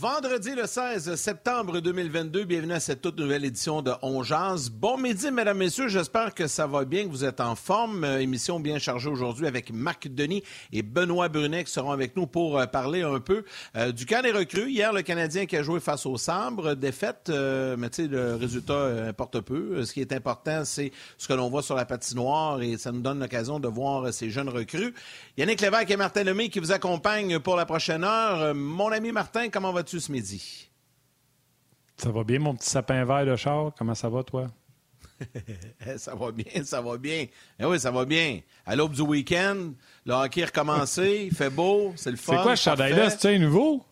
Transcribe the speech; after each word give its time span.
Vendredi 0.00 0.54
le 0.54 0.66
16 0.66 1.14
septembre 1.16 1.80
2022, 1.80 2.44
bienvenue 2.44 2.72
à 2.72 2.80
cette 2.80 3.02
toute 3.02 3.18
nouvelle 3.18 3.44
édition 3.44 3.82
de 3.82 3.92
On 4.00 4.22
Bon 4.72 4.96
midi, 4.96 5.30
mesdames, 5.30 5.58
messieurs, 5.58 5.88
j'espère 5.88 6.32
que 6.34 6.46
ça 6.46 6.66
va 6.66 6.86
bien, 6.86 7.04
que 7.04 7.10
vous 7.10 7.26
êtes 7.26 7.38
en 7.38 7.54
forme. 7.54 8.04
Euh, 8.04 8.18
émission 8.18 8.60
bien 8.60 8.78
chargée 8.78 9.10
aujourd'hui 9.10 9.46
avec 9.46 9.70
Marc 9.70 10.08
Denis 10.08 10.42
et 10.72 10.80
Benoît 10.80 11.28
Brunet 11.28 11.64
qui 11.64 11.72
seront 11.72 11.90
avec 11.90 12.16
nous 12.16 12.26
pour 12.26 12.58
euh, 12.58 12.64
parler 12.64 13.02
un 13.02 13.20
peu 13.20 13.44
euh, 13.76 13.92
du 13.92 14.06
camp 14.06 14.22
des 14.22 14.32
recrues. 14.32 14.70
Hier, 14.70 14.90
le 14.94 15.02
Canadien 15.02 15.44
qui 15.44 15.58
a 15.58 15.62
joué 15.62 15.80
face 15.80 16.06
au 16.06 16.16
Sambre, 16.16 16.72
défaite, 16.76 17.30
mais 17.76 17.90
tu 17.90 18.04
sais, 18.04 18.08
le 18.08 18.36
résultat 18.36 19.06
importe 19.06 19.40
peu. 19.42 19.84
Ce 19.84 19.92
qui 19.92 20.00
est 20.00 20.14
important, 20.14 20.64
c'est 20.64 20.92
ce 21.18 21.28
que 21.28 21.34
l'on 21.34 21.50
voit 21.50 21.62
sur 21.62 21.74
la 21.74 21.84
patinoire 21.84 22.62
et 22.62 22.78
ça 22.78 22.90
nous 22.90 23.02
donne 23.02 23.20
l'occasion 23.20 23.60
de 23.60 23.68
voir 23.68 24.14
ces 24.14 24.30
jeunes 24.30 24.48
recrues. 24.48 24.94
Yannick 25.36 25.60
Lévesque 25.60 25.90
et 25.90 25.98
Martin 25.98 26.24
Lemay 26.24 26.48
qui 26.48 26.58
vous 26.58 26.72
accompagnent 26.72 27.38
pour 27.38 27.56
la 27.56 27.66
prochaine 27.66 28.02
heure. 28.02 28.54
Mon 28.54 28.90
ami 28.92 29.12
Martin, 29.12 29.50
comment 29.50 29.72
va 29.72 29.82
tu 29.90 30.00
ce 30.00 30.12
midi? 30.12 30.70
Ça 31.96 32.10
va 32.10 32.22
bien, 32.22 32.38
mon 32.38 32.54
petit 32.54 32.70
sapin 32.70 33.04
vert 33.04 33.26
de 33.26 33.34
char? 33.34 33.72
Comment 33.76 33.94
ça 33.94 34.08
va, 34.08 34.22
toi? 34.22 34.50
ça 35.96 36.14
va 36.14 36.30
bien, 36.30 36.64
ça 36.64 36.80
va 36.80 36.96
bien. 36.96 37.26
Eh 37.58 37.64
oui, 37.64 37.78
ça 37.78 37.90
va 37.90 38.04
bien. 38.04 38.40
À 38.64 38.76
l'aube 38.76 38.92
du 38.92 39.02
week-end, 39.02 39.72
le 40.06 40.12
hockey 40.14 40.44
a 40.44 40.46
recommencé, 40.46 41.24
il 41.26 41.34
fait 41.34 41.50
beau, 41.50 41.92
c'est 41.96 42.10
le 42.10 42.16
fun. 42.16 42.36
C'est 42.36 42.42
quoi 42.42 42.56
ce 42.56 42.62
chandail-là? 42.62 43.10
C'est 43.10 43.34
un 43.34 43.38
nouveau? 43.38 43.84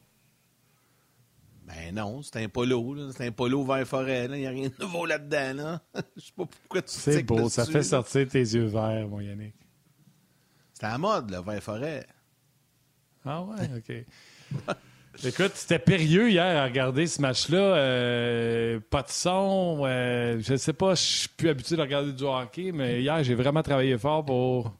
Ben 1.66 1.94
non, 1.94 2.22
c'est 2.22 2.42
un 2.42 2.48
polo. 2.48 3.10
C'est 3.12 3.26
un 3.26 3.32
polo 3.32 3.62
vert 3.64 3.86
forêt. 3.86 4.26
Il 4.26 4.38
n'y 4.38 4.46
a 4.46 4.50
rien 4.50 4.68
de 4.68 4.82
nouveau 4.82 5.04
là-dedans. 5.04 5.54
Là. 5.54 5.82
Je 6.16 6.22
sais 6.22 6.32
pas 6.34 6.46
pourquoi 6.46 6.80
tu 6.80 6.94
C'est 6.94 7.22
beau, 7.24 7.48
ça 7.48 7.66
fait 7.66 7.82
sortir 7.82 8.26
tes 8.28 8.38
yeux 8.38 8.66
verts, 8.66 9.06
mon 9.08 9.20
Yannick. 9.20 9.54
C'est 10.72 10.84
à 10.84 10.92
la 10.92 10.98
mode, 10.98 11.30
le 11.30 11.42
vert 11.42 11.62
forêt. 11.62 12.06
Ah 13.24 13.42
ouais, 13.42 13.68
OK. 13.76 14.76
Écoute, 15.24 15.50
c'était 15.54 15.80
périlleux 15.80 16.30
hier 16.30 16.44
à 16.44 16.64
regarder 16.64 17.08
ce 17.08 17.20
match-là. 17.20 17.58
Euh, 17.58 18.78
pas 18.88 19.02
de 19.02 19.08
son. 19.08 19.80
Euh, 19.82 20.38
je 20.40 20.52
ne 20.52 20.56
sais 20.56 20.72
pas, 20.72 20.94
je 20.94 21.02
suis 21.02 21.28
plus 21.28 21.48
habitué 21.48 21.74
de 21.74 21.80
regarder 21.80 22.12
du 22.12 22.22
hockey, 22.22 22.70
mais 22.70 23.02
hier, 23.02 23.24
j'ai 23.24 23.34
vraiment 23.34 23.62
travaillé 23.62 23.98
fort 23.98 24.24
pour. 24.24 24.72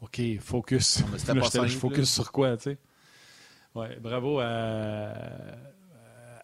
OK, 0.00 0.20
focus. 0.40 1.02
je 1.16 1.68
focus 1.78 2.12
sur 2.12 2.32
quoi, 2.32 2.56
tu 2.56 2.64
sais? 2.64 2.78
Ouais, 3.76 3.96
bravo 4.00 4.40
à, 4.40 5.12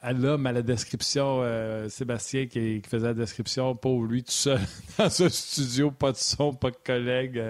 à 0.00 0.12
l'homme 0.12 0.46
à 0.46 0.52
la 0.52 0.62
description, 0.62 1.40
euh, 1.42 1.88
Sébastien 1.88 2.46
qui, 2.46 2.80
faisait 2.88 3.08
la 3.08 3.14
description, 3.14 3.74
pour 3.74 4.04
lui 4.04 4.22
tout 4.22 4.30
seul 4.30 4.60
dans 4.98 5.22
un 5.22 5.28
studio, 5.28 5.90
pas 5.90 6.12
de 6.12 6.16
son, 6.16 6.52
pas 6.54 6.70
de 6.70 6.76
collègues. 6.76 7.42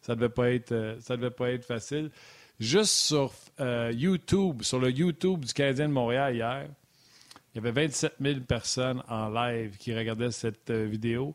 ça 0.00 0.14
devait 0.14 0.30
pas 0.30 0.50
être, 0.50 0.96
ça 1.00 1.16
devait 1.16 1.30
pas 1.30 1.50
être 1.50 1.64
facile. 1.66 2.10
Juste 2.58 2.94
sur 2.94 3.32
euh, 3.60 3.92
YouTube, 3.94 4.62
sur 4.62 4.78
le 4.78 4.90
YouTube 4.90 5.44
du 5.44 5.52
Canadien 5.52 5.88
de 5.88 5.92
Montréal 5.92 6.34
hier, 6.34 6.66
il 7.54 7.56
y 7.56 7.58
avait 7.58 7.86
27 7.86 8.14
000 8.20 8.40
personnes 8.40 9.02
en 9.08 9.28
live 9.28 9.76
qui 9.78 9.94
regardaient 9.94 10.30
cette 10.30 10.70
euh, 10.70 10.86
vidéo. 10.86 11.34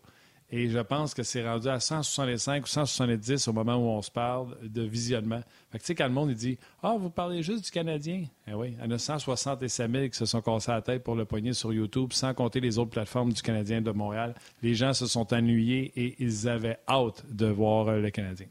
Et 0.54 0.70
je 0.70 0.80
pense 0.80 1.14
que 1.14 1.24
c'est 1.24 1.48
rendu 1.48 1.70
à 1.70 1.80
165 1.80 2.64
ou 2.64 2.68
170 2.68 3.48
au 3.48 3.54
moment 3.54 3.76
où 3.78 3.88
on 3.88 4.02
se 4.02 4.12
parle 4.12 4.58
de 4.62 4.82
visionnement. 4.82 5.42
Fait 5.72 5.78
que, 5.78 5.84
tu 5.84 5.88
sais, 5.88 5.96
quand 5.96 6.08
le 6.08 6.14
monde 6.14 6.34
dit 6.34 6.58
Ah, 6.84 6.98
vous 7.00 7.10
parlez 7.10 7.42
juste 7.42 7.64
du 7.64 7.72
Canadien. 7.72 8.26
Eh 8.48 8.54
oui, 8.54 8.76
il 8.78 8.84
y 8.84 8.86
en 8.86 8.92
a 8.92 8.98
167 8.98 9.90
000 9.90 10.10
qui 10.10 10.18
se 10.18 10.26
sont 10.26 10.42
cassés 10.42 10.72
la 10.72 10.82
tête 10.82 11.04
pour 11.04 11.16
le 11.16 11.24
poignet 11.24 11.54
sur 11.54 11.72
YouTube, 11.72 12.12
sans 12.12 12.34
compter 12.34 12.60
les 12.60 12.78
autres 12.78 12.92
plateformes 12.92 13.32
du 13.32 13.42
Canadien 13.42 13.82
de 13.82 13.92
Montréal. 13.92 14.36
Les 14.62 14.76
gens 14.76 14.94
se 14.94 15.08
sont 15.08 15.34
ennuyés 15.34 15.94
et 15.96 16.16
ils 16.20 16.50
avaient 16.50 16.80
hâte 16.86 17.24
de 17.30 17.46
voir 17.46 17.88
euh, 17.88 18.00
le 18.02 18.10
Canadien. 18.10 18.48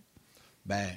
Ben, 0.65 0.89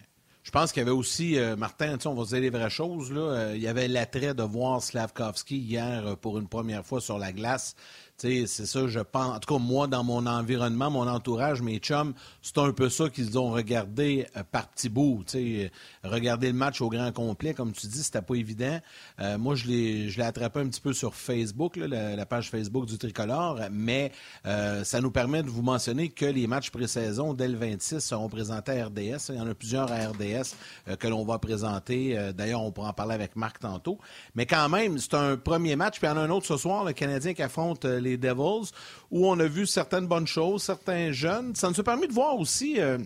je 0.43 0.51
pense 0.51 0.73
qu'il 0.73 0.81
y 0.81 0.83
avait 0.83 0.91
aussi, 0.91 1.39
euh, 1.39 1.55
Martin, 1.55 1.97
on 2.05 2.13
va 2.13 2.25
se 2.25 2.31
dire 2.31 2.41
les 2.41 2.49
vraies 2.49 2.69
choses, 2.69 3.11
là, 3.11 3.21
euh, 3.21 3.53
il 3.55 3.61
y 3.61 3.67
avait 3.67 3.87
l'attrait 3.87 4.33
de 4.33 4.43
voir 4.43 4.83
Slavkovski 4.83 5.57
hier 5.57 6.05
euh, 6.05 6.15
pour 6.17 6.37
une 6.37 6.49
première 6.49 6.85
fois 6.85 6.99
sur 6.99 7.17
la 7.17 7.31
glace 7.31 7.75
c'est 8.23 8.65
ça, 8.65 8.87
je 8.87 8.99
pense. 8.99 9.35
En 9.35 9.39
tout 9.39 9.53
cas, 9.53 9.59
moi, 9.59 9.87
dans 9.87 10.03
mon 10.03 10.25
environnement, 10.25 10.89
mon 10.89 11.07
entourage, 11.07 11.61
mes 11.61 11.77
chums, 11.79 12.13
c'est 12.41 12.57
un 12.57 12.71
peu 12.71 12.89
ça 12.89 13.09
qu'ils 13.09 13.37
ont 13.37 13.51
regardé 13.51 14.27
euh, 14.37 14.43
par 14.49 14.69
petits 14.69 14.87
bouts. 14.87 15.23
sais, 15.27 15.71
regarder 16.03 16.47
le 16.47 16.53
match 16.53 16.79
au 16.81 16.89
grand 16.89 17.11
complet, 17.11 17.53
comme 17.53 17.73
tu 17.73 17.87
dis, 17.87 18.01
c'était 18.01 18.21
pas 18.21 18.35
évident. 18.35 18.79
Euh, 19.19 19.37
moi, 19.37 19.55
je 19.55 19.67
l'ai 19.67 20.21
attrapé 20.21 20.61
un 20.61 20.67
petit 20.67 20.79
peu 20.79 20.93
sur 20.93 21.15
Facebook, 21.15 21.75
la, 21.75 22.25
page 22.25 22.49
Facebook 22.49 22.85
du 22.85 22.97
Tricolore, 22.97 23.59
mais 23.71 24.11
euh, 24.45 24.85
ça 24.85 25.01
nous 25.01 25.11
permet 25.11 25.43
de 25.43 25.49
vous 25.49 25.61
mentionner 25.61 26.09
que 26.09 26.25
les 26.25 26.47
matchs 26.47 26.69
pré-saison, 26.69 27.33
dès 27.33 27.49
le 27.49 27.57
26, 27.57 27.99
seront 27.99 28.29
présentés 28.29 28.79
à 28.79 28.85
RDS. 28.85 29.29
Il 29.29 29.35
y 29.35 29.41
en 29.41 29.47
a 29.47 29.53
plusieurs 29.53 29.91
à 29.91 29.97
RDS 29.97 30.95
que 30.97 31.07
l'on 31.07 31.25
va 31.25 31.39
présenter. 31.39 32.31
D'ailleurs, 32.33 32.61
on 32.61 32.71
pourra 32.71 32.89
en 32.89 32.93
parler 32.93 33.15
avec 33.15 33.35
Marc 33.35 33.59
tantôt. 33.59 33.99
Mais 34.35 34.45
quand 34.45 34.69
même, 34.69 34.97
c'est 34.97 35.13
un 35.13 35.35
premier 35.35 35.75
match. 35.75 35.99
Puis 35.99 36.07
il 36.07 36.11
y 36.11 36.13
en 36.13 36.17
a 36.17 36.21
un 36.21 36.29
autre 36.29 36.47
ce 36.47 36.57
soir, 36.57 36.85
le 36.85 36.93
Canadien 36.93 37.33
qui 37.33 37.43
affronte 37.43 37.83
les 37.83 38.12
Devils, 38.17 38.71
où 39.11 39.27
on 39.27 39.39
a 39.39 39.45
vu 39.45 39.65
certaines 39.65 40.07
bonnes 40.07 40.27
choses, 40.27 40.63
certains 40.63 41.11
jeunes. 41.11 41.55
Ça 41.55 41.69
nous 41.69 41.79
a 41.79 41.83
permis 41.83 42.07
de 42.07 42.13
voir 42.13 42.37
aussi. 42.37 42.79
Euh, 42.79 42.97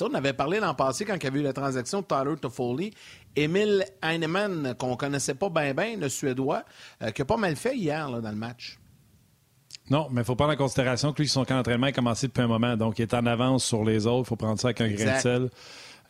on 0.00 0.14
avait 0.14 0.32
parlé 0.32 0.60
l'an 0.60 0.74
passé 0.74 1.04
quand 1.04 1.14
il 1.14 1.22
y 1.22 1.26
avait 1.26 1.40
eu 1.40 1.42
la 1.42 1.52
transaction 1.52 2.00
de 2.00 2.06
Tyler 2.06 2.36
Toffoli. 2.40 2.92
Emil 3.36 3.84
Heinemann, 4.02 4.74
qu'on 4.78 4.96
connaissait 4.96 5.34
pas 5.34 5.48
bien, 5.48 5.74
bien, 5.74 5.96
le 5.96 6.08
Suédois, 6.08 6.64
euh, 7.02 7.10
qui 7.10 7.22
a 7.22 7.24
pas 7.24 7.36
mal 7.36 7.56
fait 7.56 7.76
hier 7.76 8.10
dans 8.10 8.30
le 8.30 8.36
match. 8.36 8.78
Non, 9.90 10.08
mais 10.10 10.22
il 10.22 10.24
faut 10.24 10.34
prendre 10.34 10.52
en 10.52 10.56
considération 10.56 11.12
que 11.12 11.20
lui, 11.20 11.28
son 11.28 11.44
camp 11.44 11.56
d'entraînement 11.56 11.88
a 11.88 11.92
commencé 11.92 12.26
depuis 12.26 12.42
un 12.42 12.46
moment, 12.46 12.76
donc 12.76 12.98
il 12.98 13.02
est 13.02 13.14
en 13.14 13.26
avance 13.26 13.64
sur 13.64 13.84
les 13.84 14.06
autres. 14.06 14.26
Il 14.26 14.28
faut 14.28 14.36
prendre 14.36 14.58
ça 14.58 14.68
avec 14.68 14.80
un 14.80 14.88
grain 14.88 15.16
de 15.16 15.20
sel. 15.20 15.50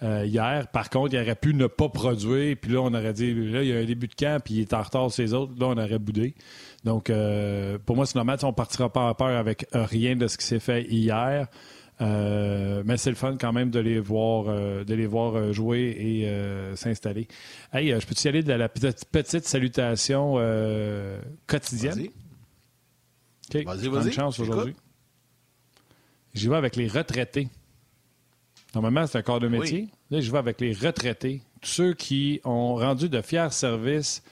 Euh, 0.03 0.27
hier. 0.27 0.67
Par 0.69 0.91
contre, 0.91 1.15
il 1.15 1.21
aurait 1.21 1.35
pu 1.35 1.55
ne 1.55 1.67
pas 1.67 1.89
produire, 1.89 2.57
puis 2.61 2.73
là, 2.73 2.81
on 2.81 2.93
aurait 2.93 3.13
dit, 3.13 3.33
là, 3.33 3.63
il 3.63 3.69
y 3.69 3.73
a 3.73 3.79
un 3.79 3.85
début 3.85 4.09
de 4.09 4.15
camp, 4.15 4.41
puis 4.43 4.55
il 4.55 4.61
est 4.61 4.75
en 4.75 4.83
retard 4.83 5.11
sur 5.11 5.23
les 5.23 5.33
autres. 5.35 5.53
Là, 5.59 5.67
on 5.67 5.79
aurait 5.79 5.99
boudé. 5.99 6.35
Donc, 6.85 7.11
euh, 7.11 7.79
pour 7.85 7.97
moi, 7.97 8.07
c'est 8.07 8.17
normal. 8.17 8.39
On 8.43 8.49
ne 8.49 8.53
partira 8.53 8.93
pas 8.93 9.03
en 9.03 9.15
peur 9.15 9.37
avec 9.37 9.67
rien 9.73 10.17
de 10.17 10.27
ce 10.27 10.37
qui 10.37 10.47
s'est 10.47 10.61
fait 10.61 10.83
hier. 10.85 11.49
Euh, 12.01 12.83
mais 12.85 12.97
c'est 12.97 13.11
le 13.11 13.17
fun 13.17 13.37
quand 13.41 13.53
même 13.53 13.71
de 13.71 13.79
les 13.79 14.01
voir, 14.01 14.47
de 14.47 14.95
les 14.95 15.07
voir 15.07 15.53
jouer 15.53 15.97
et 15.99 16.77
s'installer. 16.77 17.29
Hey, 17.73 17.89
je 17.99 18.07
peux-tu 18.07 18.27
y 18.27 18.29
aller 18.29 18.43
de 18.43 18.53
la 18.53 18.69
petite, 18.69 19.05
petite 19.11 19.47
salutation 19.47 20.35
quotidienne? 21.47 22.09
Vas-y. 23.53 23.65
Vas-y, 23.65 23.89
vas-y. 23.89 24.13
chance 24.13 24.39
aujourd'hui. 24.41 24.75
J'y 26.35 26.49
vais 26.49 26.57
avec 26.57 26.77
les 26.77 26.89
retraités. 26.89 27.49
Normalement, 28.75 29.07
c'est 29.07 29.19
un 29.19 29.23
corps 29.23 29.41
de 29.41 29.49
métier. 29.49 29.89
Là, 30.11 30.21
je 30.21 30.31
vais 30.31 30.39
avec 30.39 30.61
les 30.61 30.73
retraités, 30.73 31.43
tous 31.61 31.71
ceux 31.71 31.95
qui 31.95 32.41
ont 32.45 32.75
rendu 32.75 33.09
de 33.09 33.23
fiers 33.23 33.51
services 33.51 34.23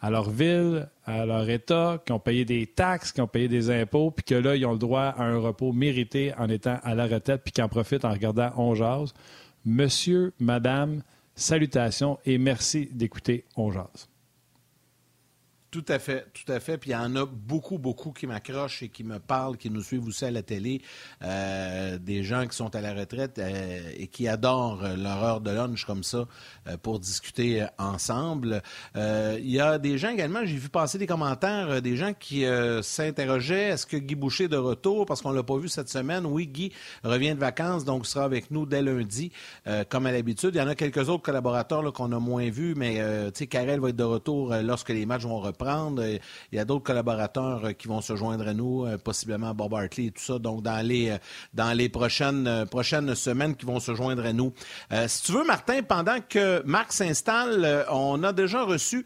à 0.00 0.10
leur 0.10 0.30
ville, 0.30 0.88
à 1.04 1.26
leur 1.26 1.48
État, 1.50 2.00
qui 2.04 2.12
ont 2.12 2.20
payé 2.20 2.44
des 2.44 2.66
taxes, 2.66 3.12
qui 3.12 3.20
ont 3.20 3.26
payé 3.26 3.48
des 3.48 3.70
impôts, 3.70 4.10
puis 4.10 4.24
que 4.24 4.34
là, 4.34 4.54
ils 4.54 4.64
ont 4.64 4.72
le 4.72 4.78
droit 4.78 5.02
à 5.02 5.24
un 5.24 5.38
repos 5.38 5.72
mérité 5.72 6.32
en 6.38 6.48
étant 6.48 6.78
à 6.82 6.94
la 6.94 7.06
retraite, 7.06 7.42
puis 7.42 7.52
qui 7.52 7.62
en 7.62 7.68
profitent 7.68 8.04
en 8.04 8.12
regardant 8.12 8.52
On. 8.56 8.74
Monsieur, 9.64 10.32
Madame, 10.38 11.02
salutations 11.34 12.18
et 12.24 12.38
merci 12.38 12.88
d'écouter 12.92 13.44
On 13.56 13.70
Jazz. 13.70 14.08
Tout 15.70 15.84
à 15.88 15.98
fait, 15.98 16.26
tout 16.32 16.50
à 16.50 16.60
fait. 16.60 16.78
Puis 16.78 16.90
il 16.90 16.92
y 16.94 16.96
en 16.96 17.14
a 17.14 17.26
beaucoup, 17.26 17.76
beaucoup 17.76 18.12
qui 18.12 18.26
m'accrochent 18.26 18.82
et 18.82 18.88
qui 18.88 19.04
me 19.04 19.18
parlent, 19.18 19.58
qui 19.58 19.68
nous 19.68 19.82
suivent 19.82 20.06
aussi 20.06 20.24
à 20.24 20.30
la 20.30 20.42
télé, 20.42 20.80
euh, 21.22 21.98
des 21.98 22.22
gens 22.22 22.46
qui 22.46 22.56
sont 22.56 22.74
à 22.74 22.80
la 22.80 22.94
retraite 22.94 23.38
euh, 23.38 23.92
et 23.94 24.06
qui 24.06 24.28
adorent 24.28 24.82
leur 24.96 25.22
heure 25.22 25.40
de 25.42 25.50
lunch 25.50 25.84
comme 25.84 26.02
ça 26.02 26.26
euh, 26.68 26.78
pour 26.78 26.98
discuter 26.98 27.66
ensemble. 27.76 28.62
Il 28.94 29.50
y 29.50 29.60
a 29.60 29.78
des 29.78 29.98
gens 29.98 30.08
également, 30.08 30.40
j'ai 30.46 30.56
vu 30.56 30.70
passer 30.70 30.96
des 30.96 31.06
commentaires, 31.06 31.82
des 31.82 31.96
gens 31.96 32.14
qui 32.18 32.44
s'interrogeaient, 32.82 33.68
est-ce 33.68 33.86
que 33.86 33.96
Guy 33.96 34.14
Boucher 34.14 34.44
est 34.44 34.48
de 34.48 34.56
retour, 34.56 35.04
parce 35.04 35.20
qu'on 35.20 35.32
l'a 35.32 35.42
pas 35.42 35.58
vu 35.58 35.68
cette 35.68 35.88
semaine. 35.88 36.24
Oui, 36.24 36.46
Guy 36.46 36.72
revient 37.04 37.34
de 37.34 37.40
vacances, 37.40 37.84
donc 37.84 38.06
sera 38.06 38.24
avec 38.24 38.50
nous 38.50 38.66
dès 38.66 38.82
lundi, 38.82 39.32
comme 39.88 40.06
à 40.06 40.12
l'habitude. 40.12 40.50
Il 40.54 40.58
y 40.58 40.62
en 40.62 40.68
a 40.68 40.74
quelques 40.74 41.08
autres 41.08 41.22
collaborateurs 41.22 41.92
qu'on 41.92 42.12
a 42.12 42.18
moins 42.18 42.48
vus, 42.48 42.74
mais 42.74 42.96
tu 43.32 43.38
sais, 43.40 43.46
Karel 43.46 43.80
va 43.80 43.90
être 43.90 43.96
de 43.96 44.04
retour 44.04 44.54
lorsque 44.62 44.90
les 44.90 45.06
matchs 45.06 45.22
vont 45.22 45.40
reprendre 45.40 45.57
prendre. 45.58 46.02
Il 46.52 46.56
y 46.56 46.58
a 46.58 46.64
d'autres 46.64 46.84
collaborateurs 46.84 47.64
euh, 47.64 47.72
qui 47.72 47.88
vont 47.88 48.00
se 48.00 48.16
joindre 48.16 48.46
à 48.48 48.54
nous, 48.54 48.86
euh, 48.86 48.96
possiblement 48.96 49.54
Bob 49.54 49.74
Hartley 49.74 50.06
et 50.06 50.10
tout 50.10 50.22
ça. 50.22 50.38
Donc, 50.38 50.62
dans 50.62 50.86
les, 50.86 51.10
euh, 51.10 51.18
dans 51.52 51.76
les 51.76 51.88
prochaines, 51.88 52.64
prochaines 52.70 53.14
semaines 53.14 53.56
qui 53.56 53.66
vont 53.66 53.80
se 53.80 53.94
joindre 53.94 54.24
à 54.24 54.32
nous. 54.32 54.52
si 55.08 55.22
tu 55.22 55.32
veux, 55.32 55.44
Martin, 55.44 55.82
pendant 55.82 56.18
que 56.26 56.62
Marc 56.64 56.92
s'installe, 56.92 57.84
on 57.90 58.22
a 58.22 58.32
déjà 58.32 58.62
reçu 58.62 59.04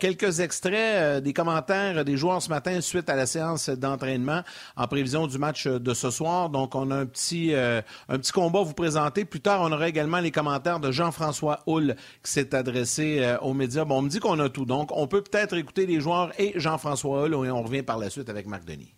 quelques 0.00 0.40
extraits 0.40 1.22
des 1.22 1.32
commentaires 1.32 2.04
des 2.04 2.16
joueurs 2.16 2.42
ce 2.42 2.48
matin 2.48 2.80
suite 2.80 3.08
à 3.08 3.14
la 3.14 3.26
séance 3.26 3.68
d'entraînement 3.68 4.42
en 4.76 4.86
prévision 4.88 5.26
du 5.26 5.38
match 5.38 5.66
de 5.66 5.94
ce 5.94 6.10
soir. 6.10 6.50
Donc, 6.50 6.74
on 6.74 6.90
a 6.90 6.96
un 6.96 7.06
petit, 7.06 7.54
un 7.54 8.18
petit 8.18 8.32
combat 8.32 8.60
à 8.60 8.62
vous 8.62 8.74
présenter. 8.74 9.24
Plus 9.24 9.40
tard, 9.40 9.60
on 9.62 9.70
aura 9.70 9.88
également 9.88 10.20
les 10.20 10.30
commentaires 10.30 10.80
de 10.80 10.90
Jean-François 10.90 11.60
Hull 11.66 11.94
qui 12.24 12.32
s'est 12.32 12.54
adressé 12.54 13.36
aux 13.42 13.54
médias. 13.54 13.84
Bon, 13.84 13.98
on 13.98 14.02
me 14.02 14.08
dit 14.08 14.18
qu'on 14.18 14.38
a 14.40 14.48
tout. 14.48 14.64
Donc, 14.64 14.90
on 14.92 15.06
peut 15.06 15.22
peut-être 15.22 15.56
écouter 15.56 15.86
les 15.86 15.91
joueurs 16.00 16.32
et 16.38 16.52
Jean-François 16.56 17.24
Hull 17.26 17.46
et 17.46 17.50
on 17.50 17.62
revient 17.62 17.82
par 17.82 17.98
la 17.98 18.10
suite 18.10 18.28
avec 18.28 18.46
Marc 18.46 18.64
Denis. 18.64 18.94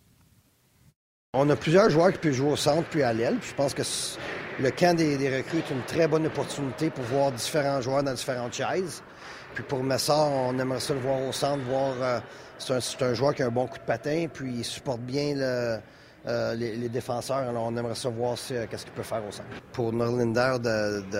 On 1.37 1.49
a 1.49 1.55
plusieurs 1.57 1.89
joueurs 1.89 2.13
qui 2.13 2.19
peuvent 2.19 2.31
jouer 2.31 2.51
au 2.51 2.55
centre 2.55 2.87
puis 2.89 3.03
à 3.03 3.11
l'aile. 3.11 3.37
Je 3.41 3.53
pense 3.53 3.73
que 3.73 3.81
le 4.61 4.71
camp 4.71 4.95
des, 4.95 5.15
recrues 5.37 5.57
est 5.57 5.69
une 5.69 5.81
très 5.81 6.07
bonne 6.07 6.25
opportunité 6.25 6.89
pour 6.89 7.03
voir 7.03 7.33
différents 7.33 7.81
joueurs 7.81 8.03
dans 8.03 8.13
différentes 8.13 8.53
chaises. 8.53 9.03
Puis 9.53 9.63
pour 9.63 9.83
Messard, 9.83 10.31
on 10.31 10.57
aimerait 10.57 10.79
ça 10.79 10.93
le 10.93 11.01
voir 11.01 11.21
au 11.21 11.33
centre, 11.33 11.61
voir. 11.65 12.21
c'est 12.57 13.01
un, 13.01 13.13
joueur 13.13 13.35
qui 13.35 13.43
a 13.43 13.47
un 13.47 13.51
bon 13.51 13.67
coup 13.67 13.77
de 13.77 13.83
patin, 13.83 14.27
puis 14.33 14.53
il 14.59 14.63
supporte 14.63 15.01
bien 15.01 15.35
les, 16.25 16.89
défenseurs. 16.89 17.49
Alors 17.49 17.65
on 17.65 17.75
aimerait 17.75 17.95
ça 17.95 18.07
voir 18.07 18.35
qu'est-ce 18.37 18.85
qu'il 18.85 18.93
peut 18.93 19.03
faire 19.03 19.21
au 19.27 19.31
centre. 19.31 19.49
Pour 19.73 19.91
Norlinder, 19.91 20.55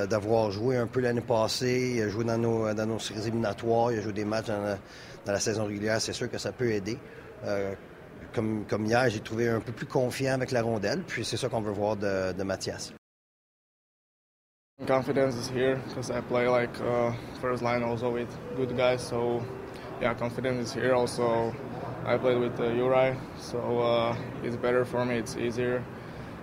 d'avoir 0.10 0.50
joué 0.50 0.77
un 0.77 0.88
peu 0.88 1.01
l'année 1.01 1.19
passée, 1.19 1.95
il 1.98 2.01
a 2.04 2.07
joué 2.07 2.24
dans 2.24 2.38
nos, 2.38 2.74
dans 2.74 2.86
nos 2.86 3.00
séries 3.00 3.27
éliminatoires, 3.27 3.92
il 3.92 4.00
a 4.00 4.01
joué 4.01 4.13
des 4.13 4.25
matchs 4.25 4.48
dans 4.48 4.77
la, 5.25 5.39
saison 5.39 5.66
régulière, 5.66 6.01
c'est 6.01 6.13
sûr 6.13 6.30
que 6.30 6.38
ça 6.38 6.51
peut 6.51 6.72
aider 6.72 6.98
comme, 8.36 8.66
comme 8.68 8.86
hier, 8.86 9.10
j'ai 9.10 9.22
trouvé 9.22 9.50
un 9.50 9.62
peu 9.62 9.72
plus 9.72 9.88
confiant 9.88 10.33
avec 10.33 10.51
la 10.51 10.62
rondelle. 10.62 11.01
Puis 11.07 11.24
c'est 11.24 11.38
ça 11.38 11.48
qu'on 11.50 11.62
veut 11.62 11.72
voir 11.72 11.95
de, 11.95 12.33
de 12.33 12.44
Mathias. 12.44 12.94
Confidence 14.86 15.36
is 15.36 15.48
here 15.48 15.77
because 15.88 16.12
I 16.12 16.19
play 16.19 16.50
like 16.50 16.69
uh, 16.81 17.13
first 17.39 17.63
line 17.63 17.81
also 17.81 18.12
with 18.12 18.27
good 18.57 18.75
guys. 18.75 19.01
So 19.01 19.42
yeah, 20.01 20.13
confidence 20.13 20.68
is 20.68 20.74
here. 20.74 20.94
Also, 20.94 21.56
I 22.06 22.18
played 22.18 22.39
with 22.39 22.60
uh, 22.60 22.74
Uri, 22.74 23.16
so 23.38 23.80
uh, 23.80 24.18
it's 24.44 24.57
better 24.57 24.83
for 24.83 25.06
me. 25.06 25.16
It's 25.16 25.38
easier, 25.38 25.81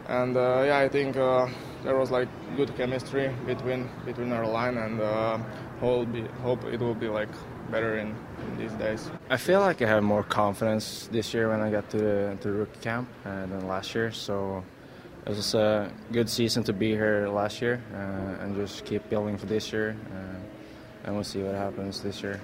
and 0.09 0.35
uh, 0.35 0.63
yeah, 0.65 0.79
I 0.79 0.89
think 0.89 1.19
uh, 1.19 1.47
there 1.85 1.97
was 1.97 2.11
like 2.11 2.29
good 2.57 2.75
chemistry 2.77 3.35
between 3.47 3.89
between 4.05 4.33
our 4.33 4.47
line, 4.47 4.77
and 4.79 5.01
uh, 5.01 5.39
hope 5.81 6.09
hope 6.43 6.65
it 6.65 6.81
will 6.81 6.95
be 6.95 7.09
like 7.09 7.29
better 7.71 7.99
in, 7.99 8.09
in, 8.09 8.59
these 8.59 8.73
days. 8.73 9.11
I 9.31 9.37
feel 9.37 9.61
like 9.61 9.81
I 9.83 9.87
have 9.87 10.03
more 10.03 10.23
confidence 10.23 11.09
this 11.11 11.33
year 11.35 11.49
when 11.49 11.61
I 11.61 11.71
got 11.71 11.89
to 11.91 11.99
the, 11.99 12.39
to 12.43 12.53
rookie 12.53 12.81
camp 12.81 13.09
uh, 13.25 13.47
than 13.47 13.67
last 13.67 13.95
year. 13.95 14.13
So 14.13 14.63
it 15.27 15.31
was 15.31 15.55
a 15.55 15.91
good 16.13 16.29
season 16.29 16.65
to 16.65 16.73
be 16.73 16.91
here 16.91 17.29
last 17.29 17.63
year 17.63 17.83
uh, 17.95 18.43
and 18.45 18.55
just 18.57 18.85
keep 18.85 19.09
building 19.09 19.39
for 19.39 19.47
this 19.47 19.73
year. 19.73 19.97
Uh, 20.15 21.05
and 21.05 21.15
we'll 21.15 21.25
see 21.25 21.43
what 21.43 21.55
happens 21.55 22.01
this 22.03 22.23
year. 22.23 22.41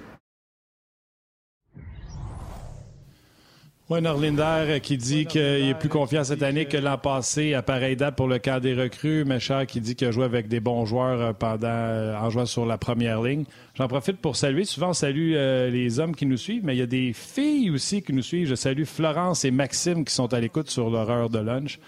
Oui, 3.91 4.03
Norlinder 4.03 4.43
euh, 4.43 4.79
qui 4.81 4.99
dit 4.99 5.25
qu'il 5.25 5.41
est 5.41 5.79
plus 5.79 5.89
confiant 5.89 6.23
cette 6.23 6.43
année 6.43 6.67
que 6.67 6.77
l'an 6.77 6.99
passé 6.99 7.55
à 7.55 7.63
pareille 7.63 7.97
date 7.97 8.17
pour 8.17 8.27
le 8.27 8.39
camp 8.39 8.61
des 8.61 8.75
recrues. 8.75 9.25
Méchard 9.25 9.65
qui 9.67 9.81
dit 9.81 9.97
qu'il 9.97 10.09
a 10.09 10.11
joué 10.11 10.25
avec 10.25 10.47
des 10.47 10.61
bons 10.61 10.85
joueurs 10.85 11.21
euh, 11.23 11.33
pendant 11.33 11.69
euh, 11.69 12.15
en 12.15 12.29
jouant 12.29 12.45
sur 12.45 12.67
la 12.67 12.77
première 12.77 13.23
ligne. 13.23 13.45
J'en 13.77 13.89
profite 13.89 14.19
pour 14.19 14.37
saluer. 14.37 14.67
Souvent, 14.67 14.91
on 14.91 14.93
salue 14.93 15.33
les 15.33 16.01
hommes 16.01 16.15
qui 16.15 16.27
nous 16.27 16.37
suivent, 16.37 16.67
mais 16.67 16.75
il 16.75 16.81
y 16.81 16.83
a 16.83 16.87
des 16.87 17.15
filles 17.15 17.71
aussi 17.71 18.03
qui 18.03 18.13
nous 18.13 18.23
suivent. 18.23 18.49
Je 18.49 18.57
salue 18.57 18.85
Florence 18.85 19.47
et 19.47 19.51
Maxime 19.51 20.05
qui 20.05 20.13
sont 20.13 20.35
à 20.35 20.41
l'écoute 20.41 20.69
sur 20.69 20.91
leur 20.91 21.09
heure 21.09 21.31
de 21.31 21.39
lunch, 21.39 21.79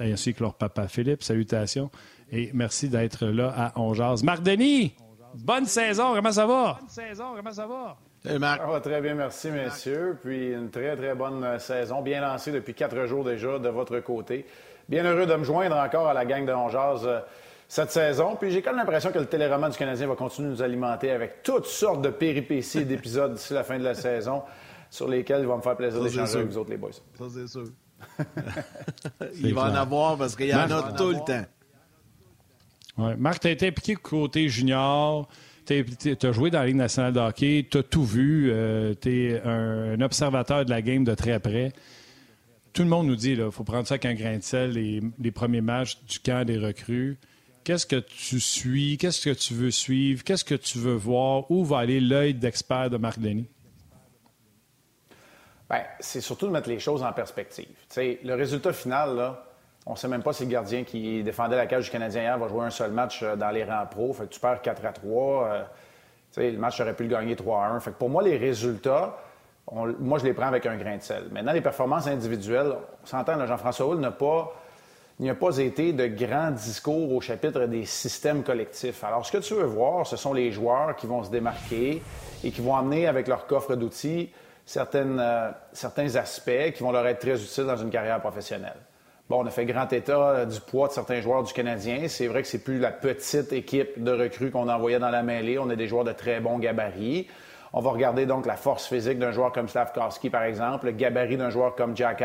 ainsi 0.00 0.34
que 0.34 0.42
leur 0.42 0.54
papa 0.54 0.88
Philippe. 0.88 1.22
Salutations. 1.22 1.90
Et 2.32 2.50
merci 2.54 2.88
d'être 2.88 3.26
là 3.26 3.54
à 3.56 3.78
Ongeaz. 3.78 4.24
Marc 4.24 4.42
Denis, 4.42 4.94
bonne 5.34 5.66
saison. 5.66 6.14
Comment 6.14 6.32
ça 6.32 6.46
va? 6.46 6.78
Bonne 6.80 6.88
saison. 6.88 7.24
Comment 7.36 7.52
ça 7.52 7.66
va? 7.66 7.98
Très 8.82 9.00
bien, 9.00 9.14
merci, 9.14 9.50
messieurs. 9.50 10.18
Puis 10.22 10.52
une 10.52 10.70
très, 10.70 10.96
très 10.96 11.14
bonne 11.14 11.42
euh, 11.44 11.58
saison, 11.58 12.02
bien 12.02 12.20
lancée 12.20 12.52
depuis 12.52 12.74
quatre 12.74 13.06
jours 13.06 13.24
déjà 13.24 13.58
de 13.58 13.68
votre 13.68 14.00
côté. 14.00 14.46
Bien 14.88 15.04
heureux 15.04 15.26
de 15.26 15.34
me 15.34 15.44
joindre 15.44 15.76
encore 15.76 16.08
à 16.08 16.14
la 16.14 16.24
gang 16.24 16.44
de 16.44 16.52
Hongeaz 16.52 17.06
euh, 17.06 17.20
cette 17.68 17.90
saison. 17.90 18.36
Puis 18.36 18.50
j'ai 18.50 18.62
quand 18.62 18.70
même 18.70 18.80
l'impression 18.80 19.10
que 19.10 19.18
le 19.18 19.26
téléroman 19.26 19.70
du 19.70 19.76
Canadien 19.76 20.06
va 20.06 20.14
continuer 20.14 20.48
de 20.48 20.54
nous 20.54 20.62
alimenter 20.62 21.10
avec 21.10 21.42
toutes 21.42 21.66
sortes 21.66 22.02
de 22.02 22.10
péripéties 22.10 22.78
et 22.78 22.84
d'épisodes 22.84 23.34
d'ici 23.34 23.52
la 23.52 23.64
fin 23.64 23.78
de 23.78 23.84
la 23.84 23.94
saison 23.94 24.42
sur 24.90 25.08
lesquels 25.08 25.40
il 25.40 25.46
va 25.46 25.56
me 25.56 25.62
faire 25.62 25.76
plaisir 25.76 26.02
d'échanger 26.02 26.36
avec 26.36 26.48
vous 26.48 26.58
autres, 26.58 26.70
les 26.70 26.76
boys. 26.76 26.90
Ça, 26.92 27.24
c'est 27.32 27.46
sûr. 27.46 27.64
il 29.42 29.54
va 29.54 29.62
en 29.62 29.74
avoir 29.74 30.16
parce 30.16 30.36
qu'il 30.36 30.48
y 30.48 30.54
en 30.54 30.70
a 30.70 30.92
tout 30.92 31.10
le 31.10 31.24
temps. 31.24 31.44
Ouais. 32.98 33.16
Marc, 33.16 33.40
tu 33.40 33.48
as 33.48 33.50
été 33.50 33.68
impliqué 33.68 33.94
côté 33.94 34.48
junior. 34.48 35.28
Tu 35.66 36.16
as 36.22 36.32
joué 36.32 36.50
dans 36.50 36.60
la 36.60 36.66
Ligue 36.66 36.76
nationale 36.76 37.12
de 37.12 37.18
hockey, 37.18 37.66
tu 37.68 37.78
as 37.78 37.82
tout 37.82 38.04
vu, 38.04 38.50
euh, 38.50 38.94
tu 39.00 39.30
es 39.30 39.42
un, 39.42 40.00
observateur 40.00 40.64
de 40.64 40.70
la 40.70 40.80
game 40.80 41.02
de 41.02 41.14
très 41.14 41.40
près. 41.40 41.72
Tout 42.72 42.82
le 42.82 42.88
monde 42.88 43.08
nous 43.08 43.16
dit 43.16 43.34
qu'il 43.34 43.50
faut 43.50 43.64
prendre 43.64 43.86
ça 43.86 43.94
avec 43.94 44.04
un 44.04 44.14
grain 44.14 44.36
de 44.36 44.42
sel, 44.42 44.72
les, 44.72 45.30
premiers 45.32 45.60
matchs 45.60 45.98
du 46.06 46.20
camp 46.20 46.46
des 46.46 46.58
recrues. 46.58 47.16
Qu'est-ce 47.64 47.86
que 47.86 47.96
tu 47.96 48.38
suis? 48.38 48.96
Qu'est-ce 48.96 49.28
que 49.28 49.34
tu 49.34 49.54
veux 49.54 49.72
suivre? 49.72 50.22
Qu'est-ce 50.22 50.44
que 50.44 50.54
tu 50.54 50.78
veux 50.78 50.94
voir? 50.94 51.50
Où 51.50 51.64
va 51.64 51.78
aller 51.78 52.00
l'œil 52.00 52.34
d'expert 52.34 52.88
de 52.90 52.96
Marc 52.96 53.18
Denis? 53.18 53.48
Bien, 55.68 55.82
c'est 55.98 56.20
surtout 56.20 56.46
de 56.46 56.52
mettre 56.52 56.68
les 56.68 56.78
choses 56.78 57.02
en 57.02 57.12
perspective. 57.12 57.66
le 57.96 58.34
résultat 58.34 58.72
final, 58.72 59.16
là, 59.16 59.45
on 59.86 59.92
ne 59.92 59.96
sait 59.96 60.08
même 60.08 60.22
pas 60.22 60.32
si 60.32 60.44
le 60.44 60.50
gardien 60.50 60.82
qui 60.82 61.22
défendait 61.22 61.56
la 61.56 61.66
cage 61.66 61.84
du 61.84 61.90
Canadien 61.90 62.22
hier 62.22 62.38
va 62.38 62.48
jouer 62.48 62.64
un 62.66 62.70
seul 62.70 62.90
match 62.90 63.22
euh, 63.22 63.36
dans 63.36 63.50
les 63.50 63.64
rangs 63.64 63.86
pro. 63.88 64.12
Fait 64.12 64.24
que 64.24 64.34
tu 64.34 64.40
perds 64.40 64.60
4 64.60 64.84
à 64.84 64.92
3. 64.92 65.44
Euh, 65.46 65.62
le 66.38 66.58
match 66.58 66.80
aurait 66.80 66.94
pu 66.94 67.04
le 67.04 67.08
gagner 67.08 67.36
3 67.36 67.64
à 67.64 67.68
1. 67.68 67.80
Fait 67.80 67.92
que 67.92 67.96
pour 67.96 68.10
moi, 68.10 68.22
les 68.22 68.36
résultats, 68.36 69.16
moi, 69.72 70.18
je 70.18 70.24
les 70.24 70.32
prends 70.34 70.46
avec 70.46 70.66
un 70.66 70.76
grain 70.76 70.96
de 70.96 71.02
sel. 71.02 71.24
Maintenant, 71.30 71.52
les 71.52 71.60
performances 71.60 72.06
individuelles, 72.06 72.72
on 73.02 73.06
s'entend, 73.06 73.44
Jean-François 73.46 73.86
Houle 73.86 73.98
n'a 73.98 74.12
pas, 74.12 74.52
n'y 75.18 75.30
a 75.30 75.34
pas 75.34 75.56
été 75.58 75.92
de 75.92 76.06
grands 76.06 76.50
discours 76.50 77.12
au 77.12 77.20
chapitre 77.20 77.66
des 77.66 77.84
systèmes 77.84 78.42
collectifs. 78.42 79.02
Alors, 79.02 79.24
ce 79.24 79.32
que 79.32 79.38
tu 79.38 79.54
veux 79.54 79.64
voir, 79.64 80.06
ce 80.06 80.16
sont 80.16 80.32
les 80.32 80.52
joueurs 80.52 80.94
qui 80.94 81.06
vont 81.06 81.24
se 81.24 81.30
démarquer 81.30 82.02
et 82.44 82.50
qui 82.50 82.60
vont 82.60 82.76
amener 82.76 83.08
avec 83.08 83.26
leur 83.28 83.46
coffre 83.46 83.74
d'outils 83.74 84.30
euh, 84.76 85.50
certains 85.72 86.16
aspects 86.16 86.72
qui 86.74 86.82
vont 86.82 86.92
leur 86.92 87.06
être 87.06 87.20
très 87.20 87.40
utiles 87.40 87.66
dans 87.66 87.76
une 87.76 87.90
carrière 87.90 88.20
professionnelle. 88.20 88.76
Bon, 89.28 89.42
on 89.42 89.46
a 89.46 89.50
fait 89.50 89.64
grand 89.64 89.92
état 89.92 90.28
euh, 90.28 90.44
du 90.44 90.60
poids 90.60 90.86
de 90.86 90.92
certains 90.92 91.20
joueurs 91.20 91.42
du 91.42 91.52
Canadien. 91.52 92.06
C'est 92.06 92.28
vrai 92.28 92.42
que 92.42 92.48
c'est 92.48 92.62
plus 92.62 92.78
la 92.78 92.92
petite 92.92 93.52
équipe 93.52 94.00
de 94.00 94.12
recrues 94.12 94.52
qu'on 94.52 94.68
envoyait 94.68 95.00
dans 95.00 95.10
la 95.10 95.24
mêlée. 95.24 95.58
On 95.58 95.68
a 95.68 95.74
des 95.74 95.88
joueurs 95.88 96.04
de 96.04 96.12
très 96.12 96.38
bons 96.38 96.60
gabarits. 96.60 97.26
On 97.72 97.80
va 97.80 97.90
regarder 97.90 98.24
donc 98.24 98.46
la 98.46 98.54
force 98.54 98.86
physique 98.86 99.18
d'un 99.18 99.32
joueur 99.32 99.50
comme 99.50 99.68
Slavkowski, 99.68 100.30
par 100.30 100.44
exemple, 100.44 100.86
le 100.86 100.92
gabarit 100.92 101.36
d'un 101.36 101.50
joueur 101.50 101.74
comme 101.74 101.96
Jack 101.96 102.22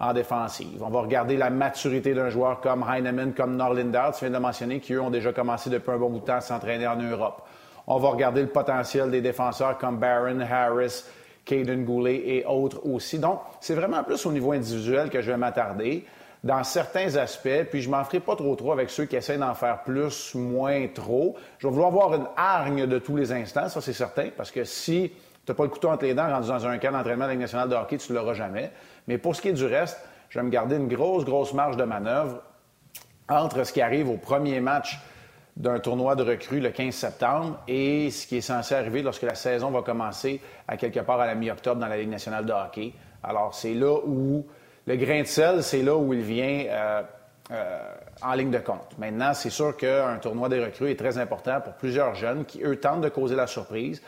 en 0.00 0.14
défensive. 0.14 0.82
On 0.82 0.88
va 0.88 1.02
regarder 1.02 1.36
la 1.36 1.50
maturité 1.50 2.14
d'un 2.14 2.30
joueur 2.30 2.62
comme 2.62 2.86
Heinemann, 2.90 3.34
comme 3.34 3.56
Norlinder, 3.56 4.08
tu 4.14 4.24
viens 4.24 4.30
de 4.30 4.42
mentionner, 4.42 4.80
qui 4.80 4.94
eux 4.94 5.02
ont 5.02 5.10
déjà 5.10 5.34
commencé 5.34 5.68
depuis 5.68 5.90
un 5.90 5.98
bon 5.98 6.08
bout 6.08 6.20
de 6.20 6.24
temps 6.24 6.36
à 6.36 6.40
s'entraîner 6.40 6.86
en 6.86 6.96
Europe. 6.96 7.42
On 7.86 7.98
va 7.98 8.08
regarder 8.08 8.40
le 8.40 8.48
potentiel 8.48 9.10
des 9.10 9.20
défenseurs 9.20 9.76
comme 9.76 9.98
Barron, 9.98 10.40
Harris, 10.40 11.04
Caden 11.44 11.84
Goulet 11.84 12.22
et 12.24 12.46
autres 12.46 12.80
aussi. 12.86 13.18
Donc, 13.18 13.40
c'est 13.60 13.74
vraiment 13.74 14.02
plus 14.02 14.24
au 14.24 14.32
niveau 14.32 14.52
individuel 14.52 15.10
que 15.10 15.20
je 15.20 15.30
vais 15.30 15.36
m'attarder 15.36 16.06
dans 16.42 16.64
certains 16.64 17.16
aspects, 17.16 17.64
puis 17.70 17.82
je 17.82 17.90
m'en 17.90 18.02
ferai 18.04 18.20
pas 18.20 18.34
trop 18.34 18.54
trop 18.56 18.72
avec 18.72 18.88
ceux 18.88 19.04
qui 19.04 19.16
essaient 19.16 19.36
d'en 19.36 19.54
faire 19.54 19.82
plus, 19.82 20.34
moins, 20.34 20.86
trop. 20.88 21.36
Je 21.58 21.66
vais 21.66 21.72
vouloir 21.72 21.88
avoir 21.88 22.14
une 22.14 22.26
hargne 22.36 22.86
de 22.86 22.98
tous 22.98 23.16
les 23.16 23.32
instants, 23.32 23.68
ça 23.68 23.80
c'est 23.80 23.92
certain, 23.92 24.30
parce 24.34 24.50
que 24.50 24.64
si 24.64 25.12
tu 25.44 25.52
n'as 25.52 25.54
pas 25.54 25.64
le 25.64 25.68
couteau 25.68 25.88
entre 25.88 26.04
les 26.04 26.14
dents 26.14 26.28
rendu 26.28 26.48
dans 26.48 26.66
un 26.66 26.78
camp 26.78 26.92
d'entraînement 26.92 27.26
de 27.26 27.32
la 27.32 27.36
nationale 27.36 27.68
de 27.68 27.74
hockey, 27.74 27.98
tu 27.98 28.12
ne 28.12 28.18
l'auras 28.18 28.34
jamais. 28.34 28.70
Mais 29.06 29.18
pour 29.18 29.36
ce 29.36 29.42
qui 29.42 29.48
est 29.48 29.52
du 29.52 29.66
reste, 29.66 29.98
je 30.30 30.38
vais 30.38 30.44
me 30.44 30.50
garder 30.50 30.76
une 30.76 30.88
grosse, 30.88 31.24
grosse 31.24 31.52
marge 31.52 31.76
de 31.76 31.84
manœuvre 31.84 32.42
entre 33.28 33.64
ce 33.64 33.72
qui 33.72 33.82
arrive 33.82 34.08
au 34.08 34.16
premier 34.16 34.60
match 34.60 34.98
d'un 35.56 35.78
tournoi 35.78 36.14
de 36.14 36.22
recrues 36.22 36.60
le 36.60 36.70
15 36.70 36.94
septembre 36.94 37.58
et 37.68 38.10
ce 38.10 38.26
qui 38.26 38.38
est 38.38 38.40
censé 38.40 38.74
arriver 38.74 39.02
lorsque 39.02 39.22
la 39.22 39.34
saison 39.34 39.70
va 39.70 39.82
commencer 39.82 40.40
à 40.66 40.76
quelque 40.76 41.00
part 41.00 41.20
à 41.20 41.26
la 41.26 41.34
mi-octobre 41.34 41.80
dans 41.80 41.86
la 41.86 41.98
Ligue 41.98 42.08
nationale 42.08 42.46
de 42.46 42.52
hockey. 42.52 42.92
Alors, 43.22 43.54
c'est 43.54 43.74
là 43.74 43.98
où 44.06 44.46
le 44.86 44.96
grain 44.96 45.22
de 45.22 45.26
sel, 45.26 45.62
c'est 45.62 45.82
là 45.82 45.96
où 45.96 46.12
il 46.12 46.22
vient 46.22 46.64
euh, 46.68 47.02
euh, 47.52 47.78
en 48.22 48.34
ligne 48.34 48.50
de 48.50 48.58
compte. 48.58 48.96
Maintenant, 48.98 49.34
c'est 49.34 49.50
sûr 49.50 49.76
qu'un 49.76 50.16
tournoi 50.16 50.48
des 50.48 50.64
recrues 50.64 50.90
est 50.90 50.98
très 50.98 51.18
important 51.18 51.60
pour 51.60 51.74
plusieurs 51.74 52.14
jeunes 52.14 52.44
qui, 52.44 52.62
eux, 52.62 52.76
tentent 52.76 53.02
de 53.02 53.08
causer 53.08 53.34
la 53.34 53.46
surprise. 53.46 54.02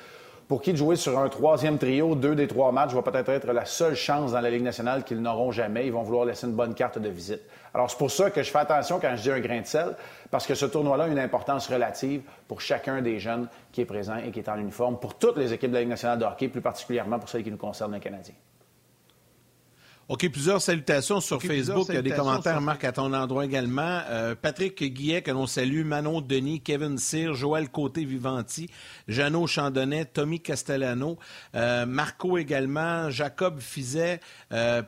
Pour 0.49 0.61
qui 0.61 0.73
de 0.73 0.77
jouer 0.77 0.97
sur 0.97 1.19
un 1.19 1.29
troisième 1.29 1.79
trio, 1.79 2.15
deux 2.15 2.35
des 2.35 2.47
trois 2.47 2.73
matchs, 2.73 2.93
va 2.93 3.03
peut-être 3.03 3.31
être 3.31 3.53
la 3.53 3.65
seule 3.65 3.95
chance 3.95 4.33
dans 4.33 4.41
la 4.41 4.51
Ligue 4.51 4.63
nationale 4.63 5.03
qu'ils 5.03 5.23
n'auront 5.23 5.51
jamais. 5.51 5.87
Ils 5.87 5.93
vont 5.93 6.03
vouloir 6.03 6.27
laisser 6.27 6.47
une 6.47 6.53
bonne 6.53 6.75
carte 6.75 6.99
de 6.99 7.09
visite. 7.09 7.41
Alors, 7.73 7.91
c'est 7.91 7.97
pour 7.97 8.11
ça 8.11 8.31
que 8.31 8.43
je 8.43 8.51
fais 8.51 8.59
attention 8.59 8.99
quand 9.01 9.17
je 9.17 9.23
dis 9.23 9.31
un 9.31 9.41
grain 9.41 9.61
de 9.61 9.67
sel, 9.67 9.97
parce 10.31 10.47
que 10.47 10.55
ce 10.55 10.67
tournoi-là 10.67 11.05
a 11.05 11.09
une 11.09 11.19
importance 11.19 11.69
relative 11.69 12.23
pour 12.49 12.61
chacun 12.61 13.01
des 13.01 13.19
jeunes 13.19 13.49
qui 13.73 13.81
est 13.81 13.87
présent 13.87 14.17
et 14.17 14.31
qui 14.31 14.41
est 14.41 14.49
en 14.49 14.59
uniforme, 14.59 14.99
pour 14.99 15.15
toutes 15.15 15.39
les 15.39 15.53
équipes 15.53 15.71
de 15.71 15.75
la 15.75 15.81
Ligue 15.81 15.91
nationale 15.91 16.19
de 16.19 16.25
hockey, 16.25 16.49
plus 16.49 16.61
particulièrement 16.61 17.19
pour 17.19 17.29
celles 17.29 17.45
qui 17.45 17.51
nous 17.51 17.57
concernent, 17.57 17.95
les 17.95 18.01
Canadiens. 18.01 18.35
OK, 20.09 20.29
plusieurs 20.31 20.61
salutations 20.61 21.21
sur 21.21 21.41
Facebook. 21.41 21.87
Il 21.89 21.95
y 21.95 21.99
a 21.99 22.03
des 22.03 22.11
commentaires, 22.11 22.61
Marc, 22.61 22.85
à 22.85 22.93
ton 22.93 23.13
endroit 23.13 23.45
également. 23.45 24.01
Euh, 24.09 24.35
Patrick 24.35 24.83
Guillet, 24.83 25.23
que 25.23 25.31
l'on 25.31 25.47
salue, 25.47 25.85
Manon 25.85 26.21
Denis, 26.21 26.61
Kevin 26.61 26.99
Cyr, 26.99 27.35
Joël 27.35 27.69
Côté-Vivanti, 27.69 28.69
Jeannot 29.09 29.47
Chandonnet, 29.47 30.07
Tommy 30.07 30.41
Castellano, 30.41 31.19
euh, 31.55 31.87
Marco 31.87 32.37
également, 32.37 33.11
Jacob 33.11 33.61
Fizet, 33.61 34.21
euh, 34.53 34.83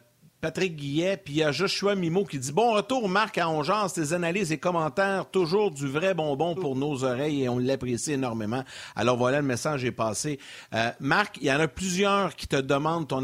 Patrick 0.44 0.76
Guillet, 0.76 1.16
puis 1.16 1.32
il 1.32 1.36
y 1.38 1.42
a 1.42 1.52
Joshua 1.52 1.94
Mimo 1.94 2.22
qui 2.22 2.38
dit 2.38 2.52
Bon 2.52 2.74
retour, 2.74 3.08
Marc, 3.08 3.38
à 3.38 3.48
Ongeance, 3.48 3.94
tes 3.94 4.12
analyses 4.12 4.52
et 4.52 4.58
commentaires, 4.58 5.24
toujours 5.30 5.70
du 5.70 5.86
vrai 5.86 6.12
bonbon 6.12 6.54
pour 6.54 6.76
nos 6.76 7.02
oreilles 7.02 7.44
et 7.44 7.48
on 7.48 7.58
l'apprécie 7.58 8.12
énormément. 8.12 8.62
Alors 8.94 9.16
voilà, 9.16 9.40
le 9.40 9.46
message 9.46 9.86
est 9.86 9.90
passé. 9.90 10.38
Euh, 10.74 10.90
Marc, 11.00 11.38
il 11.40 11.46
y 11.46 11.50
en 11.50 11.60
a 11.60 11.66
plusieurs 11.66 12.36
qui 12.36 12.46
te 12.46 12.56
demandent 12.56 13.08
ton, 13.08 13.22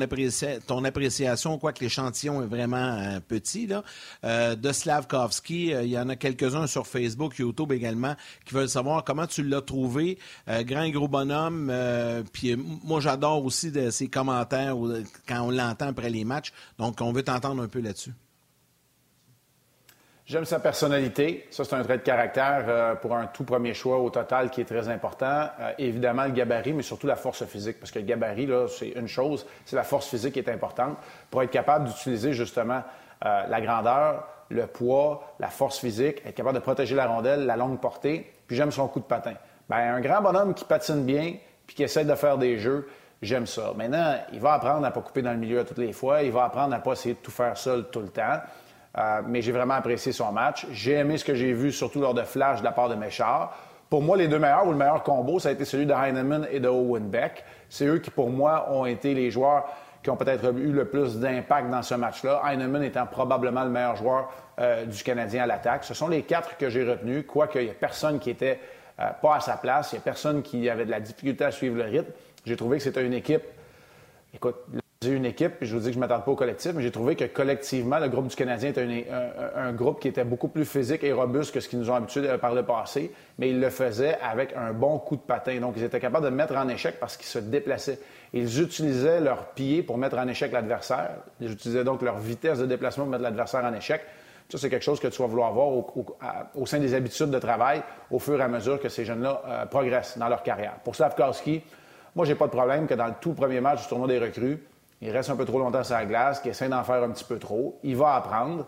ton 0.66 0.82
appréciation, 0.82 1.58
quoique 1.58 1.84
l'échantillon 1.84 2.42
est 2.42 2.46
vraiment 2.46 2.78
euh, 2.78 3.20
petit, 3.20 3.66
là. 3.66 3.84
Euh, 4.24 4.56
de 4.56 4.72
Slavkovski, 4.72 5.74
il 5.82 5.88
y 5.88 5.98
en 5.98 6.08
a 6.08 6.16
quelques-uns 6.16 6.66
sur 6.66 6.86
Facebook, 6.86 7.36
YouTube 7.36 7.70
également, 7.72 8.16
qui 8.46 8.54
veulent 8.54 8.70
savoir 8.70 9.04
comment 9.04 9.26
tu 9.26 9.42
l'as 9.42 9.60
trouvé. 9.60 10.16
grand 10.48 10.84
et 10.84 10.90
gros 10.90 11.06
bonhomme, 11.06 11.70
puis 12.32 12.56
moi 12.56 13.00
j'adore 13.00 13.44
aussi 13.44 13.70
de 13.70 13.90
ses 13.90 14.08
commentaires 14.08 14.74
quand 15.28 15.42
on 15.42 15.50
l'entend 15.50 15.88
après 15.88 16.08
les 16.08 16.24
matchs. 16.24 16.54
Donc, 16.78 16.98
on 17.02 17.09
veut 17.12 17.22
t'entendre 17.22 17.62
un 17.62 17.68
peu 17.68 17.80
là-dessus. 17.80 18.12
J'aime 20.30 20.44
sa 20.44 20.60
personnalité. 20.60 21.44
Ça, 21.50 21.64
c'est 21.64 21.74
un 21.74 21.82
trait 21.82 21.98
de 21.98 22.04
caractère 22.04 22.66
euh, 22.68 22.94
pour 22.94 23.16
un 23.16 23.26
tout 23.26 23.42
premier 23.42 23.74
choix 23.74 23.98
au 23.98 24.10
total 24.10 24.48
qui 24.50 24.60
est 24.60 24.64
très 24.64 24.88
important. 24.88 25.48
Euh, 25.58 25.72
évidemment, 25.76 26.24
le 26.24 26.30
gabarit, 26.30 26.72
mais 26.72 26.84
surtout 26.84 27.08
la 27.08 27.16
force 27.16 27.44
physique. 27.46 27.80
Parce 27.80 27.90
que 27.90 27.98
le 27.98 28.04
gabarit, 28.04 28.46
là, 28.46 28.68
c'est 28.68 28.90
une 28.90 29.08
chose, 29.08 29.44
c'est 29.64 29.74
la 29.74 29.82
force 29.82 30.06
physique 30.06 30.34
qui 30.34 30.38
est 30.38 30.48
importante 30.48 30.98
pour 31.32 31.42
être 31.42 31.50
capable 31.50 31.88
d'utiliser 31.88 32.32
justement 32.32 32.84
euh, 33.24 33.46
la 33.48 33.60
grandeur, 33.60 34.28
le 34.50 34.68
poids, 34.68 35.34
la 35.40 35.48
force 35.48 35.80
physique, 35.80 36.22
être 36.24 36.36
capable 36.36 36.54
de 36.54 36.62
protéger 36.62 36.94
la 36.94 37.08
rondelle, 37.08 37.44
la 37.44 37.56
longue 37.56 37.80
portée. 37.80 38.32
Puis 38.46 38.54
j'aime 38.54 38.70
son 38.70 38.86
coup 38.86 39.00
de 39.00 39.06
patin. 39.06 39.34
Bien, 39.68 39.96
un 39.96 40.00
grand 40.00 40.22
bonhomme 40.22 40.54
qui 40.54 40.64
patine 40.64 41.04
bien, 41.04 41.34
puis 41.66 41.74
qui 41.74 41.82
essaie 41.82 42.04
de 42.04 42.14
faire 42.14 42.38
des 42.38 42.56
jeux, 42.58 42.88
j'aime 43.22 43.46
ça. 43.46 43.72
Maintenant, 43.76 44.16
il 44.32 44.40
va 44.40 44.54
apprendre 44.54 44.84
à 44.84 44.88
ne 44.88 44.94
pas 44.94 45.00
couper 45.00 45.22
dans 45.22 45.32
le 45.32 45.38
milieu 45.38 45.64
toutes 45.64 45.78
les 45.78 45.92
fois. 45.92 46.22
Il 46.22 46.32
va 46.32 46.44
apprendre 46.44 46.74
à 46.74 46.78
ne 46.78 46.82
pas 46.82 46.92
essayer 46.92 47.14
de 47.14 47.20
tout 47.20 47.30
faire 47.30 47.56
seul 47.56 47.88
tout 47.90 48.00
le 48.00 48.08
temps. 48.08 48.40
Euh, 48.98 49.22
mais 49.26 49.40
j'ai 49.40 49.52
vraiment 49.52 49.74
apprécié 49.74 50.12
son 50.12 50.32
match. 50.32 50.66
J'ai 50.72 50.94
aimé 50.94 51.16
ce 51.16 51.24
que 51.24 51.34
j'ai 51.34 51.52
vu, 51.52 51.70
surtout 51.72 52.00
lors 52.00 52.14
de 52.14 52.22
Flash 52.22 52.60
de 52.60 52.64
la 52.64 52.72
part 52.72 52.88
de 52.88 52.96
Méchard. 52.96 53.56
Pour 53.88 54.02
moi, 54.02 54.16
les 54.16 54.28
deux 54.28 54.38
meilleurs 54.38 54.66
ou 54.66 54.70
le 54.70 54.76
meilleur 54.76 55.02
combo, 55.02 55.38
ça 55.38 55.48
a 55.48 55.52
été 55.52 55.64
celui 55.64 55.86
de 55.86 55.92
Heinemann 55.92 56.46
et 56.50 56.60
de 56.60 56.68
Owen 56.68 57.08
Beck. 57.08 57.44
C'est 57.68 57.86
eux 57.86 57.98
qui, 57.98 58.10
pour 58.10 58.30
moi, 58.30 58.68
ont 58.70 58.86
été 58.86 59.14
les 59.14 59.30
joueurs 59.30 59.64
qui 60.02 60.10
ont 60.10 60.16
peut-être 60.16 60.46
eu 60.56 60.72
le 60.72 60.86
plus 60.86 61.18
d'impact 61.18 61.70
dans 61.70 61.82
ce 61.82 61.94
match-là. 61.94 62.42
Heinemann 62.48 62.82
étant 62.82 63.06
probablement 63.06 63.64
le 63.64 63.70
meilleur 63.70 63.96
joueur 63.96 64.32
euh, 64.58 64.86
du 64.86 65.02
Canadien 65.02 65.42
à 65.44 65.46
l'attaque. 65.46 65.84
Ce 65.84 65.94
sont 65.94 66.08
les 66.08 66.22
quatre 66.22 66.56
que 66.56 66.70
j'ai 66.70 66.88
retenus, 66.88 67.24
quoique 67.26 67.58
il 67.58 67.66
n'y 67.66 67.70
a 67.70 67.74
personne 67.74 68.18
qui 68.18 68.30
était 68.30 68.58
euh, 68.98 69.10
pas 69.22 69.36
à 69.36 69.40
sa 69.40 69.56
place, 69.56 69.92
il 69.92 69.96
n'y 69.96 70.00
a 70.00 70.02
personne 70.02 70.42
qui 70.42 70.68
avait 70.68 70.84
de 70.84 70.90
la 70.90 71.00
difficulté 71.00 71.44
à 71.44 71.50
suivre 71.50 71.76
le 71.76 71.84
rythme. 71.84 72.12
J'ai 72.44 72.56
trouvé 72.56 72.78
que 72.78 72.82
c'était 72.82 73.04
une 73.04 73.12
équipe. 73.12 73.42
Écoute, 74.34 74.56
j'ai 75.02 75.12
une 75.12 75.24
équipe, 75.24 75.52
puis 75.58 75.66
je 75.66 75.74
vous 75.74 75.80
dis 75.80 75.86
que 75.86 75.92
je 75.92 75.96
ne 75.96 76.00
m'attends 76.00 76.20
pas 76.20 76.30
au 76.30 76.36
collectif, 76.36 76.72
mais 76.74 76.82
j'ai 76.82 76.90
trouvé 76.90 77.16
que 77.16 77.24
collectivement, 77.24 77.98
le 77.98 78.10
groupe 78.10 78.26
du 78.26 78.36
Canadien 78.36 78.68
était 78.68 79.06
un, 79.56 79.72
groupe 79.72 79.98
qui 79.98 80.08
était 80.08 80.24
beaucoup 80.24 80.48
plus 80.48 80.66
physique 80.66 81.02
et 81.04 81.12
robuste 81.14 81.54
que 81.54 81.60
ce 81.60 81.70
qu'ils 81.70 81.78
nous 81.78 81.90
ont 81.90 81.94
habitués 81.94 82.28
par 82.38 82.54
le 82.54 82.64
passé, 82.64 83.10
mais 83.38 83.48
ils 83.48 83.58
le 83.58 83.70
faisaient 83.70 84.18
avec 84.20 84.54
un 84.54 84.74
bon 84.74 84.98
coup 84.98 85.16
de 85.16 85.22
patin. 85.22 85.58
Donc, 85.58 85.72
ils 85.78 85.84
étaient 85.84 86.00
capables 86.00 86.26
de 86.26 86.30
mettre 86.30 86.54
en 86.54 86.68
échec 86.68 87.00
parce 87.00 87.16
qu'ils 87.16 87.28
se 87.28 87.38
déplaçaient. 87.38 87.98
Ils 88.34 88.60
utilisaient 88.60 89.20
leurs 89.20 89.46
pieds 89.52 89.82
pour 89.82 89.96
mettre 89.96 90.18
en 90.18 90.28
échec 90.28 90.52
l'adversaire. 90.52 91.12
Ils 91.40 91.50
utilisaient 91.50 91.84
donc 91.84 92.02
leur 92.02 92.18
vitesse 92.18 92.58
de 92.58 92.66
déplacement 92.66 93.04
pour 93.04 93.12
mettre 93.12 93.24
l'adversaire 93.24 93.64
en 93.64 93.72
échec. 93.72 94.02
Ça, 94.50 94.58
c'est 94.58 94.68
quelque 94.68 94.84
chose 94.84 95.00
que 95.00 95.08
tu 95.08 95.22
vas 95.22 95.28
vouloir 95.28 95.50
voir 95.52 95.68
au, 95.68 96.66
sein 96.66 96.78
des 96.78 96.92
habitudes 96.92 97.30
de 97.30 97.38
travail 97.38 97.82
au 98.10 98.18
fur 98.18 98.38
et 98.38 98.42
à 98.42 98.48
mesure 98.48 98.78
que 98.78 98.90
ces 98.90 99.06
jeunes-là 99.06 99.42
euh, 99.46 99.64
progressent 99.64 100.18
dans 100.18 100.28
leur 100.28 100.42
carrière. 100.42 100.74
Pour 100.84 100.94
Slavkowski, 100.94 101.62
moi, 102.14 102.24
j'ai 102.24 102.34
pas 102.34 102.46
de 102.46 102.52
problème 102.52 102.86
que 102.86 102.94
dans 102.94 103.06
le 103.06 103.14
tout 103.20 103.34
premier 103.34 103.60
match 103.60 103.82
du 103.82 103.88
tournoi 103.88 104.08
des 104.08 104.18
recrues, 104.18 104.58
il 105.02 105.10
reste 105.10 105.30
un 105.30 105.36
peu 105.36 105.44
trop 105.44 105.58
longtemps 105.58 105.82
sur 105.82 105.94
la 105.94 106.04
glace, 106.04 106.40
qu'il 106.40 106.50
essaie 106.50 106.68
d'en 106.68 106.84
faire 106.84 107.02
un 107.02 107.10
petit 107.10 107.24
peu 107.24 107.38
trop. 107.38 107.78
Il 107.82 107.96
va 107.96 108.16
apprendre. 108.16 108.66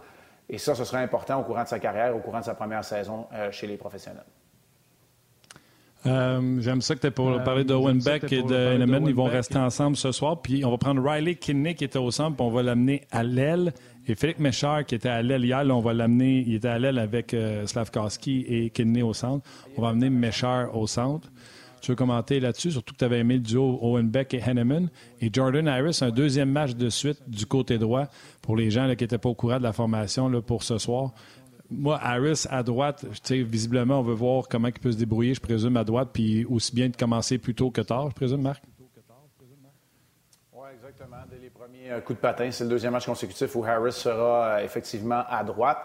Et 0.49 0.59
ça, 0.59 0.75
ce 0.75 0.85
sera 0.85 0.99
important 0.99 1.41
au 1.41 1.45
courant 1.45 1.63
de 1.63 1.69
sa 1.69 1.79
carrière, 1.79 2.17
au 2.17 2.21
courant 2.21 2.41
de 2.41 2.45
sa 2.45 2.55
première 2.55 2.85
saison 2.85 3.27
euh, 3.33 3.51
chez 3.51 3.67
les 3.67 3.77
professionnels. 3.77 4.25
Euh, 6.05 6.61
j'aime 6.61 6.81
ça 6.81 6.97
que 6.97 7.01
tu 7.01 7.11
pour 7.13 7.29
euh, 7.29 7.39
parler 7.39 7.63
de 7.63 7.75
Owen 7.75 8.01
Beck 8.03 8.33
et 8.33 8.43
de 8.43 8.55
Heinemann. 8.55 9.07
Ils 9.07 9.15
vont 9.15 9.25
rester 9.25 9.59
ensemble 9.59 9.97
ce 9.97 10.11
soir. 10.11 10.41
Puis 10.43 10.65
on 10.65 10.71
va 10.71 10.79
prendre 10.79 11.03
Riley 11.03 11.37
Kinney 11.37 11.75
qui 11.75 11.85
était 11.85 11.99
au 11.99 12.11
centre, 12.11 12.37
puis 12.37 12.45
on 12.45 12.51
va 12.51 12.63
l'amener 12.63 13.03
à 13.13 13.23
l'aile. 13.23 13.73
Et 14.09 14.17
Philippe 14.17 14.41
Méchard 14.41 14.85
qui 14.85 14.97
était 14.97 15.09
à 15.09 15.23
l'aile 15.23 15.45
hier, 15.45 15.63
on 15.71 15.81
va 15.81 15.93
l'amener. 15.93 16.43
Il 16.45 16.57
était 16.57 16.69
à 16.69 16.79
l'aile 16.79 16.99
avec 16.99 17.37
Slavkowski 17.67 18.45
et 18.49 18.71
Kinney 18.71 19.03
au 19.03 19.13
centre. 19.13 19.49
On 19.77 19.83
va 19.83 19.91
amener 19.91 20.11
Méchard 20.11 20.77
au 20.77 20.89
centre. 20.89 21.29
Tu 21.83 21.91
veux 21.91 21.97
commenter 21.97 22.39
là-dessus, 22.39 22.71
surtout 22.71 22.95
que 22.95 22.99
tu 22.99 23.05
avais 23.05 23.19
aimé 23.19 23.35
le 23.35 23.41
duo 23.41 23.81
Owen 23.83 24.09
Beck 24.09 24.35
et 24.35 24.41
Henneman. 24.41 24.89
Et 25.21 25.31
Jordan 25.33 25.67
Harris, 25.67 25.99
un 26.01 26.11
deuxième 26.11 26.49
match 26.49 26.77
de 26.77 26.89
suite 26.89 27.29
du 27.29 27.45
côté 27.45 27.77
droit 27.77 28.07
pour 28.41 28.57
les 28.57 28.71
gens 28.71 28.85
qui 28.95 29.03
n'étaient 29.03 29.19
pas 29.19 29.29
au 29.29 29.35
courant 29.35 29.59
de 29.59 29.65
la 29.65 29.73
formation 29.73 30.29
là, 30.29 30.41
pour 30.41 30.63
ce 30.63 30.79
soir. 30.79 31.11
Moi, 31.69 31.99
Harris 32.01 32.45
à 32.51 32.63
droite, 32.63 33.05
visiblement, 33.29 33.99
on 33.99 34.03
veut 34.03 34.15
voir 34.15 34.47
comment 34.49 34.69
il 34.69 34.75
peut 34.75 34.93
se 34.93 34.97
débrouiller, 34.97 35.35
je 35.35 35.41
présume, 35.41 35.77
à 35.77 35.83
droite, 35.83 36.11
puis 36.13 36.45
aussi 36.45 36.73
bien 36.73 36.89
de 36.89 36.97
commencer 36.97 37.39
plus 37.39 37.55
tôt 37.55 37.73
que 37.73 37.81
tard, 37.81 38.11
je 38.11 38.15
présume, 38.15 38.43
Marc? 38.43 38.63
Oui, 40.53 40.69
exactement. 40.75 41.17
Dès 41.29 41.39
les 41.39 41.51
premiers 41.51 41.91
euh, 41.91 42.01
coups 42.01 42.19
de 42.19 42.23
patin, 42.23 42.49
c'est 42.53 42.63
le 42.63 42.71
deuxième 42.71 42.93
match 42.93 43.07
consécutif 43.07 43.57
où 43.57 43.65
Harris 43.65 43.93
sera 43.93 44.45
euh, 44.45 44.65
effectivement 44.65 45.25
à 45.29 45.43
droite. 45.43 45.79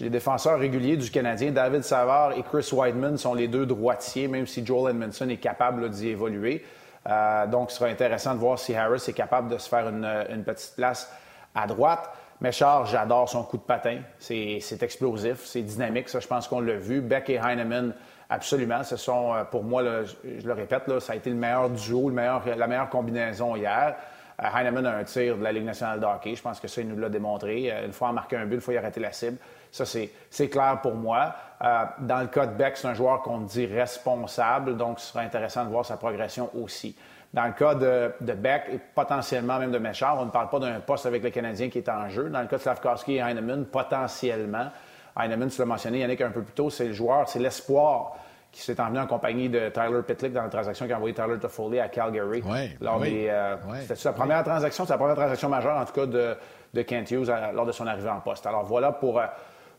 Les 0.00 0.10
défenseurs 0.10 0.58
réguliers 0.58 0.96
du 0.96 1.10
Canadien, 1.10 1.52
David 1.52 1.82
Savard 1.82 2.32
et 2.32 2.42
Chris 2.42 2.68
Weidman 2.72 3.16
sont 3.16 3.34
les 3.34 3.48
deux 3.48 3.64
droitiers, 3.64 4.28
même 4.28 4.46
si 4.46 4.64
Joel 4.64 4.94
Edmondson 4.94 5.28
est 5.28 5.38
capable 5.38 5.88
d'y 5.88 6.08
évoluer. 6.08 6.64
Euh, 7.08 7.46
donc, 7.46 7.70
ce 7.70 7.78
sera 7.78 7.88
intéressant 7.88 8.34
de 8.34 8.38
voir 8.38 8.58
si 8.58 8.74
Harris 8.74 9.02
est 9.08 9.14
capable 9.14 9.48
de 9.48 9.58
se 9.58 9.68
faire 9.68 9.88
une, 9.88 10.44
petite 10.44 10.74
place 10.76 11.10
à 11.54 11.66
droite. 11.66 12.10
Méchard, 12.40 12.84
j'adore 12.84 13.28
son 13.28 13.44
coup 13.44 13.56
de 13.56 13.62
patin. 13.62 14.00
C'est 14.18 14.82
explosif, 14.82 15.44
c'est 15.44 15.62
dynamique. 15.62 16.10
Ça, 16.10 16.20
je 16.20 16.26
pense 16.26 16.46
qu'on 16.46 16.60
l'a 16.60 16.76
vu. 16.76 17.00
Beck 17.00 17.30
et 17.30 17.36
Heinemann, 17.36 17.94
absolument. 18.28 18.82
Ce 18.82 18.96
sont, 18.96 19.34
euh, 19.34 19.44
pour 19.44 19.64
moi, 19.64 19.82
je 20.04 20.46
le 20.46 20.52
répète, 20.52 21.00
ça 21.00 21.14
a 21.14 21.16
été 21.16 21.30
le 21.30 21.36
meilleur 21.36 21.70
duo, 21.70 22.10
la 22.10 22.66
meilleure 22.66 22.90
combinaison 22.90 23.56
hier. 23.56 23.94
Euh, 24.42 24.46
Heinemann 24.54 24.84
a 24.84 24.96
un 24.96 25.04
tir 25.04 25.38
de 25.38 25.42
la 25.42 25.52
Ligue 25.52 25.64
nationale 25.64 26.00
de 26.00 26.04
hockey. 26.04 26.34
Je 26.34 26.42
pense 26.42 26.60
que 26.60 26.68
ça, 26.68 26.82
il 26.82 26.88
nous 26.88 26.98
l'a 26.98 27.08
démontré. 27.08 27.72
Une 27.82 27.92
fois 27.92 28.12
marqué 28.12 28.36
un 28.36 28.44
but, 28.44 28.56
une 28.56 28.60
fois 28.60 28.74
il 28.74 28.76
a 28.76 28.80
arrêté 28.80 29.00
la 29.00 29.12
cible. 29.12 29.38
Ça, 29.76 29.84
c'est 30.30 30.48
clair 30.48 30.78
pour 30.80 30.94
moi. 30.94 31.34
Euh, 31.62 31.84
dans 32.00 32.20
le 32.20 32.28
cas 32.28 32.46
de 32.46 32.54
Beck, 32.54 32.76
c'est 32.78 32.88
un 32.88 32.94
joueur 32.94 33.20
qu'on 33.22 33.40
dit 33.40 33.66
responsable, 33.66 34.76
donc 34.76 35.00
ce 35.00 35.08
sera 35.08 35.20
intéressant 35.20 35.64
de 35.64 35.70
voir 35.70 35.84
sa 35.84 35.96
progression 35.98 36.50
aussi. 36.54 36.96
Dans 37.34 37.44
le 37.44 37.52
cas 37.52 37.74
de, 37.74 38.12
Beck 38.20 38.64
et 38.72 38.80
potentiellement 38.94 39.58
même 39.58 39.70
de 39.70 39.78
Méchard, 39.78 40.18
on 40.18 40.26
ne 40.26 40.30
parle 40.30 40.48
pas 40.48 40.58
d'un 40.58 40.80
poste 40.80 41.04
avec 41.04 41.22
le 41.22 41.28
Canadien 41.28 41.68
qui 41.68 41.78
est 41.78 41.88
en 41.90 42.08
jeu. 42.08 42.30
Dans 42.30 42.40
le 42.40 42.46
cas 42.46 42.56
de 42.56 42.62
Slavkowski 42.62 43.16
et 43.16 43.18
Heinemann, 43.18 43.66
potentiellement, 43.66 44.70
Heinemann, 45.18 45.50
tu 45.50 45.58
l'as 45.58 45.66
mentionné, 45.66 45.98
Yannick, 45.98 46.22
un 46.22 46.30
peu 46.30 46.42
plus 46.42 46.54
tôt, 46.54 46.70
c'est 46.70 46.86
le 46.86 46.92
joueur, 46.94 47.28
c'est 47.28 47.38
l'espoir 47.38 48.14
qui 48.52 48.62
s'est 48.62 48.80
emmené 48.80 49.00
en 49.00 49.06
compagnie 49.06 49.50
de 49.50 49.68
Tyler 49.68 50.00
Pitlick 50.06 50.32
dans 50.32 50.44
la 50.44 50.48
transaction 50.48 50.86
qui 50.86 50.92
a 50.92 50.96
envoyé 50.96 51.14
Tyler 51.14 51.38
Toffoli 51.38 51.78
à 51.78 51.88
Calgary. 51.88 52.42
Oui, 52.46 52.76
lors 52.80 52.98
oui, 52.98 53.26
euh, 53.28 53.56
C'était 53.82 53.96
sa 53.96 54.14
première 54.14 54.42
transaction, 54.42 54.86
sa 54.86 54.96
première 54.96 55.16
transaction 55.16 55.50
majeure, 55.50 55.76
en 55.76 55.84
tout 55.84 55.92
cas, 55.92 56.06
de, 56.06 56.34
de 56.72 56.82
Kent 56.82 57.10
Hughes 57.10 57.30
lors 57.52 57.66
de 57.66 57.72
son 57.72 57.86
arrivée 57.86 58.08
en 58.08 58.20
poste. 58.20 58.46
Alors 58.46 58.64
voilà 58.64 58.92
pour... 58.92 59.18
Euh, 59.18 59.26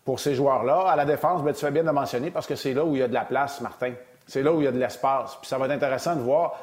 pour 0.08 0.22
ces 0.22 0.36
joueurs-là. 0.36 0.88
À 0.88 0.96
la 0.96 1.04
défense, 1.04 1.44
ben, 1.44 1.54
tu 1.54 1.60
fais 1.60 1.70
bien 1.70 1.84
de 1.84 1.92
mentionner 1.92 2.32
parce 2.32 2.48
que 2.48 2.56
c'est 2.56 2.74
là 2.74 2.86
où 2.86 2.96
il 2.96 3.00
y 3.00 3.04
a 3.04 3.10
de 3.10 3.14
la 3.14 3.26
place, 3.26 3.60
Martin. 3.60 3.92
C'est 4.26 4.42
là 4.42 4.54
où 4.54 4.62
il 4.62 4.64
y 4.64 4.68
a 4.68 4.72
de 4.72 4.80
l'espace. 4.80 5.36
Puis 5.36 5.50
ça 5.50 5.58
va 5.58 5.66
être 5.66 5.74
intéressant 5.74 6.16
de 6.16 6.22
voir 6.22 6.56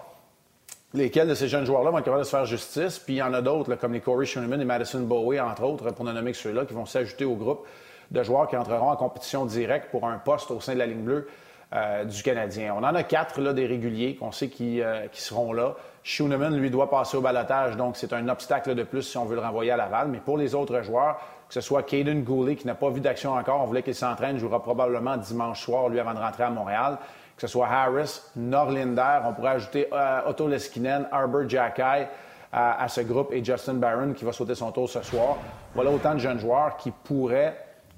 lesquels 0.94 1.28
de 1.28 1.34
ces 1.34 1.46
jeunes 1.46 1.66
joueurs-là 1.66 1.90
vont 1.90 1.98
être 1.98 2.06
capables 2.06 2.22
de 2.22 2.26
se 2.26 2.30
faire 2.30 2.46
justice. 2.46 2.98
Puis 2.98 3.16
il 3.16 3.16
y 3.18 3.22
en 3.22 3.34
a 3.34 3.42
d'autres, 3.42 3.74
comme 3.74 3.92
les 3.92 4.00
Corey 4.00 4.24
Schoenemann 4.24 4.62
et 4.62 4.64
Madison 4.64 5.00
Bowie, 5.00 5.40
entre 5.40 5.62
autres, 5.62 5.90
pour 5.90 6.06
ne 6.06 6.12
nommer 6.12 6.32
que 6.32 6.38
ceux-là, 6.38 6.64
qui 6.64 6.72
vont 6.72 6.86
s'ajouter 6.86 7.26
au 7.26 7.34
groupe 7.34 7.66
de 8.10 8.22
joueurs 8.22 8.48
qui 8.48 8.56
entreront 8.56 8.88
en 8.88 8.96
compétition 8.96 9.44
directe 9.44 9.90
pour 9.90 10.06
un 10.06 10.16
poste 10.16 10.50
au 10.50 10.60
sein 10.60 10.72
de 10.72 10.78
la 10.78 10.86
ligne 10.86 11.02
bleue 11.02 11.28
euh, 11.74 12.04
du 12.04 12.22
Canadien. 12.22 12.72
On 12.78 12.84
en 12.84 12.94
a 12.94 13.02
quatre 13.02 13.40
là, 13.40 13.52
des 13.52 13.66
réguliers 13.66 14.14
qu'on 14.14 14.30
sait 14.30 14.48
qui, 14.48 14.80
euh, 14.80 15.08
qui, 15.08 15.20
seront 15.20 15.52
là. 15.52 15.74
Schoenemann, 16.04 16.56
lui, 16.56 16.70
doit 16.70 16.88
passer 16.88 17.16
au 17.16 17.20
balotage, 17.20 17.76
donc 17.76 17.96
c'est 17.96 18.12
un 18.12 18.28
obstacle 18.28 18.76
de 18.76 18.84
plus 18.84 19.02
si 19.02 19.18
on 19.18 19.24
veut 19.24 19.34
le 19.34 19.40
renvoyer 19.40 19.72
à 19.72 19.76
Laval. 19.76 20.06
Mais 20.08 20.18
pour 20.18 20.38
les 20.38 20.54
autres 20.54 20.82
joueurs, 20.82 21.18
que 21.48 21.54
ce 21.54 21.60
soit 21.60 21.82
Caden 21.82 22.22
Goulet, 22.22 22.54
qui 22.54 22.66
n'a 22.68 22.76
pas 22.76 22.90
vu 22.90 23.00
d'action 23.00 23.32
encore, 23.32 23.60
on 23.60 23.64
voulait 23.64 23.82
qu'il 23.82 23.94
s'entraîne, 23.94 24.38
jouera 24.38 24.62
probablement 24.62 25.16
dimanche 25.16 25.62
soir, 25.62 25.88
lui, 25.88 25.98
avant 25.98 26.14
de 26.14 26.20
rentrer 26.20 26.44
à 26.44 26.50
Montréal. 26.50 26.98
Que 27.36 27.40
ce 27.40 27.48
soit 27.48 27.66
Harris, 27.66 28.20
Norlinder, 28.36 29.22
on 29.24 29.32
pourrait 29.32 29.56
ajouter 29.56 29.88
euh, 29.92 30.20
Otto 30.26 30.46
Leskinen, 30.46 31.08
Arbor 31.10 31.48
Jacky 31.48 32.06
à, 32.52 32.86
ce 32.86 33.00
groupe 33.00 33.32
et 33.32 33.44
Justin 33.44 33.74
Barron 33.74 34.12
qui 34.12 34.24
va 34.24 34.30
sauter 34.30 34.54
son 34.54 34.70
tour 34.70 34.88
ce 34.88 35.02
soir. 35.02 35.38
Voilà 35.74 35.90
autant 35.90 36.14
de 36.14 36.20
jeunes 36.20 36.38
joueurs 36.38 36.76
qui 36.76 36.92
pourraient 36.92 37.56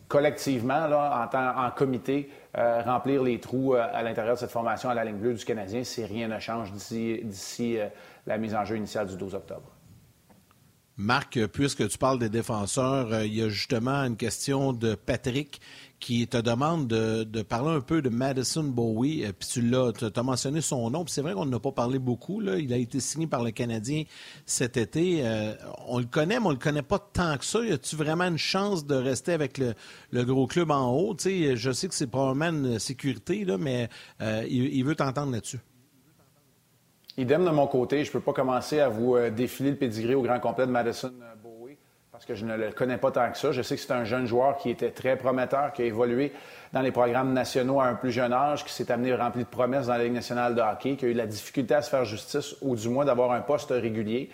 collectivement, 0.09 0.87
là, 0.87 1.29
en, 1.31 1.67
en 1.67 1.71
comité, 1.73 2.31
euh, 2.57 2.83
remplir 2.83 3.23
les 3.23 3.39
trous 3.41 3.75
euh, 3.75 3.87
à 3.93 4.03
l'intérieur 4.03 4.35
de 4.35 4.41
cette 4.41 4.51
formation 4.51 4.89
à 4.89 4.95
la 4.95 5.05
ligne 5.05 5.19
bleue 5.19 5.35
du 5.35 5.45
Canadien 5.45 5.85
si 5.85 6.05
rien 6.05 6.29
ne 6.29 6.39
change 6.39 6.73
d'ici 6.73 7.79
la 8.27 8.39
mise 8.39 8.55
en 8.55 8.65
jeu 8.65 8.77
initiale 8.77 9.07
du 9.07 9.17
12 9.17 9.35
octobre. 9.35 9.77
Marc, 10.99 11.39
puisque 11.49 11.87
tu 11.87 11.99
parles 11.99 12.19
des 12.19 12.31
défenseurs, 12.31 13.13
euh, 13.13 13.27
il 13.27 13.35
y 13.35 13.43
a 13.43 13.51
justement 13.51 14.03
une 14.05 14.17
question 14.17 14.73
de 14.73 14.95
Patrick 14.95 15.61
qui 16.01 16.27
te 16.27 16.37
demande 16.37 16.87
de, 16.89 17.43
parler 17.43 17.71
un 17.71 17.81
peu 17.81 18.03
de 18.03 18.09
Madison 18.09 18.65
Bowie. 18.65 19.25
Euh, 19.25 19.33
puis 19.39 19.49
tu 19.49 19.61
l'as, 19.63 19.93
as 20.15 20.23
mentionné 20.23 20.61
son 20.61 20.91
nom. 20.91 21.05
C'est 21.07 21.23
vrai 21.23 21.35
qu'on 21.35 21.47
n'a 21.47 21.59
pas 21.59 21.73
parlé 21.73 21.99
beaucoup. 21.99 22.43
Il 22.43 22.73
a 22.73 22.77
été 22.77 23.01
signé 23.01 23.27
par 23.27 23.43
le 23.43 23.51
Canadien 23.51 24.05
cet 24.45 24.77
été. 24.77 25.21
Euh, 25.23 25.55
on 25.87 25.99
le 25.99 26.05
connaît, 26.05 26.39
mais 26.39 26.47
on 26.47 26.51
le 26.51 26.57
connaît 26.57 26.83
pas 26.83 26.99
tant 26.99 27.37
que 27.39 27.45
ça. 27.45 27.61
Y 27.65 27.73
a-tu 27.73 27.97
vraiment 27.97 28.25
une 28.25 28.39
chance 28.39 28.87
de 28.87 28.95
rester 28.95 29.33
avec 29.33 29.59
le, 29.59 30.25
gros 30.25 30.47
club 30.47 30.71
en 30.71 30.93
haut? 30.93 31.15
sais, 31.19 31.57
je 31.57 31.71
sais 31.73 31.89
que 31.89 31.95
c'est 31.95 32.07
probablement 32.07 32.51
une 32.51 32.79
sécurité, 32.79 33.47
mais 33.59 33.89
il, 34.21 34.85
veut 34.85 34.95
t'entendre 34.95 35.33
là-dessus. 35.33 35.61
Idem 37.19 37.47
de 37.47 37.51
mon 37.51 37.67
côté, 37.67 38.05
je 38.05 38.11
ne 38.11 38.13
peux 38.13 38.21
pas 38.21 38.35
commencer 38.35 38.79
à 38.79 38.91
vous 38.91 39.17
euh, 39.17 39.31
défiler 39.31 39.71
le 39.71 39.77
pedigree 39.77 40.15
au 40.15 40.21
grand 40.21 40.39
complet 40.39 40.67
de 40.67 40.71
Madison 40.71 41.11
euh, 41.23 41.35
parce 42.17 42.25
que 42.25 42.35
je 42.35 42.47
ne 42.47 42.57
le 42.57 42.71
connais 42.71 42.97
pas 42.97 43.11
tant 43.11 43.31
que 43.31 43.37
ça. 43.37 43.53
Je 43.53 43.61
sais 43.61 43.77
que 43.77 43.83
c'est 43.83 43.93
un 43.93 44.05
jeune 44.05 44.25
joueur 44.25 44.57
qui 44.57 44.71
était 44.71 44.91
très 44.91 45.17
prometteur, 45.17 45.75
qui 45.75 45.83
a 45.83 45.85
évolué 45.85 46.33
dans 46.73 46.81
les 46.81 46.91
programmes 46.91 47.35
nationaux 47.35 47.79
à 47.79 47.85
un 47.85 47.95
plus 47.95 48.11
jeune 48.11 48.33
âge, 48.33 48.65
qui 48.65 48.73
s'est 48.73 48.91
amené 48.91 49.15
rempli 49.15 49.45
de 49.45 49.49
promesses 49.49 49.89
dans 49.89 49.99
la 49.99 50.05
Ligue 50.05 50.15
nationale 50.15 50.55
de 50.55 50.63
hockey, 50.63 50.97
qui 50.97 51.05
a 51.05 51.09
eu 51.09 51.13
la 51.13 51.27
difficulté 51.27 51.75
à 51.75 51.83
se 51.83 51.91
faire 51.91 52.07
justice 52.07 52.57
ou 52.63 52.75
du 52.75 52.89
moins 52.89 53.05
d'avoir 53.05 53.33
un 53.33 53.43
poste 53.43 53.69
régulier. 53.69 54.31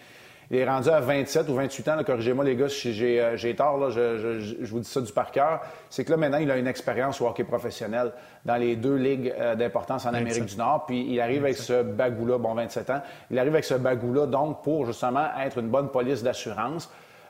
Il 0.53 0.59
est 0.59 0.65
rendu 0.65 0.91
à 0.91 1.01
27 1.01 1.49
ou 1.49 1.55
28 1.55 1.89
ans. 1.89 1.97
Corrigez-moi, 2.07 2.45
les 2.45 2.55
gars, 2.55 2.69
si 2.69 2.93
j'ai, 2.93 3.21
euh, 3.21 3.55
tort. 3.55 3.79
Là, 3.79 3.91
je, 3.91 4.65
vous 4.65 4.79
dis 4.79 4.89
ça 4.89 5.01
du 5.01 5.13
par 5.13 5.33
cœur. 5.33 5.63
C'est 5.91 6.05
que 6.05 6.13
là, 6.13 6.17
maintenant, 6.17 6.39
il 6.39 6.53
a 6.53 6.59
une 6.59 6.69
expérience 6.69 7.21
au 7.21 7.27
hockey 7.27 7.43
professionnel 7.43 8.13
dans 8.45 8.57
les 8.57 8.77
deux 8.77 8.95
ligues 8.95 9.35
euh, 9.37 9.57
d'importance 9.57 10.07
en 10.07 10.15
Amérique 10.15 10.45
du 10.45 10.57
Nord. 10.57 10.87
Puis 10.87 11.05
il 11.09 11.21
arrive 11.21 11.43
avec 11.43 11.57
ce 11.57 11.83
bagou-là, 11.83 12.39
bon, 12.39 12.55
27 12.55 12.91
ans. 12.91 13.03
Il 13.33 13.41
arrive 13.41 13.55
avec 13.55 13.65
ce 13.65 13.75
bagou-là, 13.75 14.27
donc, 14.27 14.63
pour 14.63 14.87
justement 14.87 15.27
être 15.45 15.59
une 15.59 15.69
bonne 15.69 15.89
police 15.89 16.23
d'assurance. 16.23 16.89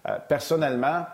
Euh, 0.08 0.18
personnellement, 0.28 1.06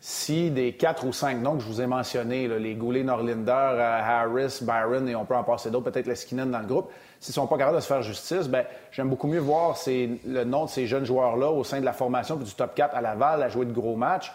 si 0.00 0.50
des 0.50 0.74
quatre 0.74 1.06
ou 1.06 1.12
cinq 1.14 1.38
noms 1.38 1.56
que 1.56 1.62
je 1.62 1.66
vous 1.66 1.80
ai 1.80 1.86
mentionnés, 1.86 2.46
les 2.46 2.74
Goulet, 2.74 3.02
Norlinder, 3.02 3.50
Harris, 3.50 4.58
Byron, 4.60 5.08
et 5.08 5.16
on 5.16 5.24
peut 5.24 5.34
en 5.34 5.44
passer 5.44 5.70
d'autres, 5.70 5.90
peut-être 5.90 6.06
Leskinen 6.06 6.50
dans 6.50 6.58
le 6.58 6.66
groupe, 6.66 6.90
s'ils 7.20 7.32
ne 7.32 7.34
sont 7.36 7.46
pas 7.46 7.56
capables 7.56 7.76
de 7.76 7.80
se 7.80 7.86
faire 7.86 8.02
justice, 8.02 8.48
ben, 8.48 8.66
j'aime 8.92 9.08
beaucoup 9.08 9.28
mieux 9.28 9.38
voir 9.38 9.78
le 9.86 10.44
nom 10.44 10.66
de 10.66 10.70
ces 10.70 10.86
jeunes 10.86 11.06
joueurs-là 11.06 11.50
au 11.50 11.64
sein 11.64 11.80
de 11.80 11.86
la 11.86 11.94
formation 11.94 12.36
du 12.36 12.52
top 12.52 12.74
4 12.74 12.94
à 12.94 13.00
Laval 13.00 13.42
à 13.42 13.48
jouer 13.48 13.64
de 13.64 13.72
gros 13.72 13.96
matchs 13.96 14.30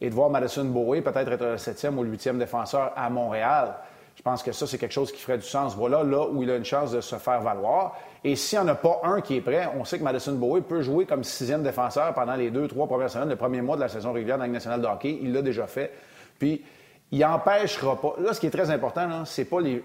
et 0.00 0.08
de 0.08 0.14
voir 0.14 0.30
Madison 0.30 0.64
Bowie 0.64 1.02
peut-être 1.02 1.30
être 1.32 1.44
le 1.44 1.58
septième 1.58 1.98
ou 1.98 2.02
le 2.02 2.08
huitième 2.08 2.38
défenseur 2.38 2.92
à 2.96 3.10
Montréal. 3.10 3.74
Je 4.20 4.22
pense 4.22 4.42
que 4.42 4.52
ça, 4.52 4.66
c'est 4.66 4.76
quelque 4.76 4.92
chose 4.92 5.10
qui 5.10 5.22
ferait 5.22 5.38
du 5.38 5.46
sens. 5.46 5.74
Voilà 5.74 6.04
là 6.04 6.26
où 6.28 6.42
il 6.42 6.50
a 6.50 6.56
une 6.56 6.64
chance 6.64 6.92
de 6.92 7.00
se 7.00 7.16
faire 7.16 7.40
valoir. 7.40 7.96
Et 8.22 8.36
s'il 8.36 8.58
n'y 8.58 8.66
en 8.66 8.68
a 8.68 8.74
pas 8.74 9.00
un 9.02 9.22
qui 9.22 9.36
est 9.36 9.40
prêt, 9.40 9.66
on 9.78 9.86
sait 9.86 9.98
que 9.98 10.04
Madison 10.04 10.32
Bowie 10.32 10.60
peut 10.60 10.82
jouer 10.82 11.06
comme 11.06 11.24
sixième 11.24 11.62
défenseur 11.62 12.12
pendant 12.12 12.34
les 12.34 12.50
deux, 12.50 12.68
trois 12.68 12.86
premières 12.86 13.08
semaines, 13.08 13.30
le 13.30 13.36
premier 13.36 13.62
mois 13.62 13.76
de 13.76 13.80
la 13.80 13.88
saison 13.88 14.12
régulière 14.12 14.36
dans 14.36 14.44
la 14.44 14.50
nationale 14.50 14.82
de 14.82 14.86
hockey. 14.86 15.20
Il 15.22 15.32
l'a 15.32 15.40
déjà 15.40 15.66
fait. 15.66 15.90
Puis, 16.38 16.62
il 17.10 17.20
n'empêchera 17.20 17.98
pas. 17.98 18.12
Là, 18.18 18.34
ce 18.34 18.40
qui 18.40 18.46
est 18.46 18.50
très 18.50 18.70
important, 18.70 19.24
c'est 19.24 19.46
pas 19.46 19.62
les. 19.62 19.82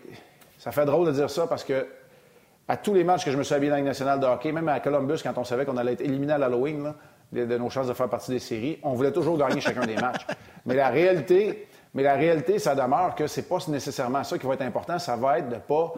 Ça 0.57 0.73
fait 0.73 0.83
drôle 0.83 1.07
de 1.07 1.13
dire 1.13 1.29
ça 1.29 1.47
parce 1.47 1.63
que 1.63 1.87
à 2.67 2.75
tous 2.75 2.93
les 2.93 3.05
matchs 3.05 3.23
que 3.23 3.31
je 3.31 3.37
me 3.37 3.43
suis 3.43 3.55
habillé 3.55 3.69
dans 3.69 3.77
la 3.77 3.83
nationale 3.83 4.19
de 4.19 4.25
hockey, 4.25 4.51
même 4.51 4.67
à 4.67 4.81
Columbus, 4.81 5.19
quand 5.23 5.37
on 5.37 5.45
savait 5.45 5.63
qu'on 5.63 5.77
allait 5.77 5.93
être 5.93 6.01
éliminé 6.01 6.33
à 6.33 6.37
l'Halloween 6.37 6.93
de, 7.31 7.57
nos 7.57 7.69
chances 7.69 7.87
de 7.87 7.93
faire 7.93 8.09
partie 8.09 8.31
des 8.31 8.39
séries, 8.39 8.79
on 8.83 8.95
voulait 8.95 9.13
toujours 9.13 9.37
gagner 9.37 9.61
chacun 9.61 9.85
des 9.85 9.95
matchs. 9.95 10.25
Mais 10.65 10.75
la 10.75 10.89
réalité, 10.89 11.67
mais 11.95 12.03
la 12.03 12.13
réalité, 12.15 12.59
ça 12.59 12.75
demeure 12.75 13.15
que 13.15 13.25
c'est 13.25 13.49
pas 13.49 13.57
nécessairement 13.69 14.23
ça 14.23 14.37
qui 14.37 14.45
va 14.45 14.53
être 14.53 14.61
important. 14.61 14.99
Ça 14.99 15.15
va 15.15 15.39
être 15.39 15.49
de 15.49 15.55
pas 15.55 15.93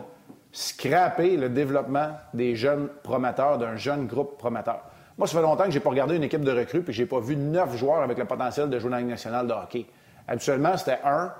scraper 0.51 1.36
le 1.36 1.50
développement 1.50 2.12
des 2.34 2.56
jeunes 2.56 2.88
prometteurs, 3.04 3.58
d'un 3.58 3.75
jeune 3.75 4.08
groupe 4.08 4.38
prometteur. 4.38 4.82
Moi, 5.18 5.27
ça 5.27 5.36
fait 5.36 5.42
longtemps 5.42 5.66
que 5.66 5.72
j'ai 5.72 5.80
pas 5.80 5.89
regardé 5.89 6.16
une 6.16 6.24
équipe 6.24 6.44
de 6.44 6.51
recrues 6.51 6.86
et 6.88 6.94
j'ai 6.94 7.08
pas 7.08 7.20
vu 7.20 7.36
neuf 7.36 7.75
joueurs 7.75 8.04
avec 8.04 8.18
le 8.18 8.25
potentiel 8.25 8.70
de 8.70 8.80
jouer 8.80 8.92
dans 8.92 8.98
la 8.98 9.04
nationale 9.04 9.48
de 9.48 9.54
hockey. 9.54 9.88
Habituellement, 10.27 10.77
c'était 10.77 11.00
un, 11.04 11.34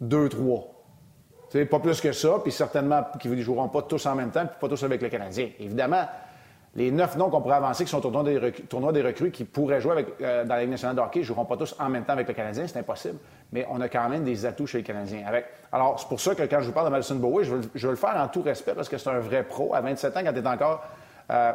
deux, 0.00 0.28
trois 0.28 0.72
pas 1.70 1.78
plus 1.80 2.00
que 2.00 2.12
ça, 2.12 2.38
puis 2.42 2.50
certainement 2.50 3.04
qu'ils 3.20 3.30
ne 3.30 3.42
joueront 3.42 3.68
pas 3.68 3.82
tous 3.82 4.06
en 4.06 4.14
même 4.14 4.30
temps, 4.30 4.46
puis 4.46 4.56
pas 4.60 4.68
tous 4.68 4.82
avec 4.84 5.02
le 5.02 5.08
Canadien. 5.08 5.50
Évidemment, 5.58 6.04
les 6.74 6.90
neuf 6.90 7.16
noms 7.16 7.28
qu'on 7.28 7.42
pourrait 7.42 7.56
avancer, 7.56 7.84
qui 7.84 7.90
sont 7.90 8.04
au 8.04 8.22
des, 8.22 8.38
recrues, 8.38 8.64
des 8.92 9.02
recrues 9.02 9.30
qui 9.30 9.44
pourraient 9.44 9.80
jouer 9.80 9.92
avec, 9.92 10.06
euh, 10.22 10.44
dans 10.44 10.54
la 10.54 10.62
Ligue 10.62 10.70
nationale 10.70 10.96
de 10.96 11.00
hockey, 11.02 11.20
ne 11.20 11.24
joueront 11.24 11.44
pas 11.44 11.56
tous 11.56 11.76
en 11.78 11.88
même 11.90 12.04
temps 12.04 12.14
avec 12.14 12.26
le 12.26 12.34
Canadien, 12.34 12.66
c'est 12.66 12.78
impossible. 12.78 13.18
Mais 13.52 13.66
on 13.70 13.80
a 13.82 13.88
quand 13.88 14.08
même 14.08 14.24
des 14.24 14.46
atouts 14.46 14.66
chez 14.66 14.78
les 14.78 14.84
Canadiens. 14.84 15.24
Alors, 15.70 16.00
c'est 16.00 16.08
pour 16.08 16.20
ça 16.20 16.34
que 16.34 16.42
quand 16.44 16.60
je 16.60 16.66
vous 16.66 16.72
parle 16.72 16.86
de 16.86 16.92
Madison 16.92 17.16
Bowie, 17.16 17.44
je 17.44 17.54
veux, 17.54 17.70
je 17.74 17.86
veux, 17.86 17.92
le 17.92 17.98
faire 17.98 18.16
en 18.16 18.28
tout 18.28 18.40
respect 18.40 18.72
parce 18.74 18.88
que 18.88 18.96
c'est 18.96 19.10
un 19.10 19.18
vrai 19.18 19.42
pro. 19.42 19.74
À 19.74 19.82
27 19.82 20.16
ans, 20.16 20.20
quand 20.24 20.32
tu 20.32 20.38
es 20.38 20.46
encore 20.46 20.82
euh, 21.30 21.52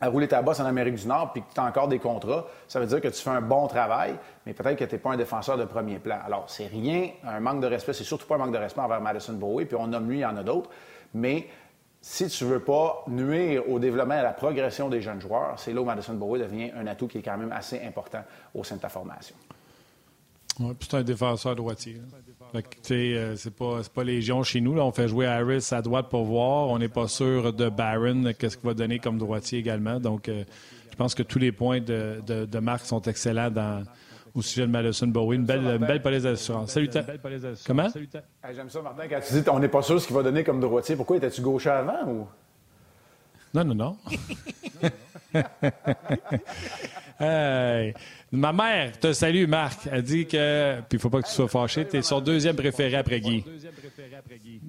à 0.00 0.08
rouler 0.08 0.28
ta 0.28 0.42
bosse 0.42 0.60
en 0.60 0.66
Amérique 0.66 0.94
du 0.94 1.08
Nord 1.08 1.32
puis 1.32 1.42
que 1.42 1.52
tu 1.52 1.60
as 1.60 1.64
encore 1.64 1.88
des 1.88 1.98
contrats, 1.98 2.46
ça 2.68 2.78
veut 2.78 2.86
dire 2.86 3.00
que 3.00 3.08
tu 3.08 3.20
fais 3.20 3.30
un 3.30 3.40
bon 3.40 3.66
travail, 3.66 4.14
mais 4.44 4.52
peut-être 4.52 4.78
que 4.78 4.84
tu 4.84 4.94
n'es 4.94 4.98
pas 4.98 5.10
un 5.10 5.16
défenseur 5.16 5.56
de 5.56 5.64
premier 5.64 5.98
plan. 5.98 6.18
Alors, 6.24 6.44
c'est 6.48 6.66
rien, 6.66 7.10
un 7.26 7.40
manque 7.40 7.60
de 7.60 7.66
respect, 7.66 7.94
c'est 7.94 8.04
surtout 8.04 8.26
pas 8.26 8.36
un 8.36 8.38
manque 8.38 8.52
de 8.52 8.58
respect 8.58 8.80
envers 8.80 9.00
Madison 9.00 9.32
Bowie, 9.32 9.64
puis 9.64 9.76
on 9.76 9.88
nomme 9.88 10.08
lui, 10.08 10.18
il 10.18 10.20
y 10.20 10.26
en 10.26 10.36
a 10.36 10.42
d'autres, 10.42 10.70
mais 11.14 11.48
si 12.08 12.28
tu 12.28 12.44
veux 12.44 12.60
pas 12.60 13.02
nuire 13.08 13.68
au 13.68 13.80
développement 13.80 14.14
et 14.14 14.18
à 14.18 14.22
la 14.22 14.32
progression 14.32 14.88
des 14.88 15.00
jeunes 15.00 15.20
joueurs, 15.20 15.58
c'est 15.58 15.72
là 15.72 15.80
où 15.80 15.84
Madison 15.84 16.14
Bowie 16.14 16.38
devient 16.38 16.70
un 16.76 16.86
atout 16.86 17.08
qui 17.08 17.18
est 17.18 17.22
quand 17.22 17.36
même 17.36 17.50
assez 17.50 17.82
important 17.82 18.22
au 18.54 18.62
sein 18.62 18.76
de 18.76 18.80
ta 18.80 18.88
formation. 18.88 19.34
Oui, 20.60 20.72
puis 20.78 20.88
c'est 20.88 20.98
un 20.98 21.02
défenseur 21.02 21.56
droitier. 21.56 22.00
Euh, 22.54 23.34
c'est 23.36 23.50
pas, 23.52 24.04
légion 24.04 24.44
chez 24.44 24.60
nous. 24.60 24.76
Là. 24.76 24.84
On 24.84 24.92
fait 24.92 25.08
jouer 25.08 25.26
Harris 25.26 25.66
à 25.72 25.82
droite 25.82 26.06
pour 26.08 26.24
voir. 26.24 26.68
On 26.68 26.78
n'est 26.78 26.88
pas 26.88 27.08
sûr 27.08 27.52
de 27.52 27.68
Barron, 27.68 28.32
qu'est-ce 28.38 28.56
qu'il 28.56 28.68
va 28.68 28.74
donner 28.74 29.00
comme 29.00 29.18
droitier 29.18 29.58
également. 29.58 29.98
Donc, 29.98 30.28
euh, 30.28 30.44
je 30.92 30.96
pense 30.96 31.16
que 31.16 31.24
tous 31.24 31.40
les 31.40 31.50
points 31.50 31.80
de, 31.80 32.22
de, 32.24 32.58
Marc 32.60 32.86
sont 32.86 33.02
excellents 33.02 33.50
dans, 33.50 33.82
au 34.36 34.42
sujet 34.42 34.66
de 34.66 34.70
Madison 34.70 35.06
Bowie. 35.06 35.36
Une 35.36 35.44
belle, 35.44 35.78
belle 35.78 36.02
police 36.02 36.22
d'assurance. 36.22 36.70
Salut. 36.70 36.90
Comment? 37.66 37.88
J'aime 38.54 38.70
ça, 38.70 38.82
Martin, 38.82 39.08
quand 39.08 39.20
tu 39.26 39.32
dis 39.32 39.48
on 39.48 39.58
n'est 39.58 39.68
pas 39.68 39.82
sûr 39.82 40.00
ce 40.00 40.06
qu'il 40.06 40.14
va 40.14 40.22
donner 40.22 40.44
comme 40.44 40.60
droitier. 40.60 40.94
Pourquoi 40.94 41.16
étais-tu 41.16 41.40
gaucher 41.40 41.70
avant 41.70 42.06
ou? 42.06 42.28
Non, 43.54 43.64
non, 43.64 43.74
non. 43.74 43.96
hey. 47.20 47.94
Ma 48.30 48.52
mère 48.52 48.98
te 48.98 49.12
salue, 49.14 49.46
Marc. 49.48 49.88
Elle 49.90 50.02
dit 50.02 50.26
que. 50.26 50.80
Puis 50.80 50.98
il 50.98 50.98
faut 50.98 51.08
pas 51.08 51.22
que 51.22 51.26
tu 51.26 51.32
sois 51.32 51.48
fâché. 51.48 51.86
Tu 51.88 51.96
es 51.96 52.02
son 52.02 52.20
deuxième 52.20 52.56
préféré 52.56 52.96
après 52.96 53.20
Guy. 53.20 53.42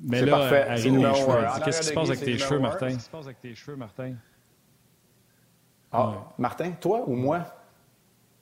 Mais 0.04 0.22
là, 0.22 0.38
parfait. 0.38 0.66
elle 0.70 0.80
rit 0.80 0.92
les 0.92 1.14
cheveux. 1.14 1.46
Qu'est-ce 1.66 1.82
qui 1.82 1.88
se 1.88 1.94
passe 1.94 2.08
avec 2.08 2.22
tes 2.22 2.38
cheveux, 2.38 2.60
Martin? 2.60 2.88
Qu'est-ce 2.88 2.98
qui 3.00 3.04
se 3.04 3.10
passe 3.10 3.26
avec 3.26 3.42
tes 3.42 3.56
cheveux, 3.56 3.76
Martin? 3.76 4.14
Ah, 5.92 6.34
Martin, 6.38 6.72
toi 6.80 7.04
ou 7.08 7.16
moi? 7.16 7.46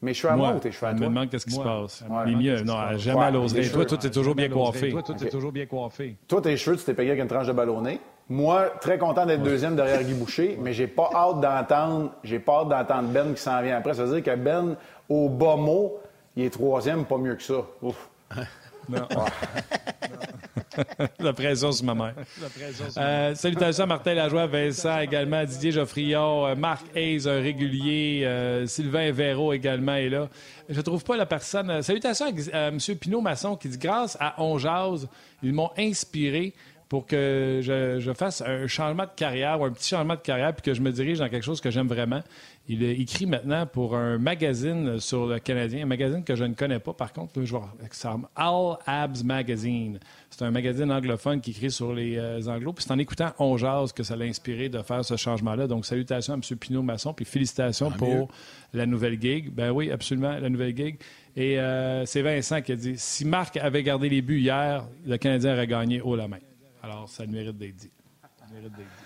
Mes 0.05 0.13
cheveux 0.13 0.33
à 0.33 0.35
moi, 0.35 0.53
ou 0.53 0.59
tes 0.59 0.71
cheveux 0.71 0.85
à 0.85 0.91
toi? 0.91 0.99
me 0.99 1.05
demande 1.07 1.29
qu'est-ce 1.29 1.47
qui 1.47 1.53
se 1.53 1.59
passe. 1.59 2.03
Les 2.27 2.35
mieux. 2.35 2.61
Non, 2.61 2.75
jamais 2.97 3.23
à 3.23 3.31
l'oserie. 3.31 3.71
Toi, 3.71 3.85
toi, 3.85 3.97
tu 3.97 4.07
es 4.07 4.11
toujours 4.11 4.35
bien 4.35 4.49
coiffé. 4.49 4.91
Toi, 4.91 5.01
tu 5.17 5.25
es 5.25 5.29
toujours 5.29 5.51
bien 5.51 5.65
coiffé. 5.65 6.15
Toi, 6.27 6.41
tes 6.41 6.55
cheveux, 6.57 6.77
tu 6.77 6.83
t'es 6.83 6.93
payé 6.93 7.09
avec 7.09 7.21
une 7.23 7.27
tranche 7.27 7.47
de 7.47 7.53
ballonné. 7.53 7.99
Moi, 8.29 8.71
très 8.81 8.97
content 8.97 9.25
d'être 9.25 9.43
deuxième 9.43 9.75
derrière 9.75 10.03
Guy 10.03 10.13
Boucher, 10.13 10.57
mais 10.59 10.73
j'ai 10.73 10.87
pas 10.87 11.09
hâte 11.13 11.41
d'entendre, 11.41 12.11
j'ai 12.23 12.39
pas 12.39 12.61
hâte 12.61 12.69
d'entendre 12.69 13.09
Ben 13.09 13.33
qui 13.33 13.41
s'en 13.41 13.61
vient 13.61 13.77
après. 13.77 13.93
Ça 13.93 14.05
veut 14.05 14.19
dire 14.19 14.33
que 14.33 14.39
Ben, 14.39 14.75
au 15.09 15.29
bas 15.29 15.55
mot, 15.55 15.99
il 16.35 16.45
est 16.45 16.49
troisième, 16.49 17.05
pas 17.05 17.17
mieux 17.17 17.35
que 17.35 17.43
ça. 17.43 17.65
Ouf. 17.81 18.09
Non. 18.89 19.07
La 21.19 21.33
pression 21.33 21.71
sur 21.71 21.85
ma 21.85 21.95
mère. 21.95 22.13
Euh, 22.97 23.35
salutations 23.35 23.83
à 23.83 23.87
Martin 23.87 24.13
Lajoie, 24.13 24.47
Vincent 24.47 24.99
également, 24.99 25.43
Didier 25.43 25.71
Geoffrion, 25.71 26.47
euh, 26.47 26.55
Marc 26.55 26.85
Hayes, 26.95 27.27
un 27.27 27.41
régulier, 27.41 28.23
euh, 28.25 28.65
Sylvain 28.65 29.11
Véro 29.11 29.53
également 29.53 29.95
est 29.95 30.09
là. 30.09 30.29
Je 30.69 30.77
ne 30.77 30.81
trouve 30.81 31.03
pas 31.03 31.17
la 31.17 31.25
personne. 31.25 31.81
salutations 31.81 32.25
à, 32.53 32.67
M. 32.67 32.79
Pinot 32.99 33.21
Masson 33.21 33.55
qui 33.55 33.69
dit 33.69 33.77
Grâce 33.77 34.17
à 34.19 34.35
On 34.41 34.57
ils 35.43 35.53
m'ont 35.53 35.71
inspiré 35.77 36.53
pour 36.89 37.05
que 37.05 37.59
je, 37.61 37.99
je, 37.99 38.13
fasse 38.13 38.41
un 38.41 38.67
changement 38.67 39.03
de 39.03 39.09
carrière 39.15 39.59
ou 39.59 39.65
un 39.65 39.71
petit 39.71 39.89
changement 39.89 40.15
de 40.15 40.21
carrière 40.21 40.53
puis 40.53 40.61
que 40.61 40.73
je 40.73 40.81
me 40.81 40.91
dirige 40.91 41.19
dans 41.19 41.29
quelque 41.29 41.43
chose 41.43 41.59
que 41.59 41.71
j'aime 41.71 41.87
vraiment. 41.87 42.21
Il 42.67 42.81
écrit 42.83 43.27
maintenant 43.27 43.67
pour 43.67 43.95
un 43.95 44.17
magazine 44.17 44.99
sur 44.99 45.27
le 45.27 45.37
Canadien, 45.37 45.83
un 45.83 45.85
magazine 45.85 46.23
que 46.23 46.35
je 46.35 46.43
ne 46.43 46.55
connais 46.55 46.79
pas, 46.79 46.93
par 46.93 47.13
contre, 47.13 47.43
je 47.43 47.51
vois, 47.51 47.71
All 48.35 48.77
Abs 48.87 49.23
Magazine. 49.23 49.99
C'est 50.31 50.43
un 50.43 50.49
magazine 50.49 50.91
anglophone 50.91 51.41
qui 51.41 51.51
écrit 51.51 51.69
sur 51.69 51.93
les 51.93 52.17
euh, 52.17 52.41
anglos. 52.47 52.73
Puis 52.73 52.85
c'est 52.85 52.91
en 52.91 52.97
écoutant 52.97 53.33
On 53.37 53.55
Jase 53.55 53.93
que 53.93 54.01
ça 54.01 54.15
l'a 54.15 54.25
inspiré 54.25 54.67
de 54.69 54.81
faire 54.81 55.05
ce 55.05 55.15
changement-là. 55.15 55.67
Donc, 55.67 55.85
salutations 55.85 56.33
à 56.33 56.37
M. 56.37 56.57
Pinot 56.57 56.81
Masson, 56.81 57.13
puis 57.13 57.25
félicitations 57.25 57.91
pour 57.91 58.29
la 58.73 58.87
nouvelle 58.87 59.21
gig. 59.21 59.51
Ben 59.51 59.69
oui, 59.69 59.91
absolument, 59.91 60.39
la 60.39 60.49
nouvelle 60.49 60.75
gig. 60.75 60.97
Et 61.35 61.59
euh, 61.59 62.03
c'est 62.05 62.23
Vincent 62.23 62.63
qui 62.63 62.71
a 62.71 62.75
dit 62.75 62.95
si 62.97 63.25
Marc 63.25 63.57
avait 63.57 63.83
gardé 63.83 64.09
les 64.09 64.23
buts 64.23 64.39
hier, 64.39 64.87
le 65.05 65.17
Canadien 65.17 65.53
aurait 65.53 65.67
gagné 65.67 66.01
haut 66.01 66.15
la 66.15 66.27
main. 66.27 66.39
Alors, 66.81 67.07
ça 67.09 67.27
mérite 67.27 67.57
d'être 67.57 67.75
dit. 67.75 67.91
Ça 68.39 68.45
mérite 68.51 68.71
d'être 68.71 68.87
dit. 68.87 69.04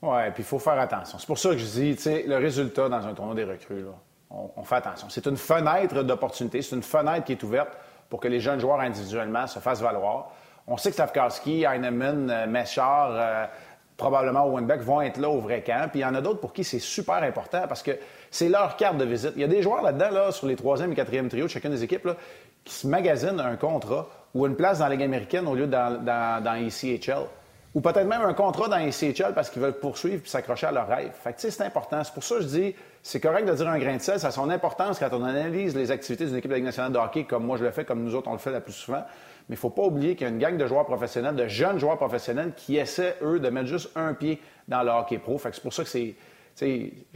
Oui, 0.00 0.22
puis 0.32 0.42
il 0.42 0.46
faut 0.46 0.58
faire 0.58 0.78
attention. 0.78 1.18
C'est 1.18 1.26
pour 1.26 1.38
ça 1.38 1.50
que 1.50 1.58
je 1.58 1.64
dis, 1.64 1.96
tu 1.96 2.02
sais, 2.02 2.24
le 2.26 2.36
résultat 2.36 2.88
dans 2.88 3.06
un 3.06 3.14
tournoi 3.14 3.34
des 3.34 3.44
recrues, 3.44 3.82
là, 3.82 3.90
on, 4.30 4.62
fait 4.62 4.76
attention. 4.76 5.08
C'est 5.10 5.26
une 5.26 5.36
fenêtre 5.36 6.02
d'opportunité, 6.02 6.62
c'est 6.62 6.76
une 6.76 6.82
fenêtre 6.82 7.24
qui 7.24 7.32
est 7.32 7.42
ouverte 7.42 7.70
pour 8.08 8.20
que 8.20 8.28
les 8.28 8.40
jeunes 8.40 8.60
joueurs 8.60 8.80
individuellement 8.80 9.46
se 9.46 9.58
fassent 9.58 9.80
valoir. 9.80 10.30
On 10.66 10.76
sait 10.76 10.90
que 10.90 10.94
Stavkowski, 10.94 11.64
Heinemann, 11.64 12.30
euh, 12.30 12.46
Méchard, 12.46 13.10
euh, 13.12 13.46
probablement 13.96 14.46
Winbeck, 14.46 14.82
vont 14.82 15.00
être 15.00 15.16
là 15.16 15.30
au 15.30 15.40
vrai 15.40 15.62
camp. 15.62 15.88
Puis 15.90 16.00
il 16.00 16.02
y 16.02 16.06
en 16.06 16.14
a 16.14 16.20
d'autres 16.20 16.40
pour 16.40 16.52
qui 16.52 16.62
c'est 16.62 16.78
super 16.78 17.22
important 17.22 17.62
parce 17.66 17.82
que 17.82 17.92
c'est 18.30 18.48
leur 18.48 18.76
carte 18.76 18.98
de 18.98 19.04
visite. 19.04 19.32
Il 19.34 19.40
y 19.40 19.44
a 19.44 19.48
des 19.48 19.62
joueurs 19.62 19.82
là-dedans, 19.82 20.10
là, 20.10 20.30
sur 20.30 20.46
les 20.46 20.56
troisième 20.56 20.92
et 20.92 20.94
quatrième 20.94 21.28
trios 21.28 21.46
de 21.46 21.50
chacune 21.50 21.70
des 21.70 21.82
équipes, 21.82 22.04
là, 22.04 22.16
qui 22.64 22.74
se 22.74 22.86
magasinent 22.86 23.40
un 23.40 23.56
contrat 23.56 24.08
ou 24.34 24.46
une 24.46 24.56
place 24.56 24.78
dans 24.78 24.84
la 24.84 24.90
Ligue 24.90 25.04
américaine 25.04 25.48
au 25.48 25.54
lieu 25.54 25.66
dans, 25.66 26.04
dans 26.04 26.54
ECHL. 26.54 27.24
Ou 27.74 27.80
peut-être 27.80 28.06
même 28.06 28.22
un 28.22 28.32
contrat 28.32 28.68
dans 28.68 28.78
ECHL 28.78 29.34
parce 29.34 29.50
qu'ils 29.50 29.60
veulent 29.60 29.78
poursuivre 29.78 30.22
et 30.24 30.28
s'accrocher 30.28 30.66
à 30.66 30.72
leur 30.72 30.88
rêve. 30.88 31.12
Fait 31.12 31.34
que, 31.34 31.40
c'est 31.40 31.60
important. 31.62 32.02
C'est 32.02 32.14
pour 32.14 32.24
ça 32.24 32.36
que 32.36 32.42
je 32.42 32.46
dis, 32.46 32.74
c'est 33.02 33.20
correct 33.20 33.46
de 33.46 33.52
dire 33.54 33.68
un 33.68 33.78
grain 33.78 33.96
de 33.96 34.00
sel, 34.00 34.18
ça 34.18 34.28
a 34.28 34.30
son 34.30 34.48
importance 34.48 34.98
quand 34.98 35.10
on 35.12 35.22
analyse 35.22 35.76
les 35.76 35.90
activités 35.90 36.24
d'une 36.26 36.36
équipe 36.36 36.50
nationale 36.50 36.92
de 36.92 36.98
hockey, 36.98 37.24
comme 37.24 37.44
moi 37.44 37.58
je 37.58 37.64
le 37.64 37.70
fais, 37.70 37.84
comme 37.84 38.02
nous 38.02 38.14
autres 38.14 38.28
on 38.28 38.32
le 38.32 38.38
fait 38.38 38.50
la 38.50 38.60
plus 38.60 38.72
souvent. 38.72 39.04
Mais 39.48 39.54
il 39.54 39.58
ne 39.58 39.60
faut 39.60 39.70
pas 39.70 39.82
oublier 39.82 40.14
qu'il 40.14 40.26
y 40.26 40.30
a 40.30 40.32
une 40.32 40.38
gang 40.38 40.56
de 40.56 40.66
joueurs 40.66 40.86
professionnels, 40.86 41.36
de 41.36 41.46
jeunes 41.46 41.78
joueurs 41.78 41.96
professionnels 41.96 42.52
qui 42.56 42.76
essaient, 42.76 43.16
eux, 43.22 43.38
de 43.38 43.48
mettre 43.48 43.68
juste 43.68 43.90
un 43.96 44.14
pied 44.14 44.40
dans 44.66 44.82
le 44.82 44.90
hockey 44.90 45.18
pro. 45.18 45.38
Fait 45.38 45.50
que 45.50 45.56
c'est 45.56 45.62
pour 45.62 45.72
ça 45.72 45.84
que 45.84 45.88
c'est, 45.88 46.14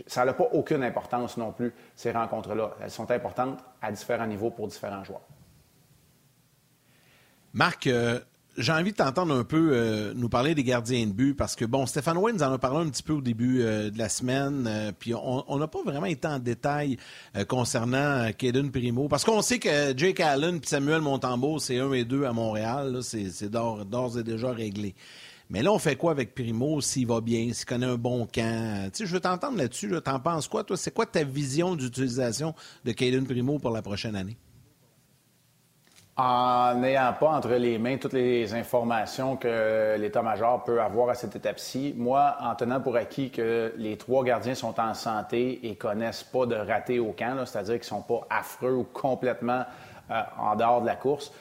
ça 0.07 0.25
n'a 0.25 0.33
pas 0.33 0.49
aucune 0.53 0.83
importance 0.85 1.37
non 1.37 1.53
plus, 1.53 1.75
ces 1.97 2.13
rencontres-là. 2.13 2.77
Elles 2.83 2.91
sont 2.91 3.11
importantes 3.11 3.59
à 3.81 3.91
différents 3.91 4.27
niveaux 4.27 4.51
pour 4.51 4.69
différents 4.69 5.05
joueurs. 5.05 5.27
Marc, 7.53 7.87
euh, 7.87 8.21
j'ai 8.57 8.73
envie 8.73 8.93
de 8.93 8.97
t'entendre 8.97 9.35
un 9.35 9.45
peu 9.45 9.71
euh, 9.73 10.13
nous 10.15 10.29
parler 10.29 10.55
des 10.55 10.65
gardiens 10.65 11.07
de 11.07 11.13
but 11.13 11.35
parce 11.35 11.57
que, 11.57 11.65
bon, 11.65 11.87
Stéphane 11.87 12.19
Wayne 12.19 12.37
nous 12.37 12.43
en 12.43 12.53
a 12.53 12.59
parlé 12.59 12.87
un 12.87 12.91
petit 12.91 13.03
peu 13.03 13.15
au 13.15 13.21
début 13.21 13.63
euh, 13.63 13.91
de 13.91 13.99
la 13.99 14.09
semaine, 14.09 14.93
puis 14.99 15.15
on 15.15 15.59
n'a 15.59 15.69
pas 15.69 15.83
vraiment 15.85 16.07
été 16.07 16.29
en 16.29 16.39
détail 16.39 16.97
concernant 17.49 18.31
Caden 18.37 18.71
Primo 18.71 19.09
parce 19.09 19.25
qu'on 19.25 19.43
sait 19.43 19.59
que 19.59 19.97
Jake 19.97 20.21
Allen 20.21 20.57
et 20.57 20.67
Samuel 20.67 21.01
Montembeau, 21.01 21.59
c'est 21.59 21.79
un 21.79 21.93
et 21.93 22.05
deux 22.05 22.25
à 22.25 22.33
Montréal, 22.33 23.01
c'est 23.03 23.51
d'ores 23.51 24.19
et 24.19 24.23
déjà 24.23 24.53
réglé. 24.53 24.95
Mais 25.51 25.63
là, 25.63 25.71
on 25.71 25.79
fait 25.79 25.97
quoi 25.97 26.13
avec 26.13 26.35
Primo 26.35 26.81
s'il 26.81 27.07
va 27.07 27.21
bien, 27.21 27.53
s'il 27.53 27.67
connaît 27.67 27.87
un 27.87 27.97
bon 27.97 28.27
camp? 28.27 28.91
Tu 28.91 28.99
sais, 28.99 29.07
je 29.07 29.13
veux 29.13 29.21
t'entendre 29.21 29.59
là-dessus. 29.59 29.93
T'en 30.03 30.19
penses 30.19 30.49
quoi, 30.49 30.65
toi? 30.65 30.79
C'est 30.79 30.95
quoi 30.95 31.05
ta 31.05 31.25
vision 31.25 31.75
d'utilisation 31.77 32.55
de 32.87 32.93
Caden 32.93 33.27
Primo 33.27 33.59
pour 33.59 33.71
la 33.71 33.83
prochaine 33.83 34.17
année? 34.17 34.39
En 36.25 36.77
n'ayant 36.77 37.13
pas 37.19 37.31
entre 37.31 37.55
les 37.55 37.79
mains 37.79 37.97
toutes 37.97 38.13
les 38.13 38.55
informations 38.55 39.37
que 39.37 39.97
l'état-major 39.99 40.63
peut 40.63 40.81
avoir 40.81 41.09
à 41.09 41.15
cette 41.15 41.35
étape-ci, 41.35 41.95
moi, 41.97 42.37
en 42.41 42.55
tenant 42.55 42.81
pour 42.81 42.95
acquis 42.95 43.33
que 43.33 43.75
les 43.77 43.97
trois 43.97 44.23
gardiens 44.23 44.55
sont 44.55 44.79
en 44.79 44.95
santé 44.95 45.67
et 45.67 45.75
connaissent 45.75 46.23
pas 46.23 46.47
de 46.47 46.55
raté 46.55 47.01
au 47.01 47.11
camp, 47.11 47.45
c'est-à-dire 47.45 47.75
qu'ils 47.75 47.83
sont 47.83 48.03
pas 48.03 48.21
affreux 48.31 48.73
ou 48.73 48.85
complètement 48.85 49.65
euh, 50.13 50.23
en 50.39 50.55
dehors 50.55 50.83
de 50.83 50.87
la 50.87 50.95
course, 50.95 51.33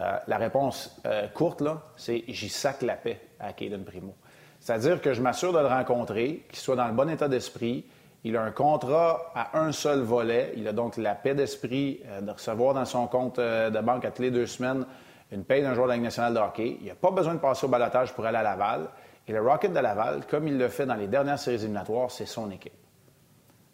euh, 0.00 0.16
la 0.28 0.36
réponse 0.36 0.96
euh, 1.06 1.26
courte, 1.26 1.64
c'est 1.96 2.22
j'y 2.28 2.50
sac 2.50 2.82
la 2.82 2.94
paix 2.94 3.20
à 3.40 3.52
Caden 3.52 3.82
Primo. 3.82 4.14
C'est-à-dire 4.60 5.02
que 5.02 5.12
je 5.12 5.22
m'assure 5.22 5.52
de 5.52 5.58
le 5.58 5.66
rencontrer, 5.66 6.46
qu'il 6.48 6.60
soit 6.60 6.76
dans 6.76 6.86
le 6.86 6.94
bon 6.94 7.10
état 7.10 7.26
d'esprit. 7.26 7.84
Il 8.24 8.36
a 8.36 8.42
un 8.42 8.50
contrat 8.50 9.32
à 9.34 9.58
un 9.58 9.72
seul 9.72 10.00
volet. 10.00 10.52
Il 10.56 10.68
a 10.68 10.72
donc 10.72 10.96
la 10.96 11.14
paix 11.14 11.34
d'esprit 11.34 12.00
euh, 12.06 12.20
de 12.20 12.30
recevoir 12.30 12.74
dans 12.74 12.84
son 12.84 13.06
compte 13.06 13.38
de 13.38 13.80
banque 13.80 14.04
à 14.04 14.10
toutes 14.10 14.24
les 14.24 14.30
deux 14.30 14.46
semaines 14.46 14.84
une 15.32 15.44
paie 15.44 15.62
d'un 15.62 15.74
joueur 15.74 15.86
de 15.86 15.90
la 15.90 15.96
Ligue 15.96 16.04
nationale 16.04 16.34
de 16.34 16.38
hockey. 16.38 16.78
Il 16.80 16.88
n'a 16.88 16.94
pas 16.94 17.10
besoin 17.10 17.34
de 17.34 17.38
passer 17.38 17.66
au 17.66 17.68
balotage 17.68 18.12
pour 18.12 18.24
aller 18.26 18.38
à 18.38 18.42
Laval. 18.42 18.88
Et 19.28 19.32
le 19.32 19.40
Rocket 19.40 19.72
de 19.72 19.78
Laval, 19.78 20.26
comme 20.28 20.48
il 20.48 20.58
le 20.58 20.68
fait 20.68 20.86
dans 20.86 20.94
les 20.94 21.06
dernières 21.06 21.38
séries 21.38 21.56
éliminatoires, 21.56 22.10
c'est 22.10 22.26
son 22.26 22.50
équipe. 22.50 22.72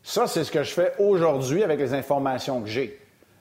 Ça, 0.03 0.27
c'est 0.27 0.45
ce 0.45 0.53
que 0.53 0.63
je 0.63 0.73
fais 0.73 0.93
aujourd'hui 0.99 1.63
avec 1.63 1.81
les 1.81 1.95
informations 1.95 2.61
que 2.61 2.69
j'ai. 2.69 3.01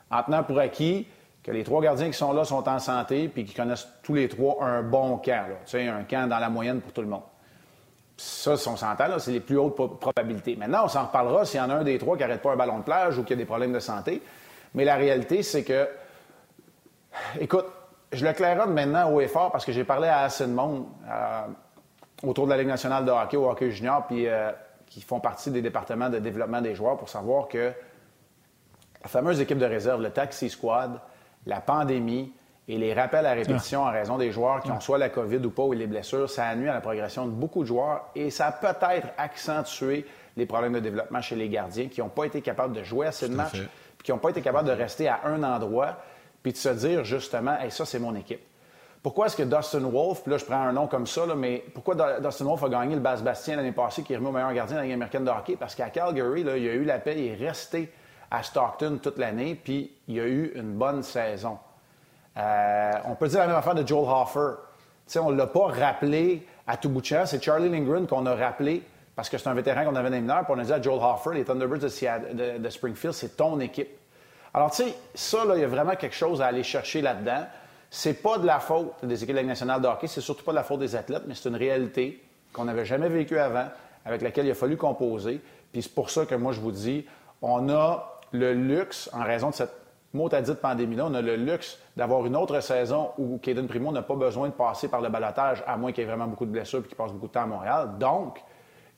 En 0.10 0.24
tenant 0.24 0.44
pour 0.44 0.60
acquis 0.60 1.08
que 1.44 1.52
les 1.52 1.64
trois 1.64 1.82
gardiens 1.82 2.08
qui 2.08 2.18
sont 2.18 2.34
là 2.34 2.44
sont 2.44 2.68
en 2.68 2.80
santé 2.80 3.28
puis 3.28 3.46
qui 3.46 3.54
connaissent 3.54 3.88
tous 4.02 4.14
les 4.14 4.30
trois 4.30 4.64
un 4.64 4.82
bon 4.82 5.18
camp. 5.18 5.46
Tu 5.66 5.72
sais, 5.72 5.88
un 5.88 6.04
camp 6.04 6.28
dans 6.28 6.40
la 6.40 6.50
moyenne 6.50 6.82
pour 6.82 6.94
tout 6.94 7.02
le 7.02 7.08
monde. 7.08 7.22
Ça, 8.18 8.56
si 8.56 8.68
on 8.68 8.78
s'entend, 8.78 9.20
c'est 9.20 9.32
les 9.32 9.40
plus 9.40 9.58
hautes 9.58 9.76
probabilités. 10.00 10.56
Maintenant, 10.56 10.86
on 10.86 10.88
s'en 10.88 11.06
reparlera 11.06 11.46
s'il 11.46 11.60
y 11.60 11.64
en 11.64 11.70
a 11.70 11.76
un 11.76 11.84
des 11.84 11.98
trois 11.98 12.16
qui 12.16 12.24
n'arrête 12.24 12.42
pas 12.42 12.54
un 12.54 12.56
ballon 12.56 12.80
de 12.80 12.84
plage 12.84 13.18
ou 13.18 13.24
qui 13.24 13.34
a 13.34 13.36
des 13.36 13.46
problèmes 13.46 13.74
de 13.74 13.80
santé. 13.80 14.22
Mais 14.74 14.86
la 14.86 14.96
réalité, 14.96 15.44
c'est 15.44 15.64
que, 15.64 15.88
écoute, 17.40 17.66
je 18.12 18.26
le 18.26 18.34
claironne 18.34 18.74
maintenant 18.74 19.12
au 19.12 19.20
effort 19.20 19.52
parce 19.52 19.66
que 19.66 19.72
j'ai 19.72 19.84
parlé 19.84 20.08
à 20.08 20.22
assez 20.22 20.46
de 20.46 20.52
monde 20.52 20.86
euh, 21.10 21.42
autour 22.24 22.46
de 22.46 22.52
la 22.52 22.58
Ligue 22.58 22.68
nationale 22.68 23.04
de 23.04 23.12
hockey, 23.12 23.38
au 23.38 23.50
hockey 23.50 23.72
junior, 23.72 24.06
puis 24.08 24.28
euh, 24.28 24.52
qui 24.86 25.02
font 25.02 25.20
partie 25.20 25.52
des 25.52 25.62
départements 25.62 26.10
de 26.10 26.20
développement 26.20 26.62
des 26.62 26.76
joueurs 26.76 26.98
pour 26.98 27.10
savoir 27.10 27.50
que 27.50 27.74
la 29.04 29.10
fameuse 29.10 29.42
équipe 29.42 29.58
de 29.58 29.66
réserve, 29.66 30.02
le 30.02 30.12
Taxi 30.12 30.50
Squad, 30.50 31.00
la 31.46 31.60
pandémie 31.60 32.32
et 32.68 32.78
les 32.78 32.94
rappels 32.94 33.26
à 33.26 33.34
répétition 33.34 33.84
en 33.84 33.92
raison 33.92 34.18
des 34.18 34.32
joueurs 34.32 34.62
qui 34.62 34.72
ont 34.72 34.80
soit 34.80 34.98
la 34.98 35.10
COVID 35.10 35.38
ou 35.38 35.52
pas 35.52 35.64
ou 35.64 35.74
les 35.74 35.88
blessures, 35.88 36.30
ça 36.30 36.46
a 36.46 36.56
nuit 36.56 36.70
à 36.70 36.74
la 36.74 36.82
progression 36.82 37.26
de 37.26 37.32
beaucoup 37.32 37.62
de 37.62 37.68
joueurs 37.68 38.10
et 38.16 38.32
ça 38.32 38.48
a 38.48 38.52
peut-être 38.52 39.08
accentué 39.18 40.06
les 40.36 40.46
problèmes 40.46 40.74
de 40.74 40.80
développement 40.80 41.22
chez 41.22 41.36
les 41.36 41.48
gardiens 41.48 41.88
qui 41.88 42.02
n'ont 42.02 42.10
pas 42.10 42.26
été 42.26 42.42
capables 42.42 42.76
de 42.76 42.84
jouer 42.84 43.08
assez 43.08 43.30
de 43.30 43.36
matchs, 43.36 43.62
puis 43.98 44.06
qui 44.06 44.12
n'ont 44.12 44.18
pas 44.18 44.30
été 44.30 44.42
capables 44.42 44.68
de 44.68 44.74
rester 44.74 45.08
à 45.08 45.22
un 45.26 45.44
endroit, 45.44 45.98
puis 46.42 46.52
de 46.52 46.58
se 46.58 46.70
dire 46.70 47.04
justement, 47.04 47.58
hey, 47.60 47.72
ça, 47.72 47.86
c'est 47.86 48.00
mon 48.00 48.16
équipe. 48.16 48.42
Pourquoi 49.02 49.28
est-ce 49.28 49.38
que 49.38 49.44
Dustin 49.44 49.82
Wolf, 49.82 50.24
puis 50.24 50.32
là, 50.32 50.40
je 50.40 50.46
prends 50.46 50.56
un 50.56 50.74
nom 50.74 50.88
comme 50.88 51.06
ça, 51.06 51.22
mais 51.38 51.64
pourquoi 51.76 51.94
Dustin 52.20 52.46
Wolf 52.46 52.64
a 52.64 52.70
gagné 52.70 52.96
le 52.96 53.02
Basse-Bastien 53.02 53.56
l'année 53.56 53.72
passée, 53.72 54.02
qui 54.02 54.14
est 54.14 54.16
remis 54.16 54.30
au 54.30 54.32
meilleur 54.32 54.52
gardien 54.52 54.78
de 54.78 54.80
la 54.80 54.86
Ligue 54.86 54.94
américaine 54.96 55.24
de 55.24 55.30
hockey? 55.30 55.56
Parce 55.60 55.76
qu'à 55.76 55.92
Calgary, 55.92 56.44
là, 56.44 56.58
il 56.58 56.68
a 56.68 56.74
eu 56.74 56.84
la 56.84 56.98
paix, 56.98 57.16
il 57.16 57.28
est 57.28 57.48
resté 57.48 57.94
à 58.32 58.42
Stockton 58.42 59.00
toute 59.02 59.20
l'année, 59.20 59.54
puis 59.54 59.92
il 60.08 60.20
a 60.20 60.26
eu 60.26 60.54
une 60.56 60.74
bonne 60.74 61.04
saison. 61.04 61.60
Euh, 62.38 62.92
on 63.06 63.16
peut 63.16 63.28
dire 63.28 63.40
la 63.40 63.48
même 63.48 63.56
affaire 63.56 63.76
de 63.76 63.88
Joel 63.88 64.10
Hoffer. 64.10 64.56
sais, 65.08 65.20
on 65.20 65.32
ne 65.32 65.38
l'a 65.38 65.48
pas 65.48 65.68
rappelé 65.68 66.46
à 66.68 66.78
tout 66.78 66.90
bout 66.90 67.02
de 67.02 67.06
champ. 67.06 67.26
C'est 67.26 67.42
Charlie 67.42 67.70
Lindgren 67.70 68.08
qu'on 68.08 68.26
a 68.26 68.36
rappelé 68.36 68.84
parce 69.16 69.30
que 69.30 69.38
c'est 69.38 69.48
un 69.48 69.54
vétéran 69.54 69.86
qu'on 69.86 69.96
avait 69.96 70.10
dans 70.10 70.16
les 70.16 70.22
mineurs. 70.22 70.44
Puis 70.44 70.54
on 70.56 70.60
a 70.60 70.64
dit 70.64 70.74
à 70.74 70.82
Joel 70.82 71.00
Hoffer, 71.02 71.32
les 71.34 71.46
Thunderbirds 71.46 71.80
de, 71.80 72.70
Springfield, 72.70 73.14
c'est 73.14 73.38
ton 73.38 73.60
équipe. 73.60 73.90
Alors, 74.54 74.72
tu 74.72 74.84
sais, 74.84 74.96
ça, 75.14 75.44
il 75.54 75.62
y 75.62 75.64
a 75.64 75.68
vraiment 75.68 75.96
quelque 75.96 76.16
chose 76.16 76.42
à 76.42 76.48
aller 76.48 76.64
chercher 76.64 77.02
là-dedans. 77.02 77.46
C'est 77.90 78.22
pas 78.22 78.38
de 78.38 78.46
la 78.46 78.60
faute 78.60 78.94
des 79.04 79.24
équipes 79.24 79.36
de 79.36 79.42
la 79.42 79.80
de 79.80 79.88
hockey, 79.88 80.08
c'est 80.08 80.22
surtout 80.22 80.44
pas 80.44 80.52
de 80.52 80.58
la 80.58 80.64
faute 80.64 80.80
des 80.80 80.96
athlètes, 80.96 81.24
mais 81.28 81.34
c'est 81.34 81.48
une 81.48 81.56
réalité 81.56 82.22
qu'on 82.52 82.66
n'avait 82.66 82.86
jamais 82.86 83.10
vécue 83.10 83.38
avant, 83.38 83.68
avec 84.06 84.22
laquelle 84.22 84.46
il 84.46 84.52
a 84.52 84.56
fallu 84.56 84.76
composer. 84.76 85.42
Puis 85.72 85.84
c'est 85.84 85.94
pour 85.94 86.10
ça 86.10 86.26
que 86.26 86.36
moi, 86.36 86.52
je 86.52 86.60
vous 86.60 86.72
dis, 86.72 87.06
on 87.42 87.70
a 87.70 88.20
le 88.32 88.54
luxe, 88.54 89.10
en 89.14 89.24
raison 89.24 89.50
de 89.50 89.56
cette 89.56 89.85
mot 90.16 90.34
à 90.34 90.42
dire 90.42 90.58
pandémie-là, 90.58 91.06
on 91.06 91.14
a 91.14 91.22
le 91.22 91.36
luxe 91.36 91.78
d'avoir 91.96 92.26
une 92.26 92.36
autre 92.36 92.60
saison 92.62 93.12
où 93.18 93.38
Caden 93.38 93.68
Primo 93.68 93.92
n'a 93.92 94.02
pas 94.02 94.16
besoin 94.16 94.48
de 94.48 94.54
passer 94.54 94.88
par 94.88 95.02
le 95.02 95.10
balotage, 95.10 95.64
à 95.68 95.78
moins 95.78 95.92
qu'il 95.92 96.04
y 96.04 96.08
ait 96.08 96.10
vraiment 96.10 96.28
beaucoup 96.28 96.46
de 96.46 96.52
blessures 96.52 96.80
et 96.80 96.88
qu'il 96.88 96.96
passe 96.96 97.12
beaucoup 97.12 97.28
de 97.28 97.34
temps 97.34 97.44
à 97.44 97.48
Montréal. 97.48 97.90
Donc, 98.00 98.42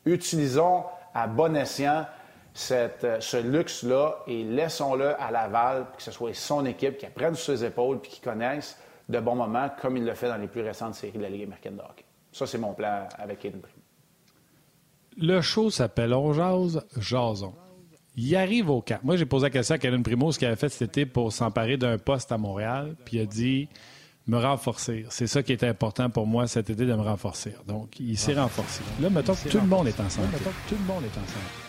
utilisons 0.06 0.84
à 1.14 1.28
bon 1.28 1.56
escient 1.56 2.06
cette, 2.54 3.22
ce 3.22 3.38
luxe-là 3.38 4.20
et 4.28 4.44
laissons-le 4.44 5.20
à 5.22 5.30
Laval, 5.32 5.88
que 5.96 6.02
ce 6.02 6.12
soit 6.12 6.34
son 6.34 6.66
équipe 6.66 6.98
qui 6.98 7.06
prenne 7.08 7.36
sur 7.36 7.58
ses 7.58 7.66
épaules 7.66 7.98
et 8.04 8.08
qui 8.08 8.22
connaisse 8.22 8.80
de 9.10 9.20
bons 9.20 9.36
moments, 9.36 9.70
comme 9.82 9.98
il 9.98 10.06
le 10.06 10.14
fait 10.14 10.28
dans 10.28 10.38
les 10.38 10.48
plus 10.48 10.62
récentes 10.62 10.96
séries 10.96 11.18
de 11.18 11.24
la 11.24 11.30
Ligue 11.30 11.44
américaine 11.44 11.76
de. 11.76 11.84
Ça, 12.32 12.46
c'est 12.46 12.58
mon 12.58 12.74
plan 12.74 13.08
avec 13.18 13.40
Caden 13.40 13.62
Primo. 13.62 13.82
Le 15.18 15.42
show 15.42 15.70
s'appelle 15.70 16.14
On 16.14 16.34
jase, 16.34 16.86
jason. 16.98 17.54
Il 18.20 18.36
arrive 18.36 18.72
au 18.72 18.82
camp. 18.82 19.00
Moi, 19.04 19.16
j'ai 19.16 19.28
posé 19.28 19.44
la 19.46 19.50
question 19.52 19.76
à 19.76 19.78
Kevin 19.78 20.02
Primo, 20.02 20.32
ce 20.32 20.40
qu'il 20.40 20.48
avait 20.48 20.58
fait 20.58 20.70
cet 20.70 20.90
été 20.90 21.06
pour 21.06 21.32
s'emparer 21.32 21.78
d'un 21.78 22.00
poste 22.00 22.32
à 22.32 22.40
Montréal. 22.40 22.96
Puis 23.06 23.18
il 23.18 23.22
a 23.22 23.26
dit 23.28 23.70
me 24.26 24.38
renforcer. 24.38 25.06
C'est 25.10 25.28
ça 25.28 25.44
qui 25.44 25.52
est 25.52 25.64
important 25.64 26.10
pour 26.10 26.26
moi 26.26 26.48
cet 26.48 26.72
été 26.72 26.86
de 26.86 26.94
me 26.94 27.02
renforcer. 27.02 27.54
Donc, 27.68 28.00
il 28.00 28.18
s'est 28.18 28.34
renforcé. 28.34 28.82
Là, 29.00 29.12
mettons 29.12 29.36
que 29.36 29.48
tout 29.48 29.60
le 29.60 29.68
monde 29.68 29.88
est 29.88 30.00
en 30.00 30.10
santé. 30.10 30.28
tout 30.68 30.76
le 30.76 30.94
monde 30.94 31.04
est 31.04 31.18
en 31.18 31.28
santé. 31.28 31.68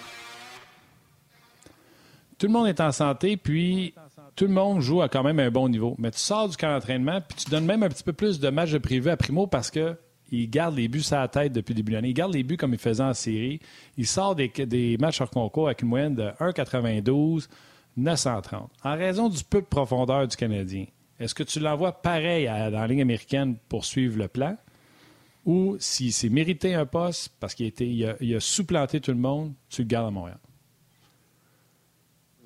Tout 2.38 2.46
le 2.46 2.52
monde 2.52 2.68
est 2.68 2.80
en 2.80 2.92
santé, 2.92 3.36
puis 3.36 3.94
tout 4.34 4.46
le 4.46 4.52
monde 4.52 4.80
joue 4.80 5.02
à 5.02 5.08
quand 5.08 5.24
même 5.24 5.40
un 5.40 5.50
bon 5.50 5.68
niveau. 5.68 5.96
Mais 5.98 6.10
tu 6.12 6.18
sors 6.18 6.48
du 6.48 6.56
camp 6.56 6.72
d'entraînement, 6.72 7.20
puis 7.20 7.44
tu 7.44 7.50
donnes 7.50 7.66
même 7.66 7.82
un 7.82 7.88
petit 7.88 8.04
peu 8.04 8.12
plus 8.12 8.40
de 8.40 8.48
matchs 8.48 8.70
de 8.70 8.78
privé 8.78 9.10
à 9.10 9.16
Primo 9.16 9.46
parce 9.46 9.70
que 9.70 9.96
il 10.30 10.50
garde 10.50 10.76
les 10.76 10.88
buts 10.88 11.02
à 11.10 11.20
la 11.20 11.28
tête 11.28 11.52
depuis 11.52 11.72
le 11.72 11.82
début 11.82 11.92
de. 11.92 12.06
Il 12.06 12.14
garde 12.14 12.34
les 12.34 12.42
buts 12.42 12.56
comme 12.56 12.72
il 12.72 12.78
faisait 12.78 13.02
en 13.02 13.14
série. 13.14 13.60
Il 13.96 14.06
sort 14.06 14.34
des, 14.34 14.96
matchs 15.00 15.20
hors 15.20 15.30
concours 15.30 15.66
avec 15.66 15.82
une 15.82 15.88
moyenne 15.88 16.14
de 16.14 16.24
1,92, 16.40 17.48
930. 17.96 18.70
En 18.84 18.96
raison 18.96 19.28
du 19.28 19.42
peu 19.42 19.60
de 19.60 19.66
profondeur 19.66 20.26
du 20.26 20.36
Canadien, 20.36 20.86
est-ce 21.18 21.34
que 21.34 21.42
tu 21.42 21.60
l'envoies 21.60 21.92
pareil 21.92 22.46
dans 22.46 22.70
la 22.70 22.86
ligne 22.86 23.02
américaine 23.02 23.56
pour 23.68 23.84
suivre 23.84 24.18
le 24.18 24.28
plan? 24.28 24.56
Ou 25.46 25.76
s'il 25.80 26.12
s'est 26.12 26.28
mérité 26.28 26.74
un 26.74 26.84
poste 26.84 27.32
parce 27.40 27.54
qu'il 27.54 28.04
a, 28.04 28.40
supplanté 28.40 29.00
tout 29.00 29.12
le 29.12 29.18
monde, 29.18 29.54
tu 29.70 29.82
le 29.82 29.88
gardes 29.88 30.08
à 30.08 30.10
Montréal? 30.10 30.38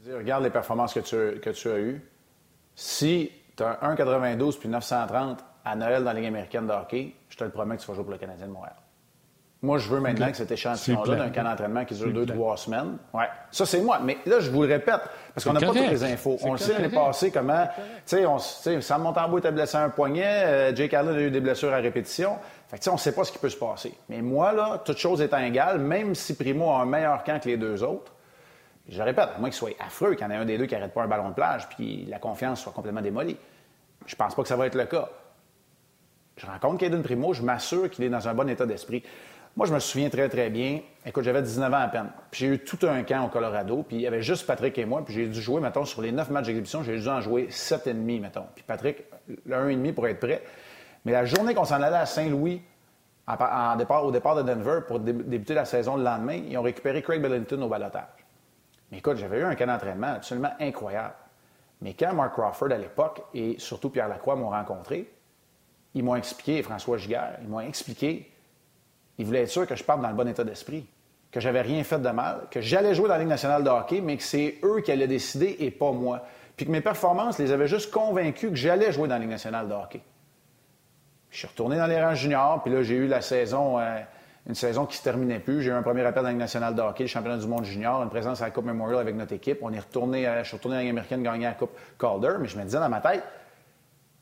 Regarde 0.06 0.44
les 0.44 0.50
performances 0.50 0.94
que 0.94 1.00
tu, 1.00 1.40
que 1.40 1.50
tu 1.50 1.68
as 1.68 1.78
eues. 1.80 2.00
Si 2.74 3.30
tu 3.56 3.62
as 3.62 3.78
1,92 3.82 4.58
puis 4.58 4.68
930 4.68 5.44
à 5.64 5.76
Noël 5.76 6.04
dans 6.04 6.12
la 6.12 6.14
Ligue 6.14 6.28
américaine 6.28 6.66
de 6.66 6.72
hockey, 6.72 7.14
je 7.28 7.36
te 7.36 7.44
le 7.44 7.50
promets 7.50 7.76
que 7.76 7.82
tu 7.82 7.88
vas 7.88 7.94
jouer 7.94 8.04
pour 8.04 8.12
le 8.12 8.18
Canadien 8.18 8.46
de 8.46 8.52
Montréal. 8.52 8.76
Moi, 9.64 9.78
je 9.78 9.88
veux 9.88 10.00
maintenant 10.00 10.28
que 10.28 10.36
cet 10.36 10.50
échantillon-là 10.50 11.14
d'un 11.14 11.30
camp 11.30 11.44
d'entraînement 11.44 11.84
qui 11.84 11.94
dure 11.94 12.12
deux, 12.12 12.26
trois 12.26 12.56
semaines. 12.56 12.98
Ouais. 13.14 13.28
Ça, 13.52 13.64
c'est 13.64 13.80
moi. 13.80 14.00
Mais 14.02 14.18
là, 14.26 14.40
je 14.40 14.50
vous 14.50 14.62
le 14.62 14.68
répète, 14.68 15.02
parce 15.32 15.44
qu'on 15.44 15.52
n'a 15.52 15.60
pas 15.60 15.66
toutes 15.66 15.88
les 15.88 16.02
infos. 16.02 16.36
On 16.42 16.52
le 16.52 16.58
sait 16.58 16.72
l'année 16.72 16.88
passée 16.88 17.30
comment. 17.30 17.68
Tu 18.04 18.16
sais, 18.38 18.80
Sam 18.80 19.02
Montembeau 19.02 19.38
était 19.38 19.52
blessé 19.52 19.76
à 19.76 19.84
un 19.84 19.90
poignet. 19.90 20.42
Euh, 20.44 20.74
Jake 20.74 20.92
Allen 20.94 21.14
a 21.14 21.20
eu 21.20 21.30
des 21.30 21.40
blessures 21.40 21.72
à 21.72 21.76
répétition. 21.76 22.38
Fait 22.66 22.78
que, 22.78 22.90
on 22.90 22.94
ne 22.94 22.98
sait 22.98 23.14
pas 23.14 23.22
ce 23.22 23.30
qui 23.30 23.38
peut 23.38 23.50
se 23.50 23.56
passer. 23.56 23.94
Mais 24.08 24.20
moi, 24.20 24.52
là, 24.52 24.82
toute 24.84 24.98
chose 24.98 25.22
étant 25.22 25.38
égale, 25.38 25.78
même 25.78 26.16
si 26.16 26.34
Primo 26.34 26.68
a 26.70 26.80
un 26.80 26.86
meilleur 26.86 27.22
camp 27.22 27.40
que 27.40 27.48
les 27.48 27.56
deux 27.56 27.84
autres, 27.84 28.12
je 28.88 29.00
répète, 29.00 29.28
à 29.36 29.38
moins 29.38 29.50
qu'il 29.50 29.58
soit 29.58 29.76
affreux, 29.78 30.14
qu'il 30.14 30.26
y 30.26 30.28
en 30.28 30.32
ait 30.32 30.36
un 30.36 30.44
des 30.44 30.58
deux 30.58 30.66
qui 30.66 30.74
n'arrête 30.74 30.92
pas 30.92 31.02
un 31.02 31.08
ballon 31.08 31.28
de 31.28 31.34
plage, 31.34 31.68
puis 31.68 32.04
la 32.06 32.18
confiance 32.18 32.60
soit 32.60 32.72
complètement 32.72 33.00
démolie. 33.00 33.36
Je 34.06 34.16
pense 34.16 34.34
pas 34.34 34.42
que 34.42 34.48
ça 34.48 34.56
va 34.56 34.66
être 34.66 34.74
le 34.74 34.86
cas. 34.86 35.08
Je 36.36 36.46
rencontre 36.46 36.78
Caden 36.78 37.02
Primo, 37.02 37.32
je 37.34 37.42
m'assure 37.42 37.90
qu'il 37.90 38.04
est 38.04 38.08
dans 38.10 38.26
un 38.28 38.34
bon 38.34 38.48
état 38.48 38.66
d'esprit. 38.66 39.02
Moi, 39.54 39.66
je 39.66 39.74
me 39.74 39.78
souviens 39.80 40.08
très, 40.08 40.30
très 40.30 40.48
bien. 40.48 40.80
Écoute, 41.04 41.24
j'avais 41.24 41.42
19 41.42 41.74
ans 41.74 41.76
à 41.76 41.88
peine. 41.88 42.10
J'ai 42.32 42.46
eu 42.46 42.58
tout 42.58 42.78
un 42.84 43.02
camp 43.02 43.26
au 43.26 43.28
Colorado. 43.28 43.82
Puis 43.82 43.96
il 43.96 44.02
y 44.02 44.06
avait 44.06 44.22
juste 44.22 44.46
Patrick 44.46 44.78
et 44.78 44.86
moi. 44.86 45.04
Puis 45.04 45.12
j'ai 45.12 45.26
dû 45.26 45.42
jouer, 45.42 45.60
mettons, 45.60 45.84
sur 45.84 46.00
les 46.00 46.10
9 46.10 46.30
matchs 46.30 46.46
d'exhibition, 46.46 46.82
j'ai 46.82 46.98
dû 46.98 47.06
en 47.06 47.20
jouer 47.20 47.48
7,5, 47.50 48.20
mettons. 48.22 48.46
Puis 48.54 48.64
Patrick, 48.66 49.04
le 49.28 49.54
1,5 49.54 49.92
pour 49.92 50.08
être 50.08 50.20
prêt. 50.20 50.42
Mais 51.04 51.12
la 51.12 51.26
journée 51.26 51.54
qu'on 51.54 51.66
s'en 51.66 51.82
allait 51.82 51.96
à 51.96 52.06
Saint-Louis, 52.06 52.62
au 53.28 54.10
départ 54.10 54.36
de 54.36 54.42
Denver, 54.42 54.80
pour 54.88 55.00
débuter 55.00 55.52
la 55.52 55.66
saison 55.66 55.96
le 55.96 56.02
lendemain, 56.02 56.40
ils 56.48 56.56
ont 56.56 56.62
récupéré 56.62 57.02
Craig 57.02 57.20
Bellington 57.20 57.60
au 57.60 57.68
balotage. 57.68 58.24
Mais 58.90 58.98
écoute, 58.98 59.18
j'avais 59.18 59.40
eu 59.40 59.44
un 59.44 59.54
camp 59.54 59.66
d'entraînement 59.66 60.14
absolument 60.14 60.52
incroyable. 60.60 61.14
Mais 61.82 61.92
quand 61.92 62.14
Mark 62.14 62.32
Crawford, 62.32 62.72
à 62.72 62.78
l'époque, 62.78 63.22
et 63.34 63.56
surtout 63.58 63.90
Pierre 63.90 64.08
Lacroix 64.08 64.36
m'ont 64.36 64.48
rencontré, 64.48 65.11
ils 65.94 66.02
m'ont 66.02 66.16
expliqué, 66.16 66.62
François 66.62 66.98
Giguère, 66.98 67.38
ils 67.42 67.48
m'ont 67.48 67.60
expliqué 67.60 68.32
ils 69.18 69.26
voulaient 69.26 69.42
être 69.42 69.50
sûrs 69.50 69.66
que 69.66 69.76
je 69.76 69.84
parte 69.84 70.00
dans 70.00 70.08
le 70.08 70.14
bon 70.14 70.26
état 70.28 70.44
d'esprit, 70.44 70.86
que 71.30 71.40
j'avais 71.40 71.60
rien 71.60 71.84
fait 71.84 71.98
de 71.98 72.08
mal, 72.08 72.42
que 72.50 72.60
j'allais 72.60 72.94
jouer 72.94 73.08
dans 73.08 73.14
la 73.14 73.20
Ligue 73.20 73.28
nationale 73.28 73.62
de 73.62 73.68
hockey, 73.68 74.00
mais 74.00 74.16
que 74.16 74.22
c'est 74.22 74.56
eux 74.62 74.80
qui 74.80 74.90
allaient 74.90 75.06
décider 75.06 75.56
et 75.60 75.70
pas 75.70 75.92
moi. 75.92 76.22
Puis 76.56 76.66
que 76.66 76.70
mes 76.70 76.80
performances 76.80 77.38
les 77.38 77.52
avaient 77.52 77.68
juste 77.68 77.90
convaincus 77.90 78.50
que 78.50 78.56
j'allais 78.56 78.92
jouer 78.92 79.08
dans 79.08 79.14
la 79.14 79.20
Ligue 79.20 79.30
nationale 79.30 79.68
de 79.68 79.74
hockey. 79.74 80.00
Je 81.30 81.38
suis 81.38 81.46
retourné 81.46 81.76
dans 81.76 81.86
les 81.86 82.02
rangs 82.02 82.14
juniors, 82.14 82.62
puis 82.62 82.72
là, 82.72 82.82
j'ai 82.82 82.96
eu 82.96 83.06
la 83.06 83.22
saison, 83.22 83.78
euh, 83.78 84.00
une 84.46 84.54
saison 84.54 84.84
qui 84.84 84.96
se 84.96 85.02
terminait 85.02 85.38
plus. 85.38 85.62
J'ai 85.62 85.70
eu 85.70 85.74
un 85.74 85.82
premier 85.82 86.02
appel 86.02 86.22
dans 86.22 86.28
la 86.28 86.30
Ligue 86.30 86.40
nationale 86.40 86.74
de 86.74 86.82
hockey, 86.82 87.04
le 87.04 87.08
championnat 87.08 87.38
du 87.38 87.46
monde 87.46 87.64
junior, 87.64 88.02
une 88.02 88.10
présence 88.10 88.42
à 88.42 88.46
la 88.46 88.50
Coupe 88.50 88.66
Memorial 88.66 88.98
avec 88.98 89.14
notre 89.14 89.32
équipe. 89.32 89.58
On 89.62 89.72
est 89.72 89.78
retourné, 89.78 90.28
je 90.42 90.48
suis 90.48 90.56
retourné 90.56 90.74
dans 90.74 90.80
la 90.80 90.82
Ligue 90.82 90.90
américaine 90.90 91.22
gagner 91.22 91.46
la 91.46 91.52
Coupe 91.52 91.78
Calder, 91.98 92.34
mais 92.40 92.48
je 92.48 92.58
me 92.58 92.64
disais 92.64 92.80
dans 92.80 92.88
ma 92.90 93.00
tête, 93.00 93.22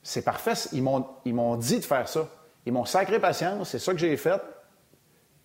c'est 0.03 0.23
parfait, 0.23 0.55
ils 0.73 0.83
m'ont 0.83 1.57
dit 1.57 1.79
de 1.79 1.85
faire 1.85 2.09
ça. 2.09 2.27
Ils 2.67 2.73
m'ont 2.73 2.85
sacré 2.85 3.19
patience, 3.19 3.71
c'est 3.71 3.79
ça 3.79 3.93
que 3.93 3.99
j'ai 3.99 4.17
fait. 4.17 4.41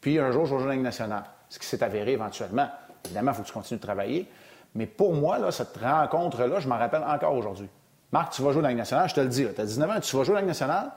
Puis 0.02 0.20
un 0.20 0.32
jour, 0.32 0.46
je 0.46 0.54
vais 0.54 0.58
jouer 0.58 0.64
dans 0.64 0.70
la 0.70 0.76
Ligue 0.76 0.84
nationale. 0.84 1.24
Ce 1.50 1.60
qui 1.60 1.66
s'est 1.66 1.84
avéré 1.84 2.14
éventuellement. 2.14 2.70
Évidemment, 3.06 3.32
il 3.32 3.36
faut 3.36 3.42
que 3.44 3.48
tu 3.48 3.54
continues 3.54 3.80
de 3.80 3.86
travailler. 3.86 4.30
Mais 4.74 4.86
pour 4.86 5.14
moi, 5.14 5.40
là, 5.40 5.52
cette 5.52 5.78
rencontre-là, 5.78 6.60
je 6.60 6.68
m'en 6.68 6.78
rappelle 6.78 7.04
encore 7.04 7.34
aujourd'hui. 7.34 7.70
Marc, 8.12 8.34
tu 8.34 8.42
vas 8.42 8.52
jouer 8.52 8.62
dans 8.62 8.68
la 8.68 8.70
Ligue 8.70 8.80
nationale, 8.80 9.10
je 9.10 9.16
te 9.16 9.22
le 9.22 9.30
dis. 9.30 9.46
Tu 9.54 9.62
as 9.62 9.66
19 9.66 9.90
ans, 9.90 10.00
tu 10.00 10.16
vas 10.16 10.24
jouer 10.24 10.34
dans 10.34 10.36
la 10.36 10.42
Ligue 10.42 10.50
nationale, 10.50 10.92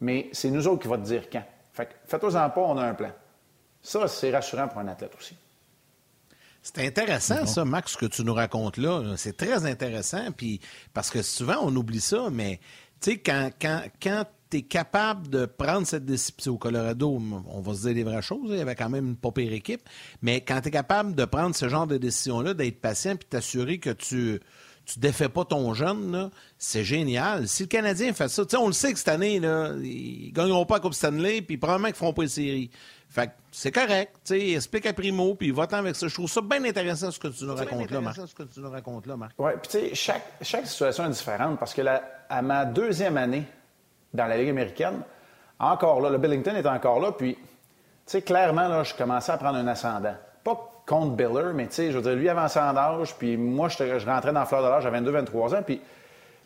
mais 0.00 0.28
c'est 0.32 0.50
nous 0.50 0.68
autres 0.68 0.82
qui 0.82 0.88
va 0.88 0.98
te 0.98 1.04
dire 1.04 1.28
quand. 1.30 1.44
Fait 1.72 1.86
que 1.86 1.92
fais-toi-en 2.06 2.50
pas, 2.50 2.60
on 2.60 2.78
a 2.78 2.84
un 2.84 2.94
plan. 2.94 3.10
Ça, 3.82 4.08
c'est 4.08 4.30
rassurant 4.30 4.68
pour 4.68 4.78
un 4.78 4.88
athlète 4.88 5.14
aussi. 5.16 5.36
C'est 6.62 6.84
intéressant, 6.84 7.46
ça, 7.46 7.64
Max, 7.64 7.92
ce 7.92 7.96
que 7.96 8.06
tu 8.06 8.24
nous 8.24 8.34
racontes 8.34 8.76
là. 8.76 9.14
C'est 9.16 9.36
très 9.36 9.66
intéressant, 9.66 10.32
puis 10.36 10.60
parce 10.92 11.10
que 11.10 11.22
souvent, 11.22 11.58
on 11.62 11.74
oublie 11.76 12.00
ça, 12.00 12.28
mais 12.32 12.58
tu 13.06 13.12
sais, 13.12 13.18
quand, 13.18 13.50
quand, 13.60 13.82
quand 14.02 14.24
tu 14.50 14.56
es 14.56 14.62
capable 14.62 15.28
de 15.28 15.46
prendre 15.46 15.86
cette 15.86 16.04
décision 16.04 16.54
au 16.54 16.58
Colorado, 16.58 17.20
on 17.46 17.60
va 17.60 17.74
se 17.74 17.82
dire 17.82 17.94
les 17.94 18.02
vraies 18.02 18.20
choses, 18.20 18.48
il 18.50 18.58
y 18.58 18.60
avait 18.60 18.74
quand 18.74 18.88
même 18.88 19.10
une 19.10 19.16
pas 19.16 19.30
pire 19.30 19.52
équipe, 19.52 19.82
mais 20.22 20.40
quand 20.40 20.60
tu 20.60 20.68
es 20.68 20.70
capable 20.72 21.14
de 21.14 21.24
prendre 21.24 21.54
ce 21.54 21.68
genre 21.68 21.86
de 21.86 21.98
décision-là, 21.98 22.52
d'être 22.54 22.80
patient 22.80 23.14
puis 23.14 23.28
t'assurer 23.28 23.78
que 23.78 23.90
tu 23.90 24.40
tu 24.86 25.00
défais 25.00 25.28
pas 25.28 25.44
ton 25.44 25.74
jeune, 25.74 26.30
c'est 26.58 26.84
génial. 26.84 27.48
Si 27.48 27.64
le 27.64 27.68
Canadien 27.68 28.12
fait 28.12 28.28
ça, 28.28 28.44
on 28.60 28.68
le 28.68 28.72
sait 28.72 28.92
que 28.92 28.98
cette 28.98 29.08
année, 29.08 29.40
là, 29.40 29.72
ils 29.82 30.32
gagneront 30.32 30.64
pas 30.64 30.76
la 30.76 30.80
Coupe 30.80 30.94
Stanley, 30.94 31.42
puis 31.42 31.56
probablement 31.56 31.88
qu'ils 31.88 31.96
feront 31.96 32.12
pas 32.12 32.22
les 32.22 32.28
séries. 32.28 32.70
Fait 33.08 33.30
c'est 33.50 33.72
correct, 33.72 34.12
tu 34.24 34.38
sais, 34.38 34.50
explique 34.50 34.86
à 34.86 34.92
Primo, 34.92 35.34
puis 35.34 35.50
va-t'en 35.50 35.78
avec 35.78 35.96
ça. 35.96 36.08
Je 36.08 36.14
trouve 36.14 36.30
ça 36.30 36.40
bien 36.42 36.62
intéressant 36.64 37.10
ce 37.10 37.18
que 37.18 37.28
tu 37.28 37.44
nous 37.44 37.54
racontes 37.54 37.90
là, 37.90 38.00
Marc. 38.00 38.16
Ce 38.16 38.34
que 38.34 38.42
tu 38.42 38.60
nous 38.60 38.70
racontes 38.70 39.06
là, 39.06 39.16
Marc. 39.16 39.32
Oui, 39.38 39.52
puis 39.62 39.70
tu 39.70 39.88
sais, 39.88 39.94
chaque, 39.94 40.32
chaque 40.42 40.66
situation 40.66 41.06
est 41.06 41.10
différente, 41.10 41.58
parce 41.58 41.72
que 41.72 41.82
à 42.28 42.42
ma 42.42 42.64
deuxième 42.64 43.16
année 43.16 43.44
dans 44.16 44.26
la 44.26 44.36
Ligue 44.36 44.50
américaine. 44.50 45.02
Encore 45.58 46.00
là, 46.00 46.10
le 46.10 46.18
Billington 46.18 46.54
est 46.54 46.66
encore 46.66 47.00
là. 47.00 47.12
Puis, 47.12 47.34
tu 47.34 47.40
sais, 48.06 48.22
clairement, 48.22 48.68
là, 48.68 48.82
je 48.82 48.94
commençais 48.94 49.32
à 49.32 49.38
prendre 49.38 49.58
un 49.58 49.66
ascendant. 49.68 50.14
Pas 50.42 50.82
contre 50.86 51.16
Biller, 51.16 51.52
mais 51.54 51.66
tu 51.66 51.74
sais, 51.74 51.90
je 51.90 51.98
veux 51.98 52.02
dire, 52.02 52.14
lui 52.14 52.28
avançait 52.28 52.60
en 52.60 52.76
âge, 52.76 53.14
puis 53.16 53.36
moi, 53.36 53.68
je, 53.68 54.06
rentrais 54.06 54.32
dans 54.32 54.40
la 54.40 54.46
fleur 54.46 54.62
de 54.62 54.68
l'âge, 54.68 54.82
j'avais 54.82 55.00
22-23 55.00 55.56
ans, 55.56 55.62
puis, 55.64 55.80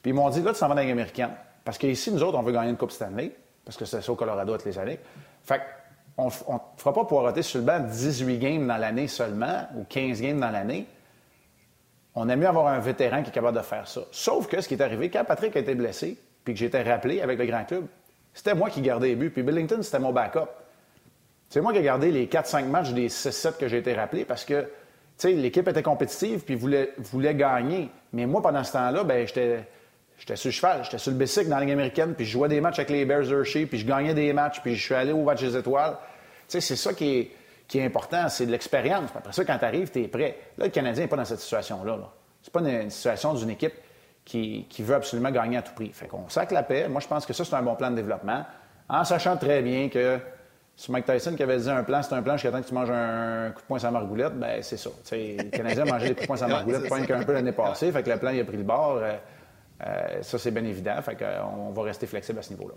puis 0.03 0.11
ils 0.11 0.15
m'ont 0.15 0.31
dit, 0.31 0.43
là, 0.43 0.53
tu 0.53 0.59
s'en 0.59 0.69
vas 0.69 0.75
dans 0.75 0.77
la 0.77 0.83
Ligue 0.83 0.93
américaine. 0.93 1.31
Parce 1.65 1.77
qu'ici, 1.77 2.11
nous 2.11 2.23
autres, 2.23 2.39
on 2.39 2.43
veut 2.43 2.53
gagner 2.53 2.71
une 2.71 2.77
Coupe 2.77 2.93
Stanley, 2.93 3.33
parce 3.65 3.77
que 3.77 3.85
c'est 3.85 4.01
ça 4.01 4.13
au 4.13 4.17
Colorado 4.17 4.57
toutes 4.57 4.67
les 4.67 4.79
années. 4.79 4.99
Fait 5.45 5.61
on 6.21 6.55
ne 6.55 6.59
fera 6.77 6.93
pas 6.93 7.05
poireauter 7.05 7.43
sur 7.43 7.61
le 7.61 7.65
banc 7.65 7.81
18 7.81 8.39
games 8.39 8.67
dans 8.67 8.77
l'année 8.77 9.09
seulement, 9.09 9.67
ou 9.77 9.85
15 9.85 10.21
games 10.21 10.41
dans 10.41 10.51
l'année. 10.51 10.87
On 12.15 12.29
aime 12.29 12.41
mieux 12.41 12.49
avoir 12.49 12.67
un 12.67 12.81
vétéran 12.81 13.23
qui 13.23 13.31
est 13.31 13.33
capable 13.33 13.57
de 13.57 13.63
faire 13.63 13.87
ça. 13.87 14.03
Sauf 14.11 14.47
que 14.49 14.61
ce 14.61 14.69
qui 14.69 14.75
est 14.75 14.83
arrivé, 14.83 15.11
quand 15.11 15.25
Patrick 15.25 15.57
a 15.57 15.61
été 15.61 15.75
blessé, 15.75 16.19
puis 16.45 16.55
que 16.55 16.61
j'étais 16.61 16.83
rappelé 16.83 17.21
avec 17.21 17.39
le 17.39 17.47
grand 17.47 17.65
club, 17.65 17.87
c'était 18.35 18.55
moi 18.55 18.71
qui 18.71 18.81
gardais 18.81 19.09
les 19.09 19.17
buts. 19.17 19.31
Puis 19.31 19.43
Billington, 19.43 19.83
c'était 19.83 19.99
mon 19.99 20.13
backup. 20.13 20.49
C'est 21.49 21.61
moi 21.61 21.73
qui 21.73 21.79
ai 21.79 21.83
gardé 21.83 22.11
les 22.11 22.27
4-5 22.27 22.67
matchs 22.67 22.93
des 22.93 23.09
6-7 23.09 23.59
que 23.59 23.69
j'ai 23.69 23.79
été 23.79 23.93
rappelé 23.95 24.25
parce 24.25 24.45
que 24.45 24.69
l'équipe 25.25 25.67
était 25.67 25.83
compétitive 25.83 26.45
puis 26.45 26.55
voulait, 26.55 26.93
voulait 26.99 27.35
gagner. 27.35 27.91
Mais 28.13 28.27
moi, 28.27 28.41
pendant 28.41 28.65
ce 28.65 28.73
temps-là, 28.73 29.05
ben, 29.05 29.27
j'étais, 29.27 29.67
j'étais 30.21 30.37
sur 30.37 30.49
le 30.49 30.53
cheval, 30.53 30.85
j'étais 30.85 30.99
sur 30.99 31.11
le 31.11 31.17
bicycle 31.17 31.49
dans 31.49 31.57
la 31.57 31.63
Ligue 31.63 31.73
américaine, 31.73 32.15
puis 32.15 32.27
je 32.27 32.31
jouais 32.31 32.49
des 32.49 32.61
matchs 32.61 32.79
avec 32.79 32.91
les 32.91 33.05
Bears 33.05 33.33
Hershey, 33.33 33.67
puis 33.67 33.79
je 33.79 33.87
gagnais 33.87 34.15
des 34.15 34.33
matchs, 34.33 34.61
puis 34.61 34.77
je 34.77 34.85
suis 34.85 34.95
allé 34.95 35.13
au 35.13 35.25
match 35.25 35.41
des 35.41 35.57
étoiles. 35.57 35.97
c'est 36.47 36.61
ça 36.61 36.93
qui 36.93 37.19
est, 37.19 37.31
qui 37.67 37.79
est 37.79 37.85
important, 37.85 38.29
c'est 38.29 38.47
de 38.47 38.53
l'expérience. 38.53 39.11
Après 39.17 39.33
ça, 39.33 39.45
quand 39.45 39.59
tu 39.59 39.65
arrives, 39.65 39.91
tu 39.91 40.03
es 40.03 40.09
prêt. 40.09 40.39
Là, 40.59 40.67
le 40.67 40.71
Canadien 40.71 41.05
n'est 41.05 41.09
pas 41.09 41.17
dans 41.17 41.25
cette 41.25 41.41
situation-là. 41.41 41.97
-là, 41.97 42.09
c'est 42.43 42.53
pas 42.53 42.61
une 42.61 42.91
situation 42.91 43.35
d'une 43.35 43.51
équipe 43.51 43.75
qui, 44.25 44.67
veut 44.83 44.95
absolument 44.95 45.31
gagner 45.31 45.57
à 45.57 45.63
tout 45.63 45.73
prix. 45.75 45.91
Fait 45.93 46.07
qu'on 46.07 46.29
sac 46.29 46.51
la 46.53 46.63
paix. 46.63 46.89
Moi, 46.89 47.01
je 47.01 47.09
pense 47.09 47.27
que 47.27 47.33
ça, 47.33 47.45
c'est 47.45 47.55
un 47.55 47.63
bon 47.63 47.75
plan 47.75 47.91
de 47.91 47.97
développement, 47.97 48.45
en 48.89 49.05
sachant 49.05 49.37
très 49.37 49.63
bien 49.63 49.89
que 49.89 50.19
c'est 50.77 50.91
Mike 50.91 51.05
Tyson 51.05 51.35
qui 51.35 51.43
avait 51.43 51.59
dit 51.59 51.71
un 51.71 51.83
plan, 51.83 52.03
c'est 52.03 52.15
un 52.15 52.23
plan 52.23 52.35
jusqu'à 52.35 52.51
temps 52.51 52.63
que 52.63 52.69
tu 52.69 52.75
manges 52.75 52.91
un 52.91 53.51
coup 53.51 53.61
de 53.61 53.67
poing 53.67 53.79
sans 53.79 53.91
margoulette, 53.91 54.39
ben 54.39 54.63
c'est 54.63 54.77
ça. 54.77 54.91
T'sais, 55.05 55.37
les 55.39 55.51
Canadiens 55.51 55.85
mangeaient 55.85 56.09
des 56.09 56.15
coups 56.15 56.23
de 56.23 56.27
poing 56.27 56.37
sans 56.37 56.49
margoulette, 56.57 56.89
point 56.89 57.05
qu'un 57.05 57.23
peu 57.23 57.33
l'année 57.33 57.53
passée, 57.53 57.93
fait 57.93 58.03
que 58.03 58.11
le 58.11 58.17
plan 58.17 58.31
il 58.31 58.41
a 58.41 58.45
pris 58.45 58.57
le 58.57 58.63
bord. 58.63 58.99
Euh, 59.03 59.17
euh, 59.87 60.23
ça, 60.23 60.39
c'est 60.39 60.51
bien 60.51 60.65
évident. 60.65 61.01
Fait 61.03 61.17
qu'on 61.17 61.71
va 61.71 61.83
rester 61.83 62.07
flexible 62.07 62.39
à 62.39 62.43
ce 62.43 62.51
niveau-là. 62.51 62.75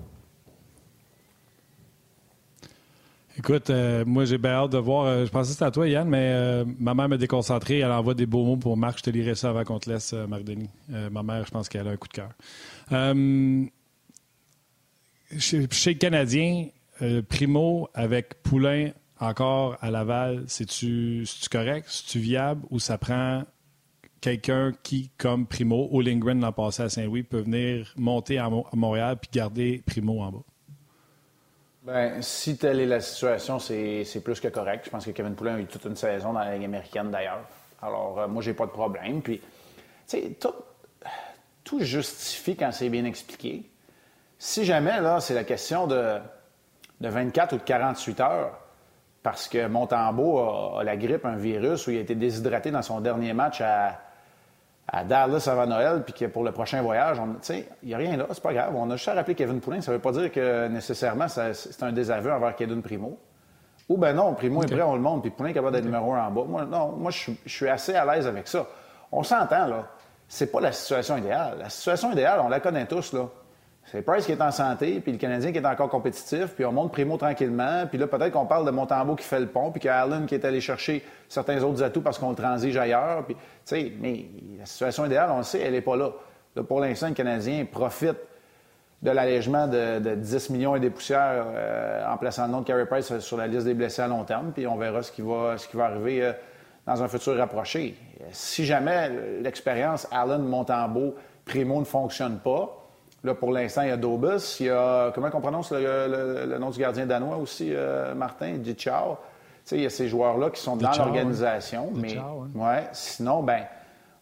Écoute, 3.37 3.71
euh, 3.71 4.05
moi, 4.05 4.25
j'ai 4.25 4.37
bien 4.37 4.51
hâte 4.51 4.71
de 4.71 4.77
voir. 4.77 5.05
Euh, 5.05 5.25
je 5.25 5.31
pensais 5.31 5.49
que 5.49 5.53
c'était 5.53 5.65
à 5.65 5.71
toi, 5.71 5.87
Yann, 5.87 6.07
mais 6.07 6.31
euh, 6.33 6.65
ma 6.79 6.93
mère 6.93 7.09
m'a 7.09 7.17
déconcentré. 7.17 7.79
Elle 7.79 7.91
envoie 7.91 8.13
des 8.13 8.27
beaux 8.27 8.45
mots 8.45 8.57
pour 8.57 8.77
Marc. 8.77 8.99
Je 8.99 9.03
te 9.03 9.09
lirai 9.09 9.33
ça 9.33 9.49
avant 9.49 9.63
qu'on 9.63 9.79
te 9.79 9.89
laisse, 9.89 10.13
Marc 10.13 10.43
Denis. 10.43 10.69
ma 10.87 11.23
mère, 11.23 11.43
je 11.45 11.51
pense 11.51 11.67
qu'elle 11.67 11.87
a 11.87 11.91
un 11.91 11.97
coup 11.97 12.07
de 12.07 12.13
cœur. 12.13 12.29
chez, 15.39 15.67
chez, 15.71 15.97
le 17.01 17.21
Primo 17.21 17.89
avec 17.95 18.41
Poulain 18.43 18.91
encore 19.19 19.77
à 19.81 19.89
Laval, 19.89 20.43
c'est-tu 20.47 21.25
correct? 21.51 21.87
C'est-tu 21.89 22.19
viable? 22.19 22.61
Ou 22.69 22.79
ça 22.79 22.97
prend 22.97 23.43
quelqu'un 24.23 24.71
qui, 24.83 25.11
comme 25.17 25.45
Primo, 25.45 25.89
au 25.91 25.99
Lindgren 25.99 26.39
l'an 26.39 26.53
passé 26.53 26.83
à 26.83 26.89
Saint-Louis, 26.89 27.23
peut 27.23 27.41
venir 27.41 27.93
monter 27.97 28.39
à, 28.39 28.49
Montréal 28.71 29.17
puis 29.19 29.29
garder 29.33 29.83
Primo 29.85 30.21
en 30.21 30.31
bas? 30.31 30.43
Bien, 31.81 32.21
si 32.21 32.57
telle 32.57 32.79
est 32.79 32.85
la 32.85 33.01
situation, 33.01 33.59
c'est 33.59 34.21
plus 34.23 34.39
que 34.39 34.47
correct. 34.47 34.85
Je 34.85 34.89
pense 34.89 35.05
que 35.05 35.11
Kevin 35.11 35.35
Poulin 35.35 35.55
a 35.55 35.59
eu 35.59 35.65
toute 35.65 35.83
une 35.83 35.97
saison 35.97 36.31
dans 36.31 36.39
la 36.39 36.55
Ligue 36.55 36.63
américaine 36.63 37.11
d'ailleurs. 37.11 37.45
Alors, 37.81 38.17
euh, 38.17 38.27
moi, 38.29 38.41
j'ai 38.41 38.53
pas 38.53 38.65
de 38.65 38.71
problème. 38.71 39.21
Puis, 39.21 39.39
tu 39.39 39.43
sais, 40.05 40.37
tout, 40.39 40.53
tout, 41.65 41.81
justifie 41.81 42.55
quand 42.55 42.71
c'est 42.71 42.87
bien 42.87 43.03
expliqué. 43.03 43.69
Si 44.39 44.63
jamais, 44.63 45.01
là, 45.01 45.19
c'est 45.19 45.33
la 45.33 45.43
question 45.43 45.85
de, 45.85 46.17
de 47.01 47.09
24 47.09 47.55
ou 47.55 47.57
de 47.57 47.63
48 47.63 48.19
heures, 48.21 48.57
parce 49.21 49.49
que 49.49 49.67
Montembeau 49.67 50.77
a, 50.77 50.83
la 50.85 50.95
grippe, 50.95 51.25
un 51.25 51.35
virus, 51.35 51.87
ou 51.87 51.91
il 51.91 51.97
a 51.97 52.01
été 52.01 52.15
déshydraté 52.15 52.71
dans 52.71 52.81
son 52.81 53.01
dernier 53.01 53.33
match 53.33 53.59
à, 53.59 53.99
à 54.95 55.03
Dallas 55.03 55.49
avant 55.51 55.65
Noël, 55.65 56.03
puis 56.03 56.13
que 56.13 56.25
pour 56.25 56.43
le 56.43 56.51
prochain 56.51 56.83
voyage, 56.83 57.17
il 57.49 57.65
n'y 57.83 57.95
a 57.95 57.97
rien 57.97 58.15
là, 58.15 58.27
c'est 58.31 58.43
pas 58.43 58.53
grave. 58.53 58.75
On 58.75 58.91
a 58.91 58.95
juste 58.95 59.07
à 59.07 59.15
rappeler 59.15 59.33
Kevin 59.33 59.59
Poulin. 59.59 59.81
Ça 59.81 59.91
ne 59.91 59.97
veut 59.97 60.01
pas 60.01 60.11
dire 60.11 60.31
que 60.31 60.67
nécessairement 60.67 61.27
c'est 61.27 61.81
un 61.83 61.91
désaveu 61.91 62.31
envers 62.31 62.55
Kevin 62.55 62.83
Primo. 62.83 63.17
Ou 63.89 63.97
ben 63.97 64.13
non, 64.13 64.35
Primo 64.35 64.61
est 64.61 64.71
prêt, 64.71 64.83
on 64.83 64.93
le 64.93 65.01
montre, 65.01 65.23
puis 65.23 65.31
Poulin 65.31 65.49
est 65.49 65.53
capable 65.53 65.75
d'être 65.75 65.85
numéro 65.85 66.13
un 66.13 66.27
en 66.27 66.31
bas. 66.31 66.43
Moi, 66.47 66.65
non, 66.65 66.91
moi, 66.91 67.09
je, 67.11 67.31
suis 67.47 67.67
assez 67.67 67.95
à 67.95 68.05
l'aise 68.05 68.27
avec 68.27 68.47
ça. 68.47 68.67
On 69.11 69.23
s'entend, 69.23 69.65
là. 69.65 69.87
C'est 70.27 70.51
pas 70.51 70.61
la 70.61 70.71
situation 70.71 71.17
idéale. 71.17 71.57
La 71.59 71.69
situation 71.69 72.11
idéale, 72.11 72.39
on 72.41 72.47
la 72.47 72.59
connaît 72.59 72.85
tous, 72.85 73.13
là. 73.13 73.27
C'est 73.85 74.01
Price 74.01 74.25
qui 74.25 74.31
est 74.31 74.41
en 74.41 74.51
santé, 74.51 75.01
puis 75.01 75.11
le 75.11 75.17
Canadien 75.17 75.51
qui 75.51 75.57
est 75.57 75.65
encore 75.65 75.89
compétitif, 75.89 76.47
puis 76.55 76.65
on 76.65 76.71
monte 76.71 76.91
Primo 76.91 77.17
tranquillement, 77.17 77.85
puis 77.87 77.97
là, 77.97 78.07
peut-être 78.07 78.31
qu'on 78.31 78.45
parle 78.45 78.65
de 78.65 78.71
Montembeau 78.71 79.15
qui 79.15 79.25
fait 79.25 79.39
le 79.39 79.47
pont, 79.47 79.71
puis 79.71 79.81
qu'Allen 79.81 80.25
qui 80.25 80.35
est 80.35 80.45
allé 80.45 80.61
chercher 80.61 81.03
certains 81.27 81.61
autres 81.63 81.83
atouts 81.83 82.01
parce 82.01 82.17
qu'on 82.17 82.29
le 82.29 82.35
transige 82.35 82.77
ailleurs. 82.77 83.25
Puis, 83.25 83.35
mais 83.99 84.25
la 84.59 84.65
situation 84.65 85.05
idéale, 85.05 85.29
on 85.31 85.37
le 85.37 85.43
sait, 85.43 85.59
elle 85.59 85.73
n'est 85.73 85.81
pas 85.81 85.97
là. 85.97 86.11
là. 86.55 86.63
Pour 86.63 86.79
l'instant, 86.79 87.09
le 87.09 87.13
Canadien 87.13 87.65
profite 87.65 88.17
de 89.01 89.11
l'allègement 89.11 89.67
de, 89.67 90.15
10 90.15 90.49
millions 90.51 90.75
et 90.77 90.79
des 90.79 90.89
poussières 90.89 91.45
euh, 91.53 92.07
en 92.07 92.17
plaçant 92.17 92.45
le 92.45 92.53
nom 92.53 92.61
de 92.61 92.65
Carey 92.65 92.85
Price 92.85 93.19
sur 93.19 93.37
la 93.37 93.47
liste 93.47 93.65
des 93.65 93.73
blessés 93.73 94.01
à 94.01 94.07
long 94.07 94.23
terme, 94.23 94.53
puis 94.53 94.65
on 94.65 94.77
verra 94.77 95.03
ce 95.03 95.11
qui 95.11 95.21
va, 95.21 95.57
ce 95.57 95.67
qui 95.67 95.75
va 95.75 95.85
arriver 95.85 96.23
euh, 96.23 96.31
dans 96.87 97.03
un 97.03 97.07
futur 97.09 97.35
rapproché. 97.37 97.95
Si 98.31 98.65
jamais 98.65 99.11
l'expérience 99.41 100.07
Allen, 100.09 100.41
Montembeau, 100.41 101.15
Primo 101.45 101.79
ne 101.79 101.85
fonctionne 101.85 102.39
pas, 102.39 102.82
là 103.23 103.33
pour 103.35 103.51
l'instant 103.51 103.83
il 103.83 103.89
y 103.89 103.91
a 103.91 103.97
Dobus, 103.97 104.59
il 104.59 104.67
y 104.67 104.69
a, 104.69 105.11
comment 105.13 105.29
on 105.33 105.41
prononce 105.41 105.71
le, 105.71 106.57
nom 106.59 106.69
du 106.69 106.79
gardien 106.79 107.05
danois 107.05 107.37
aussi, 107.37 107.69
euh, 107.71 108.13
Martin, 108.15 108.57
Dichao. 108.57 109.17
Il 109.71 109.79
y 109.79 109.85
a 109.85 109.89
ces 109.89 110.09
joueurs-là 110.09 110.49
qui 110.49 110.61
sont 110.61 110.75
dans 110.75 110.91
l'organisation, 110.91 111.89
mais 111.95 112.17
ouais. 112.53 112.83
sinon, 112.91 113.43
ben, 113.43 113.63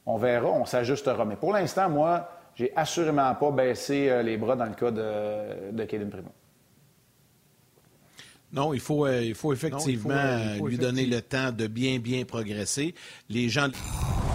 on 0.06 0.18
verra, 0.18 0.48
on 0.50 0.66
s'ajustera. 0.66 1.26
Mais 1.26 1.36
pour 1.36 1.52
l'instant, 1.52 1.90
moi, 1.90 2.30
j'ai 2.56 2.72
assurément 2.76 3.34
pas 3.34 3.50
baissé 3.50 4.08
euh, 4.08 4.22
les 4.22 4.38
bras 4.38 4.56
dans 4.56 4.66
le 4.66 4.76
cas 4.76 4.92
de, 4.92 5.72
de 5.72 5.84
Primo. 6.06 6.30
Non, 8.54 8.74
il 8.74 8.82
faut, 8.82 9.06
euh, 9.06 9.24
il 9.24 9.36
faut 9.36 9.54
effectivement 9.54 10.14
euh, 10.14 10.68
lui 10.68 10.78
donner 10.78 11.06
le 11.06 11.22
temps 11.22 11.52
de 11.52 11.68
bien, 11.68 12.00
bien 12.00 12.26
progresser. 12.26 12.94
Les 13.30 13.48
gens. 13.48 13.70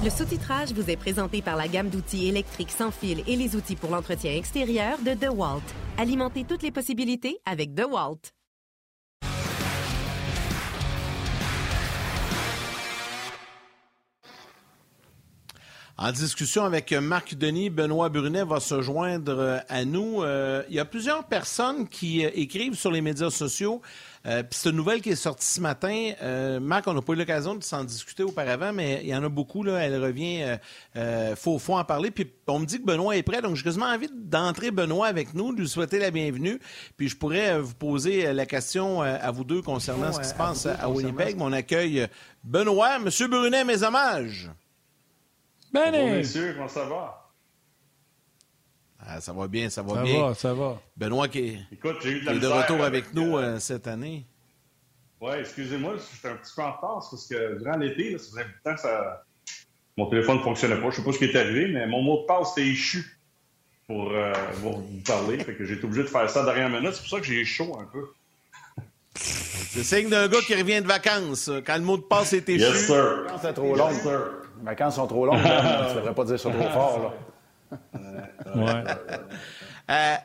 Le 0.05 0.11
sous-titrage 0.11 0.73
vous 0.73 0.91
est 0.91 0.97
présenté 0.97 1.41
par 1.41 1.57
la 1.57 1.69
gamme 1.69 1.89
d'outils 1.89 2.29
électriques 2.29 2.71
sans 2.71 2.91
fil 2.91 3.23
et 3.27 3.35
les 3.35 3.57
outils 3.57 3.77
pour 3.77 3.91
l'entretien 3.91 4.35
extérieur 4.35 4.99
de 4.99 5.15
DeWalt. 5.15 5.65
Alimentez 5.97 6.45
toutes 6.45 6.63
les 6.63 6.71
possibilités 6.71 7.39
avec 7.47 7.73
DeWalt. 7.73 8.33
En 15.99 16.13
discussion 16.13 16.65
avec 16.65 16.93
Marc 16.93 17.37
Denis, 17.37 17.71
Benoît 17.71 18.11
Brunet 18.11 18.45
va 18.45 18.61
se 18.61 18.83
joindre 18.83 19.63
à 19.67 19.85
nous. 19.87 20.23
Euh, 20.23 20.63
il 20.69 20.75
y 20.75 20.79
a 20.79 20.85
plusieurs 20.85 21.25
personnes 21.25 21.89
qui 21.89 22.23
euh, 22.23 22.31
écrivent 22.35 22.75
sur 22.75 22.91
les 22.91 23.01
médias 23.01 23.31
sociaux. 23.31 23.81
Euh, 24.27 24.43
puis 24.43 24.59
c'est 24.59 24.71
une 24.71 24.77
nouvelle 24.77 25.01
qui 25.01 25.11
est 25.11 25.17
sortie 25.17 25.47
ce 25.47 25.61
matin. 25.61 26.13
Marc, 26.61 26.87
on 26.89 26.95
n'a 26.95 27.03
pas 27.03 27.13
eu 27.13 27.17
l'occasion 27.17 27.55
de 27.55 27.63
s'en 27.63 27.85
discuter 27.85 28.23
auparavant, 28.23 28.73
mais 28.73 29.01
il 29.03 29.09
y 29.09 29.15
en 29.15 29.23
a 29.23 29.29
beaucoup. 29.29 29.63
Là, 29.63 29.79
elle 29.79 30.03
revient. 30.03 30.59
Il 30.95 31.37
faut, 31.37 31.59
faut, 31.59 31.75
en 31.75 31.85
parler. 31.85 32.11
Puis 32.11 32.31
on 32.47 32.59
me 32.59 32.67
dit 32.67 32.81
que 32.81 32.85
Benoît 32.85 33.17
est 33.17 33.23
prêt, 33.23 33.41
donc 33.41 33.57
j'ai 33.57 33.63
quasiment 33.63 33.87
envie 33.87 34.09
d'entrer 34.13 34.71
Benoît 34.71 35.07
avec 35.07 35.35
nous, 35.35 35.55
de 35.55 35.61
lui 35.61 35.69
souhaiter 35.69 35.99
la 35.99 36.11
bienvenue. 36.11 36.59
Puis 36.97 37.09
je 37.09 37.17
pourrais 37.17 37.61
vous 37.61 37.75
poser 37.75 38.33
la 38.33 38.47
question 38.47 39.03
à 39.03 39.31
vous 39.31 39.45
deux 39.45 39.63
concernant 39.63 40.13
ce 40.13 40.21
qui 40.21 40.29
se 40.29 40.35
passe 40.35 40.67
à, 40.67 40.89
Winnipeg. 40.89 41.37
Mon 41.37 41.53
accueil, 41.53 42.09
Benoît, 42.43 42.99
Monsieur 42.99 43.29
Brunet, 43.29 43.65
mes 43.65 43.83
hommages. 43.83 44.51
Bonjour, 45.73 45.93
messieurs, 45.93 46.55
comment 46.57 46.69
ça 46.69 46.85
va? 46.85 47.26
Ah, 49.09 49.21
ça 49.21 49.33
va 49.33 49.47
bien, 49.47 49.71
ça 49.71 49.83
va 49.83 49.95
ça 49.95 50.03
bien. 50.03 50.27
Va, 50.27 50.35
ça 50.35 50.53
va. 50.53 50.81
Benoît 50.97 51.29
qui 51.29 51.39
est, 51.39 51.59
Écoute, 51.73 52.05
eu 52.05 52.25
de, 52.25 52.39
de, 52.39 52.47
retour 52.47 52.83
avec, 52.83 53.15
nous 53.15 53.37
euh, 53.37 53.61
cette 53.61 53.87
année. 53.87 54.27
Oui, 55.21 55.33
excusez-moi, 55.39 55.95
j'étais 56.13 56.29
un 56.29 56.37
petit 56.37 56.53
peu 56.55 56.63
en 56.63 56.73
retard 56.73 57.07
parce 57.11 57.29
que 57.29 57.59
durant 57.59 57.77
l'été, 57.77 58.19
ça 58.19 58.31
faisait 58.31 58.47
temps 58.65 58.75
que 58.75 58.81
ça... 58.81 59.23
mon 59.97 60.07
téléphone 60.11 60.39
ne 60.39 60.43
fonctionnait 60.43 60.75
pas. 60.75 60.83
Je 60.83 60.87
ne 60.87 60.93
sais 60.93 61.03
pas 61.05 61.13
ce 61.13 61.19
qui 61.19 61.25
est 61.25 61.37
arrivé, 61.37 61.69
mais 61.69 61.87
mon 61.87 62.03
mot 62.03 62.23
de 62.23 62.27
passe 62.27 62.53
était 62.59 62.67
échu 62.67 63.17
pour, 63.87 64.11
euh, 64.11 64.33
vous 64.55 64.85
parler. 65.07 65.39
fait 65.39 65.55
que 65.55 65.65
j'ai 65.65 65.75
été 65.75 65.85
obligé 65.85 66.03
de 66.03 66.09
faire 66.09 66.29
ça 66.29 66.45
derrière 66.45 66.69
minute. 66.69 66.93
C'est 66.93 67.01
pour 67.03 67.11
ça 67.11 67.21
que 67.21 67.27
j'ai 67.27 67.45
chaud 67.45 67.79
un 67.81 67.85
peu. 67.85 68.09
C'est 69.15 69.85
signe 69.85 70.11
d'un 70.11 70.27
gars 70.27 70.41
qui 70.41 70.55
revient 70.55 70.83
de 70.83 70.87
vacances. 70.87 71.51
Quand 71.65 71.77
le 71.77 71.85
mot 71.85 71.97
de 71.97 72.03
passe 72.03 72.33
est 72.33 72.49
échu. 72.49 72.65
Yes, 72.65 72.87
sir. 72.87 73.27
C'est 73.41 73.53
trop 73.53 73.77
long. 73.77 73.89
Les 73.89 74.65
vacances 74.65 74.97
sont 74.97 75.07
trop 75.07 75.27
longues. 75.27 75.43
tu 75.43 75.49
ne 75.49 75.95
devrais 75.95 76.15
pas 76.15 76.25
dire 76.25 76.41
ça 76.41 76.51
trop 76.51 76.71
fort. 76.71 76.99
Là. 77.03 77.36
Euh, 79.89 80.17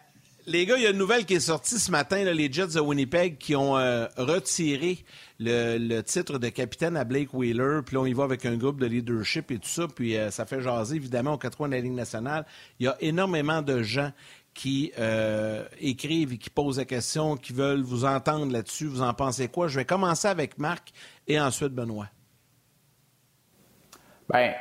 les 0.47 0.65
gars, 0.65 0.75
il 0.75 0.83
y 0.83 0.87
a 0.87 0.89
une 0.89 0.97
nouvelle 0.97 1.23
qui 1.23 1.35
est 1.35 1.39
sortie 1.39 1.77
ce 1.77 1.91
matin, 1.91 2.23
les 2.23 2.51
Jets 2.51 2.73
de 2.73 2.79
Winnipeg 2.79 3.37
qui 3.37 3.55
ont 3.55 3.77
euh, 3.77 4.07
retiré 4.17 5.05
le, 5.39 6.01
titre 6.01 6.39
de 6.39 6.49
capitaine 6.49 6.97
à 6.97 7.03
Blake 7.03 7.31
Wheeler. 7.31 7.81
Puis 7.85 7.95
là, 7.95 8.01
on 8.01 8.05
y 8.07 8.13
va 8.13 8.23
avec 8.23 8.43
un 8.47 8.57
groupe 8.57 8.79
de 8.79 8.87
leadership 8.87 9.51
et 9.51 9.59
tout 9.59 9.69
ça. 9.69 9.87
Puis 9.87 10.17
euh, 10.17 10.31
ça 10.31 10.47
fait 10.47 10.61
jaser, 10.61 10.95
évidemment, 10.95 11.33
au 11.33 11.37
80 11.37 11.67
de 11.67 11.75
la 11.75 11.81
Ligue 11.81 11.93
nationale. 11.93 12.43
Il 12.79 12.87
y 12.87 12.89
a 12.89 12.97
énormément 13.01 13.61
de 13.61 13.83
gens 13.83 14.11
qui 14.55 14.91
écrivent 15.79 16.33
et 16.33 16.37
qui 16.37 16.49
posent 16.49 16.79
la 16.79 16.85
question, 16.85 17.37
qui 17.37 17.53
veulent 17.53 17.83
vous 17.83 18.03
entendre 18.03 18.51
là-dessus. 18.51 18.87
Vous 18.87 19.03
en 19.03 19.13
pensez 19.13 19.47
quoi? 19.47 19.67
Je 19.67 19.77
vais 19.77 19.85
commencer 19.85 20.27
avec 20.27 20.57
Marc 20.57 20.91
et 21.27 21.39
ensuite 21.39 21.73
Benoît. 21.73 22.09
Ben, 24.27 24.53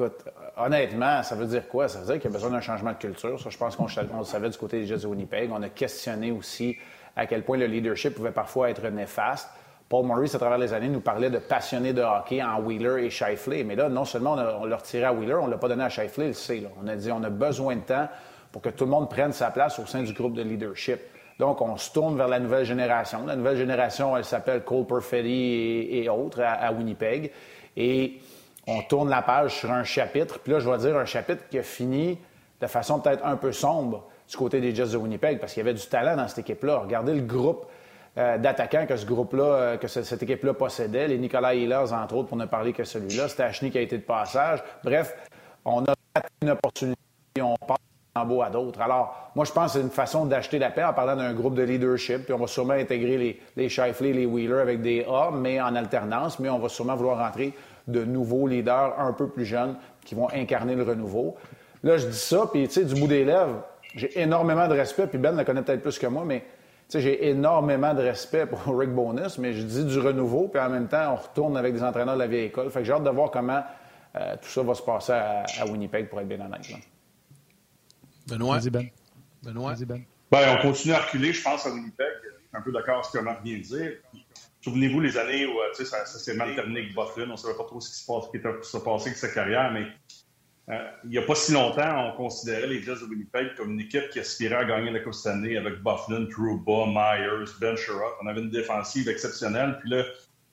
écoute, 0.00 0.24
honnêtement, 0.56 1.22
ça 1.22 1.34
veut 1.34 1.46
dire 1.46 1.68
quoi? 1.68 1.88
Ça 1.88 2.00
veut 2.00 2.06
dire 2.06 2.14
qu'il 2.14 2.24
y 2.24 2.28
a 2.28 2.30
besoin 2.30 2.50
d'un 2.50 2.60
changement 2.60 2.92
de 2.92 2.96
culture. 2.96 3.40
Ça, 3.40 3.50
je 3.50 3.58
pense 3.58 3.76
qu'on 3.76 3.86
le 3.86 4.24
savait 4.24 4.48
du 4.48 4.56
côté 4.56 4.80
des 4.80 4.86
Jets 4.86 4.98
de 4.98 5.06
Winnipeg. 5.06 5.50
On 5.52 5.62
a 5.62 5.68
questionné 5.68 6.32
aussi 6.32 6.76
à 7.16 7.26
quel 7.26 7.44
point 7.44 7.58
le 7.58 7.66
leadership 7.66 8.14
pouvait 8.14 8.30
parfois 8.30 8.70
être 8.70 8.86
néfaste. 8.88 9.48
Paul 9.88 10.06
Maurice, 10.06 10.34
à 10.34 10.38
travers 10.38 10.58
les 10.58 10.72
années, 10.72 10.88
nous 10.88 11.00
parlait 11.00 11.30
de 11.30 11.38
passionnés 11.38 11.92
de 11.92 12.02
hockey 12.02 12.42
en 12.42 12.60
Wheeler 12.62 13.04
et 13.04 13.10
Shifley. 13.10 13.64
Mais 13.64 13.74
là, 13.74 13.88
non 13.88 14.04
seulement 14.04 14.34
on, 14.34 14.64
l'a 14.64 14.76
retiré 14.76 15.04
à 15.04 15.12
Wheeler, 15.12 15.34
on 15.34 15.46
ne 15.46 15.50
l'a 15.50 15.58
pas 15.58 15.68
donné 15.68 15.82
à 15.82 15.88
Shifley, 15.88 16.28
il 16.28 16.34
sait. 16.34 16.62
On 16.80 16.86
a 16.86 16.94
dit 16.94 17.10
on 17.10 17.22
a 17.24 17.30
besoin 17.30 17.76
de 17.76 17.80
temps 17.80 18.08
pour 18.52 18.62
que 18.62 18.68
tout 18.68 18.84
le 18.84 18.90
monde 18.90 19.10
prenne 19.10 19.32
sa 19.32 19.50
place 19.50 19.78
au 19.78 19.86
sein 19.86 20.02
du 20.02 20.12
groupe 20.12 20.34
de 20.34 20.42
leadership. 20.42 21.00
Donc, 21.38 21.60
on 21.60 21.76
se 21.76 21.92
tourne 21.92 22.16
vers 22.16 22.28
la 22.28 22.38
nouvelle 22.38 22.64
génération. 22.64 23.24
La 23.26 23.34
nouvelle 23.34 23.56
génération, 23.56 24.16
elle 24.16 24.24
s'appelle 24.24 24.62
Cole 24.62 24.86
Perfetti 24.86 25.88
et, 25.90 26.08
autres 26.08 26.42
à, 26.42 26.52
à 26.52 26.72
Winnipeg. 26.72 27.32
Et 27.76 28.20
on 28.70 28.82
tourne 28.82 29.10
la 29.10 29.22
page 29.22 29.56
sur 29.56 29.70
un 29.70 29.84
chapitre. 29.84 30.38
Puis 30.38 30.52
là, 30.52 30.60
je 30.60 30.70
vais 30.70 30.78
dire 30.78 30.96
un 30.96 31.04
chapitre 31.04 31.42
qui 31.50 31.58
a 31.58 31.62
fini 31.62 32.18
de 32.60 32.66
façon 32.66 33.00
peut-être 33.00 33.24
un 33.24 33.36
peu 33.36 33.52
sombre 33.52 34.04
du 34.28 34.36
côté 34.36 34.60
des 34.60 34.74
Jets 34.74 34.92
de 34.92 34.96
Winnipeg, 34.96 35.40
parce 35.40 35.52
qu'il 35.52 35.60
y 35.60 35.68
avait 35.68 35.76
du 35.76 35.86
talent 35.86 36.16
dans 36.16 36.28
cette 36.28 36.38
équipe-là. 36.38 36.78
Regardez 36.78 37.14
le 37.14 37.22
groupe 37.22 37.66
euh, 38.16 38.38
d'attaquants 38.38 38.86
que 38.86 38.96
ce 38.96 39.06
groupe-là, 39.06 39.44
euh, 39.44 39.76
que 39.76 39.88
cette 39.88 40.22
équipe-là 40.22 40.54
possédait. 40.54 41.08
Les 41.08 41.18
Nicolas 41.18 41.54
Hillers, 41.54 41.92
entre 41.92 42.14
autres, 42.14 42.28
pour 42.28 42.36
ne 42.36 42.46
parler 42.46 42.72
que 42.72 42.84
celui-là. 42.84 43.28
C'était 43.28 43.44
Ashley 43.44 43.70
qui 43.70 43.78
a 43.78 43.80
été 43.80 43.98
de 43.98 44.02
passage. 44.02 44.62
Bref, 44.84 45.16
on 45.64 45.84
a 45.84 45.94
une 46.42 46.50
opportunité 46.50 47.00
et 47.36 47.42
on 47.42 47.56
passe 47.56 47.78
en 48.14 48.24
beau 48.24 48.42
à 48.42 48.50
d'autres. 48.50 48.80
Alors, 48.80 49.30
moi, 49.34 49.44
je 49.44 49.52
pense 49.52 49.72
que 49.72 49.78
c'est 49.78 49.84
une 49.84 49.90
façon 49.90 50.26
d'acheter 50.26 50.58
la 50.58 50.70
paix 50.70 50.84
en 50.84 50.92
parlant 50.92 51.16
d'un 51.16 51.32
groupe 51.32 51.54
de 51.54 51.62
leadership. 51.62 52.24
Puis 52.24 52.32
on 52.32 52.38
va 52.38 52.46
sûrement 52.46 52.74
intégrer 52.74 53.16
les, 53.16 53.40
les 53.56 53.68
Shifley, 53.68 54.12
les 54.12 54.26
Wheeler 54.26 54.60
avec 54.60 54.82
des 54.82 55.04
A, 55.08 55.30
mais 55.32 55.60
en 55.60 55.74
alternance. 55.74 56.38
Mais 56.38 56.50
on 56.50 56.58
va 56.58 56.68
sûrement 56.68 56.96
vouloir 56.96 57.18
rentrer 57.18 57.54
de 57.88 58.04
nouveaux 58.04 58.46
leaders 58.46 58.98
un 58.98 59.12
peu 59.12 59.28
plus 59.28 59.44
jeunes 59.44 59.76
qui 60.04 60.14
vont 60.14 60.28
incarner 60.32 60.74
le 60.74 60.82
renouveau. 60.82 61.36
Là, 61.82 61.96
je 61.96 62.06
dis 62.06 62.18
ça, 62.18 62.48
puis 62.52 62.66
tu 62.68 62.74
sais, 62.74 62.84
du 62.84 63.00
bout 63.00 63.06
des 63.06 63.24
lèvres, 63.24 63.64
j'ai 63.94 64.20
énormément 64.20 64.68
de 64.68 64.74
respect, 64.74 65.06
puis 65.06 65.18
Ben 65.18 65.36
le 65.36 65.44
connaît 65.44 65.62
peut-être 65.62 65.82
plus 65.82 65.98
que 65.98 66.06
moi, 66.06 66.24
mais 66.24 66.40
tu 66.40 66.44
sais, 66.88 67.00
j'ai 67.00 67.28
énormément 67.28 67.94
de 67.94 68.02
respect 68.02 68.46
pour 68.46 68.60
Rick 68.78 68.90
Bonus, 68.90 69.38
mais 69.38 69.54
je 69.54 69.62
dis 69.62 69.84
du 69.84 69.98
renouveau, 69.98 70.48
puis 70.48 70.60
en 70.60 70.68
même 70.68 70.88
temps, 70.88 71.12
on 71.12 71.16
retourne 71.16 71.56
avec 71.56 71.74
des 71.74 71.82
entraîneurs 71.82 72.14
de 72.14 72.20
la 72.20 72.26
vieille 72.26 72.46
école. 72.46 72.70
Fait 72.70 72.80
que 72.80 72.84
j'ai 72.84 72.92
hâte 72.92 73.04
de 73.04 73.10
voir 73.10 73.30
comment 73.30 73.62
euh, 74.16 74.36
tout 74.42 74.48
ça 74.48 74.62
va 74.62 74.74
se 74.74 74.82
passer 74.82 75.12
à, 75.12 75.66
Winnipeg, 75.66 76.08
pour 76.08 76.20
être 76.20 76.28
bien 76.28 76.40
honnête. 76.40 76.62
Benoît? 78.26 78.58
Vas-y, 78.58 78.70
Ben. 78.70 78.88
Benoît? 79.42 79.72
Vas-y, 79.72 79.84
Ben. 79.84 80.02
Ben, 80.30 80.56
on 80.58 80.62
continue 80.62 80.94
à 80.94 80.98
reculer, 80.98 81.32
je 81.32 81.42
pense, 81.42 81.66
à 81.66 81.70
Winnipeg. 81.70 82.06
Un 82.52 82.60
peu 82.60 82.72
d'accord 82.72 82.96
avec 82.96 83.06
ce 83.06 83.18
que 83.18 83.22
Marc 83.22 83.42
vient 83.44 83.58
de 83.58 83.62
dire. 83.62 83.92
Souvenez-vous 84.62 85.00
les 85.00 85.16
années 85.16 85.46
où 85.46 85.54
ça, 85.72 85.84
ça 85.84 86.18
s'est 86.18 86.34
mal 86.34 86.54
terminé 86.54 86.80
avec 86.80 86.94
Bufflin, 86.94 87.24
on 87.28 87.32
ne 87.32 87.36
savait 87.36 87.56
pas 87.56 87.64
trop 87.64 87.80
ce 87.80 87.88
qui 87.88 87.96
se, 87.96 88.06
passe, 88.06 88.28
qui 88.30 88.36
était, 88.36 88.50
passé 88.84 89.06
avec 89.08 89.16
sa 89.16 89.28
carrière, 89.28 89.72
mais 89.72 89.86
euh, 90.70 90.90
il 91.04 91.10
n'y 91.10 91.18
a 91.18 91.22
pas 91.22 91.34
si 91.34 91.52
longtemps, 91.52 92.12
on 92.12 92.16
considérait 92.16 92.66
les 92.66 92.82
Jets 92.82 93.00
de 93.00 93.06
Winnipeg 93.08 93.54
comme 93.56 93.72
une 93.72 93.80
équipe 93.80 94.08
qui 94.10 94.20
aspirait 94.20 94.56
à 94.56 94.64
gagner 94.64 94.90
la 94.90 95.00
Coupe 95.00 95.14
Stanley 95.14 95.56
avec 95.56 95.82
Bufflin, 95.82 96.26
Trouba, 96.30 96.86
Myers, 96.86 97.50
Ben 97.60 97.76
Sherrod. 97.76 98.12
On 98.22 98.26
avait 98.28 98.40
une 98.40 98.50
défensive 98.50 99.08
exceptionnelle. 99.08 99.78
Puis 99.80 99.90
là, 99.90 100.04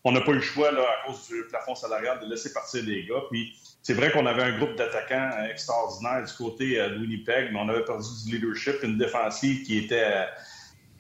on 0.04 0.14
n'a 0.14 0.22
pas 0.22 0.32
eu 0.32 0.36
le 0.36 0.42
choix, 0.42 0.72
là, 0.72 0.82
à 0.82 1.08
cause 1.08 1.28
du 1.28 1.44
plafond 1.50 1.76
salarial, 1.76 2.20
de 2.20 2.26
laisser 2.26 2.52
partir 2.52 2.84
les 2.84 3.06
gars. 3.06 3.22
Puis 3.30 3.56
c'est 3.84 3.94
vrai 3.94 4.12
qu'on 4.12 4.26
avait 4.26 4.44
un 4.44 4.58
groupe 4.58 4.76
d'attaquants 4.76 5.32
extraordinaires 5.52 6.24
du 6.24 6.34
côté 6.34 6.80
euh, 6.80 6.90
de 6.90 7.00
Winnipeg, 7.00 7.52
mais 7.52 7.60
on 7.60 7.70
avait 7.70 7.86
perdu 7.86 8.08
du 8.26 8.38
leadership, 8.38 8.82
une 8.82 8.98
défensive 8.98 9.64
qui 9.66 9.78
était 9.78 10.26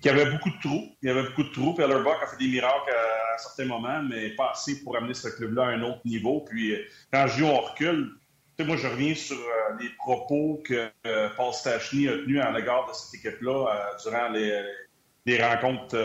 il 0.04 0.08
y 0.08 0.10
avait 0.10 0.30
beaucoup 0.30 0.50
de 0.50 0.60
trous. 0.62 0.96
Il 1.02 1.08
y 1.08 1.12
avait 1.12 1.24
beaucoup 1.24 1.44
de 1.44 1.52
trous. 1.52 1.74
Puis 1.74 1.84
Ellerbach 1.84 2.22
a 2.22 2.28
fait 2.28 2.38
des 2.38 2.48
miracles 2.48 2.92
à, 2.92 3.38
certains 3.38 3.66
moments, 3.66 4.02
mais 4.04 4.30
pas 4.32 4.52
assez 4.52 4.84
pour 4.84 4.96
amener 4.98 5.14
ce 5.14 5.30
club-là 5.30 5.66
à 5.66 5.70
un 5.70 5.82
autre 5.84 6.02
niveau. 6.06 6.42
Puis 6.42 6.74
euh, 6.74 6.84
quand 7.12 7.28
je 7.28 7.36
dis 7.38 7.44
on 7.44 7.60
recule, 7.60 8.14
moi, 8.60 8.76
je 8.76 8.88
reviens 8.88 9.14
sur 9.14 9.38
euh, 9.38 9.78
les 9.80 9.90
propos 9.98 10.62
que 10.66 10.90
euh, 11.06 11.30
Paul 11.38 11.54
Stachny 11.54 12.08
a 12.08 12.14
tenus 12.14 12.42
à 12.42 12.52
l'égard 12.52 12.88
de 12.88 12.94
cette 12.94 13.14
équipe-là 13.24 13.96
durant 14.04 14.30
les, 14.30 15.44
rencontres 15.44 15.96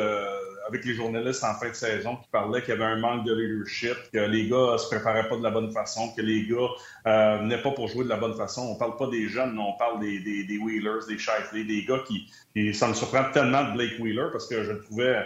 avec 0.68 0.85
les 0.85 0.94
journalistes 0.94 1.44
en 1.44 1.55
fin 1.55 1.68
de 1.68 1.75
saison 1.75 2.16
qui 2.16 2.29
parlaient 2.31 2.61
qu'il 2.61 2.70
y 2.70 2.72
avait 2.72 2.85
un 2.85 2.98
manque 2.98 3.25
de 3.25 3.35
leadership, 3.35 3.96
que 4.12 4.18
les 4.18 4.48
gars 4.48 4.79
se 4.79 4.88
préparaient 4.88 5.29
pas 5.29 5.37
de 5.37 5.42
la 5.42 5.51
bonne 5.51 5.72
façon, 5.72 6.12
que 6.14 6.22
les 6.22 6.46
gars 6.46 6.68
euh, 7.07 7.38
venaient 7.38 7.62
pas 7.62 7.72
pour 7.72 7.88
jouer 7.88 8.05
de 8.05 8.09
la 8.09 8.16
bonne 8.16 8.35
façon. 8.35 8.62
On 8.62 8.77
parle 8.77 8.96
pas 8.96 9.09
des 9.09 9.29
jeunes, 9.29 9.59
on 9.59 9.77
parle 9.77 10.01
des, 10.01 10.20
des, 10.20 10.59
Wheelers, 10.59 11.07
des 11.09 11.18
Shifley, 11.18 11.64
des 11.64 11.85
gars 11.85 12.03
qui, 12.07 12.75
ça 12.75 12.88
me 12.88 12.94
surprend 12.94 13.25
tellement 13.33 13.65
de 13.65 13.73
Blake 13.73 13.98
Wheeler 13.98 14.29
parce 14.33 14.46
que 14.46 14.63
je 14.65 14.73
le 14.73 14.81
trouvais 14.81 15.17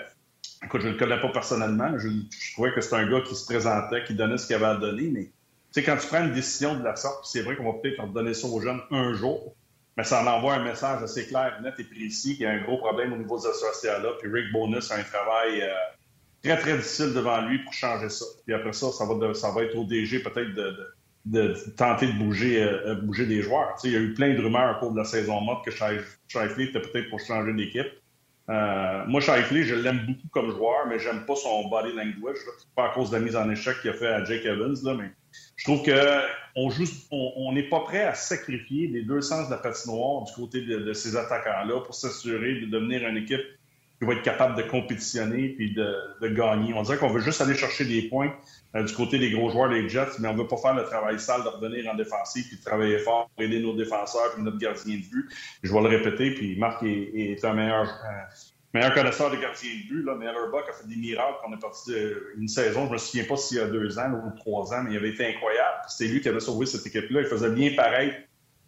écoute, 0.65 0.81
je 0.81 0.89
le 0.89 0.97
connais 0.97 1.21
pas 1.21 1.29
personnellement, 1.29 1.99
je, 1.99 2.09
trouvais 2.53 2.73
que 2.73 2.81
c'était 2.81 2.97
un 2.97 3.09
gars 3.09 3.21
qui 3.21 3.35
se 3.35 3.45
présentait, 3.45 4.05
qui 4.05 4.15
donnait 4.15 4.39
ce 4.39 4.47
qu'il 4.47 4.57
avait 4.57 4.67
à 4.67 4.77
donner, 4.77 5.09
mais 5.09 5.25
tu 5.25 5.31
sais, 5.73 5.83
quand 5.83 5.97
tu 5.97 6.07
prends 6.07 6.25
une 6.25 6.33
décision 6.33 6.77
de 6.77 6.83
la 6.83 6.97
sorte, 6.97 7.27
c'est 7.27 7.43
vrai 7.43 7.57
qu'on 7.57 7.71
va 7.71 7.79
peut-être 7.79 8.07
donner 8.13 8.35
ça 8.35 8.47
aux 8.49 8.61
jeunes 8.61 8.81
un 8.91 9.13
jour, 9.15 9.55
mais 9.97 10.05
ça 10.05 10.23
en 10.23 10.27
envoie 10.27 10.55
un 10.55 10.65
message 10.65 11.03
assez 11.03 11.27
clair, 11.27 11.59
net 11.63 11.75
et 11.79 11.85
précis 11.85 12.37
qu'il 12.37 12.43
y 12.43 12.47
a 12.47 12.51
un 12.51 12.63
gros 12.63 12.79
problème 12.79 13.13
au 13.13 13.17
niveau 13.17 13.39
de 13.39 13.43
ce 13.43 13.87
là 13.87 14.11
Puis 14.21 14.31
Rick 14.31 14.53
Bonus 14.53 14.91
a 14.91 14.97
un 14.97 15.03
travail 15.03 15.63
euh, 15.63 15.73
très, 16.43 16.59
très 16.59 16.77
difficile 16.77 17.15
devant 17.15 17.41
lui 17.43 17.59
pour 17.61 17.73
changer 17.73 18.09
ça. 18.09 18.25
Puis 18.45 18.55
après 18.55 18.73
ça, 18.73 18.89
ça 18.93 19.05
va, 19.05 19.63
être 19.63 19.77
au 19.77 19.85
DG 19.85 20.21
peut-être 20.21 20.55
de, 21.25 21.55
tenter 21.77 22.07
de 22.09 22.19
bouger, 22.19 22.63
euh, 22.63 22.95
bouger 22.97 23.27
des 23.27 23.43
joueurs. 23.43 23.75
il 23.85 23.93
y 23.93 23.97
a 23.97 24.01
eu 24.01 24.13
plein 24.13 24.35
de 24.35 24.41
rumeurs 24.41 24.77
au 24.77 24.81
cours 24.81 24.93
de 24.93 24.99
la 24.99 25.05
saison 25.05 25.41
morte 25.41 25.65
que 25.65 25.71
Shifley 25.71 26.65
était 26.65 26.81
peut-être 26.81 27.09
pour 27.09 27.21
changer 27.21 27.55
d'équipe. 27.55 27.89
Euh, 28.49 29.05
moi, 29.07 29.21
Shifley, 29.21 29.65
je 29.65 29.75
l'aime 29.75 30.07
beaucoup 30.07 30.29
comme 30.31 30.51
joueur, 30.53 30.87
mais 30.87 30.99
j'aime 30.99 31.25
pas 31.27 31.35
son 31.35 31.69
body 31.69 31.93
language. 31.95 32.37
Pas 32.77 32.87
à 32.87 32.89
cause 32.91 33.11
de 33.11 33.17
la 33.17 33.23
mise 33.23 33.35
en 33.35 33.51
échec 33.51 33.81
qu'il 33.81 33.91
a 33.91 33.95
fait 33.95 34.07
à 34.07 34.25
Jake 34.25 34.45
Evans, 34.45 34.77
là, 34.85 34.95
mais 34.95 35.11
je 35.57 35.65
trouve 35.65 35.83
qu'on 35.83 37.33
on 37.37 37.53
n'est 37.53 37.69
pas 37.69 37.81
prêt 37.81 38.05
à 38.05 38.15
sacrifier 38.15 38.89
les 38.89 39.03
deux 39.03 39.23
sens 39.23 39.47
de 39.47 39.51
la 39.51 39.59
patinoire 39.59 40.25
du 40.25 40.33
côté 40.33 40.61
de, 40.61 40.93
ces 40.93 41.17
attaquants-là 41.17 41.81
pour 41.81 41.95
s'assurer 41.95 42.61
de 42.61 42.67
devenir 42.67 43.07
une 43.09 43.17
équipe 43.17 43.45
qui 43.99 44.05
va 44.07 44.13
être 44.13 44.23
capable 44.23 44.57
de 44.57 44.63
compétitionner 44.69 45.49
puis 45.49 45.73
de, 45.73 46.29
gagner. 46.29 46.75
On 46.75 46.83
dirait 46.83 46.99
qu'on 46.99 47.09
veut 47.09 47.23
juste 47.23 47.41
aller 47.41 47.55
chercher 47.55 47.87
des 47.87 48.03
points 48.03 48.31
euh, 48.75 48.83
du 48.83 48.93
côté 48.93 49.19
des 49.19 49.31
gros 49.31 49.49
joueurs 49.49 49.71
des 49.71 49.89
Jets, 49.89 50.19
mais 50.19 50.29
on 50.29 50.35
ne 50.35 50.43
veut 50.43 50.49
pas 50.49 50.59
faire 50.59 50.75
le 50.75 50.85
travail 50.85 51.19
sale 51.19 51.43
de 51.45 51.49
revenir 51.49 51.91
en 51.91 51.97
défensif 51.97 52.47
puis 52.49 52.59
de 52.59 52.63
travailler 52.63 52.99
fort 52.99 53.31
pour 53.35 53.43
aider 53.43 53.61
nos 53.61 53.75
défenseurs 53.75 54.35
et 54.39 54.43
notre 54.43 54.59
gardien 54.59 54.97
de 54.97 55.03
but. 55.03 55.31
Je 55.63 55.73
vais 55.73 55.81
le 55.81 55.89
répéter, 55.89 56.33
puis 56.33 56.59
Marc 56.59 56.83
est, 56.83 57.43
un 57.43 57.55
meilleur, 57.55 57.89
meilleur 58.77 58.95
connaisseur 58.95 59.31
de 59.31 59.37
gardien 59.37 59.71
de 59.71 59.89
but. 59.89 60.03
Là, 60.05 60.15
mais 60.19 60.27
Buck 60.51 60.69
a 60.69 60.73
fait 60.73 60.87
des 60.87 60.97
miracles. 60.97 61.39
On 61.47 61.53
est 61.53 61.61
parti 61.61 61.93
une 62.37 62.49
saison, 62.49 62.85
je 62.85 62.89
ne 62.89 62.93
me 62.93 62.99
souviens 62.99 63.25
pas 63.25 63.37
s'il 63.37 63.59
y 63.59 63.61
a 63.61 63.67
deux 63.67 63.99
ans 63.99 64.11
ou 64.13 64.37
trois 64.39 64.73
ans, 64.75 64.83
mais 64.85 64.93
il 64.93 64.97
avait 64.97 65.11
été 65.11 65.27
incroyable. 65.27 65.79
C'était 65.89 66.11
lui 66.11 66.21
qui 66.21 66.29
avait 66.29 66.41
sauvé 66.41 66.67
cette 66.67 66.87
équipe-là. 66.87 67.21
Il 67.23 67.27
faisait 67.27 67.51
bien 67.51 67.75
pareil. 67.75 68.13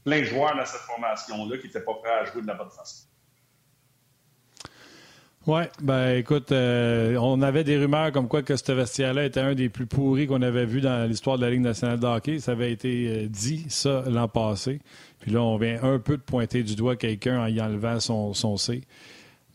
Plein 0.05 0.21
de 0.21 0.25
joueurs 0.25 0.57
dans 0.57 0.65
cette 0.65 0.81
formation-là 0.81 1.59
qui 1.59 1.67
n'étaient 1.67 1.81
pas 1.81 1.95
prêts 1.95 2.11
à 2.11 2.25
jouer 2.25 2.43
de 2.43 2.47
la 2.47 2.55
bonne 2.55 2.71
façon. 2.71 3.09
Oui, 5.47 5.63
ben 5.81 6.17
écoute, 6.17 6.53
euh, 6.53 7.17
on 7.17 7.41
avait 7.41 7.65
des 7.65 7.79
rumeurs 7.79 8.13
comme 8.13 8.29
quoi 8.29 8.43
que 8.43 8.55
ce 8.55 8.71
vestiaire-là 8.71 9.25
était 9.25 9.41
un 9.41 9.55
des 9.55 9.71
plus 9.71 9.87
pourris 9.87 10.27
qu'on 10.27 10.43
avait 10.43 10.67
vu 10.67 10.83
dans 10.83 11.09
l'histoire 11.09 11.39
de 11.39 11.43
la 11.43 11.51
Ligue 11.51 11.63
nationale 11.63 11.99
de 11.99 12.07
hockey. 12.07 12.39
Ça 12.39 12.53
avait 12.53 12.71
été 12.71 13.09
euh, 13.09 13.29
dit, 13.29 13.65
ça, 13.71 14.05
l'an 14.09 14.29
passé. 14.29 14.81
Puis 15.21 15.31
là, 15.31 15.43
on 15.43 15.57
vient 15.57 15.83
un 15.83 15.99
peu 16.01 16.19
de 16.19 16.23
pointer 16.23 16.63
du 16.63 16.77
doigt 16.77 16.97
quelqu'un 16.97 17.41
en 17.41 17.47
y 17.47 17.63
enlevant 17.63 17.99
son, 17.99 18.35
son 18.35 18.59
C. 18.59 18.83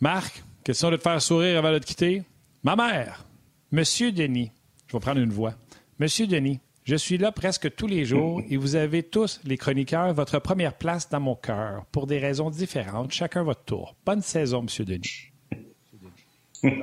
Marc, 0.03 0.43
question 0.65 0.91
de 0.91 0.97
te 0.97 1.01
faire 1.01 1.21
sourire 1.21 1.59
avant 1.59 1.71
de 1.71 1.79
te 1.79 1.85
quitter. 1.85 2.23
Ma 2.61 2.75
mère, 2.75 3.23
Monsieur 3.71 4.11
Denis, 4.11 4.51
je 4.85 4.97
vais 4.97 4.99
prendre 4.99 5.21
une 5.21 5.31
voix. 5.31 5.53
Monsieur 5.97 6.27
Denis, 6.27 6.59
je 6.83 6.97
suis 6.97 7.17
là 7.17 7.31
presque 7.31 7.73
tous 7.73 7.87
les 7.87 8.03
jours 8.03 8.41
et 8.49 8.57
vous 8.57 8.75
avez 8.75 9.03
tous, 9.03 9.39
les 9.45 9.55
chroniqueurs, 9.55 10.13
votre 10.13 10.39
première 10.39 10.77
place 10.77 11.07
dans 11.07 11.21
mon 11.21 11.35
cœur 11.35 11.85
pour 11.93 12.05
des 12.05 12.19
raisons 12.19 12.49
différentes, 12.49 13.13
chacun 13.13 13.43
votre 13.43 13.63
tour. 13.63 13.95
Bonne 14.05 14.21
saison, 14.21 14.63
Monsieur 14.63 14.83
Denis. 14.83 15.32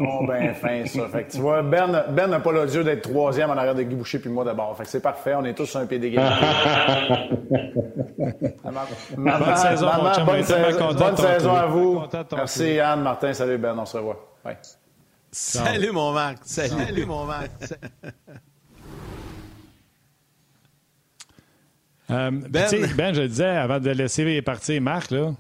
Oh, 0.01 0.27
ben 0.27 0.55
fin, 0.55 0.85
ça. 0.85 1.09
Fait 1.09 1.25
que 1.25 1.33
tu 1.33 1.39
vois, 1.39 1.63
Ben, 1.63 2.05
ben 2.11 2.27
n'a 2.27 2.41
pas 2.41 2.53
l'odieux 2.53 2.85
d'être 2.85 3.03
troisième 3.03 3.51
en 3.51 3.57
arrière 3.57 3.75
de 3.75 3.83
Guy 3.83 3.95
Boucher 3.95 4.19
puis 4.19 4.29
moi 4.29 4.45
d'abord. 4.45 4.77
Fait 4.77 4.83
que 4.85 4.91
c'est 4.91 5.01
parfait, 5.01 5.35
on 5.35 5.45
est 5.45 5.55
tous 5.55 5.67
sur 5.67 5.81
un 5.81 5.87
pied 5.87 5.99
d'égalité. 5.99 6.35
bonne 9.17 9.57
saison, 9.57 9.89
bonne, 10.27 10.43
saison, 10.43 10.95
bonne 10.95 11.17
saison 11.17 11.55
à 11.55 11.67
vous. 11.67 12.03
Merci 12.37 12.79
Anne, 12.79 13.03
Martin, 13.03 13.33
salut 13.33 13.59
Ben, 13.59 13.75
on 13.79 13.87
se 13.87 13.97
revoit. 13.97 14.35
Salut 15.33 15.93
mon 15.93 16.13
Marc. 16.13 16.39
Salut, 16.45 17.07
mon 17.07 17.25
Marc. 17.25 17.51
Euh, 22.11 22.33
ben. 22.33 22.69
ben, 22.97 23.15
je 23.15 23.21
le 23.21 23.29
disais 23.29 23.47
avant 23.47 23.79
de 23.79 23.89
laisser 23.91 24.43
partir 24.43 24.83
Marc, 24.83 25.13
là, 25.13 25.31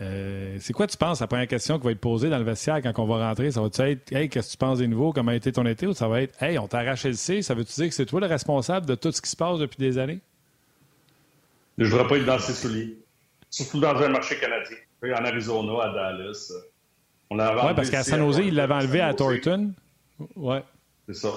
euh, 0.00 0.56
c'est 0.60 0.72
quoi, 0.72 0.86
tu 0.86 0.96
penses, 0.96 1.20
la 1.20 1.26
première 1.26 1.46
question 1.48 1.78
qui 1.78 1.86
va 1.86 1.92
être 1.92 2.00
posée 2.00 2.28
dans 2.28 2.38
le 2.38 2.44
vestiaire 2.44 2.82
quand 2.82 2.98
on 2.98 3.06
va 3.06 3.28
rentrer? 3.28 3.50
Ça 3.50 3.60
va 3.60 3.68
être 3.88 4.12
Hey, 4.12 4.28
qu'est-ce 4.28 4.48
que 4.48 4.52
tu 4.52 4.58
penses 4.58 4.78
des 4.78 4.88
nouveaux? 4.88 5.12
Comment 5.12 5.30
a 5.30 5.34
été 5.34 5.52
ton 5.52 5.64
été? 5.66 5.86
Ou 5.86 5.94
ça 5.94 6.08
va 6.08 6.22
être 6.22 6.42
Hey, 6.42 6.58
on 6.58 6.68
t'a 6.68 6.78
arraché 6.78 7.08
le 7.08 7.14
C, 7.14 7.42
ça 7.42 7.54
veut-tu 7.54 7.72
dire 7.74 7.88
que 7.88 7.94
c'est 7.94 8.06
toi 8.06 8.20
le 8.20 8.26
responsable 8.26 8.86
de 8.86 8.94
tout 8.94 9.12
ce 9.12 9.22
qui 9.22 9.30
se 9.30 9.36
passe 9.36 9.58
depuis 9.58 9.78
des 9.78 9.98
années? 9.98 10.20
Je 11.78 11.84
ne 11.84 11.90
voudrais 11.90 12.08
pas 12.08 12.16
être 12.16 12.26
dans 12.26 12.38
ses 12.38 12.52
souliers. 12.52 12.98
Surtout 13.50 13.80
dans 13.80 13.96
un 13.96 14.08
marché 14.08 14.38
canadien. 14.38 14.76
En 15.02 15.24
Arizona, 15.24 15.84
à 15.84 15.92
Dallas. 15.92 16.52
Oui, 17.30 17.38
parce 17.74 17.90
qu'à 17.90 18.02
San 18.02 18.20
Jose, 18.20 18.40
il 18.44 18.54
l'avait 18.54 18.74
enlevé 18.74 19.00
à 19.00 19.14
Thornton. 19.14 19.72
Ouais. 20.34 20.62
C'est 21.08 21.14
ça. 21.14 21.34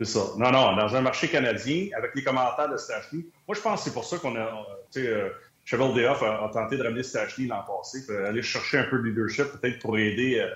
C'est 0.00 0.06
ça. 0.06 0.20
Non, 0.38 0.50
non, 0.50 0.76
dans 0.76 0.96
un 0.96 1.00
marché 1.02 1.28
canadien, 1.28 1.88
avec 1.96 2.14
les 2.14 2.22
commentaires 2.24 2.70
de 2.70 2.76
Staffy, 2.76 3.26
moi, 3.46 3.54
je 3.54 3.60
pense 3.60 3.80
que 3.80 3.84
c'est 3.84 3.94
pour 3.94 4.04
ça 4.04 4.18
qu'on 4.18 4.34
a. 4.36 4.66
Euh, 4.96 5.28
Cheval 5.64 6.04
Off 6.06 6.22
a, 6.22 6.50
tenté 6.52 6.76
de 6.76 6.82
ramener 6.82 7.02
Stachny 7.02 7.46
l'an 7.46 7.62
passé, 7.62 8.04
aller 8.26 8.42
chercher 8.42 8.78
un 8.78 8.84
peu 8.84 8.98
de 8.98 9.04
leadership 9.04 9.46
peut-être 9.60 9.78
pour 9.80 9.96
aider, 9.98 10.40
euh, 10.40 10.54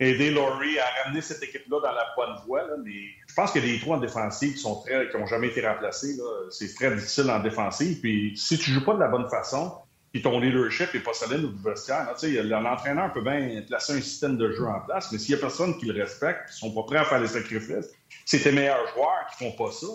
aider 0.00 0.30
Laurie 0.30 0.78
à 0.78 1.04
ramener 1.04 1.20
cette 1.20 1.42
équipe-là 1.42 1.80
dans 1.82 1.92
la 1.92 2.06
bonne 2.16 2.36
voie. 2.46 2.64
mais 2.84 2.92
je 3.26 3.34
pense 3.34 3.52
qu'il 3.52 3.64
y 3.64 3.68
a 3.68 3.72
des 3.72 3.80
trous 3.80 3.92
en 3.92 3.98
défensive 3.98 4.52
qui 4.52 4.58
sont 4.58 4.80
très, 4.82 5.10
qui 5.10 5.16
n'ont 5.16 5.26
jamais 5.26 5.48
été 5.48 5.66
remplacés. 5.66 6.16
C'est 6.50 6.74
très 6.74 6.94
difficile 6.94 7.30
en 7.30 7.40
défensive. 7.40 8.00
Puis 8.00 8.32
si 8.36 8.58
tu 8.58 8.70
joues 8.70 8.84
pas 8.84 8.94
de 8.94 9.00
la 9.00 9.08
bonne 9.08 9.28
façon, 9.28 9.74
puis 10.12 10.22
ton 10.22 10.40
leadership 10.40 10.94
n'est 10.94 11.00
pas 11.00 11.12
solide 11.12 11.44
au 11.44 11.68
vestiaire, 11.68 12.14
l'entraîneur 12.44 13.12
peut 13.12 13.22
bien 13.22 13.62
placer 13.66 13.92
un 13.92 14.00
système 14.00 14.38
de 14.38 14.50
jeu 14.52 14.66
en 14.66 14.80
place, 14.80 15.12
mais 15.12 15.18
s'il 15.18 15.34
n'y 15.34 15.40
a 15.40 15.42
personne 15.42 15.76
qui 15.76 15.86
le 15.86 16.00
respecte, 16.00 16.48
qui 16.48 16.54
ne 16.64 16.70
sont 16.70 16.74
pas 16.74 16.86
prêts 16.86 16.98
à 16.98 17.04
faire 17.04 17.20
les 17.20 17.28
sacrifices, 17.28 17.90
c'est 18.24 18.40
tes 18.40 18.52
meilleurs 18.52 18.86
joueurs 18.94 19.26
qui 19.30 19.44
ne 19.44 19.50
font 19.50 19.64
pas 19.64 19.70
ça, 19.70 19.86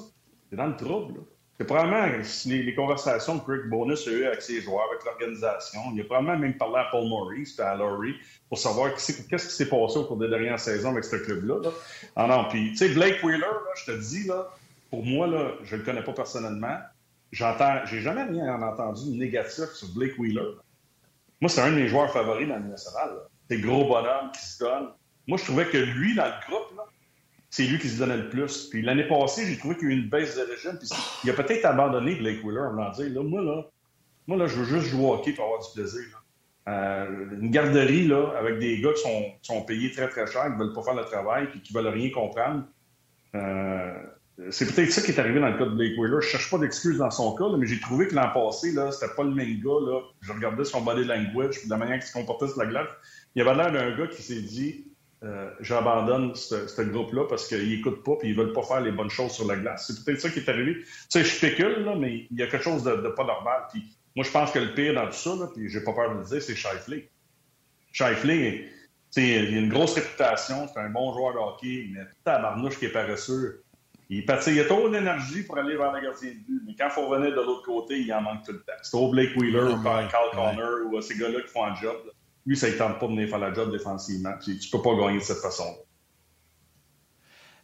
c'est 0.50 0.56
dans 0.56 0.68
le 0.68 0.78
trouble. 0.78 1.22
C'est 1.58 1.66
probablement 1.66 2.08
les, 2.46 2.76
conversations 2.76 3.40
que 3.40 3.52
Rick 3.52 3.70
Bonus 3.70 4.08
a 4.08 4.12
eues 4.12 4.26
avec 4.26 4.42
ses 4.42 4.62
joueurs, 4.62 4.88
avec 4.92 5.06
l'organisation. 5.06 5.82
Il 5.94 6.02
a 6.02 6.04
probablement 6.04 6.38
même 6.38 6.58
parlé 6.58 6.78
à 6.78 6.86
Paul 6.92 7.08
Maurice 7.08 7.60
et 7.60 7.62
à 7.62 7.76
Laurie 7.76 8.16
pour 8.50 8.58
savoir 8.58 8.92
qu'est-ce 8.96 9.22
qui 9.22 9.56
s'est 9.56 9.70
passé 9.70 9.98
au 9.98 10.06
cours 10.06 10.18
des 10.18 10.30
dernières 10.30 10.60
saisons 10.60 10.90
avec 10.90 11.04
ce 11.04 11.16
club-là. 11.18 11.70
Ah 12.16 12.26
non, 12.28 12.46
puis, 12.50 12.72
tu 12.72 12.78
sais, 12.78 12.90
Blake 12.90 13.24
Wheeler, 13.24 13.46
je 13.76 13.92
te 13.92 13.98
dis, 14.00 14.24
là, 14.24 14.50
pour 14.90 15.06
moi, 15.06 15.28
là, 15.28 15.52
je 15.64 15.76
le 15.76 15.84
connais 15.84 16.04
pas 16.04 16.14
personnellement. 16.14 16.78
J'entends, 17.32 17.86
j'ai 17.86 18.02
jamais 18.02 18.24
rien 18.24 18.62
entendu 18.62 19.12
de 19.12 19.18
négatif 19.18 19.70
sur 19.74 19.90
Blake 19.90 20.18
Wheeler. 20.18 20.58
Moi, 21.40 21.50
c'est 21.50 21.62
un 21.62 21.72
de 21.72 21.76
mes 21.76 21.88
joueurs 21.88 22.12
favoris 22.12 22.48
dans 22.48 22.58
le 22.58 22.70
national. 22.70 23.10
C'est 23.50 23.60
gros 23.60 23.88
bonhomme 23.88 24.32
qui 24.34 24.42
se 24.44 24.60
donne. 24.64 24.90
Moi, 25.28 25.38
je 25.38 25.44
trouvais 25.44 25.66
que 25.66 25.78
lui, 25.78 26.16
dans 26.16 26.26
le 26.26 26.48
groupe, 26.48 26.78
là, 26.78 26.84
c'est 27.54 27.68
lui 27.68 27.78
qui 27.78 27.88
se 27.88 28.00
donnait 28.00 28.18
le 28.18 28.30
plus. 28.30 28.68
Puis 28.72 28.82
l'année 28.82 29.08
passée, 29.08 29.46
j'ai 29.46 29.60
trouvé 29.60 29.76
qu'il 29.78 29.88
y 29.88 29.92
a 29.92 29.94
eu 29.94 30.00
une 30.00 30.10
baisse 30.10 30.36
de 30.36 30.42
régime. 30.42 30.80
Il 31.24 31.30
a 31.30 31.34
peut-être 31.34 31.66
abandonné 31.66 32.16
Blake 32.16 32.44
Wheeler 32.44 32.62
en 32.62 32.90
dire 32.90 33.14
là, 33.14 33.22
moi, 33.22 33.44
là, 33.44 33.70
moi, 34.26 34.38
là, 34.40 34.48
je 34.48 34.56
veux 34.56 34.66
juste 34.66 34.88
jouer 34.88 35.06
au 35.06 35.14
hockey 35.14 35.34
pour 35.34 35.46
avoir 35.46 35.60
du 35.60 35.68
plaisir. 35.76 36.02
Euh, 36.68 37.28
une 37.40 37.52
garderie 37.52 38.08
là, 38.08 38.34
avec 38.40 38.58
des 38.58 38.82
gars 38.82 38.90
qui 38.94 39.04
sont, 39.44 39.62
payés 39.66 39.92
très, 39.92 40.10
très 40.10 40.26
cher, 40.26 40.46
qui 40.46 40.54
ne 40.54 40.64
veulent 40.64 40.74
pas 40.74 40.82
faire 40.82 40.96
le 40.96 41.06
travail 41.06 41.48
puis 41.52 41.62
qui 41.62 41.76
ne 41.76 41.80
veulent 41.80 41.94
rien 41.94 42.10
comprendre. 42.10 42.64
Euh, 43.36 44.02
c'est 44.50 44.74
peut-être 44.74 44.92
ça 44.92 45.04
qui 45.04 45.12
est 45.12 45.20
arrivé 45.20 45.40
dans 45.40 45.50
le 45.50 45.58
cas 45.60 45.66
de 45.66 45.76
Blake 45.76 45.96
Wheeler. 45.96 46.22
Je 46.22 46.26
ne 46.26 46.32
cherche 46.32 46.50
pas 46.50 46.58
d'excuses 46.58 46.98
dans 46.98 47.12
son 47.12 47.36
cas, 47.36 47.46
mais 47.56 47.68
j'ai 47.68 47.80
trouvé 47.80 48.08
que 48.08 48.16
l'an 48.16 48.32
passé, 48.34 48.72
là, 48.72 48.92
c'était 48.92 49.14
pas 49.14 49.26
le 49.26 49.36
même 49.36 49.60
gars. 49.60 49.92
Là. 49.92 50.00
Je 50.22 50.34
regardais 50.34 50.66
son 50.66 50.82
body 50.82 51.04
language, 51.04 51.58
la 51.68 51.78
manière 51.78 52.00
qu'il 52.00 52.08
se 52.08 52.14
comportait 52.14 52.48
sur 52.48 52.58
la 52.58 52.66
glace. 52.66 52.90
Il 53.36 53.48
avait 53.48 53.54
l'air 53.54 53.72
d'un 53.72 53.96
gars 53.96 54.08
qui 54.08 54.24
s'est 54.24 54.42
dit 54.42 54.88
euh, 55.24 55.50
j'abandonne 55.62 56.36
ce, 56.36 56.82
groupe-là 56.82 57.26
parce 57.30 57.48
qu'ils 57.48 57.70
n'écoutent 57.70 58.04
pas 58.04 58.14
et 58.24 58.30
ils 58.30 58.36
veulent 58.36 58.52
pas 58.52 58.64
faire 58.64 58.82
les 58.82 58.92
bonnes 58.92 59.10
choses 59.10 59.32
sur 59.32 59.48
la 59.48 59.56
glace. 59.56 59.86
C'est 59.88 60.04
peut-être 60.04 60.20
ça 60.20 60.30
qui 60.30 60.40
est 60.40 60.50
arrivé. 60.50 60.82
Tu 60.82 60.88
sais, 61.10 61.24
je 61.24 61.30
spécule, 61.30 61.84
là, 61.86 61.96
mais 61.96 62.28
il 62.30 62.38
y 62.38 62.44
a 62.44 62.48
quelque 62.48 62.64
chose 62.64 62.84
de, 62.84 62.92
pas 63.10 63.24
normal. 63.24 63.64
Puis 63.72 63.84
moi, 64.16 64.26
je 64.26 64.32
pense 64.32 64.52
que 64.52 64.60
le 64.60 64.74
pire 64.74 64.94
dans 64.94 65.06
tout 65.06 65.14
ça, 65.14 65.36
là, 65.36 65.48
puis 65.54 65.70
j'ai 65.70 65.82
pas 65.82 65.94
peur 65.94 66.14
de 66.14 66.20
le 66.20 66.26
dire, 66.26 66.42
c'est 66.42 66.56
Shifley. 66.56 67.10
Shifley, 67.94 68.68
il 69.16 69.56
a 69.56 69.60
une 69.60 69.70
grosse 69.70 69.94
réputation, 69.94 70.68
c'est 70.68 70.80
un 70.80 70.90
bon 70.90 71.14
joueur 71.14 71.34
de 71.34 71.40
hockey, 71.40 71.88
mais 71.94 72.02
tabarnouche 72.26 72.78
qui 72.78 72.86
est 72.86 72.90
paresseux. 72.90 73.64
Il, 74.10 74.26
il 74.26 74.60
a 74.60 74.66
trop 74.66 74.90
d'énergie 74.90 75.44
pour 75.44 75.58
aller 75.58 75.78
vers 75.78 75.92
la 75.94 76.02
gardien 76.02 76.32
de 76.32 76.36
but, 76.36 76.62
mais 76.68 76.76
quand 76.78 76.88
il 76.88 76.92
faut 76.92 77.08
revenir 77.08 77.32
de 77.32 77.42
l'autre 77.42 77.64
côté, 77.64 77.98
il 78.00 78.14
en 78.14 78.22
manque 78.22 78.46
tout 78.46 78.52
le 78.52 78.60
temps. 78.60 78.74
C'est 78.82 78.98
au 78.98 79.10
Blake 79.10 79.36
Wheeler 79.38 79.74
ou 79.74 79.82
Carl 79.82 80.10
Connor 80.34 80.92
ou 80.92 81.02
ces 81.02 81.18
gars-là 81.18 81.42
qui 81.42 81.48
font 81.48 81.64
un 81.64 81.76
job. 81.76 81.96
Lui, 82.46 82.58
ça 82.58 82.70
ne 82.70 82.74
tente 82.74 83.00
pas 83.00 83.08
de 83.08 83.12
venir 83.12 83.30
faire 83.30 83.40
la 83.40 83.54
job 83.54 83.72
défensivement. 83.72 84.34
Tu 84.44 84.52
ne 84.52 84.72
peux 84.72 84.82
pas 84.82 84.96
gagner 84.96 85.20
de 85.20 85.24
cette 85.24 85.40
façon. 85.40 85.78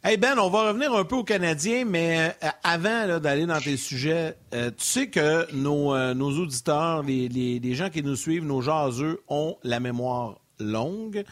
Hey 0.02 0.16
Ben, 0.16 0.40
on 0.40 0.50
va 0.50 0.70
revenir 0.70 0.94
un 0.94 1.04
peu 1.04 1.18
aux 1.18 1.26
Canadiens, 1.26 1.84
mais 1.84 2.34
euh, 2.42 2.48
avant 2.64 3.20
d'aller 3.20 3.46
dans 3.46 3.60
tes 3.60 3.76
sujets, 3.76 4.38
euh, 4.54 4.72
tu 4.72 4.86
sais 4.86 5.08
que 5.10 5.54
nos, 5.54 5.94
euh, 5.94 6.14
nos 6.14 6.32
auditeurs, 6.40 7.04
les, 7.04 7.28
les, 7.28 7.76
gens 7.76 7.90
qui 7.90 8.02
nous 8.02 8.16
suivent, 8.16 8.46
nos 8.46 8.62
jaseux, 8.62 9.20
ont 9.28 9.58
la 9.64 9.82
mémoire 9.82 10.40
longue. 10.58 11.26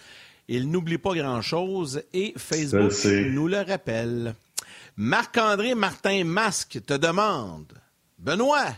Ils 0.49 0.69
n'oublient 0.69 0.97
pas 0.97 1.13
grand-chose 1.13 2.03
et 2.11 2.33
Facebook 2.35 2.91
nous 3.05 3.47
le 3.47 3.61
rappelle. 3.61 4.35
Marc-André 4.97 5.73
Martin 5.73 6.25
Masque 6.25 6.79
te 6.85 6.93
demande 6.93 7.71
Benoît, 8.17 8.73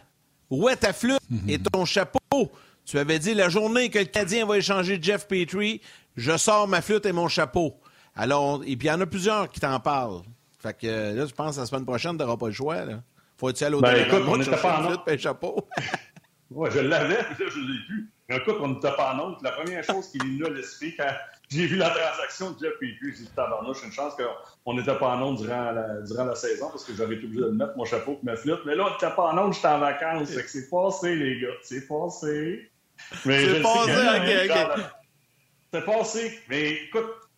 où 0.52 0.70
est 0.70 0.76
ta 0.76 0.94
flûte 0.94 1.20
et 1.48 1.58
ton 1.58 1.86
chapeau 1.86 2.52
tu 2.90 2.98
avais 2.98 3.20
dit 3.20 3.36
la 3.36 3.50
journée 3.50 3.90
que 3.90 4.00
le 4.00 4.06
Canadien 4.06 4.46
va 4.46 4.58
échanger 4.58 4.98
Jeff 5.00 5.28
Petrie, 5.28 5.82
je 6.18 6.36
sors 6.38 6.68
ma 6.68 6.82
flûte 6.82 7.06
et 7.06 7.12
mon 7.12 7.28
chapeau. 7.28 7.80
Alors, 8.16 8.62
et 8.66 8.76
puis 8.76 8.88
il 8.88 8.92
y 8.92 8.92
en 8.92 9.00
a 9.00 9.06
plusieurs 9.06 9.48
qui 9.50 9.60
t'en 9.60 9.80
parlent. 9.80 10.22
Fait 10.60 10.76
que 10.76 11.16
là, 11.16 11.26
je 11.26 11.34
pense 11.34 11.56
que 11.56 11.62
la 11.62 11.68
semaine 11.68 11.86
prochaine, 11.86 12.18
tu 12.18 12.24
n'auras 12.24 12.38
pas 12.38 12.48
le 12.48 12.54
choix. 12.54 12.84
Là. 12.86 13.04
Faut-tu 13.38 13.64
aller 13.64 13.76
au 13.76 13.82
ben, 13.82 13.96
écoute, 13.96 14.24
on 14.28 14.38
n'était 14.38 14.58
pas 14.58 14.80
en 14.80 14.88
flûte 14.88 15.02
et 15.08 15.18
chapeau? 15.18 15.68
Ouais, 16.52 16.72
je 16.72 16.80
l'avais, 16.80 17.14
là, 17.14 17.26
je 17.38 17.60
l'ai 17.60 17.78
vu. 17.88 18.10
Mais 18.28 18.38
écoute, 18.38 18.58
on 18.60 18.70
n'était 18.70 18.92
pas 18.92 19.14
en 19.14 19.20
honte. 19.20 19.42
La 19.44 19.52
première 19.52 19.84
chose 19.84 20.08
qui 20.10 20.18
lui 20.20 20.46
a 20.46 20.50
l'esprit 20.50 20.96
quand 20.96 21.12
j'ai 21.50 21.66
vu 21.66 21.78
la 21.78 21.90
transaction 21.90 22.52
de 22.52 22.60
Jeff 22.60 22.74
Petrie, 22.80 22.96
j'ai 23.02 23.24
dit 23.24 23.30
tabarnouche, 23.36 23.84
une 23.84 23.92
chance 23.92 24.14
qu'on 24.16 24.74
n'était 24.74 24.96
pas 24.96 25.16
en 25.16 25.22
onde 25.22 25.38
durant 25.38 25.72
la, 25.72 26.02
durant 26.02 26.26
la 26.26 26.36
saison 26.36 26.70
parce 26.70 26.84
que 26.84 26.94
j'avais 26.94 27.16
été 27.16 27.26
obligé 27.26 27.42
de 27.42 27.50
mettre 27.50 27.76
mon 27.76 27.86
chapeau 27.86 28.14
et 28.14 28.26
ma 28.26 28.36
flûte. 28.36 28.60
Mais 28.66 28.76
là, 28.76 28.86
on 28.88 28.92
n'était 28.92 29.16
pas 29.16 29.32
en 29.32 29.38
onde, 29.38 29.54
j'étais 29.54 29.68
en 29.68 29.80
vacances. 29.80 30.30
Fait 30.30 30.44
que 30.44 30.50
c'est 30.50 30.70
passé, 30.70 31.16
les 31.16 31.40
gars. 31.40 31.48
C'est 31.64 31.88
passé. 31.88 32.69
C'est 33.24 33.62
passé, 33.62 33.92
ok, 33.92 34.52
ok. 34.52 34.84
C'est 35.74 35.86
passé. 35.86 36.40
Mais 36.50 36.72
écoute, 36.72 37.30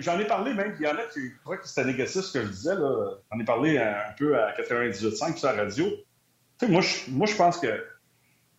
J'en 0.00 0.18
ai 0.18 0.24
parlé 0.24 0.54
même, 0.54 0.74
il 0.80 0.86
y 0.86 0.88
en 0.88 0.96
a 0.96 1.02
qui 1.12 1.20
croient 1.44 1.58
que 1.58 1.68
c'était 1.68 1.84
négatif 1.84 2.22
ce 2.22 2.32
que 2.32 2.42
je 2.42 2.48
disais. 2.48 2.74
J'en 2.74 3.38
ai 3.38 3.44
parlé 3.44 3.76
un, 3.76 4.12
peu 4.16 4.38
à 4.38 4.52
98.5 4.52 5.36
sur 5.36 5.48
la 5.48 5.62
radio. 5.62 5.84
Tu 5.86 6.66
sais, 6.66 6.72
moi, 6.72 6.80
je, 6.80 7.10
moi, 7.10 7.26
je 7.26 7.36
pense 7.36 7.58
que 7.58 7.66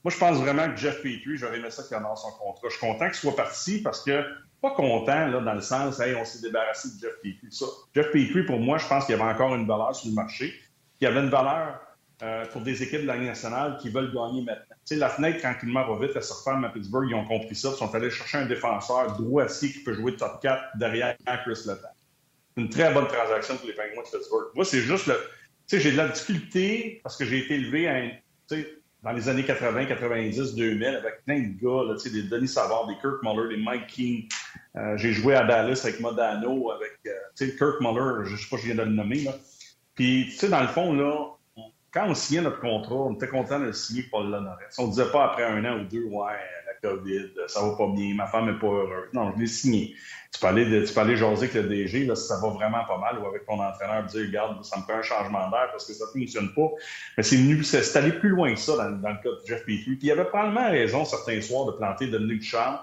moi, 0.04 0.14
je 0.14 0.18
pense 0.18 0.38
vraiment 0.38 0.70
que 0.70 0.78
Jeff 0.78 0.98
Petrie, 0.98 1.36
j'aurais 1.36 1.58
aimé 1.58 1.72
ça 1.72 1.84
qu'il 1.84 1.98
en 1.98 2.16
son 2.16 2.32
contrat. 2.32 2.70
Je 2.70 2.78
suis 2.78 2.80
content 2.80 3.08
qu'il 3.08 3.16
soit 3.16 3.36
parti 3.36 3.82
parce 3.82 4.04
que, 4.04 4.24
pas 4.62 4.72
content, 4.72 5.28
là, 5.28 5.42
dans 5.42 5.54
le 5.54 5.62
sens, 5.62 6.00
hey, 6.00 6.16
on 6.16 6.24
s'est 6.24 6.42
débarrassé 6.42 6.90
de 6.90 7.02
Jeff 7.02 7.16
Petrie. 7.24 7.52
Ça. 7.52 7.66
Jeff 7.96 8.08
Petrie, 8.12 8.44
pour 8.44 8.60
moi, 8.60 8.78
je 8.78 8.88
pense 8.88 9.06
qu'il 9.06 9.18
y 9.18 9.20
avait 9.20 9.30
encore 9.30 9.56
une 9.56 9.68
valeur 9.68 9.96
sur 9.96 10.10
le 10.10 10.16
marché. 10.16 10.54
Il 11.02 11.06
y 11.06 11.08
avait 11.08 11.22
une 11.22 11.30
valeur 11.30 11.82
euh, 12.22 12.46
pour 12.48 12.62
des 12.62 12.84
équipes 12.84 13.02
de 13.02 13.08
la 13.08 13.16
Ligue 13.16 13.28
nationale 13.28 13.78
qui 13.82 13.90
veulent 13.90 14.14
gagner 14.14 14.42
maintenant. 14.42 14.76
Tu 14.86 14.94
sais, 14.94 14.96
la 14.98 15.08
fenêtre, 15.08 15.40
tranquillement, 15.40 15.86
va 15.88 16.06
vite, 16.06 16.12
elle 16.16 16.24
se 16.24 16.50
à 16.50 16.70
Pittsburgh. 16.70 17.08
Ils 17.10 17.16
ont 17.16 17.26
compris 17.26 17.56
ça. 17.56 17.70
Ils 17.74 17.78
sont 17.78 17.96
allés 17.96 18.10
chercher 18.10 18.40
un 18.40 18.46
défenseur 18.46 19.16
droitier 19.16 19.72
qui 19.72 19.80
peut 19.80 19.94
jouer 19.94 20.18
top 20.18 20.42
4 20.42 20.78
derrière 20.78 21.16
Chris 21.46 21.62
Letang. 21.66 21.88
Une 22.58 22.70
très 22.70 22.94
bonne 22.94 23.08
transaction 23.08 23.56
pour 23.56 23.68
les 23.68 23.74
Penguins 23.74 24.02
de 24.02 24.18
Pittsburgh. 24.18 24.48
Moi, 24.54 24.66
c'est 24.66 24.82
juste 24.82 25.08
le. 25.08 25.14
Tu 25.68 25.78
sais, 25.78 25.80
j'ai 25.80 25.92
de 25.94 25.98
la 25.98 26.10
difficulté 26.10 27.00
parce 27.04 27.16
que 27.16 27.24
j'ai 27.24 27.38
été 27.40 27.54
élevé 27.54 28.22
dans 29.02 29.12
les 29.14 29.30
années 29.30 29.46
80, 29.46 29.86
90, 29.86 30.56
2000 30.56 30.88
avec 30.88 31.24
plein 31.24 31.40
de 31.40 31.54
gars, 31.62 31.94
là, 31.94 31.96
des 32.04 32.24
Denis 32.24 32.50
Savard, 32.50 32.88
des 32.88 32.96
Kirk 32.96 33.24
Muller, 33.24 33.56
des 33.56 33.64
Mike 33.64 33.88
King. 33.88 34.28
Euh, 34.76 34.98
j'ai 34.98 35.14
joué 35.14 35.36
à 35.36 35.46
Dallas 35.46 35.80
avec 35.84 36.02
Modano, 36.02 36.72
avec 36.72 37.00
euh, 37.08 37.48
Kirk 37.58 37.80
Muller, 37.80 38.26
je 38.26 38.34
ne 38.34 38.38
sais 38.38 38.48
pas 38.50 38.58
si 38.58 38.64
je 38.64 38.74
viens 38.74 38.84
de 38.84 38.90
le 38.90 38.96
nommer. 38.96 39.26
Puis, 39.96 40.28
tu 40.30 40.32
sais, 40.32 40.50
dans 40.50 40.62
le 40.62 40.68
fond, 40.68 40.92
là, 40.94 41.39
quand 41.92 42.08
on 42.08 42.14
signait 42.14 42.42
notre 42.42 42.60
contrat, 42.60 42.96
on 42.96 43.14
était 43.14 43.28
content 43.28 43.60
de 43.60 43.66
le 43.66 43.74
signer 43.74 44.04
pour 44.04 44.22
Lonorette. 44.22 44.74
On 44.78 44.86
ne 44.86 44.90
disait 44.92 45.12
pas 45.12 45.26
après 45.26 45.44
un 45.44 45.64
an 45.66 45.80
ou 45.80 45.84
deux, 45.86 46.04
ouais, 46.04 46.34
la 46.68 46.90
COVID, 46.90 47.32
ça 47.48 47.62
va 47.62 47.76
pas 47.76 47.88
bien, 47.88 48.14
ma 48.14 48.28
femme 48.28 48.46
n'est 48.46 48.60
pas 48.60 48.68
heureuse. 48.68 49.10
Non, 49.14 49.32
je 49.36 49.42
l'ai 49.42 49.48
signé. 49.48 49.96
Tu 50.32 50.40
peux 50.40 50.48
aller, 50.48 50.84
tu 50.86 50.94
peux 50.94 51.00
aller 51.00 51.22
avec 51.22 51.54
le 51.54 51.64
DG, 51.64 52.06
là, 52.06 52.16
si 52.16 52.28
ça 52.28 52.40
va 52.40 52.50
vraiment 52.50 52.86
pas 52.86 52.98
mal, 53.00 53.18
ou 53.20 53.26
avec 53.26 53.46
ton 53.46 53.60
entraîneur, 53.60 54.04
dire, 54.04 54.22
regarde, 54.28 54.64
ça 54.64 54.78
me 54.78 54.84
fait 54.84 54.94
un 54.94 55.02
changement 55.02 55.50
d'air 55.50 55.70
parce 55.72 55.88
que 55.88 55.94
ça 55.94 56.06
ne 56.06 56.20
fonctionne 56.20 56.54
pas. 56.54 56.70
Mais 57.18 57.24
c'est 57.24 57.38
venu, 57.38 57.64
c'est 57.64 57.96
allé 57.96 58.12
plus 58.12 58.30
loin 58.30 58.54
que 58.54 58.60
ça 58.60 58.76
dans, 58.76 58.90
le 58.90 59.00
cas 59.00 59.30
de 59.30 59.42
Jeff 59.48 59.62
Petrie. 59.62 59.96
Puis 59.96 60.00
il 60.04 60.12
avait 60.12 60.26
probablement 60.26 60.70
raison 60.70 61.06
certains 61.06 61.42
soirs 61.42 61.66
de 61.66 61.72
planter 61.72 62.08
Dominique 62.08 62.42
Duchamp 62.42 62.80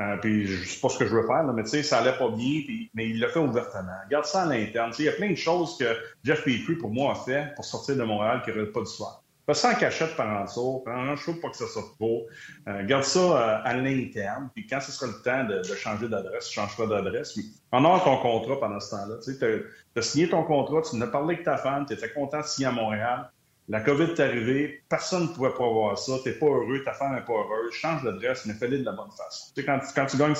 euh, 0.00 0.16
puis 0.16 0.46
je 0.46 0.66
sais 0.66 0.80
pas 0.80 0.88
ce 0.88 0.98
que 0.98 1.06
je 1.06 1.14
veux 1.14 1.26
faire, 1.26 1.44
mais 1.44 1.62
tu 1.62 1.70
sais, 1.70 1.82
ça 1.82 1.98
allait 1.98 2.16
pas 2.16 2.30
bien, 2.30 2.62
mais 2.94 3.08
il 3.08 3.20
l'a 3.20 3.28
fait 3.28 3.38
ouvertement. 3.38 3.92
Regarde 4.06 4.24
ça 4.24 4.42
à 4.42 4.46
l'interne. 4.46 4.92
Il 4.98 5.04
y 5.04 5.08
a 5.08 5.12
plein 5.12 5.30
de 5.30 5.36
choses 5.36 5.76
que 5.78 5.84
Jeff 6.24 6.42
Petrie, 6.42 6.76
pour 6.76 6.90
moi, 6.90 7.12
a 7.12 7.14
fait 7.16 7.54
pour 7.54 7.64
sortir 7.64 7.96
de 7.96 8.02
Montréal 8.02 8.40
qui 8.42 8.50
n'aurait 8.50 8.70
pas 8.70 8.80
du 8.80 8.86
soir. 8.86 9.22
Pas 9.44 9.54
sans 9.54 9.74
cachette 9.74 10.16
par 10.16 10.28
en 10.28 10.44
dessous, 10.44 10.84
je 10.86 11.22
trouve 11.22 11.40
pas 11.40 11.50
que 11.50 11.56
ça 11.56 11.66
sorte 11.66 11.96
trop. 11.98 12.26
Euh, 12.68 12.84
garde 12.86 13.04
ça 13.04 13.18
euh, 13.18 13.58
à 13.64 13.74
l'interne, 13.74 14.48
puis 14.54 14.66
quand 14.66 14.80
ce 14.80 14.92
sera 14.92 15.06
le 15.08 15.22
temps 15.22 15.44
de, 15.44 15.62
changer 15.74 16.08
d'adresse, 16.08 16.46
tu 16.48 16.54
changeras 16.54 16.86
d'adresse. 16.86 17.38
En 17.72 17.82
dehors 17.82 18.02
ton 18.02 18.16
contrat 18.18 18.60
pendant 18.60 18.80
ce 18.80 18.90
temps-là, 18.90 19.16
tu 19.22 19.98
as 19.98 20.02
signé 20.02 20.28
ton 20.28 20.44
contrat, 20.44 20.82
tu 20.88 20.96
n'as 20.96 21.08
parlé 21.08 21.34
avec 21.34 21.44
ta 21.44 21.56
femme, 21.56 21.84
tu 21.84 21.92
étais 21.92 22.10
content 22.10 22.40
de 22.40 22.46
signer 22.46 22.68
à 22.68 22.72
Montréal. 22.72 23.30
La 23.68 23.80
COVID 23.80 24.12
est 24.12 24.20
arrivée, 24.20 24.82
personne 24.88 25.24
ne 25.24 25.28
pouvait 25.28 25.54
pas 25.56 25.68
voir 25.68 25.98
ça, 25.98 26.12
tu 26.22 26.28
n'es 26.28 26.34
pas 26.34 26.46
heureux, 26.46 26.82
ta 26.84 26.92
femme 26.92 27.14
n'est 27.14 27.24
pas 27.24 27.32
heureuse, 27.32 27.72
change 27.72 28.02
d'adresse, 28.02 28.44
mais 28.46 28.54
fais-le 28.54 28.78
de 28.78 28.84
la 28.84 28.92
bonne 28.92 29.10
façon. 29.10 29.52
Tu 29.54 29.62
sais, 29.62 29.66
quand, 29.94 30.06
tu 30.06 30.16
gagnes 30.16 30.34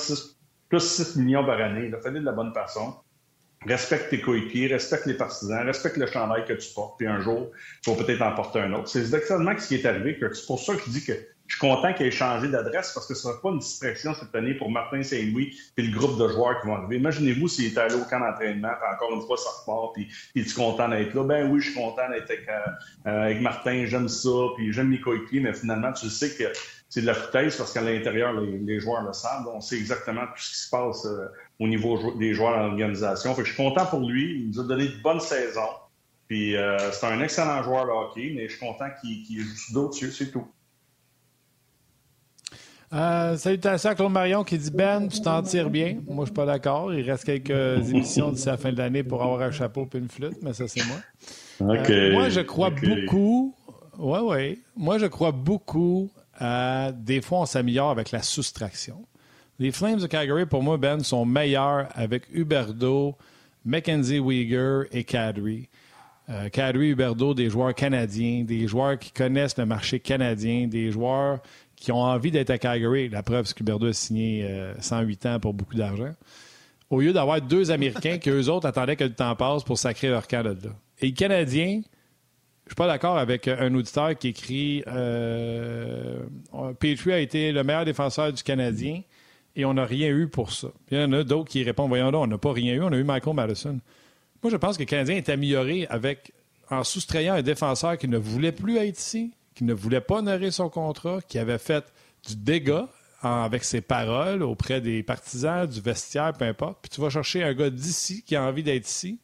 plus 0.69 0.79
6 0.79 1.15
millions 1.17 1.45
par 1.45 1.59
année, 1.61 1.91
fais-le 2.03 2.19
de 2.19 2.25
la 2.25 2.33
bonne 2.33 2.53
façon. 2.53 2.95
Respecte 3.65 4.09
tes 4.09 4.19
coéquipiers, 4.19 4.67
respecte 4.67 5.05
les 5.05 5.13
partisans, 5.13 5.63
respecte 5.65 5.97
le 5.97 6.07
chandail 6.07 6.45
que 6.45 6.53
tu 6.53 6.73
portes, 6.73 6.97
puis 6.97 7.07
un 7.07 7.19
jour, 7.21 7.51
tu 7.83 7.91
vas 7.91 8.03
peut-être 8.03 8.21
en 8.21 8.33
porter 8.33 8.59
un 8.59 8.73
autre. 8.73 8.89
C'est 8.89 8.99
exactement 8.99 9.55
ce 9.57 9.67
qui 9.67 9.75
est 9.75 9.85
arrivé. 9.85 10.17
C'est 10.33 10.47
pour 10.47 10.59
ça 10.59 10.75
que 10.75 10.81
je 10.87 10.89
dis 10.89 11.05
que 11.05 11.13
je 11.51 11.57
suis 11.57 11.67
content 11.67 11.93
qu'il 11.93 12.05
ait 12.05 12.11
changé 12.11 12.47
d'adresse 12.47 12.93
parce 12.93 13.05
que 13.05 13.13
ce 13.13 13.27
ne 13.27 13.33
sera 13.33 13.41
pas 13.41 13.49
une 13.49 13.59
distraction 13.59 14.13
cette 14.13 14.33
année 14.33 14.53
pour 14.53 14.71
Martin 14.71 15.03
Saint-Louis 15.03 15.53
et 15.75 15.81
le 15.81 15.93
groupe 15.93 16.17
de 16.17 16.29
joueurs 16.29 16.61
qui 16.61 16.67
vont 16.67 16.77
arriver. 16.77 16.95
Imaginez-vous 16.95 17.49
s'il 17.49 17.65
était 17.65 17.81
allé 17.81 17.95
au 17.95 18.05
camp 18.05 18.21
d'entraînement, 18.21 18.69
puis 18.69 18.95
encore 18.95 19.13
une 19.13 19.27
fois, 19.27 19.35
ça 19.35 19.49
repart, 19.59 19.93
puis 19.93 20.07
il 20.33 20.43
est 20.43 20.55
content 20.55 20.87
d'être 20.87 21.13
là? 21.13 21.23
Ben 21.25 21.51
oui, 21.51 21.59
je 21.59 21.71
suis 21.71 21.73
content 21.73 22.09
d'être 22.09 22.31
avec, 22.31 22.47
euh, 22.47 23.23
avec, 23.25 23.41
Martin, 23.41 23.83
j'aime 23.85 24.07
ça, 24.07 24.29
puis 24.55 24.71
j'aime 24.71 24.91
mes 24.91 25.01
coéquipiers, 25.01 25.41
mais 25.41 25.53
finalement, 25.53 25.91
tu 25.91 26.09
sais 26.09 26.33
que 26.37 26.53
c'est 26.87 27.01
de 27.01 27.07
la 27.07 27.15
foutaise 27.15 27.57
parce 27.57 27.73
qu'à 27.73 27.81
l'intérieur, 27.81 28.31
les, 28.31 28.79
joueurs 28.79 29.03
le 29.03 29.11
savent. 29.11 29.45
On 29.53 29.59
sait 29.59 29.77
exactement 29.77 30.21
tout 30.27 30.41
ce 30.41 30.49
qui 30.51 30.57
se 30.57 30.69
passe 30.69 31.05
euh, 31.05 31.27
au 31.59 31.67
niveau 31.67 32.13
des 32.13 32.33
joueurs 32.33 32.55
dans 32.55 32.67
l'organisation. 32.67 33.35
Je 33.37 33.43
suis 33.43 33.57
content 33.57 33.85
pour 33.87 34.09
lui. 34.09 34.39
Il 34.39 34.51
nous 34.51 34.61
a 34.61 34.63
donné 34.63 34.87
de 34.87 35.01
bonnes 35.01 35.19
saisons. 35.19 35.69
Puis 36.29 36.55
euh, 36.55 36.77
c'est 36.93 37.07
un 37.07 37.21
excellent 37.21 37.61
joueur 37.61 37.87
de 37.87 37.91
hockey, 37.91 38.31
mais 38.33 38.47
je 38.47 38.55
suis 38.55 38.65
content 38.65 38.87
qu'il 39.01 39.41
joue 39.41 39.55
sur 39.57 39.73
d'autres 39.73 40.01
yeux, 40.01 40.11
c'est 40.11 40.31
tout. 40.31 40.47
Euh, 42.93 43.37
salutations 43.37 43.89
à 43.89 43.95
Claude 43.95 44.11
Marion 44.11 44.43
qui 44.43 44.57
dit 44.57 44.71
Ben, 44.71 45.07
tu 45.07 45.21
t'en 45.21 45.41
tires 45.43 45.69
bien. 45.69 45.97
Moi, 46.07 46.25
je 46.25 46.29
suis 46.29 46.35
pas 46.35 46.45
d'accord. 46.45 46.93
Il 46.93 47.09
reste 47.09 47.23
quelques 47.23 47.89
émissions 47.89 48.31
d'ici 48.31 48.47
la 48.47 48.57
fin 48.57 48.71
de 48.71 48.77
l'année 48.77 49.03
pour 49.03 49.23
avoir 49.23 49.41
un 49.41 49.51
chapeau 49.51 49.87
et 49.93 49.97
une 49.97 50.09
flûte, 50.09 50.37
mais 50.41 50.53
ça, 50.53 50.67
c'est 50.67 50.85
moi. 50.85 50.97
Euh, 51.61 52.11
moi, 52.13 52.29
je 52.29 52.39
crois 52.39 52.71
beaucoup. 52.71 53.53
Oui, 53.99 54.19
oui. 54.23 54.59
Moi, 54.75 54.97
je 54.97 55.05
crois 55.05 55.31
beaucoup 55.31 56.09
à. 56.39 56.91
Des 56.91 57.21
fois, 57.21 57.41
on 57.41 57.45
s'améliore 57.45 57.91
avec 57.91 58.09
la 58.09 58.23
soustraction. 58.23 59.05
Les 59.59 59.71
Flames 59.71 59.99
de 59.99 60.07
Calgary, 60.07 60.47
pour 60.47 60.63
moi, 60.63 60.77
Ben, 60.77 61.03
sont 61.03 61.23
meilleurs 61.23 61.87
avec 61.93 62.23
Huberdo, 62.33 63.15
Mackenzie 63.63 64.17
Weegar 64.17 64.85
et 64.91 65.03
Kadri. 65.03 65.69
Euh, 66.29 66.49
Kadri, 66.49 66.89
Huberdo, 66.89 67.35
des 67.35 67.51
joueurs 67.51 67.75
canadiens, 67.75 68.43
des 68.43 68.67
joueurs 68.67 68.97
qui 68.97 69.11
connaissent 69.11 69.57
le 69.57 69.67
marché 69.67 69.99
canadien, 69.99 70.65
des 70.67 70.91
joueurs 70.91 71.39
qui 71.81 71.91
ont 71.91 72.03
envie 72.03 72.29
d'être 72.29 72.51
à 72.51 72.59
Calgary. 72.59 73.09
La 73.09 73.23
preuve, 73.23 73.45
c'est 73.45 73.57
que 73.57 73.63
Berdo 73.63 73.87
a 73.87 73.93
signé 73.93 74.47
108 74.79 75.25
euh, 75.25 75.35
ans 75.35 75.39
pour 75.39 75.53
beaucoup 75.53 75.75
d'argent. 75.75 76.13
Au 76.91 77.01
lieu 77.01 77.11
d'avoir 77.11 77.41
deux 77.41 77.71
Américains 77.71 78.17
qui, 78.19 78.29
eux 78.29 78.49
autres, 78.49 78.67
attendaient 78.67 78.95
que 78.95 79.03
le 79.03 79.13
temps 79.13 79.35
passe 79.35 79.63
pour 79.63 79.79
sacrer 79.79 80.09
leur 80.09 80.27
Canada. 80.27 80.69
Et 80.99 81.07
le 81.07 81.13
Canadien, 81.13 81.81
je 82.65 82.69
suis 82.69 82.75
pas 82.75 82.85
d'accord 82.85 83.17
avec 83.17 83.47
un 83.47 83.73
auditeur 83.73 84.15
qui 84.15 84.27
écrit 84.27 84.83
euh, 84.87 86.19
Petrie 86.79 87.13
a 87.13 87.19
été 87.19 87.51
le 87.51 87.63
meilleur 87.63 87.83
défenseur 87.83 88.31
du 88.31 88.43
Canadien 88.43 89.01
et 89.55 89.65
on 89.65 89.73
n'a 89.73 89.85
rien 89.85 90.09
eu 90.09 90.27
pour 90.27 90.53
ça. 90.53 90.67
il 90.91 90.99
y 90.99 91.03
en 91.03 91.11
a 91.13 91.23
d'autres 91.23 91.49
qui 91.49 91.63
répondent 91.63 91.89
Voyons 91.89 92.11
donc, 92.11 92.23
on 92.23 92.27
n'a 92.27 92.37
pas 92.37 92.53
rien 92.53 92.75
eu, 92.75 92.81
on 92.81 92.93
a 92.93 92.97
eu 92.97 93.03
Michael 93.03 93.33
Madison. 93.33 93.79
Moi, 94.43 94.51
je 94.51 94.57
pense 94.57 94.77
que 94.77 94.83
le 94.83 94.87
Canadien 94.87 95.15
est 95.15 95.29
amélioré 95.29 95.87
avec 95.89 96.31
en 96.69 96.83
soustrayant 96.83 97.33
un 97.33 97.41
défenseur 97.41 97.97
qui 97.97 98.07
ne 98.07 98.17
voulait 98.17 98.51
plus 98.51 98.77
être 98.77 98.99
ici, 98.99 99.31
qui 99.61 99.65
ne 99.65 99.75
voulait 99.75 100.01
pas 100.01 100.15
honorer 100.15 100.49
son 100.49 100.69
contrat, 100.69 101.19
qui 101.27 101.37
avait 101.37 101.59
fait 101.59 101.85
du 102.27 102.35
dégât 102.35 102.89
avec 103.21 103.63
ses 103.63 103.81
paroles 103.81 104.41
auprès 104.41 104.81
des 104.81 105.03
partisans, 105.03 105.67
du 105.67 105.79
vestiaire, 105.79 106.33
peu 106.33 106.45
importe. 106.45 106.79
Puis 106.81 106.89
tu 106.89 106.99
vas 106.99 107.11
chercher 107.11 107.43
un 107.43 107.53
gars 107.53 107.69
d'ici 107.69 108.23
qui 108.23 108.35
a 108.35 108.41
envie 108.41 108.63
d'être 108.63 108.87
ici. 108.87 109.19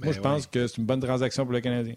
Moi, 0.00 0.08
ben 0.08 0.12
je 0.12 0.20
pense 0.20 0.48
que 0.48 0.66
c'est 0.66 0.78
une 0.78 0.86
bonne 0.86 0.98
transaction 0.98 1.44
pour 1.44 1.52
le 1.52 1.60
Canadien. 1.60 1.94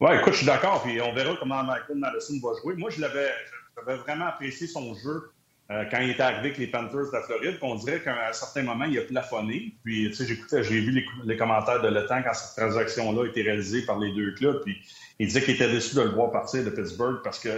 Oui, 0.00 0.10
écoute, 0.20 0.34
je 0.34 0.38
suis 0.38 0.46
d'accord. 0.46 0.82
Puis 0.82 1.00
on 1.00 1.14
verra 1.14 1.34
comment 1.40 1.64
Michael 1.64 1.96
Madison 1.96 2.34
va 2.42 2.60
jouer. 2.60 2.74
Moi, 2.74 2.90
je 2.90 3.00
l'avais, 3.00 3.30
j'avais 3.74 3.96
vraiment 3.96 4.26
apprécié 4.26 4.66
son 4.66 4.92
jeu 4.96 5.30
euh, 5.68 5.84
quand 5.90 5.98
il 5.98 6.10
était 6.10 6.22
arrivé 6.22 6.38
avec 6.40 6.58
les 6.58 6.68
Panthers 6.68 7.08
de 7.08 7.12
la 7.12 7.22
Floride, 7.22 7.58
on 7.60 7.74
dirait 7.74 8.00
qu'à 8.00 8.28
un 8.28 8.32
certain 8.32 8.62
moment, 8.62 8.84
il 8.84 8.96
a 8.98 9.02
plafonné. 9.02 9.74
Puis, 9.84 10.08
tu 10.08 10.14
sais, 10.14 10.26
j'écoutais, 10.26 10.62
j'ai 10.62 10.80
vu 10.80 11.04
les, 11.24 11.36
commentaires 11.36 11.82
de 11.82 11.88
Le 11.88 12.06
quand 12.06 12.22
cette 12.34 12.56
transaction-là 12.56 13.24
a 13.24 13.26
été 13.26 13.42
réalisée 13.42 13.84
par 13.84 13.98
les 13.98 14.12
deux 14.12 14.32
clubs. 14.34 14.62
Puis, 14.62 14.76
il 15.18 15.26
disait 15.26 15.42
qu'il 15.42 15.54
était 15.54 15.70
déçu 15.70 15.96
de 15.96 16.02
le 16.02 16.10
voir 16.10 16.30
partir 16.30 16.64
de 16.64 16.70
Pittsburgh 16.70 17.20
parce 17.24 17.40
que 17.40 17.48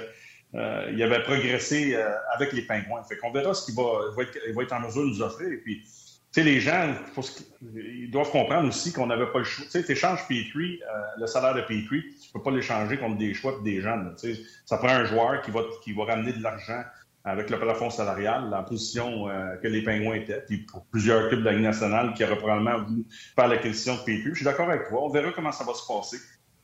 euh, 0.54 0.90
il 0.90 1.02
avait 1.02 1.22
progressé 1.22 1.94
euh, 1.94 2.08
avec 2.34 2.54
les 2.54 2.62
Pingouins. 2.62 3.02
Fait 3.02 3.18
qu'on 3.18 3.30
verra 3.30 3.52
ce 3.52 3.66
qu'il 3.66 3.74
va, 3.74 3.82
va, 4.16 4.22
être, 4.62 4.72
en 4.72 4.80
mesure 4.80 5.02
de 5.02 5.08
nous 5.08 5.20
offrir. 5.20 5.58
Puis, 5.62 5.82
tu 5.82 6.40
sais, 6.40 6.42
les 6.42 6.60
gens, 6.60 6.94
ils 7.74 8.10
doivent 8.10 8.30
comprendre 8.30 8.68
aussi 8.68 8.90
qu'on 8.90 9.08
n'avait 9.08 9.30
pas 9.30 9.40
le 9.40 9.44
choix. 9.44 9.66
Tu 9.66 9.72
sais, 9.72 9.84
tu 9.84 9.92
échanges 9.92 10.26
Petrie, 10.26 10.80
le 11.18 11.26
salaire 11.26 11.54
de 11.54 11.60
Petrie, 11.60 12.04
tu 12.22 12.32
peux 12.32 12.42
pas 12.42 12.50
l'échanger 12.52 12.96
contre 12.96 13.18
des 13.18 13.34
choix 13.34 13.54
et 13.60 13.64
des 13.64 13.82
jeunes. 13.82 14.14
Tu 14.18 14.34
sais, 14.34 14.42
ça 14.64 14.78
prend 14.78 14.88
un 14.88 15.04
joueur 15.04 15.42
qui 15.42 15.50
va, 15.50 15.60
qui 15.82 15.92
va 15.92 16.04
ramener 16.04 16.32
de 16.32 16.42
l'argent 16.42 16.82
avec 17.24 17.50
le 17.50 17.58
plafond 17.58 17.90
salarial, 17.90 18.48
la 18.50 18.62
position 18.62 19.28
euh, 19.28 19.56
que 19.56 19.68
les 19.68 19.82
Pingouins 19.82 20.14
étaient, 20.14 20.42
puis 20.46 20.58
pour 20.58 20.84
plusieurs 20.86 21.28
clubs 21.28 21.40
de 21.40 21.44
la 21.44 21.52
Ligue 21.52 21.64
nationale 21.64 22.14
qui 22.14 22.24
auraient 22.24 22.38
probablement 22.38 22.82
voulu 22.82 23.04
faire 23.34 23.48
la 23.48 23.58
question 23.58 23.96
de 23.96 24.00
PQ. 24.00 24.30
Je 24.30 24.34
suis 24.36 24.44
d'accord 24.44 24.68
avec 24.70 24.88
toi. 24.88 25.04
On 25.04 25.08
verra 25.08 25.32
comment 25.32 25.52
ça 25.52 25.64
va 25.64 25.74
se 25.74 25.86
passer. 25.86 26.18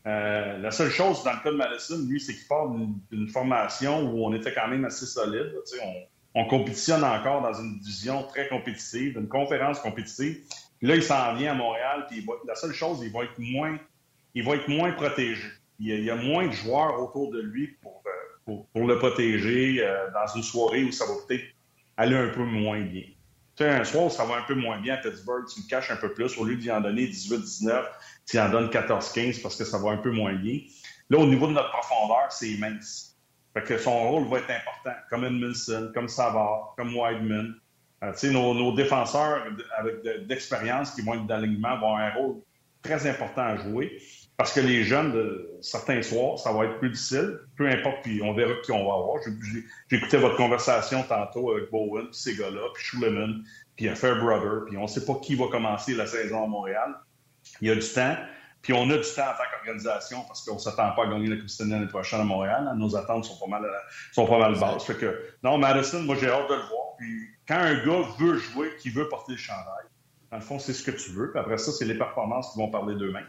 Euh, 0.07 0.59
la 0.59 0.71
seule 0.71 0.91
chose 0.91 1.23
dans 1.25 1.33
le 1.33 1.43
cas 1.43 1.51
de 1.51 1.57
Madison, 1.57 1.99
lui, 2.07 2.21
c'est 2.21 2.35
qu'il 2.35 2.47
part 2.47 2.71
d'une 3.11 3.29
formation 3.29 4.11
où 4.11 4.27
on 4.27 4.35
était 4.35 4.53
quand 4.53 4.69
même 4.69 4.85
assez 4.85 5.07
solide. 5.07 5.53
On, 5.83 6.41
on, 6.43 6.45
compétitionne 6.47 7.05
encore 7.05 7.43
dans 7.43 7.55
une 7.55 7.79
division 7.79 8.23
très 8.25 8.49
compétitive, 8.49 9.17
une 9.19 9.29
conférence 9.29 9.81
compétitive. 9.81 10.41
Là, 10.83 10.97
il 10.97 11.03
s'en 11.03 11.35
vient 11.35 11.53
à 11.53 11.55
Montréal, 11.55 12.07
puis 12.11 12.27
la 12.47 12.55
seule 12.55 12.75
chose, 12.75 13.01
il 13.03 13.11
va 13.11 13.25
être 13.25 13.39
moins, 13.39 13.79
il 14.35 14.45
va 14.45 14.57
être 14.57 14.69
moins 14.69 14.93
protégé. 14.93 15.49
il 15.79 16.05
y, 16.05 16.11
a, 16.11 16.17
moins 16.17 16.47
de 16.47 16.53
joueurs 16.53 17.01
autour 17.01 17.33
de 17.33 17.41
lui 17.41 17.69
pour, 17.81 18.03
euh, 18.07 18.11
pour, 18.45 18.67
le 18.75 18.99
protéger 18.99 19.79
euh, 19.81 20.11
dans 20.13 20.35
une 20.35 20.43
soirée 20.43 20.85
où 20.85 20.93
ça 20.93 21.07
va 21.07 21.13
peut-être 21.27 21.45
aller 21.97 22.17
un 22.17 22.29
peu 22.29 22.45
moins 22.45 22.81
bien. 22.81 23.05
Tu 23.57 23.63
sais, 23.63 23.71
un 23.71 23.85
soir 23.85 24.07
où 24.07 24.11
ça 24.11 24.25
va 24.25 24.37
un 24.37 24.43
peu 24.43 24.55
moins 24.55 24.81
bien 24.81 24.95
à 24.95 24.97
Pittsburgh, 24.97 25.45
tu 25.53 25.61
le 25.61 25.69
caches 25.69 25.91
un 25.91 25.97
peu 25.97 26.13
plus. 26.13 26.37
Au 26.39 26.45
lieu 26.45 26.57
d'y 26.57 26.71
en 26.71 26.81
donner 26.81 27.07
18-19, 27.07 27.85
tu 28.27 28.39
en 28.39 28.51
donnes 28.51 28.69
14-15 28.69 29.43
parce 29.43 29.57
que 29.57 29.65
ça 29.65 29.79
va 29.79 29.91
un 29.91 29.99
peu 29.99 30.11
moins 30.11 30.35
bien. 30.35 30.59
Là, 31.11 31.19
au 31.19 31.27
niveau 31.27 31.47
de 31.47 31.53
notre 31.53 31.71
profondeur, 31.71 32.31
c'est 32.31 32.49
immense. 32.49 33.17
Fait 33.53 33.63
que 33.63 33.79
son 33.79 34.11
rôle 34.11 34.29
va 34.29 34.39
être 34.39 34.51
important, 34.51 34.99
comme 35.09 35.25
Edmondson, 35.25 35.93
comme 35.95 36.09
Savard, 36.09 36.75
comme 36.77 36.97
Wideman. 36.97 37.55
Euh, 38.03 38.13
tu 38.13 38.19
sais, 38.19 38.31
nos, 38.31 38.75
défenseurs 38.75 39.45
avec 39.79 40.27
d'expérience 40.27 40.91
qui 40.91 41.03
vont 41.03 41.15
être 41.15 41.27
d'alignement 41.27 41.79
vont 41.79 41.95
avoir 41.95 41.97
un 41.99 42.11
rôle 42.15 42.37
très 42.83 43.09
important 43.09 43.43
à 43.43 43.57
jouer. 43.57 44.03
Parce 44.37 44.53
que 44.53 44.61
les 44.61 44.83
jeunes, 44.83 45.47
certains 45.61 46.03
soirs, 46.03 46.39
ça 46.39 46.53
va 46.53 46.65
être 46.65 46.79
plus 46.79 46.91
difficile. 46.91 47.39
Peu 47.57 47.69
importe, 47.69 48.03
puis 48.03 48.21
on 48.23 48.35
verra 48.35 48.55
qui 48.65 48.73
on 48.73 48.85
va 48.85 48.95
avoir. 48.95 49.23
J'écoutais 49.89 50.19
votre 50.19 50.37
conversation 50.37 51.05
tantôt 51.05 51.53
avec 51.53 51.71
Bowen, 51.71 52.07
puis 52.07 52.19
ces 52.19 52.37
gars-là, 52.37 52.63
puis 52.75 52.83
Schuleman, 52.83 53.45
puis 53.77 53.89
Fairbrother, 53.95 54.67
puis 54.67 54.77
on 54.77 54.83
ne 54.83 54.87
sait 54.89 55.05
pas 55.05 55.15
qui 55.23 55.37
va 55.37 55.47
commencer 55.49 55.95
la 55.95 56.07
saison 56.07 56.45
à 56.45 56.47
Montréal. 56.49 56.95
Il 57.61 57.69
y 57.69 57.71
a 57.71 57.75
du 57.75 57.89
temps. 57.89 58.17
Puis 58.63 58.73
on 58.73 58.89
a 58.91 58.97
du 58.97 59.03
temps 59.03 59.23
en 59.23 59.37
tant 59.37 59.45
qu'organisation 59.53 60.25
parce 60.27 60.43
qu'on 60.43 60.55
ne 60.55 60.59
s'attend 60.59 60.93
pas 60.93 61.05
à 61.05 61.07
gagner 61.09 61.27
la 61.27 61.37
Coupe 61.37 61.51
l'année 61.61 61.87
prochaine 61.87 62.23
à 62.23 62.25
Montréal. 62.25 62.73
Nos 62.77 62.97
attentes 62.97 63.27
sont 63.27 63.39
pas 63.39 63.47
mal, 63.47 63.71
sont 64.11 64.27
pas 64.27 64.39
mal 64.39 64.59
basses. 64.59 64.85
Fait 64.85 64.97
que, 64.97 65.23
non, 65.43 65.59
Madison, 65.59 66.01
moi, 66.01 66.17
j'ai 66.19 66.31
hâte 66.31 66.49
de 66.49 66.55
le 66.55 66.63
voir. 66.63 66.97
Puis 66.97 67.29
quand 67.47 67.59
un 67.59 67.85
gars 67.85 68.09
veut 68.19 68.39
jouer, 68.39 68.75
qui 68.81 68.89
veut 68.89 69.07
porter 69.11 69.33
le 69.33 69.39
chandail, 69.39 69.85
dans 70.31 70.39
le 70.39 70.43
fond, 70.43 70.59
c'est 70.59 70.73
ce 70.73 70.83
que 70.83 70.93
tu 70.93 71.11
veux. 71.11 71.31
Puis 71.31 71.39
après 71.39 71.59
ça, 71.59 71.73
c'est 71.73 71.85
les 71.85 71.99
performances 71.99 72.53
qui 72.53 72.59
vont 72.59 72.71
parler 72.71 72.95
d'eux-mêmes. 72.95 73.29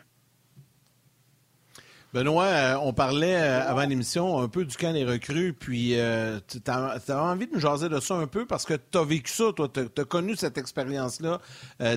Benoît, 2.15 2.45
euh, 2.45 2.77
on 2.81 2.93
parlait 2.93 3.35
euh, 3.35 3.67
avant 3.67 3.83
l'émission 3.85 4.39
un 4.39 4.47
peu 4.47 4.63
du 4.63 4.77
camp 4.77 4.93
des 4.93 5.03
recrues, 5.03 5.51
puis 5.51 5.99
euh, 5.99 6.39
tu 6.47 6.59
as, 6.71 7.21
envie 7.21 7.45
de 7.45 7.51
nous 7.51 7.59
jaser 7.59 7.89
de 7.89 7.99
ça 7.99 8.13
un 8.15 8.25
peu 8.25 8.45
parce 8.45 8.63
que 8.63 8.75
tu 8.75 8.97
as 8.97 9.03
vécu 9.03 9.29
ça, 9.29 9.51
toi, 9.53 9.67
tu 9.67 9.81
as, 9.81 10.05
connu 10.05 10.37
cette 10.37 10.57
expérience-là 10.57 11.41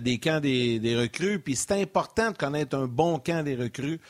des 0.00 0.18
camps 0.18 0.40
des, 0.40 0.96
recrues, 1.00 1.38
puis 1.38 1.54
c'est 1.54 1.80
important 1.80 2.32
de 2.32 2.36
connaître 2.36 2.76
un 2.76 2.88
bon 2.88 3.20
camp 3.20 3.44
des 3.44 3.54
recrues, 3.54 4.00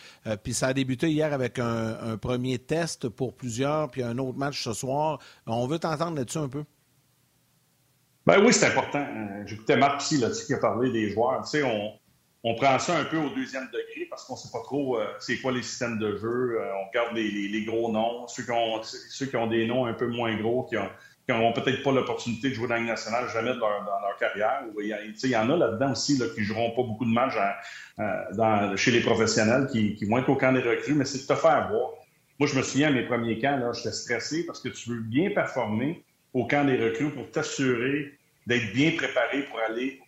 puis 0.42 0.54
ça 0.54 0.68
a 0.68 0.72
débuté 0.72 1.10
hier 1.10 1.34
avec 1.34 1.58
un, 1.58 2.16
premier 2.16 2.58
test 2.58 3.10
pour 3.10 3.34
plusieurs, 3.34 3.90
puis 3.90 4.02
un 4.02 4.16
autre 4.16 4.38
match 4.38 4.64
ce 4.64 4.72
soir. 4.72 5.18
On 5.46 5.66
veut 5.66 5.78
t'entendre 5.78 6.16
là-dessus 6.16 6.38
un 6.38 6.48
peu. 6.48 6.64
Ben 8.24 8.42
oui, 8.42 8.54
c'est 8.54 8.66
important. 8.66 9.06
J'écoutais 9.44 9.76
Marc 9.76 10.10
là, 10.12 10.30
qui 10.30 10.54
a 10.54 10.58
parlé 10.58 10.90
des 10.90 11.10
joueurs. 11.10 11.42
Tu 11.42 11.50
sais, 11.58 11.62
on, 11.62 11.92
on 12.44 12.54
prend 12.54 12.78
ça 12.78 12.96
un 12.96 13.04
peu 13.04 13.16
au 13.16 13.30
deuxième 13.30 13.66
degré 13.66 14.06
parce 14.08 14.24
qu'on 14.24 14.34
ne 14.34 14.38
sait 14.38 14.50
pas 14.52 14.62
trop 14.62 14.98
euh, 14.98 15.06
c'est 15.18 15.38
quoi 15.38 15.52
les 15.52 15.62
systèmes 15.62 15.98
de 15.98 16.16
jeu. 16.16 16.58
Euh, 16.60 16.72
on 16.80 16.88
regarde 16.88 17.16
les, 17.16 17.64
gros 17.64 17.90
noms, 17.90 18.28
ceux 18.28 18.44
qui, 18.44 19.36
ont, 19.36 19.46
des 19.48 19.66
noms 19.66 19.86
un 19.86 19.92
peu 19.92 20.06
moins 20.06 20.36
gros, 20.36 20.64
qui 20.64 20.76
n'auront 21.28 21.52
peut-être 21.52 21.82
pas 21.82 21.90
l'opportunité 21.90 22.50
de 22.50 22.54
jouer 22.54 22.68
dans 22.68 22.76
la 22.76 22.82
nationale 22.82 23.28
jamais 23.32 23.54
dans 23.54 23.68
leur 23.68 24.16
carrière. 24.18 24.62
Il 24.80 25.30
y, 25.30 25.36
en 25.36 25.50
a 25.50 25.56
là-dedans 25.56 25.92
aussi 25.92 26.16
là, 26.16 26.26
qui 26.32 26.40
ne 26.40 26.44
joueront 26.44 26.70
pas 26.70 26.82
beaucoup 26.82 27.04
de 27.04 27.10
matchs 27.10 27.34
chez 28.76 28.92
les 28.92 29.00
professionnels, 29.00 29.66
qui, 29.70 30.04
vont 30.04 30.18
être 30.18 30.28
au 30.28 30.36
camp 30.36 30.52
des 30.52 30.60
recrues, 30.60 30.94
mais 30.94 31.04
c'est 31.04 31.18
de 31.18 31.26
te 31.26 31.34
faire 31.34 31.68
voir. 31.70 31.90
Moi, 32.38 32.48
je 32.48 32.56
me 32.56 32.62
souviens, 32.62 32.88
à 32.88 32.92
mes 32.92 33.02
premiers 33.02 33.40
camps, 33.40 33.72
j'étais 33.72 33.90
stressé 33.90 34.46
parce 34.46 34.60
que 34.60 34.68
tu 34.68 34.90
veux 34.90 35.00
bien 35.00 35.30
performer 35.30 36.04
au 36.34 36.46
camp 36.46 36.64
des 36.64 36.76
recrues 36.76 37.10
pour 37.10 37.28
t'assurer 37.32 38.12
d'être 38.46 38.72
bien 38.72 38.92
préparé 38.92 39.42
pour 39.42 39.58
aller 39.58 40.00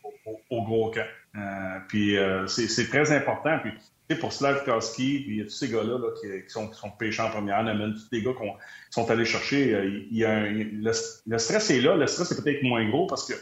au 0.49 0.63
gros 0.63 0.93
camp. 0.93 1.07
Euh, 1.37 1.79
puis 1.89 2.17
euh, 2.17 2.47
c'est 2.47 2.89
très 2.89 3.13
important. 3.13 3.59
Puis, 3.63 3.73
pour 4.19 4.33
Slavkowski, 4.33 5.21
puis 5.21 5.45
tous 5.45 5.51
ces 5.51 5.69
gars-là 5.69 5.97
qui, 6.21 6.29
sont, 6.51 6.69
qui 6.69 6.79
sont 6.79 6.91
pêchés 6.91 7.23
en 7.23 7.31
première, 7.31 7.63
même 7.63 7.95
tous 7.95 8.09
les 8.11 8.23
gars 8.23 8.33
qui 8.33 8.45
sont 8.91 9.09
allés 9.09 9.25
chercher, 9.25 9.73
euh, 9.73 9.87
il 10.11 10.17
y 10.17 10.25
a 10.25 10.49
le, 10.49 10.93
stress 11.39 11.71
est 11.71 11.81
là. 11.81 11.95
Le 11.95 12.09
stress 12.09 12.33
est 12.33 12.43
peut-être 12.43 12.65
moins 12.65 12.89
gros 12.89 13.07
parce 13.07 13.29
que 13.29 13.35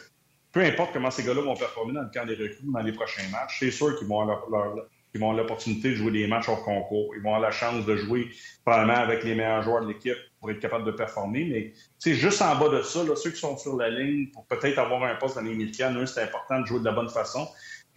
peu 0.52 0.60
importe 0.60 0.92
comment 0.92 1.10
ces 1.10 1.24
gars-là 1.24 1.40
vont 1.40 1.56
performer 1.56 1.94
dans 1.94 2.02
le 2.02 2.10
camp 2.12 2.26
des 2.26 2.34
recrues 2.34 2.66
dans 2.70 2.80
les 2.80 2.92
prochains 2.92 3.26
matchs, 3.30 3.60
c'est 3.60 3.70
sûr 3.70 3.98
qu'ils 3.98 4.08
vont 4.08 4.20
avoir 4.20 4.44
leur, 4.50 5.34
l'opportunité 5.34 5.90
de 5.90 5.94
jouer 5.94 6.10
des 6.10 6.26
matchs 6.26 6.50
hors 6.50 6.62
concours. 6.62 7.14
Ils 7.16 7.22
vont 7.22 7.34
avoir 7.34 7.40
la 7.40 7.50
chance 7.50 7.86
de 7.86 7.96
jouer 7.96 8.28
probablement 8.64 8.98
avec 8.98 9.24
les 9.24 9.34
meilleurs 9.34 9.62
joueurs 9.62 9.82
de 9.82 9.88
l'équipe 9.88 10.18
pour 10.38 10.50
être 10.50 10.60
capable 10.60 10.84
de 10.84 10.90
performer. 10.90 11.46
Mais 11.46 11.72
c'est 11.98 12.14
juste 12.14 12.42
en 12.42 12.56
bas 12.56 12.68
de 12.68 12.82
ça, 12.82 13.00
ceux 13.16 13.30
qui 13.30 13.38
sont 13.38 13.56
sur 13.56 13.76
la 13.76 13.88
ligne 13.88 14.28
pour 14.32 14.46
peut-être 14.46 14.78
avoir 14.78 15.02
un 15.04 15.14
poste 15.14 15.36
dans 15.36 15.42
les 15.42 15.54
médias, 15.54 15.90
c'est 16.06 16.22
important 16.22 16.60
de 16.60 16.66
jouer 16.66 16.80
de 16.80 16.84
la 16.84 16.92
bonne 16.92 17.08
façon 17.08 17.48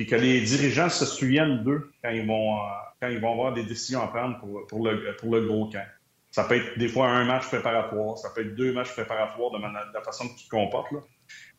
puis 0.01 0.07
que 0.07 0.15
les 0.15 0.41
dirigeants 0.41 0.89
se 0.89 1.05
souviennent 1.05 1.63
d'eux 1.63 1.91
quand 2.03 2.09
ils 2.09 2.25
vont 2.25 2.55
euh, 2.55 2.69
quand 2.99 3.09
ils 3.09 3.19
vont 3.19 3.33
avoir 3.33 3.53
des 3.53 3.61
décisions 3.61 4.01
à 4.01 4.07
prendre 4.07 4.39
pour, 4.39 4.65
pour, 4.65 4.83
le, 4.83 5.15
pour 5.17 5.31
le 5.31 5.45
gros 5.45 5.69
camp. 5.69 5.85
Ça 6.31 6.45
peut 6.45 6.55
être 6.55 6.75
des 6.79 6.87
fois 6.87 7.07
un 7.07 7.23
match 7.23 7.45
préparatoire, 7.49 8.17
ça 8.17 8.31
peut 8.31 8.41
être 8.41 8.55
deux 8.55 8.73
matchs 8.73 8.93
préparatoires 8.93 9.51
de, 9.51 9.59
la 9.61 10.01
façon 10.01 10.27
que 10.27 10.39
tu 10.39 10.47
te. 10.47 10.95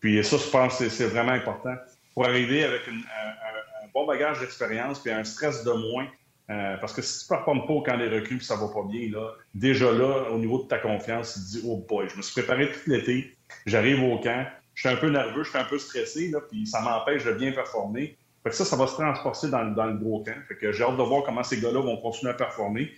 Puis 0.00 0.24
ça, 0.24 0.38
je 0.38 0.50
pense 0.50 0.76
que 0.76 0.88
c'est 0.88 1.06
vraiment 1.06 1.30
important 1.30 1.76
pour 2.14 2.24
arriver 2.24 2.64
avec 2.64 2.80
un, 2.88 3.86
bon 3.94 4.06
bagage 4.06 4.40
d'expérience 4.40 4.98
puis 4.98 5.12
un 5.12 5.22
stress 5.22 5.62
de 5.62 5.70
moins. 5.70 6.08
Euh, 6.50 6.76
parce 6.78 6.92
que 6.92 7.00
si 7.00 7.24
tu 7.24 7.32
ne 7.32 7.36
performes 7.36 7.64
pas 7.64 7.92
camp 7.92 7.98
des 7.98 8.08
recrues 8.08 8.40
ça 8.40 8.56
va 8.56 8.66
pas 8.74 8.82
bien, 8.90 9.08
là, 9.08 9.34
déjà 9.54 9.92
là, 9.92 10.30
au 10.32 10.38
niveau 10.38 10.64
de 10.64 10.66
ta 10.66 10.78
confiance, 10.78 11.34
tu 11.34 11.38
te 11.38 11.44
dis 11.44 11.64
Oh 11.64 11.86
boy, 11.88 12.08
je 12.08 12.16
me 12.16 12.22
suis 12.22 12.42
préparé 12.42 12.72
tout 12.72 12.90
l'été, 12.90 13.36
j'arrive 13.66 14.02
au 14.02 14.18
camp, 14.18 14.44
je 14.74 14.88
suis 14.88 14.96
un 14.96 14.98
peu 14.98 15.10
nerveux, 15.10 15.44
je 15.44 15.50
suis 15.50 15.58
un 15.58 15.64
peu 15.64 15.78
stressé, 15.78 16.28
là, 16.30 16.40
puis 16.40 16.66
ça 16.66 16.80
m'empêche 16.80 17.24
de 17.24 17.32
bien 17.34 17.52
performer. 17.52 18.18
Fait 18.42 18.50
que 18.50 18.56
ça, 18.56 18.64
ça 18.64 18.76
va 18.76 18.86
se 18.86 18.94
transporter 18.94 19.48
dans, 19.48 19.62
le 19.62 19.94
gros 19.94 20.24
camp. 20.24 20.34
Fait 20.48 20.56
que 20.56 20.72
j'ai 20.72 20.82
hâte 20.82 20.96
de 20.96 21.02
voir 21.02 21.22
comment 21.22 21.44
ces 21.44 21.60
gars-là 21.60 21.80
vont 21.80 21.96
continuer 21.98 22.32
à 22.32 22.34
performer. 22.34 22.92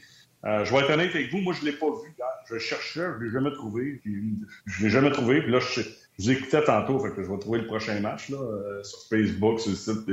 Euh, 0.46 0.64
je 0.64 0.72
vais 0.72 0.80
être 0.80 0.90
honnête 0.90 1.14
avec 1.14 1.30
vous, 1.30 1.38
moi, 1.38 1.54
je 1.54 1.64
ne 1.64 1.70
l'ai 1.70 1.76
pas 1.76 1.86
vu. 1.86 2.14
Je 2.46 2.58
cherchais, 2.58 3.00
je 3.00 3.18
ne 3.18 3.24
l'ai 3.24 3.30
jamais 3.30 3.52
trouvé. 3.52 4.00
je 4.04 4.10
ne 4.10 4.84
l'ai 4.84 4.90
jamais 4.90 5.10
trouvé. 5.10 5.42
Puis 5.42 5.50
là, 5.50 5.60
je, 5.60 5.80
vous 6.18 6.30
écoutais 6.30 6.62
tantôt, 6.62 6.98
fait 6.98 7.10
que 7.10 7.22
je 7.22 7.30
vais 7.30 7.38
trouver 7.38 7.60
le 7.60 7.66
prochain 7.66 7.98
match 8.00 8.28
là, 8.30 8.38
euh, 8.38 8.82
sur 8.82 9.00
Facebook, 9.08 9.60
sur 9.60 9.70
le 9.70 9.76
site 9.76 10.06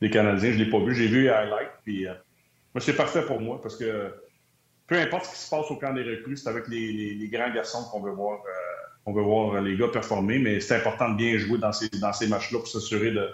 des, 0.00 0.10
Canadiens. 0.10 0.52
Je 0.52 0.58
ne 0.58 0.64
l'ai 0.64 0.70
pas 0.70 0.78
vu. 0.78 0.94
J'ai 0.94 1.06
vu 1.06 1.22
les 1.22 1.28
highlights. 1.28 1.72
Puis, 1.84 2.06
euh, 2.06 2.14
c'est 2.80 2.96
parfait 2.96 3.24
pour 3.24 3.40
moi 3.40 3.60
parce 3.62 3.76
que 3.76 4.12
peu 4.86 4.98
importe 4.98 5.26
ce 5.26 5.30
qui 5.30 5.38
se 5.38 5.48
passe 5.48 5.70
au 5.70 5.76
camp 5.76 5.94
des 5.94 6.02
recrues, 6.02 6.36
c'est 6.36 6.48
avec 6.48 6.68
les, 6.68 7.28
grands 7.32 7.52
garçons 7.52 7.84
qu'on 7.90 8.00
veut 8.00 8.12
voir. 8.12 8.40
on 9.06 9.12
veut 9.12 9.22
voir 9.22 9.62
les 9.62 9.76
gars 9.76 9.88
performer, 9.88 10.38
mais 10.38 10.60
c'est 10.60 10.76
important 10.76 11.10
de 11.10 11.16
bien 11.16 11.38
jouer 11.38 11.58
dans 11.58 11.72
ces, 11.72 11.88
dans 11.88 12.12
ces 12.12 12.26
matchs-là 12.26 12.58
pour 12.58 12.68
s'assurer 12.68 13.12
de, 13.12 13.30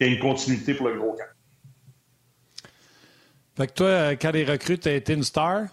il 0.00 0.06
y 0.06 0.10
a 0.10 0.12
une 0.14 0.18
continuité 0.18 0.74
pour 0.74 0.88
le 0.88 0.98
gros 0.98 1.12
camp. 1.12 1.24
Fait 3.56 3.66
que 3.66 3.72
toi, 3.72 3.86
euh, 3.86 4.16
quand 4.20 4.30
les 4.30 4.44
recrues, 4.44 4.78
tu 4.78 4.88
as 4.88 4.94
été 4.94 5.12
une 5.12 5.22
star? 5.22 5.66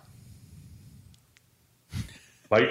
Ben, 2.51 2.65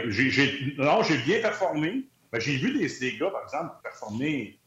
non, 0.79 1.03
j'ai 1.03 1.19
bien 1.19 1.41
performé. 1.41 2.05
Ben, 2.31 2.41
j'ai 2.41 2.57
vu 2.57 2.79
des, 2.79 2.89
des, 2.99 3.17
gars, 3.17 3.31
par 3.31 3.43
exemple, 3.45 3.75
performer. 3.83 4.59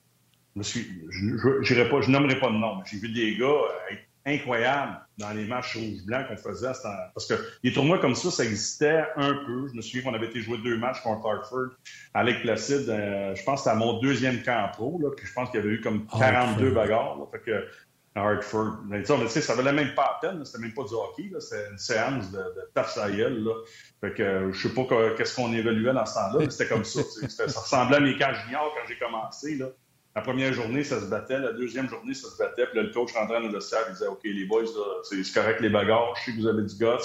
Je 0.55 1.83
pas, 1.83 2.01
je 2.01 2.09
nommerai 2.09 2.39
pas 2.39 2.47
de 2.47 2.55
nom, 2.55 2.77
mais 2.77 2.83
j'ai 2.89 2.97
vu 2.97 3.09
des 3.09 3.37
gars 3.37 3.45
euh, 3.45 3.93
être 3.93 4.08
incroyables 4.25 4.99
dans 5.17 5.31
les 5.31 5.45
matchs 5.45 5.75
rouge-blanc 5.75 6.25
qu'on 6.27 6.37
faisait. 6.37 6.71
Parce 7.13 7.25
que 7.27 7.33
les 7.63 7.73
tournois 7.73 7.99
comme 7.99 8.15
ça, 8.15 8.31
ça 8.31 8.43
existait 8.43 9.05
un 9.15 9.33
peu. 9.45 9.67
Je 9.67 9.73
me 9.73 9.81
souviens 9.81 10.03
qu'on 10.03 10.13
avait 10.13 10.27
été 10.27 10.41
joué 10.41 10.57
deux 10.59 10.77
matchs 10.77 11.01
contre 11.01 11.27
Hartford 11.27 11.69
avec 12.13 12.41
Placide. 12.41 12.89
Euh, 12.89 13.35
je 13.35 13.43
pense 13.43 13.63
que 13.63 13.69
c'était 13.69 13.75
à 13.75 13.79
mon 13.79 13.99
deuxième 13.99 14.41
camp 14.43 14.69
pro. 14.73 14.99
Là, 15.01 15.09
puis 15.15 15.25
je 15.25 15.33
pense 15.33 15.49
qu'il 15.49 15.59
y 15.59 15.63
avait 15.63 15.73
eu 15.73 15.81
comme 15.81 16.05
42 16.07 16.71
bagarres. 16.71 17.17
fait 17.31 17.39
que, 17.39 17.67
Hartford. 18.15 18.79
Mais, 18.85 19.03
ça, 19.05 19.55
valait 19.55 19.73
même 19.73 19.93
pas 19.93 20.19
la 20.21 20.29
peine. 20.29 20.45
C'était 20.45 20.59
même 20.59 20.73
pas 20.73 20.83
du 20.83 20.93
hockey. 20.93 21.31
C'était 21.39 21.69
une 21.71 21.77
séance 21.77 22.31
de, 22.31 22.37
de 22.37 22.69
taf. 22.73 22.93
Fait 22.93 24.13
que 24.13 24.23
euh, 24.23 24.51
je 24.53 24.67
sais 24.67 24.73
pas 24.73 24.85
qu'est-ce 25.15 25.35
qu'on 25.35 25.53
évaluait 25.53 25.93
dans 25.93 26.05
ce 26.05 26.13
temps-là, 26.15 26.39
mais 26.39 26.49
c'était 26.49 26.67
comme 26.67 26.85
ça. 26.85 27.01
Ça 27.27 27.59
ressemblait 27.59 27.97
à 27.97 27.99
mes 27.99 28.17
camps 28.17 28.33
juniors 28.45 28.73
quand 28.75 28.87
j'ai 28.87 28.97
commencé. 28.97 29.55
Là. 29.55 29.67
La 30.19 30.23
première 30.23 30.51
journée, 30.51 30.83
ça 30.83 30.99
se 30.99 31.05
battait. 31.05 31.39
La 31.39 31.53
deuxième 31.53 31.87
journée, 31.87 32.13
ça 32.13 32.27
se 32.27 32.37
battait. 32.37 32.65
Puis 32.65 32.75
là, 32.75 32.83
le 32.83 32.91
coach 32.91 33.13
rentrait 33.13 33.39
dans 33.39 33.47
le 33.47 33.53
vestiaire 33.53 33.85
il 33.87 33.93
disait 33.93 34.07
OK, 34.07 34.19
les 34.25 34.43
boys, 34.43 34.65
c'est 35.03 35.33
correct 35.33 35.61
les 35.61 35.69
bagarres. 35.69 36.13
Je 36.17 36.25
sais 36.25 36.31
que 36.33 36.41
vous 36.41 36.47
avez 36.47 36.63
du 36.63 36.75
gars. 36.75 36.97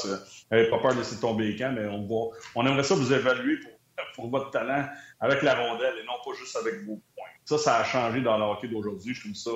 N'avez 0.50 0.68
pas 0.68 0.78
peur 0.78 0.94
de 0.94 0.98
laisser 0.98 1.20
tomber 1.20 1.44
les 1.44 1.56
camps, 1.56 1.70
mais 1.70 1.86
on 1.86 2.08
va, 2.08 2.36
on 2.56 2.66
aimerait 2.66 2.82
ça 2.82 2.96
vous 2.96 3.12
évaluer 3.12 3.60
pour, 4.16 4.28
votre 4.30 4.50
talent 4.50 4.84
avec 5.20 5.42
la 5.42 5.54
rondelle 5.54 5.94
et 6.02 6.04
non 6.04 6.14
pas 6.24 6.36
juste 6.36 6.56
avec 6.56 6.84
vos 6.84 7.00
points. 7.14 7.28
Ça, 7.44 7.56
ça 7.56 7.76
a 7.78 7.84
changé 7.84 8.20
dans 8.20 8.36
le 8.36 8.42
hockey 8.42 8.66
d'aujourd'hui. 8.66 9.14
Je 9.14 9.20
trouve 9.20 9.34
ça. 9.36 9.52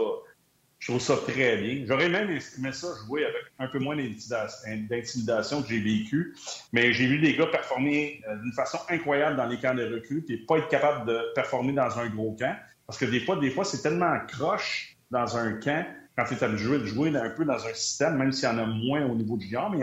Je 0.79 0.93
trouve 0.93 1.01
ça 1.01 1.17
très 1.17 1.57
bien. 1.57 1.85
J'aurais 1.89 2.09
même 2.09 2.31
aimé 2.31 2.73
ça 2.73 2.87
jouer 3.05 3.25
avec 3.25 3.43
un 3.59 3.67
peu 3.67 3.81
moins 3.81 3.97
d'intimidation 3.97 5.63
que 5.63 5.69
j'ai 5.69 5.81
vécu, 5.81 6.37
mais 6.73 6.93
j'ai 6.93 7.09
vu 7.09 7.19
des 7.19 7.35
gars 7.35 7.47
performer 7.47 8.23
euh, 8.29 8.37
d'une 8.37 8.53
façon 8.53 8.79
incroyable 8.89 9.37
dans 9.37 9.47
les 9.47 9.59
camps 9.59 9.75
de 9.75 9.93
recrues 9.93 10.25
et 10.29 10.37
pas 10.47 10.59
être 10.59 10.69
capable 10.69 11.09
de 11.09 11.33
performer 11.35 11.73
dans 11.73 11.99
un 11.99 12.07
gros 12.07 12.37
camp. 12.39 12.57
Parce 12.89 12.99
que 12.99 13.05
des 13.05 13.21
fois, 13.21 13.37
des 13.37 13.51
fois, 13.51 13.67
c'est 13.67 13.83
tellement 13.83 14.19
croche 14.27 14.97
dans 15.11 15.37
un 15.37 15.53
camp 15.53 15.87
quand 16.17 16.25
tu 16.25 16.35
es 16.35 16.43
habitué 16.43 16.79
de 16.79 16.87
jouer 16.87 17.15
un 17.15 17.31
peu 17.31 17.45
dans 17.45 17.67
un 17.67 17.75
système, 17.75 18.17
même 18.17 18.33
s'il 18.33 18.49
y 18.49 18.51
en 18.51 18.57
a 18.57 18.65
moins 18.65 19.05
au 19.05 19.15
niveau 19.15 19.37
du 19.37 19.45
junior, 19.45 19.71
mais 19.71 19.79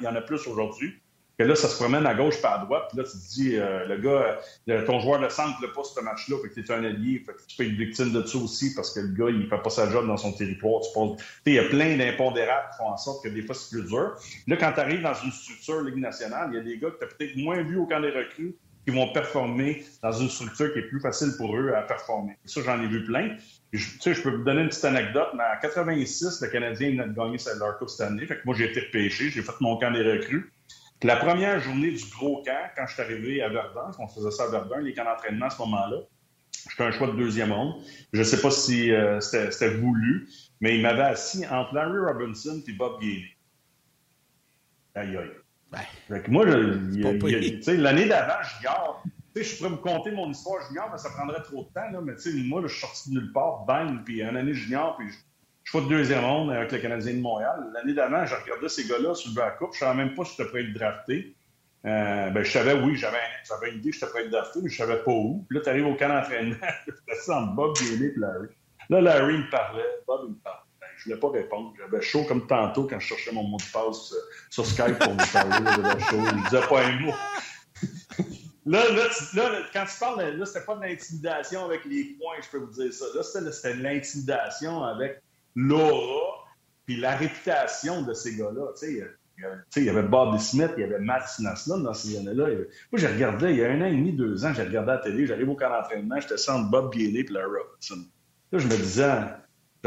il 0.00 0.04
y 0.04 0.08
en 0.08 0.16
a, 0.16 0.20
plus 0.22 0.46
aujourd'hui. 0.48 0.98
que 1.38 1.44
là, 1.44 1.54
ça 1.54 1.68
se 1.68 1.76
promène 1.76 2.06
à 2.06 2.14
gauche 2.14 2.40
pas 2.40 2.54
à 2.54 2.64
droite. 2.64 2.84
Puis 2.88 2.96
là, 2.96 3.04
tu 3.04 3.10
te 3.10 3.34
dis, 3.34 3.56
euh, 3.56 3.84
le 3.84 3.98
gars, 3.98 4.40
euh, 4.70 4.86
ton 4.86 5.00
joueur 5.00 5.20
de 5.20 5.28
centre 5.28 5.60
ne 5.60 5.66
pas 5.66 5.84
ce 5.84 6.00
match-là, 6.00 6.36
fait 6.42 6.48
que 6.48 6.54
tu 6.54 6.60
es 6.60 6.72
un 6.72 6.82
allié, 6.82 7.22
que 7.22 7.32
tu 7.46 7.56
peux 7.58 7.64
être 7.64 7.76
victime 7.76 8.10
de 8.10 8.22
ça 8.22 8.38
aussi 8.38 8.74
parce 8.74 8.90
que 8.94 9.00
le 9.00 9.12
gars, 9.12 9.28
il 9.28 9.46
fait 9.48 9.62
pas 9.62 9.68
sa 9.68 9.90
job 9.90 10.06
dans 10.06 10.16
son 10.16 10.32
territoire. 10.32 10.80
Tu 10.80 11.50
il 11.50 11.52
y 11.52 11.58
a 11.58 11.64
plein 11.64 11.94
d'impondérables 11.98 12.70
qui 12.70 12.78
font 12.78 12.88
en 12.88 12.96
sorte 12.96 13.22
que 13.22 13.28
des 13.28 13.42
fois, 13.42 13.54
c'est 13.54 13.76
plus 13.76 13.86
dur. 13.86 14.16
Là, 14.46 14.56
quand 14.56 14.72
tu 14.72 14.80
arrives 14.80 15.02
dans 15.02 15.14
une 15.14 15.30
structure 15.30 15.82
Ligue 15.82 15.98
nationale, 15.98 16.48
il 16.52 16.56
y 16.56 16.58
a 16.58 16.62
des 16.62 16.78
gars 16.78 16.90
que 16.90 16.98
tu 16.98 17.04
as 17.04 17.08
peut-être 17.08 17.36
moins 17.36 17.62
vu 17.62 17.76
au 17.76 17.84
camp 17.84 18.00
des 18.00 18.12
recrues 18.12 18.56
qui 18.86 18.94
vont 18.94 19.12
performer 19.12 19.84
dans 20.02 20.12
une 20.12 20.28
structure 20.28 20.72
qui 20.72 20.78
est 20.78 20.88
plus 20.88 21.00
facile 21.00 21.32
pour 21.36 21.56
eux 21.56 21.72
à 21.74 21.82
performer. 21.82 22.38
Ça, 22.44 22.60
j'en 22.62 22.80
ai 22.80 22.86
vu 22.86 23.04
plein. 23.04 23.36
Je, 23.72 23.90
tu 23.90 24.00
sais, 24.00 24.14
je 24.14 24.22
peux 24.22 24.30
vous 24.30 24.44
donner 24.44 24.62
une 24.62 24.68
petite 24.68 24.84
anecdote, 24.84 25.30
mais 25.34 25.42
en 25.42 25.60
86, 25.60 26.40
le 26.40 26.48
Canadien 26.48 26.98
a 27.00 27.08
gagné 27.08 27.36
leur 27.58 27.78
Coupe 27.78 27.88
cette 27.88 28.06
année. 28.06 28.26
Fait 28.26 28.36
que 28.36 28.42
moi, 28.44 28.54
j'ai 28.54 28.70
été 28.70 28.80
repêché, 28.80 29.30
j'ai 29.30 29.42
fait 29.42 29.60
mon 29.60 29.76
camp 29.76 29.90
des 29.90 30.02
recrues 30.02 30.52
la 31.02 31.16
première 31.16 31.60
journée 31.60 31.90
du 31.90 32.04
gros 32.10 32.42
camp, 32.42 32.70
quand 32.76 32.86
je 32.86 32.94
suis 32.94 33.02
arrivé 33.02 33.42
à 33.42 33.48
Verdun, 33.48 33.90
on 33.98 34.08
faisait 34.08 34.30
ça 34.30 34.44
à 34.44 34.48
Verdun, 34.48 34.80
les 34.80 34.94
camps 34.94 35.04
d'entraînement 35.04 35.46
à 35.46 35.50
ce 35.50 35.58
moment-là, 35.58 35.98
j'étais 36.70 36.82
un 36.84 36.90
choix 36.90 37.08
de 37.08 37.16
deuxième 37.16 37.52
ronde. 37.52 37.82
Je 38.12 38.20
ne 38.20 38.24
sais 38.24 38.40
pas 38.40 38.50
si 38.50 38.92
euh, 38.92 39.20
c'était 39.20 39.74
voulu, 39.74 40.28
mais 40.60 40.76
il 40.76 40.82
m'avait 40.82 41.02
assis 41.02 41.46
entre 41.46 41.74
Larry 41.74 41.98
Robinson 41.98 42.62
et 42.66 42.72
Bob 42.72 43.00
Gailey. 43.00 43.28
Aïe, 44.94 45.16
aïe. 45.16 45.30
Ben, 46.08 46.22
moi, 46.28 46.44
l'année 46.46 48.06
d'avant, 48.06 48.42
je 48.42 48.62
garde. 48.62 48.96
Je 49.34 49.56
pourrais 49.56 49.70
vous 49.70 49.76
conter 49.76 50.12
mon 50.12 50.30
histoire 50.30 50.66
junior, 50.66 50.88
mais 50.90 50.96
ça 50.96 51.10
prendrait 51.10 51.42
trop 51.42 51.64
de 51.64 51.68
temps. 51.68 51.90
Là, 51.92 52.00
mais 52.00 52.14
moi, 52.44 52.62
je 52.62 52.68
suis 52.68 52.80
sorti 52.80 53.10
de 53.10 53.20
nulle 53.20 53.32
part, 53.32 53.64
bang, 53.66 54.02
puis 54.02 54.22
un 54.22 54.34
année 54.34 54.54
junior, 54.54 54.96
puis 54.96 55.10
je, 55.10 55.16
je 55.64 55.72
fais 55.72 55.84
de 55.84 55.88
deuxième 55.88 56.24
ronde 56.24 56.50
avec 56.52 56.72
le 56.72 56.78
Canadien 56.78 57.12
de 57.12 57.20
Montréal. 57.20 57.66
L'année 57.74 57.92
d'avant, 57.92 58.24
je 58.24 58.34
regardais 58.34 58.68
ces 58.68 58.88
gars-là 58.88 59.14
sur 59.14 59.30
le 59.30 59.58
coupe. 59.58 59.74
Je 59.74 59.84
ne 59.84 59.90
savais 59.90 60.04
même 60.04 60.14
pas 60.14 60.24
si 60.24 60.36
j'étais 60.36 60.48
prêt 60.48 60.60
à 60.60 60.62
être 60.62 60.72
drafté. 60.72 61.36
Euh, 61.84 62.30
ben, 62.30 62.44
je 62.44 62.50
savais, 62.50 62.74
oui, 62.74 62.96
j'avais, 62.96 63.18
une 63.70 63.78
idée 63.78 63.90
que 63.90 63.96
j'étais 63.96 64.06
prêt 64.06 64.20
à 64.20 64.22
être 64.22 64.30
drafté, 64.30 64.60
mais 64.62 64.70
je 64.70 64.82
ne 64.82 64.86
savais 64.86 65.02
pas 65.02 65.10
où. 65.10 65.44
Puis 65.48 65.58
là, 65.58 65.64
tu 65.64 65.70
arrives 65.70 65.86
au 65.86 65.94
camp 65.94 66.08
d'entraînement, 66.08 66.56
je 66.86 67.32
entre 67.32 67.54
Bob, 67.54 67.76
Gailey 67.76 68.06
et 68.06 68.18
Larry. 68.18 68.48
Là, 68.88 69.00
Larry 69.00 69.38
me 69.38 69.50
parlait, 69.50 69.82
Bob, 70.06 70.20
il 70.28 70.30
me 70.30 70.38
parlait. 70.38 70.65
Je 70.96 71.04
voulais 71.04 71.20
pas 71.20 71.30
répondre. 71.30 71.72
J'avais 71.78 72.02
chaud 72.02 72.24
comme 72.24 72.46
tantôt 72.46 72.86
quand 72.86 72.98
je 72.98 73.06
cherchais 73.06 73.32
mon 73.32 73.44
mot 73.44 73.58
de 73.58 73.72
passe 73.72 74.12
euh, 74.12 74.16
sur 74.50 74.66
Skype 74.66 74.98
pour 74.98 75.14
me 75.14 75.32
parler. 75.32 75.94
de 75.94 76.00
chaud. 76.00 76.24
Je 76.24 76.44
disais 76.44 76.66
pas 76.68 76.84
un 76.84 77.00
mot. 77.00 77.12
Là, 78.68 78.82
là, 78.90 79.04
là, 79.34 79.60
quand 79.72 79.84
tu 79.84 79.96
parles, 80.00 80.36
là, 80.36 80.44
c'était 80.44 80.64
pas 80.64 80.74
de 80.74 80.80
l'intimidation 80.80 81.64
avec 81.66 81.84
les 81.84 82.16
points, 82.18 82.34
je 82.42 82.48
peux 82.50 82.58
vous 82.58 82.72
dire 82.72 82.92
ça. 82.92 83.04
Là, 83.14 83.22
c'était 83.22 83.76
de 83.76 83.82
l'intimidation 83.82 84.82
avec 84.82 85.22
l'aura 85.54 86.46
puis 86.84 86.96
la 86.96 87.16
réputation 87.16 88.02
de 88.02 88.12
ces 88.12 88.34
gars-là. 88.36 88.72
Tu 88.78 89.02
sais, 89.70 89.80
il 89.80 89.84
y 89.84 89.88
avait 89.88 90.02
Bob 90.02 90.36
Smith, 90.38 90.70
il 90.76 90.80
y 90.80 90.84
avait 90.84 90.98
Matt 90.98 91.28
Sinaslund 91.28 91.84
dans 91.84 91.94
ces 91.94 92.16
années-là. 92.16 92.46
Moi, 92.90 93.00
j'ai 93.00 93.06
regardé, 93.06 93.50
il 93.50 93.56
y 93.56 93.64
a 93.64 93.70
un 93.70 93.80
an 93.82 93.86
et 93.86 93.92
demi, 93.92 94.12
deux 94.12 94.44
ans, 94.44 94.52
j'ai 94.54 94.62
regardé 94.62 94.92
la 94.92 94.98
télé, 94.98 95.26
j'arrive 95.26 95.50
au 95.50 95.54
camp 95.54 95.68
d'entraînement, 95.68 96.18
j'étais 96.20 96.38
sans 96.38 96.60
Bob 96.60 96.92
Gailey 96.92 97.20
et 97.20 97.32
Larry 97.32 97.46
Robinson. 97.46 98.04
Là, 98.50 98.58
je 98.58 98.66
me 98.66 98.76
disais, 98.76 99.20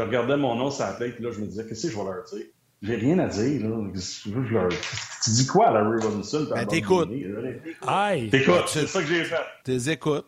je 0.00 0.06
regardais 0.06 0.36
mon 0.36 0.54
nom 0.54 0.70
sur 0.70 0.84
la 0.84 0.98
là, 0.98 1.30
je 1.30 1.40
me 1.40 1.46
disais, 1.46 1.66
qu'est-ce 1.66 1.86
que 1.86 1.92
je 1.92 1.98
vais 1.98 2.04
leur 2.04 2.24
dire? 2.24 2.46
J'ai 2.82 2.96
rien 2.96 3.18
à 3.18 3.26
dire, 3.26 3.68
là. 3.68 3.88
Tu 5.22 5.30
dis 5.30 5.46
quoi 5.46 5.68
à 5.68 5.72
Larry 5.72 6.00
Robinson? 6.00 6.46
Ben, 6.50 6.66
t'écoutes. 6.66 7.10
Aïe! 7.86 8.30
T'écoutes, 8.30 8.68
c'est 8.68 8.86
ça 8.86 9.00
que 9.00 9.06
j'ai 9.06 9.24
fait. 9.24 9.36
T'es 9.64 9.92
écoutes. 9.92 10.26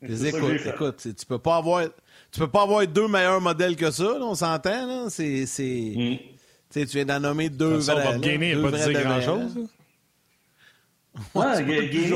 T'es 0.00 0.28
écoutes. 0.68 1.14
Tu 1.16 1.26
peux 1.26 1.38
pas 1.38 1.56
avoir 1.56 1.84
tu 2.30 2.40
peux 2.40 2.48
pas 2.48 2.62
avoir 2.62 2.86
deux 2.86 3.08
meilleurs 3.08 3.40
modèles 3.40 3.76
que 3.76 3.90
ça, 3.90 4.18
on 4.20 4.34
s'entend, 4.34 4.86
là. 4.86 5.06
C'est. 5.08 5.44
Mm. 5.96 6.16
Tu 6.70 6.84
viens 6.84 7.04
d'en 7.06 7.20
nommer 7.20 7.48
deux 7.48 7.80
ça, 7.80 7.94
vrais. 7.94 8.12
Bob 8.12 8.20
Gainey 8.20 8.54
n'a 8.54 8.70
pas 8.70 8.86
dit 8.86 8.92
grand-chose. 8.92 9.68
Ouais, 11.34 11.64
Gainey. 11.90 12.12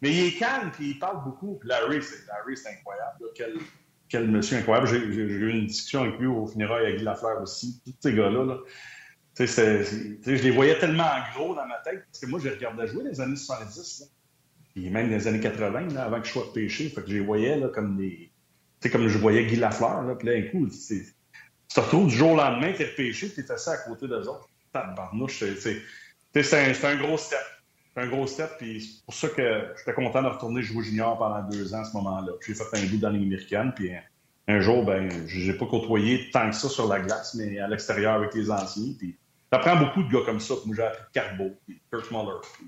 Mais 0.00 0.12
il 0.12 0.26
est 0.26 0.38
calme, 0.38 0.70
puis 0.70 0.90
il 0.90 0.98
parle 0.98 1.24
beaucoup. 1.24 1.58
Larry, 1.64 2.00
c'est 2.02 2.68
incroyable. 2.68 3.24
Quel, 3.34 3.54
quel, 4.14 4.30
monsieur 4.30 4.58
incroyable. 4.58 4.86
J'ai 4.86 4.98
eu 4.98 5.50
une 5.50 5.66
discussion 5.66 6.02
avec 6.02 6.18
lui 6.20 6.26
au 6.26 6.46
funérail 6.46 6.86
avec 6.86 6.98
Guy 6.98 7.04
Lafleur 7.04 7.42
aussi. 7.42 7.80
Tous 7.84 7.92
ces 8.00 8.14
gars-là, 8.14 8.44
là. 8.44 8.58
je 9.36 10.42
les 10.42 10.50
voyais 10.52 10.78
tellement 10.78 11.10
gros 11.34 11.54
dans 11.54 11.66
ma 11.66 11.78
tête, 11.78 12.04
parce 12.06 12.20
que 12.20 12.26
moi, 12.26 12.38
je 12.42 12.48
regardais 12.48 12.86
jouer 12.86 13.02
les 13.04 13.20
années 13.20 13.34
70, 13.34 14.00
là. 14.00 14.06
puis 14.72 14.88
même 14.90 15.10
dans 15.10 15.16
les 15.16 15.26
années 15.26 15.40
80, 15.40 15.88
là, 15.94 16.04
avant 16.04 16.20
que 16.20 16.26
je 16.26 16.32
sois 16.32 16.52
pêché. 16.52 16.88
Fait 16.90 17.02
que 17.02 17.08
je 17.08 17.14
les 17.14 17.24
voyais 17.24 17.60
comme 17.74 18.00
comme 18.92 19.08
je 19.08 19.18
voyais 19.18 19.46
Guy 19.46 19.56
Lafleur, 19.56 20.02
là, 20.02 20.14
puis 20.14 20.28
là, 20.28 20.34
un 20.34 20.42
coup, 20.42 20.68
tu 20.68 21.14
te 21.74 21.80
retrouves 21.80 22.08
du 22.08 22.14
jour 22.14 22.32
au 22.32 22.36
lendemain, 22.36 22.72
tu 22.72 22.82
es 22.82 22.86
repêché, 22.86 23.32
tu 23.32 23.40
es 23.40 23.50
assis 23.50 23.70
à 23.70 23.78
côté 23.78 24.06
d'eux 24.06 24.28
autres. 24.28 24.48
Tabarnouche, 24.72 25.42
c'est 26.34 26.84
un, 26.84 26.96
gros 26.96 27.16
step. 27.16 27.38
C'est 27.94 28.02
un 28.02 28.08
gros 28.08 28.26
step, 28.26 28.50
puis 28.58 28.80
c'est 28.80 29.04
pour 29.04 29.14
ça 29.14 29.28
que 29.28 29.68
j'étais 29.78 29.94
content 29.94 30.22
de 30.22 30.28
retourner 30.28 30.62
jouer 30.62 30.82
junior 30.82 31.16
pendant 31.16 31.42
deux 31.48 31.74
ans 31.74 31.82
à 31.82 31.84
ce 31.84 31.92
moment-là. 31.96 32.32
J'ai 32.44 32.54
fait 32.54 32.64
un 32.72 32.86
bout 32.86 32.96
dans 32.96 33.10
les 33.10 33.22
américaine, 33.22 33.72
puis 33.74 33.92
un, 34.48 34.60
jour, 34.60 34.84
ben, 34.84 35.08
j'ai 35.28 35.52
pas 35.52 35.66
côtoyé 35.66 36.28
tant 36.32 36.50
que 36.50 36.56
ça 36.56 36.68
sur 36.68 36.88
la 36.88 36.98
glace, 37.00 37.34
mais 37.34 37.58
à 37.60 37.68
l'extérieur 37.68 38.14
avec 38.14 38.34
les 38.34 38.50
anciens. 38.50 38.94
Puis 38.98 39.16
t'apprends 39.48 39.76
beaucoup 39.76 40.02
de 40.02 40.12
gars 40.12 40.24
comme 40.24 40.40
ça. 40.40 40.54
Moi, 40.66 40.74
j'ai 40.74 40.82
appris 40.82 41.04
Carbo, 41.12 41.50
puis 41.66 41.80
Kurt 41.90 42.10
Muller, 42.10 42.40
puis 42.54 42.66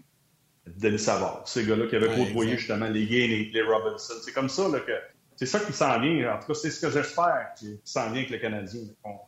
Denis 0.77 0.99
Savard. 0.99 1.43
Ces 1.47 1.65
gars-là 1.65 1.87
qui 1.89 1.97
avaient 1.97 2.15
côtoyé 2.15 2.57
justement 2.57 2.89
les 2.89 3.07
Gaines 3.07 3.51
les 3.53 3.63
Robinson. 3.63 4.15
C'est 4.23 4.33
comme 4.33 4.49
ça 4.49 4.69
là, 4.69 4.79
que 4.79 4.93
c'est 5.35 5.47
ça 5.47 5.59
qui 5.61 5.73
s'en 5.73 6.01
vient. 6.01 6.35
En 6.35 6.39
tout 6.39 6.47
cas, 6.47 6.55
c'est 6.55 6.71
ce 6.71 6.81
que 6.81 6.91
j'espère 6.91 7.53
qui 7.59 7.81
s'en 7.85 8.11
vient 8.11 8.21
avec 8.21 8.31
le 8.31 8.39
Canadien. 8.39 8.83
On 9.05 9.19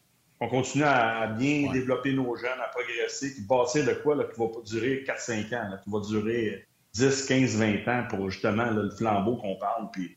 continue 0.46 0.84
à 0.84 1.26
bien 1.26 1.72
développer 1.72 2.12
nos 2.12 2.36
jeunes, 2.36 2.60
à 2.62 2.68
progresser, 2.68 3.34
puis 3.34 3.42
bâtir 3.42 3.84
de 3.84 3.94
quoi 3.94 4.14
là, 4.14 4.24
qui 4.24 4.38
va 4.38 4.46
durer 4.64 5.04
4-5 5.06 5.46
ans, 5.54 5.70
là, 5.70 5.80
qui 5.82 5.90
va 5.90 6.00
durer 6.00 6.66
10, 6.94 7.26
15, 7.26 7.56
20 7.56 7.88
ans 7.88 8.06
pour 8.08 8.30
justement 8.30 8.70
le 8.70 8.90
flambeau 8.90 9.36
qu'on 9.36 9.56
parle. 9.56 9.90
Puis 9.92 10.16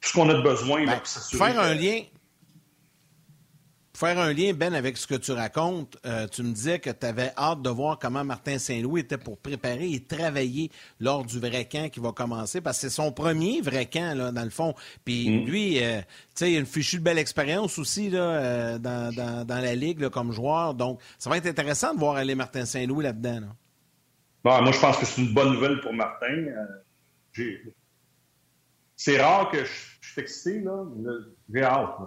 tout 0.00 0.08
ce 0.08 0.12
qu'on 0.12 0.28
a 0.28 0.40
besoin 0.40 0.84
ben, 0.86 0.96
pour 0.96 1.06
s'assurer. 1.06 1.52
Faire 1.52 1.60
un 1.60 1.74
lien 1.74 2.02
faire 3.98 4.18
un 4.20 4.32
lien, 4.32 4.52
Ben, 4.54 4.74
avec 4.74 4.96
ce 4.96 5.08
que 5.08 5.16
tu 5.16 5.32
racontes, 5.32 5.96
euh, 6.06 6.28
tu 6.28 6.44
me 6.44 6.52
disais 6.52 6.78
que 6.78 6.90
tu 6.90 7.04
avais 7.04 7.32
hâte 7.36 7.62
de 7.62 7.68
voir 7.68 7.98
comment 7.98 8.24
Martin 8.24 8.58
Saint-Louis 8.58 9.00
était 9.00 9.18
pour 9.18 9.38
préparer 9.38 9.90
et 9.90 10.04
travailler 10.04 10.70
lors 11.00 11.24
du 11.24 11.40
vrai 11.40 11.64
camp 11.64 11.90
qui 11.90 11.98
va 11.98 12.12
commencer, 12.12 12.60
parce 12.60 12.76
que 12.76 12.82
c'est 12.82 12.94
son 12.94 13.10
premier 13.10 13.60
vrai 13.60 13.86
camp, 13.86 14.16
là, 14.16 14.30
dans 14.30 14.44
le 14.44 14.50
fond. 14.50 14.74
Puis 15.04 15.28
mm. 15.28 15.46
lui, 15.46 15.82
euh, 15.82 15.98
tu 16.00 16.06
sais, 16.36 16.52
il 16.52 16.56
a 16.56 16.60
une 16.60 16.66
fichue 16.66 16.98
de 16.98 17.02
belle 17.02 17.18
expérience 17.18 17.76
aussi 17.78 18.08
là, 18.08 18.20
euh, 18.20 18.78
dans, 18.78 19.46
la 19.48 19.74
Ligue 19.74 20.08
comme 20.10 20.30
joueur. 20.30 20.74
Donc, 20.74 21.00
ça 21.18 21.28
va 21.28 21.36
être 21.36 21.46
intéressant 21.46 21.92
de 21.92 21.98
voir 21.98 22.14
aller 22.14 22.36
Martin 22.36 22.64
Saint-Louis 22.66 23.02
là-dedans. 23.02 23.40
Bon, 24.44 24.62
moi, 24.62 24.70
je 24.70 24.78
pense 24.78 24.96
que 24.98 25.06
c'est 25.06 25.22
une 25.22 25.34
bonne 25.34 25.54
nouvelle 25.54 25.80
pour 25.80 25.92
Martin. 25.92 26.44
C'est 28.94 29.20
rare 29.20 29.50
que 29.50 29.64
je, 29.64 29.72
suis 30.08 30.20
excité, 30.20 30.60
là. 30.60 30.84
J'ai 31.52 31.62
hâte. 31.64 31.98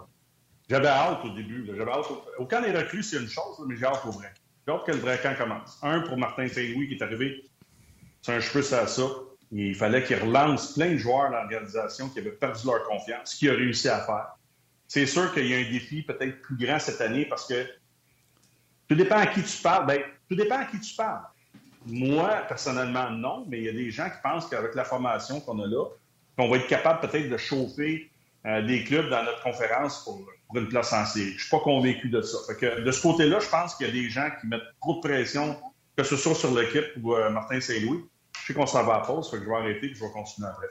J'avais 0.72 0.88
hâte 0.88 1.26
au 1.26 1.30
début. 1.32 1.66
J'avais 1.68 1.92
hâte 1.92 2.06
au... 2.38 2.46
camp 2.46 2.62
des 2.62 2.72
recrues, 2.72 3.04
c'est 3.04 3.18
une 3.18 3.28
chose, 3.28 3.62
mais 3.68 3.76
j'ai 3.76 3.84
hâte 3.84 4.06
au 4.06 4.12
vrai. 4.12 4.32
J'ai 4.66 4.74
hâte 4.74 4.86
que 4.86 4.92
le 4.94 5.00
vrai 5.00 5.20
camp 5.22 5.36
commence. 5.38 5.78
Un 5.84 6.00
pour 6.00 6.16
Martin 6.16 6.48
Saint-Louis 6.48 6.88
qui 6.88 6.94
est 6.94 7.04
arrivé, 7.04 7.44
c'est 8.22 8.36
un 8.36 8.40
cheveu 8.40 8.62
à 8.74 8.88
ça. 8.88 9.04
Il 9.52 9.76
fallait 9.76 10.02
qu'il 10.02 10.16
relance 10.16 10.76
plein 10.76 10.94
de 10.94 10.98
joueurs 10.98 11.30
dans 11.30 11.42
l'organisation 11.42 12.08
qui 12.08 12.20
avaient 12.20 12.32
perdu 12.32 12.66
leur 12.66 12.86
confiance, 12.86 13.34
ce 13.34 13.36
qu'il 13.36 13.50
a 13.50 13.54
réussi 13.54 13.90
à 13.90 14.00
faire. 14.00 14.38
C'est 14.88 15.06
sûr 15.06 15.34
qu'il 15.34 15.46
y 15.48 15.54
a 15.54 15.58
un 15.58 15.70
défi 15.70 16.04
peut-être 16.04 16.42
plus 16.42 16.56
grand 16.56 16.80
cette 16.80 17.02
année 17.02 17.26
parce 17.26 17.46
que 17.46 17.66
tout 18.88 18.96
dépend 18.96 19.18
à 19.18 19.28
qui 19.28 19.44
tu 19.44 19.62
parles. 19.62 19.88
Bien, 19.88 20.04
tout 20.30 20.38
dépend 20.38 20.60
à 20.60 20.66
qui 20.66 20.80
tu 20.80 20.96
parles. 20.96 21.24
Moi, 21.86 22.30
personnellement, 22.48 23.10
non, 23.10 23.46
mais 23.50 23.58
il 23.58 23.66
y 23.66 23.70
a 23.70 23.74
des 23.74 23.92
gens 23.92 24.10
qui 24.10 24.22
pensent 24.24 24.48
qu'avec 24.48 24.74
la 24.76 24.86
formation 24.86 25.42
qu'on 25.42 25.60
a 25.60 25.68
là, 25.68 25.84
qu'on 26.38 26.48
va 26.48 26.56
être 26.56 26.68
capable 26.68 27.02
peut-être 27.02 27.28
de 27.28 27.36
chauffer 27.36 28.10
euh, 28.46 28.62
des 28.62 28.86
clubs 28.86 29.10
dans 29.10 29.24
notre 29.24 29.44
conférence 29.44 30.06
pour 30.06 30.26
pour 30.52 30.62
une 30.62 30.68
place 30.68 30.92
en 30.94 31.06
série. 31.06 31.34
Je 31.38 31.42
suis 31.42 31.50
pas 31.50 31.60
convaincu 31.60 32.10
de 32.10 32.22
ça. 32.22 32.54
que, 32.54 32.82
de 32.82 32.92
ce 32.92 33.02
côté-là, 33.02 33.40
je 33.40 33.48
pense 33.48 33.76
qu'il 33.76 33.88
y 33.88 33.90
a 33.90 33.94
des 33.94 34.10
gens 34.10 34.30
qui 34.40 34.48
mettent 34.48 34.62
trop 34.82 34.96
de 34.96 35.00
pression, 35.00 35.58
que 35.98 36.04
ce 36.04 36.18
soit 36.18 36.36
sur 36.36 36.54
l'équipe 36.54 36.86
ou 37.02 37.16
euh, 37.16 37.30
Martin 37.30 37.60
Saint-Louis. 37.62 38.06
Je 38.40 38.48
sais 38.48 38.54
qu'on 38.54 38.66
s'en 38.66 38.84
va 38.84 38.96
à 38.96 39.00
pause, 39.00 39.30
fait 39.30 39.38
que 39.38 39.44
je 39.44 39.50
vais 39.50 39.56
arrêter 39.56 39.88
et 39.88 39.96
je 39.96 40.04
vais 40.04 40.12
continuer 40.12 40.50
après. 40.50 40.68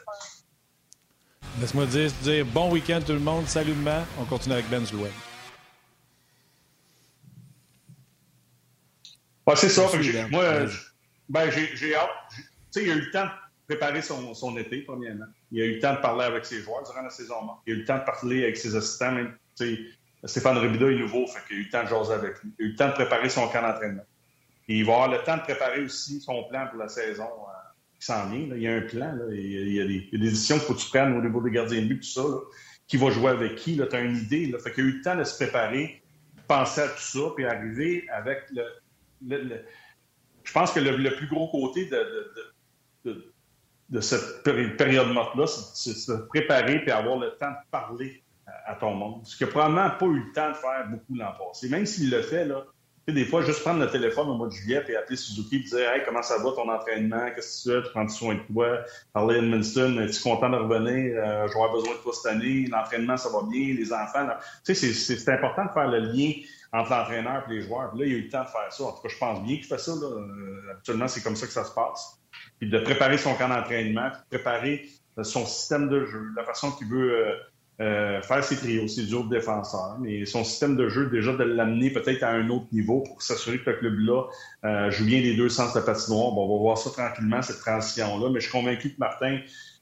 Laisse-moi 1.61 1.87
dire, 1.87 2.11
dire 2.23 2.47
bon 2.47 2.71
week-end 2.71 3.01
tout 3.05 3.13
le 3.13 3.19
monde. 3.19 3.47
Salut 3.47 3.73
demain. 3.73 4.05
On 4.21 4.25
continue 4.25 4.55
avec 4.55 4.69
Ben 4.69 4.85
Louet. 4.93 5.11
c'est 9.57 9.69
ça. 9.69 9.89
moi, 10.31 10.67
ben, 11.29 11.51
j'ai 11.51 11.95
hâte. 11.95 12.09
Tu 12.37 12.43
sais, 12.71 12.83
il 12.83 12.89
y 12.89 12.93
a 12.93 12.95
eu 12.95 13.01
le 13.01 13.11
temps 13.11 13.25
de 13.25 13.31
préparer 13.67 14.01
son, 14.01 14.33
son, 14.35 14.57
été, 14.57 14.83
premièrement. 14.83 15.27
Il 15.51 15.61
a 15.61 15.65
eu 15.65 15.75
le 15.75 15.81
temps 15.81 15.95
de 15.95 16.01
parler 16.01 16.25
avec 16.25 16.45
ses 16.45 16.61
joueurs 16.61 16.85
durant 16.85 17.03
la 17.03 17.11
saison 17.11 17.35
Il 17.67 17.73
a 17.73 17.77
eu 17.77 17.79
le 17.81 17.85
temps 17.85 17.99
de 17.99 18.05
parler 18.05 18.45
avec 18.45 18.57
ses 18.57 18.77
assistants, 18.77 19.13
même 19.13 19.37
Stéphane 20.25 20.59
Robida 20.59 20.91
est 20.91 20.99
nouveau, 20.99 21.27
fait 21.27 21.41
qu'il 21.47 21.57
a 21.57 21.61
eu 21.61 21.63
le 21.65 21.71
temps 21.71 21.85
de 21.85 21.89
jaser 21.89 22.13
avec 22.13 22.43
lui. 22.43 22.53
Il 22.59 22.65
a 22.65 22.69
eu 22.69 22.71
le 22.73 22.77
temps 22.77 22.89
de 22.89 22.93
préparer 22.93 23.29
son 23.31 23.49
camp 23.49 23.63
d'entraînement. 23.63 24.05
il 24.69 24.85
va 24.85 24.93
avoir 24.93 25.11
le 25.11 25.23
temps 25.25 25.37
de 25.37 25.43
préparer 25.43 25.83
aussi 25.83 26.21
son 26.21 26.45
plan 26.45 26.67
pour 26.69 26.79
la 26.79 26.89
saison 26.89 27.25
euh, 27.25 27.71
qui 27.99 28.05
s'en 28.05 28.29
vient. 28.29 28.55
Il 28.55 28.63
y 28.63 28.69
a 28.69 28.75
un 28.75 28.83
plan, 28.83 29.17
Il, 29.31 29.73
y 29.73 29.81
a, 29.81 29.87
des, 29.87 30.09
décisions 30.13 30.59
qu'il 30.59 30.67
faut 30.67 30.75
que 30.75 30.81
tu 30.81 30.91
prennes 30.91 31.17
au 31.17 31.23
niveau 31.23 31.41
des 31.41 31.51
gardiens 31.51 31.81
de 31.81 31.87
but, 31.87 32.01
tout 32.01 32.09
ça. 32.09 32.23
Qui 32.87 32.99
va 32.99 33.11
jouer 33.11 33.31
avec 33.31 33.57
qui? 33.57 33.77
Tu 33.77 33.97
as 33.97 34.01
une 34.01 34.17
idée. 34.17 34.47
Là. 34.47 34.59
Fait 34.59 34.73
qu'il 34.73 34.85
a 34.85 34.89
eu 34.89 34.93
le 34.93 35.03
temps 35.03 35.17
de 35.17 35.25
se 35.25 35.37
préparer, 35.37 36.03
penser 36.47 36.83
à 36.83 36.89
tout 36.89 37.01
ça, 37.01 37.21
puis 37.35 37.47
arriver 37.47 38.07
avec 38.13 38.43
le. 38.53 39.65
je 40.45 40.53
pense 40.53 40.73
que 40.73 40.81
le, 40.81 41.17
plus 41.17 41.29
gros 41.29 41.49
côté 41.49 41.89
de, 43.89 44.01
cette 44.01 44.43
période-là, 44.43 45.47
c'est 45.47 45.91
de 45.93 45.97
se 45.97 46.13
préparer 46.29 46.83
et 46.87 46.91
avoir 46.91 47.17
le 47.17 47.31
temps 47.39 47.51
de 47.51 47.71
parler 47.71 48.23
à, 48.67 48.75
ton 48.75 48.95
monde. 48.95 49.27
Ce 49.27 49.37
qu'il 49.37 49.47
n'a 49.47 49.53
probablement 49.53 49.91
pas 49.91 50.07
eu 50.07 50.21
le 50.27 50.33
temps 50.33 50.49
de 50.49 50.57
faire 50.57 50.87
beaucoup 50.91 51.15
l'an 51.15 51.33
passé. 51.39 51.69
Même 51.69 51.87
s'il 51.87 52.11
le 52.11 52.23
fait, 52.23 52.45
là, 52.45 52.65
des 53.09 53.25
fois, 53.25 53.43
juste 53.43 53.61
prendre 53.63 53.81
le 53.81 53.91
téléphone 53.91 54.29
au 54.29 54.35
mois 54.35 54.49
de 54.49 54.53
juillet 54.53 54.85
et 54.89 54.97
appeler 54.97 55.17
Suzuki 55.17 55.57
et 55.57 55.59
dire 55.61 55.91
Hey, 55.93 56.03
comment 56.05 56.23
ça 56.23 56.39
va 56.39 56.53
ton 56.53 56.69
entraînement? 56.69 57.31
Qu'est-ce 57.35 57.69
que 57.69 57.71
tu 57.71 57.81
fais? 57.81 57.87
Tu 57.87 57.93
prends 57.93 58.09
soin 58.09 58.35
de 58.35 58.41
toi? 58.53 58.79
Parler 59.13 59.37
à 59.37 59.39
Edmundston, 59.39 59.99
es-tu 60.01 60.23
content 60.23 60.51
de 60.51 60.57
revenir? 60.57 61.17
Euh, 61.17 61.49
avoir 61.49 61.73
besoin 61.73 61.95
de 61.95 61.99
toi 61.99 62.13
cette 62.13 62.33
année. 62.33 62.67
L'entraînement, 62.71 63.17
ça 63.17 63.29
va 63.31 63.43
bien. 63.51 63.75
Les 63.75 63.93
enfants. 63.93 64.29
Tu 64.65 64.75
sais, 64.75 64.93
c'est 64.93 65.33
important 65.33 65.65
de 65.65 65.71
faire 65.71 65.89
le 65.89 65.99
lien 65.99 66.33
entre 66.73 66.91
l'entraîneur 66.91 67.45
et 67.49 67.55
les 67.55 67.63
joueurs. 67.63 67.95
là, 67.97 68.05
il 68.05 68.13
a 68.13 68.17
eu 68.17 68.23
le 68.23 68.29
temps 68.29 68.45
de 68.45 68.49
faire 68.49 68.73
ça. 68.73 68.85
En 68.85 68.93
tout 68.93 69.03
cas, 69.03 69.09
je 69.09 69.19
pense 69.19 69.43
bien 69.43 69.57
qu'il 69.57 69.67
fait 69.67 69.79
ça. 69.79 69.93
Là. 69.93 70.07
Euh, 70.07 70.73
habituellement, 70.73 71.09
c'est 71.09 71.23
comme 71.23 71.37
ça 71.37 71.47
que 71.47 71.53
ça 71.53 71.65
se 71.65 71.75
passe. 71.75 72.21
Puis 72.59 72.71
de 72.71 72.79
préparer 72.79 73.19
son 73.19 73.35
camp 73.35 73.49
d'entraînement, 73.49 74.09
de 74.09 74.37
préparer 74.37 74.87
euh, 75.19 75.25
son 75.25 75.47
système 75.47 75.89
de 75.89 76.05
jeu, 76.05 76.29
la 76.37 76.45
façon 76.45 76.71
qu'il 76.73 76.89
veut 76.89 77.27
euh, 77.27 77.35
faire 77.81 78.45
ses 78.45 78.57
trios, 78.57 78.89
ses 78.89 79.05
duos 79.05 79.25
de 79.25 79.31
défenseurs, 79.31 79.97
mais 80.01 80.27
son 80.27 80.45
système 80.45 80.77
de 80.77 80.89
jeu, 80.89 81.09
déjà 81.09 81.33
de 81.33 81.45
l'amener 81.45 81.91
peut-être 81.91 82.23
à 82.23 82.31
un 82.31 82.49
autre 82.51 82.67
niveau 82.73 83.01
pour 83.01 83.23
s'assurer 83.23 83.59
que 83.59 83.71
le 83.71 83.77
club-là 83.77 84.25
euh, 84.65 84.91
joue 84.91 85.07
bien 85.07 85.21
les 85.21 85.35
deux 85.35 85.49
sens 85.49 85.75
de 85.75 85.81
patinoire. 85.81 86.33
Bon, 86.33 86.45
on 86.47 86.57
va 86.57 86.61
voir 86.61 86.79
ça 86.79 86.91
tranquillement, 86.91 87.43
cette 87.43 87.61
transition-là, 87.61 88.31
mais 88.31 88.41
je 88.41 88.45
suis 88.49 88.53
convaincu 88.53 88.91
que 88.91 88.99
Martin 88.99 89.39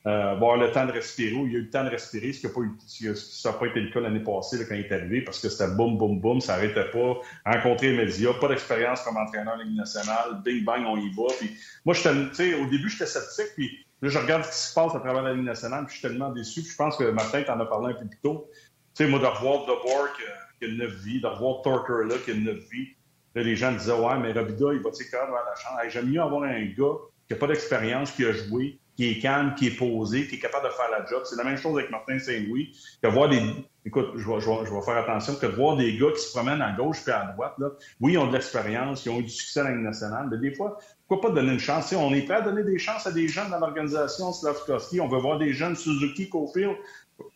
euh, 0.07 0.11
va 0.11 0.32
avoir 0.32 0.57
le 0.57 0.70
temps 0.70 0.86
de 0.86 0.92
respirer, 0.92 1.34
ou 1.34 1.46
il 1.46 1.57
a 1.57 1.59
eu 1.59 1.62
le 1.62 1.70
temps 1.70 1.84
de 1.84 1.90
respirer, 1.90 2.32
ce 2.32 2.40
qui 2.40 2.46
n'a 2.46 2.53
pas, 2.53 3.59
pas 3.59 3.66
été 3.66 3.80
le 3.80 3.90
cas 3.90 4.01
l'année 4.01 4.20
passée 4.20 4.64
quand 4.68 4.74
il 4.74 4.82
est 4.82 4.92
arrivé, 4.92 5.22
parce 5.22 5.40
que 5.40 5.49
c'était 5.49 5.74
boum, 5.74 5.99
boum, 5.99 6.20
boum, 6.20 6.40
ça 6.40 6.55
n'arrêtait 6.55 6.90
pas. 6.90 7.20
Rencontrer 7.44 7.90
les 7.90 7.96
médias, 7.96 8.32
pas 8.34 8.49
d'expérience 8.49 9.03
comme 9.03 9.16
entraîneur 9.16 9.59
de 9.59 9.64
nationale, 9.76 10.40
bing, 10.44 10.64
bang, 10.64 10.84
on 10.86 10.96
y 10.96 11.11
va. 11.11 11.34
Puis, 11.38 11.51
moi, 11.84 11.94
au 11.96 12.66
début, 12.70 12.88
j'étais 12.88 13.07
sceptique, 13.07 13.55
puis 13.57 13.84
Là, 14.01 14.09
je 14.09 14.18
regarde 14.18 14.44
ce 14.44 14.51
qui 14.51 14.68
se 14.68 14.74
passe 14.74 14.94
à 14.94 15.01
travers 15.01 15.22
la 15.22 15.34
Ligue 15.34 15.44
nationale, 15.44 15.84
puis 15.86 15.94
je 15.94 15.99
suis 15.99 16.09
tellement 16.09 16.30
déçu. 16.30 16.62
je 16.62 16.76
pense 16.76 16.96
que 16.96 17.11
Martin 17.11 17.42
t'en 17.42 17.59
a 17.59 17.66
parlé 17.66 17.94
un 17.94 17.99
peu 17.99 18.07
plus 18.07 18.20
tôt. 18.22 18.49
Tu 18.94 19.05
sais, 19.05 19.11
moi, 19.11 19.18
de 19.18 19.26
revoir 19.26 19.66
DeBoer 19.66 20.12
qui, 20.59 20.64
a 20.64 20.68
neuf 20.68 20.92
vies, 21.05 21.20
de 21.20 21.26
revoir 21.26 21.62
Torker 21.62 22.07
là, 22.09 22.14
qui 22.24 22.30
a 22.30 22.34
neuf 22.34 22.59
vies. 22.70 22.88
Là, 23.34 23.42
les 23.42 23.57
gens 23.57 23.72
disaient, 23.72 23.92
ouais, 23.92 24.18
mais 24.18 24.32
Robida, 24.32 24.72
il 24.72 24.80
va 24.80 24.90
tirer 24.90 25.11
vers 25.12 25.28
la 25.30 25.55
chambre. 25.57 25.80
J'aime 25.88 26.11
mieux 26.11 26.20
avoir 26.20 26.44
un 26.44 26.64
gars 26.66 26.94
qui 27.26 27.34
n'a 27.34 27.36
pas 27.36 27.46
d'expérience, 27.46 28.12
qui 28.12 28.24
a 28.24 28.32
joué, 28.32 28.78
qui 28.96 29.11
est 29.11 29.18
calme, 29.20 29.55
qui 29.55 29.68
est 29.68 29.76
posé, 29.76 30.26
qui 30.26 30.36
est 30.36 30.38
capable 30.38 30.66
de 30.66 30.72
faire 30.72 30.90
la 30.90 31.05
job. 31.07 31.22
C'est 31.24 31.36
la 31.36 31.44
même 31.44 31.59
chose 31.59 31.76
avec 31.78 31.90
Martin 31.90 32.18
Saint-Louis. 32.18 32.76
Que 33.03 33.09
voir 33.09 33.28
des. 33.28 33.40
Écoute, 33.89 34.11
je 34.16 34.28
vais, 34.28 34.82
faire 34.82 34.99
attention 34.99 35.34
que 35.36 35.47
de 35.47 35.53
voir 35.53 35.74
des 35.74 35.97
gars 35.97 36.12
qui 36.14 36.20
se 36.20 36.30
promènent 36.30 36.61
à 36.61 36.72
gauche 36.72 37.03
puis 37.03 37.11
à 37.11 37.24
droite. 37.32 37.55
Là. 37.57 37.70
Oui, 38.03 38.12
ils 38.12 38.18
ont 38.18 38.26
de 38.26 38.34
l'expérience, 38.34 39.07
ils 39.07 39.09
ont 39.09 39.18
eu 39.18 39.22
du 39.22 39.30
succès 39.30 39.61
à 39.61 39.70
nationale, 39.70 40.28
mais 40.30 40.36
des 40.36 40.55
fois, 40.55 40.78
pourquoi 41.07 41.30
pas 41.30 41.34
donner 41.34 41.55
une 41.55 41.59
chance? 41.59 41.91
on 41.95 42.12
est 42.12 42.20
prêt 42.20 42.34
à 42.34 42.41
donner 42.43 42.64
des 42.64 42.78
chances 42.78 43.07
à 43.07 43.12
des 43.12 43.28
jeunes 43.28 43.51
dans 43.51 43.59
l'organisation 43.59 44.30
Slavkovski. 44.30 45.01
On 45.01 45.09
veut 45.09 45.20
voir 45.20 45.39
des 45.39 45.55
jeunes 45.55 45.74
Suzuki, 45.74 46.28
Cofield. 46.28 46.76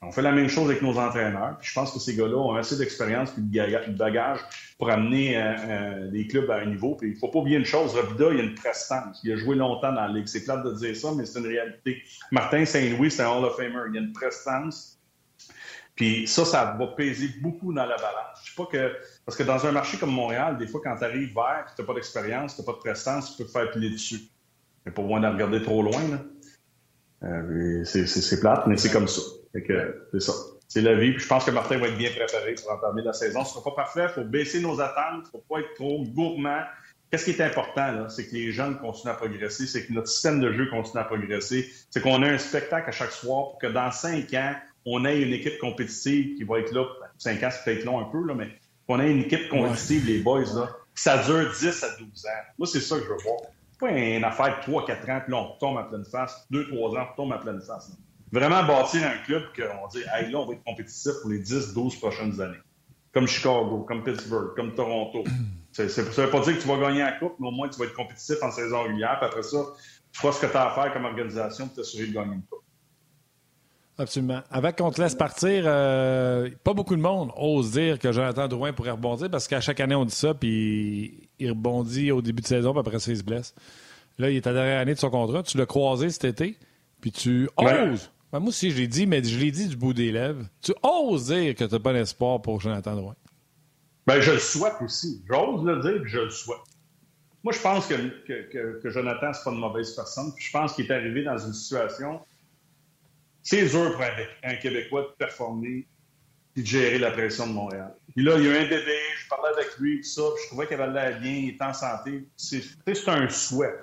On 0.02 0.12
fait 0.12 0.20
la 0.20 0.32
même 0.32 0.48
chose 0.50 0.68
avec 0.68 0.82
nos 0.82 0.98
entraîneurs. 0.98 1.56
je 1.62 1.72
pense 1.72 1.90
que 1.90 1.98
ces 1.98 2.14
gars-là 2.16 2.36
ont 2.36 2.54
assez 2.54 2.76
d'expérience 2.76 3.30
et 3.38 3.40
de 3.40 3.96
bagage 3.96 4.40
pour 4.78 4.90
amener 4.90 5.38
euh, 5.38 5.54
euh, 5.58 6.10
des 6.10 6.26
clubs 6.26 6.50
à 6.50 6.56
un 6.56 6.66
niveau. 6.66 6.96
Puis 6.96 7.08
il 7.08 7.14
ne 7.14 7.18
faut 7.18 7.28
pas 7.28 7.38
oublier 7.38 7.56
une 7.56 7.64
chose, 7.64 7.94
Robida, 7.94 8.26
il 8.30 8.40
a 8.40 8.42
une 8.42 8.54
prestance. 8.54 9.22
Il 9.24 9.32
a 9.32 9.36
joué 9.36 9.56
longtemps 9.56 9.92
dans 9.94 10.02
la 10.02 10.08
Ligue. 10.08 10.26
C'est 10.26 10.44
plate 10.44 10.66
de 10.66 10.72
dire 10.72 10.94
ça, 10.94 11.12
mais 11.16 11.24
c'est 11.24 11.38
une 11.38 11.46
réalité. 11.46 12.02
Martin 12.30 12.66
Saint-Louis, 12.66 13.10
c'est 13.10 13.22
un 13.22 13.30
Hall 13.30 13.44
of 13.46 13.56
Famer. 13.56 13.84
Il 13.90 13.96
a 13.96 14.00
une 14.02 14.12
prestance. 14.12 15.01
Puis 15.94 16.26
ça, 16.26 16.44
ça 16.44 16.76
va 16.78 16.86
peser 16.88 17.28
beaucoup 17.40 17.72
dans 17.72 17.84
la 17.84 17.96
balance. 17.96 18.38
Je 18.44 18.50
sais 18.50 18.56
pas 18.56 18.66
que 18.66 18.96
parce 19.26 19.36
que 19.36 19.42
dans 19.42 19.66
un 19.66 19.72
marché 19.72 19.98
comme 19.98 20.12
Montréal, 20.12 20.56
des 20.56 20.66
fois, 20.66 20.80
quand 20.82 20.96
tu 20.96 21.04
arrives 21.04 21.34
vert, 21.34 21.72
tu 21.74 21.82
n'as 21.82 21.86
pas 21.86 21.94
d'expérience, 21.94 22.56
tu 22.56 22.62
n'as 22.62 22.66
pas 22.66 22.72
de 22.72 22.78
prestance, 22.78 23.36
tu 23.36 23.42
peux 23.42 23.48
faire 23.48 23.70
piler 23.70 23.90
dessus. 23.90 24.20
Mais 24.84 24.92
pas 24.92 25.02
moins 25.02 25.20
de 25.20 25.26
regarder 25.26 25.62
trop 25.62 25.82
loin. 25.82 26.00
Euh, 27.22 27.84
c'est 27.84 28.40
plate, 28.40 28.66
mais 28.66 28.76
c'est 28.76 28.90
comme 28.90 29.08
ça. 29.08 29.20
C'est 29.54 30.20
ça. 30.20 30.32
C'est 30.66 30.80
la 30.80 30.94
vie. 30.94 31.12
Puis 31.12 31.20
je 31.20 31.28
pense 31.28 31.44
que 31.44 31.50
Martin 31.50 31.76
va 31.76 31.88
être 31.88 31.98
bien 31.98 32.10
préparé 32.10 32.54
pour 32.54 32.72
entamer 32.72 33.02
la 33.02 33.12
saison. 33.12 33.44
Ce 33.44 33.50
ne 33.50 33.60
sera 33.60 33.64
pas 33.64 33.82
parfait. 33.82 34.06
Il 34.08 34.14
faut 34.14 34.24
baisser 34.24 34.60
nos 34.60 34.80
attentes. 34.80 35.24
Il 35.24 35.26
ne 35.26 35.30
faut 35.30 35.44
pas 35.48 35.60
être 35.60 35.74
trop 35.74 36.02
gourmand. 36.04 36.62
Qu'est-ce 37.12 37.26
qui 37.26 37.32
est 37.32 37.42
important, 37.42 38.08
c'est 38.08 38.26
que 38.26 38.34
les 38.34 38.52
jeunes 38.52 38.78
continuent 38.78 39.12
à 39.12 39.14
progresser, 39.16 39.66
c'est 39.66 39.86
que 39.86 39.92
notre 39.92 40.08
système 40.08 40.40
de 40.40 40.50
jeu 40.50 40.66
continue 40.70 40.98
à 40.98 41.04
progresser, 41.04 41.70
c'est 41.90 42.00
qu'on 42.00 42.22
a 42.22 42.26
un 42.30 42.38
spectacle 42.38 42.88
à 42.88 42.92
chaque 42.92 43.12
soir 43.12 43.50
pour 43.50 43.58
que 43.58 43.66
dans 43.66 43.92
cinq 43.92 44.32
ans, 44.32 44.54
on 44.86 45.04
ait 45.04 45.20
une 45.20 45.32
équipe 45.32 45.58
compétitive 45.58 46.36
qui 46.36 46.44
va 46.44 46.60
être 46.60 46.72
là. 46.72 46.86
Cinq 47.18 47.42
ans, 47.42 47.50
c'est 47.50 47.64
peut-être 47.64 47.84
long 47.84 48.00
un 48.00 48.10
peu, 48.10 48.24
là, 48.24 48.34
mais 48.34 48.48
qu'on 48.86 49.00
ait 49.00 49.10
une 49.10 49.20
équipe 49.20 49.48
compétitive, 49.48 50.06
les 50.06 50.18
boys, 50.18 50.44
là, 50.54 50.70
ça 50.94 51.18
dure 51.18 51.50
10 51.50 51.84
à 51.84 51.88
12 51.98 52.26
ans. 52.26 52.28
Moi, 52.58 52.66
c'est 52.66 52.80
ça 52.80 52.96
que 52.96 53.04
je 53.04 53.08
veux 53.08 53.18
voir. 53.22 53.40
Pas 53.78 53.90
une 53.90 54.24
affaire 54.24 54.60
de 54.60 54.72
3-4 54.72 55.10
ans, 55.10 55.20
puis 55.24 55.32
là, 55.32 55.36
on 55.38 55.58
tombe 55.58 55.78
à 55.78 55.84
pleine 55.84 56.04
face. 56.04 56.46
2-3 56.52 56.98
ans, 56.98 57.06
on 57.12 57.16
tombe 57.16 57.32
à 57.32 57.38
pleine 57.38 57.60
face. 57.60 57.92
Vraiment 58.30 58.64
bâtir 58.64 59.02
un 59.06 59.24
club 59.24 59.42
qu'on 59.54 59.88
dit, 59.88 60.02
hey, 60.14 60.30
là, 60.30 60.38
on 60.38 60.46
va 60.46 60.54
être 60.54 60.64
compétitif 60.64 61.12
pour 61.20 61.30
les 61.30 61.42
10-12 61.42 61.98
prochaines 61.98 62.40
années. 62.40 62.58
Comme 63.12 63.26
Chicago, 63.26 63.84
comme 63.86 64.02
Pittsburgh, 64.02 64.54
comme 64.56 64.74
Toronto. 64.74 65.24
ça 65.72 65.84
ne 65.84 65.88
veut 65.88 66.30
pas 66.30 66.40
dire 66.40 66.56
que 66.56 66.62
tu 66.62 66.68
vas 66.68 66.78
gagner 66.78 67.00
la 67.00 67.12
coupe, 67.12 67.34
mais 67.38 67.48
au 67.48 67.50
moins, 67.50 67.68
tu 67.68 67.78
vas 67.78 67.84
être 67.84 67.94
compétitif 67.94 68.36
en 68.42 68.50
saison 68.50 68.82
régulière. 68.84 69.18
Puis 69.18 69.28
après 69.28 69.42
ça, 69.42 69.58
tu 70.12 70.20
feras 70.20 70.32
ce 70.32 70.40
que 70.40 70.50
tu 70.50 70.56
as 70.56 70.70
à 70.70 70.74
faire 70.74 70.92
comme 70.92 71.04
organisation 71.04 71.66
pour 71.66 71.76
t'assurer 71.76 72.06
de 72.06 72.12
gagner 72.12 72.34
une 72.34 72.42
coupe. 72.42 72.61
Absolument. 73.98 74.40
Avant 74.50 74.72
qu'on 74.72 74.90
te 74.90 75.00
laisse 75.00 75.14
partir, 75.14 75.64
euh, 75.66 76.48
pas 76.64 76.72
beaucoup 76.72 76.96
de 76.96 77.00
monde 77.00 77.30
ose 77.36 77.72
dire 77.72 77.98
que 77.98 78.10
Jonathan 78.10 78.48
Drouin 78.48 78.72
pourrait 78.72 78.92
rebondir 78.92 79.30
parce 79.30 79.46
qu'à 79.46 79.60
chaque 79.60 79.80
année, 79.80 79.94
on 79.94 80.04
dit 80.04 80.14
ça, 80.14 80.32
puis 80.32 81.28
il 81.38 81.50
rebondit 81.50 82.10
au 82.10 82.22
début 82.22 82.42
de 82.42 82.46
saison, 82.46 82.72
puis 82.72 82.80
après 82.80 82.98
ça, 82.98 83.10
il 83.10 83.18
se 83.18 83.22
blesse. 83.22 83.54
Là, 84.18 84.30
il 84.30 84.36
est 84.36 84.46
à 84.46 84.52
la 84.52 84.60
dernière 84.60 84.80
année 84.80 84.94
de 84.94 84.98
son 84.98 85.10
contrat. 85.10 85.42
Tu 85.42 85.58
l'as 85.58 85.66
croisé 85.66 86.08
cet 86.10 86.24
été, 86.24 86.56
puis 87.00 87.12
tu 87.12 87.48
oses. 87.56 88.10
Ben, 88.32 88.40
moi 88.40 88.48
aussi, 88.48 88.70
je 88.70 88.78
l'ai 88.78 88.86
dit, 88.86 89.06
mais 89.06 89.22
je 89.22 89.38
l'ai 89.38 89.50
dit 89.50 89.68
du 89.68 89.76
bout 89.76 89.92
des 89.92 90.10
lèvres. 90.10 90.46
Tu 90.62 90.72
oses 90.82 91.26
dire 91.26 91.54
que 91.54 91.64
tu 91.64 91.74
n'as 91.74 91.80
pas 91.80 91.92
d'espoir 91.92 92.40
pour 92.40 92.60
Jonathan 92.60 92.96
Drouin. 92.96 93.14
Ben, 94.06 94.20
je 94.20 94.32
le 94.32 94.38
souhaite 94.38 94.74
aussi. 94.82 95.22
J'ose 95.28 95.64
le 95.64 95.80
dire, 95.82 96.02
je 96.06 96.18
le 96.20 96.30
souhaite. 96.30 96.58
Moi, 97.44 97.52
je 97.52 97.60
pense 97.60 97.86
que, 97.86 97.94
que, 98.26 98.80
que, 98.80 98.90
Jonathan, 98.90 99.32
c'est 99.32 99.44
pas 99.44 99.50
une 99.50 99.58
mauvaise 99.58 99.94
personne. 99.94 100.32
je 100.38 100.50
pense 100.50 100.72
qu'il 100.72 100.86
est 100.86 100.94
arrivé 100.94 101.24
dans 101.24 101.38
une 101.38 101.52
situation 101.52 102.20
c'est 103.42 103.66
dur 103.66 103.92
pour 103.92 104.02
un, 104.44 104.54
Québécois 104.56 105.02
de 105.02 105.16
performer 105.18 105.86
et 106.56 106.60
de 106.60 106.66
gérer 106.66 106.98
la 106.98 107.10
pression 107.10 107.46
de 107.46 107.52
Montréal. 107.52 107.94
Puis 108.14 108.24
là, 108.24 108.36
il 108.36 108.44
y 108.44 108.48
a 108.48 108.60
un 108.60 108.64
bébé, 108.64 108.98
je 109.18 109.28
parlais 109.28 109.50
avec 109.54 109.76
lui, 109.78 110.00
tout 110.00 110.08
ça, 110.08 110.22
puis 110.34 110.42
je 110.44 110.48
trouvais 110.48 110.66
qu'il 110.66 110.80
avait 110.80 110.92
l'air 110.92 111.20
bien, 111.20 111.32
il 111.32 111.48
est 111.50 111.62
en 111.62 111.72
santé. 111.72 112.28
C'est 112.36 113.08
un 113.08 113.28
souhait. 113.28 113.74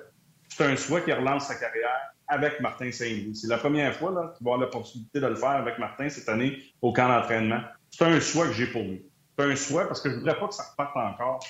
C'est 0.48 0.64
un 0.64 0.76
souhait 0.76 1.02
qu'il 1.02 1.14
relance 1.14 1.46
sa 1.46 1.56
carrière 1.56 2.14
avec 2.28 2.60
Martin 2.60 2.90
Saint-Louis. 2.92 3.34
C'est 3.34 3.48
la 3.48 3.58
première 3.58 3.94
fois 3.96 4.10
qu'il 4.10 4.44
va 4.44 4.52
avoir 4.52 4.58
l'opportunité 4.58 5.20
de 5.20 5.26
le 5.26 5.34
faire 5.34 5.50
avec 5.50 5.78
Martin 5.78 6.08
cette 6.08 6.28
année 6.28 6.58
au 6.80 6.92
camp 6.92 7.08
d'entraînement. 7.08 7.60
C'est 7.90 8.04
un 8.04 8.20
souhait 8.20 8.46
que 8.46 8.52
j'ai 8.52 8.66
pour 8.66 8.82
lui. 8.82 9.04
C'est 9.36 9.44
un 9.44 9.56
souhait 9.56 9.86
parce 9.86 10.00
que 10.00 10.10
je 10.10 10.14
ne 10.14 10.20
voudrais 10.20 10.38
pas 10.38 10.48
que 10.48 10.54
ça 10.54 10.64
reparte 10.70 10.96
encore 10.96 11.40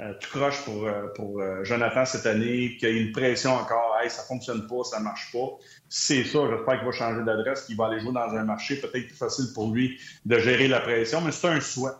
euh, 0.00 0.14
tout 0.18 0.30
croche 0.30 0.64
pour, 0.64 0.86
euh, 0.86 1.08
euh, 1.18 1.64
Jonathan 1.64 2.06
cette 2.06 2.24
année, 2.24 2.76
qu'il 2.78 2.88
y 2.88 2.92
a 2.92 3.02
une 3.02 3.12
pression 3.12 3.52
encore, 3.52 3.98
hey, 4.02 4.08
ça 4.08 4.22
fonctionne 4.22 4.66
pas, 4.66 4.82
ça 4.84 4.98
marche 4.98 5.30
pas. 5.30 5.58
C'est 5.90 6.24
ça, 6.24 6.38
j'espère 6.50 6.78
qu'il 6.78 6.86
va 6.86 6.92
changer 6.92 7.22
d'adresse, 7.22 7.66
qu'il 7.66 7.76
va 7.76 7.86
aller 7.86 8.00
jouer 8.00 8.12
dans 8.12 8.34
un 8.34 8.44
marché 8.44 8.76
peut-être 8.76 9.08
plus 9.08 9.16
facile 9.16 9.46
pour 9.54 9.70
lui 9.74 10.00
de 10.24 10.38
gérer 10.38 10.68
la 10.68 10.80
pression, 10.80 11.20
mais 11.20 11.32
c'est 11.32 11.48
un 11.48 11.60
souhait. 11.60 11.90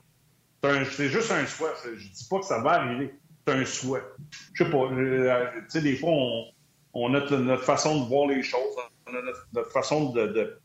C'est 0.62 1.08
juste 1.08 1.30
un 1.30 1.44
souhait. 1.44 1.72
Je 1.84 2.08
dis 2.08 2.26
pas 2.30 2.38
que 2.38 2.46
ça 2.46 2.60
va 2.60 2.70
arriver. 2.72 3.14
C'est 3.46 3.54
un 3.54 3.64
souhait. 3.66 4.04
Je 4.54 4.64
sais 4.64 4.70
pas. 4.70 4.88
Tu 4.88 5.64
sais, 5.68 5.82
des 5.82 5.96
fois, 5.96 6.10
on, 6.94 7.14
a 7.14 7.20
notre 7.20 7.64
façon 7.64 8.04
de 8.04 8.08
voir 8.08 8.28
les 8.28 8.42
choses, 8.42 8.76
on 9.06 9.14
a 9.14 9.20
notre, 9.52 9.70
façon 9.72 10.14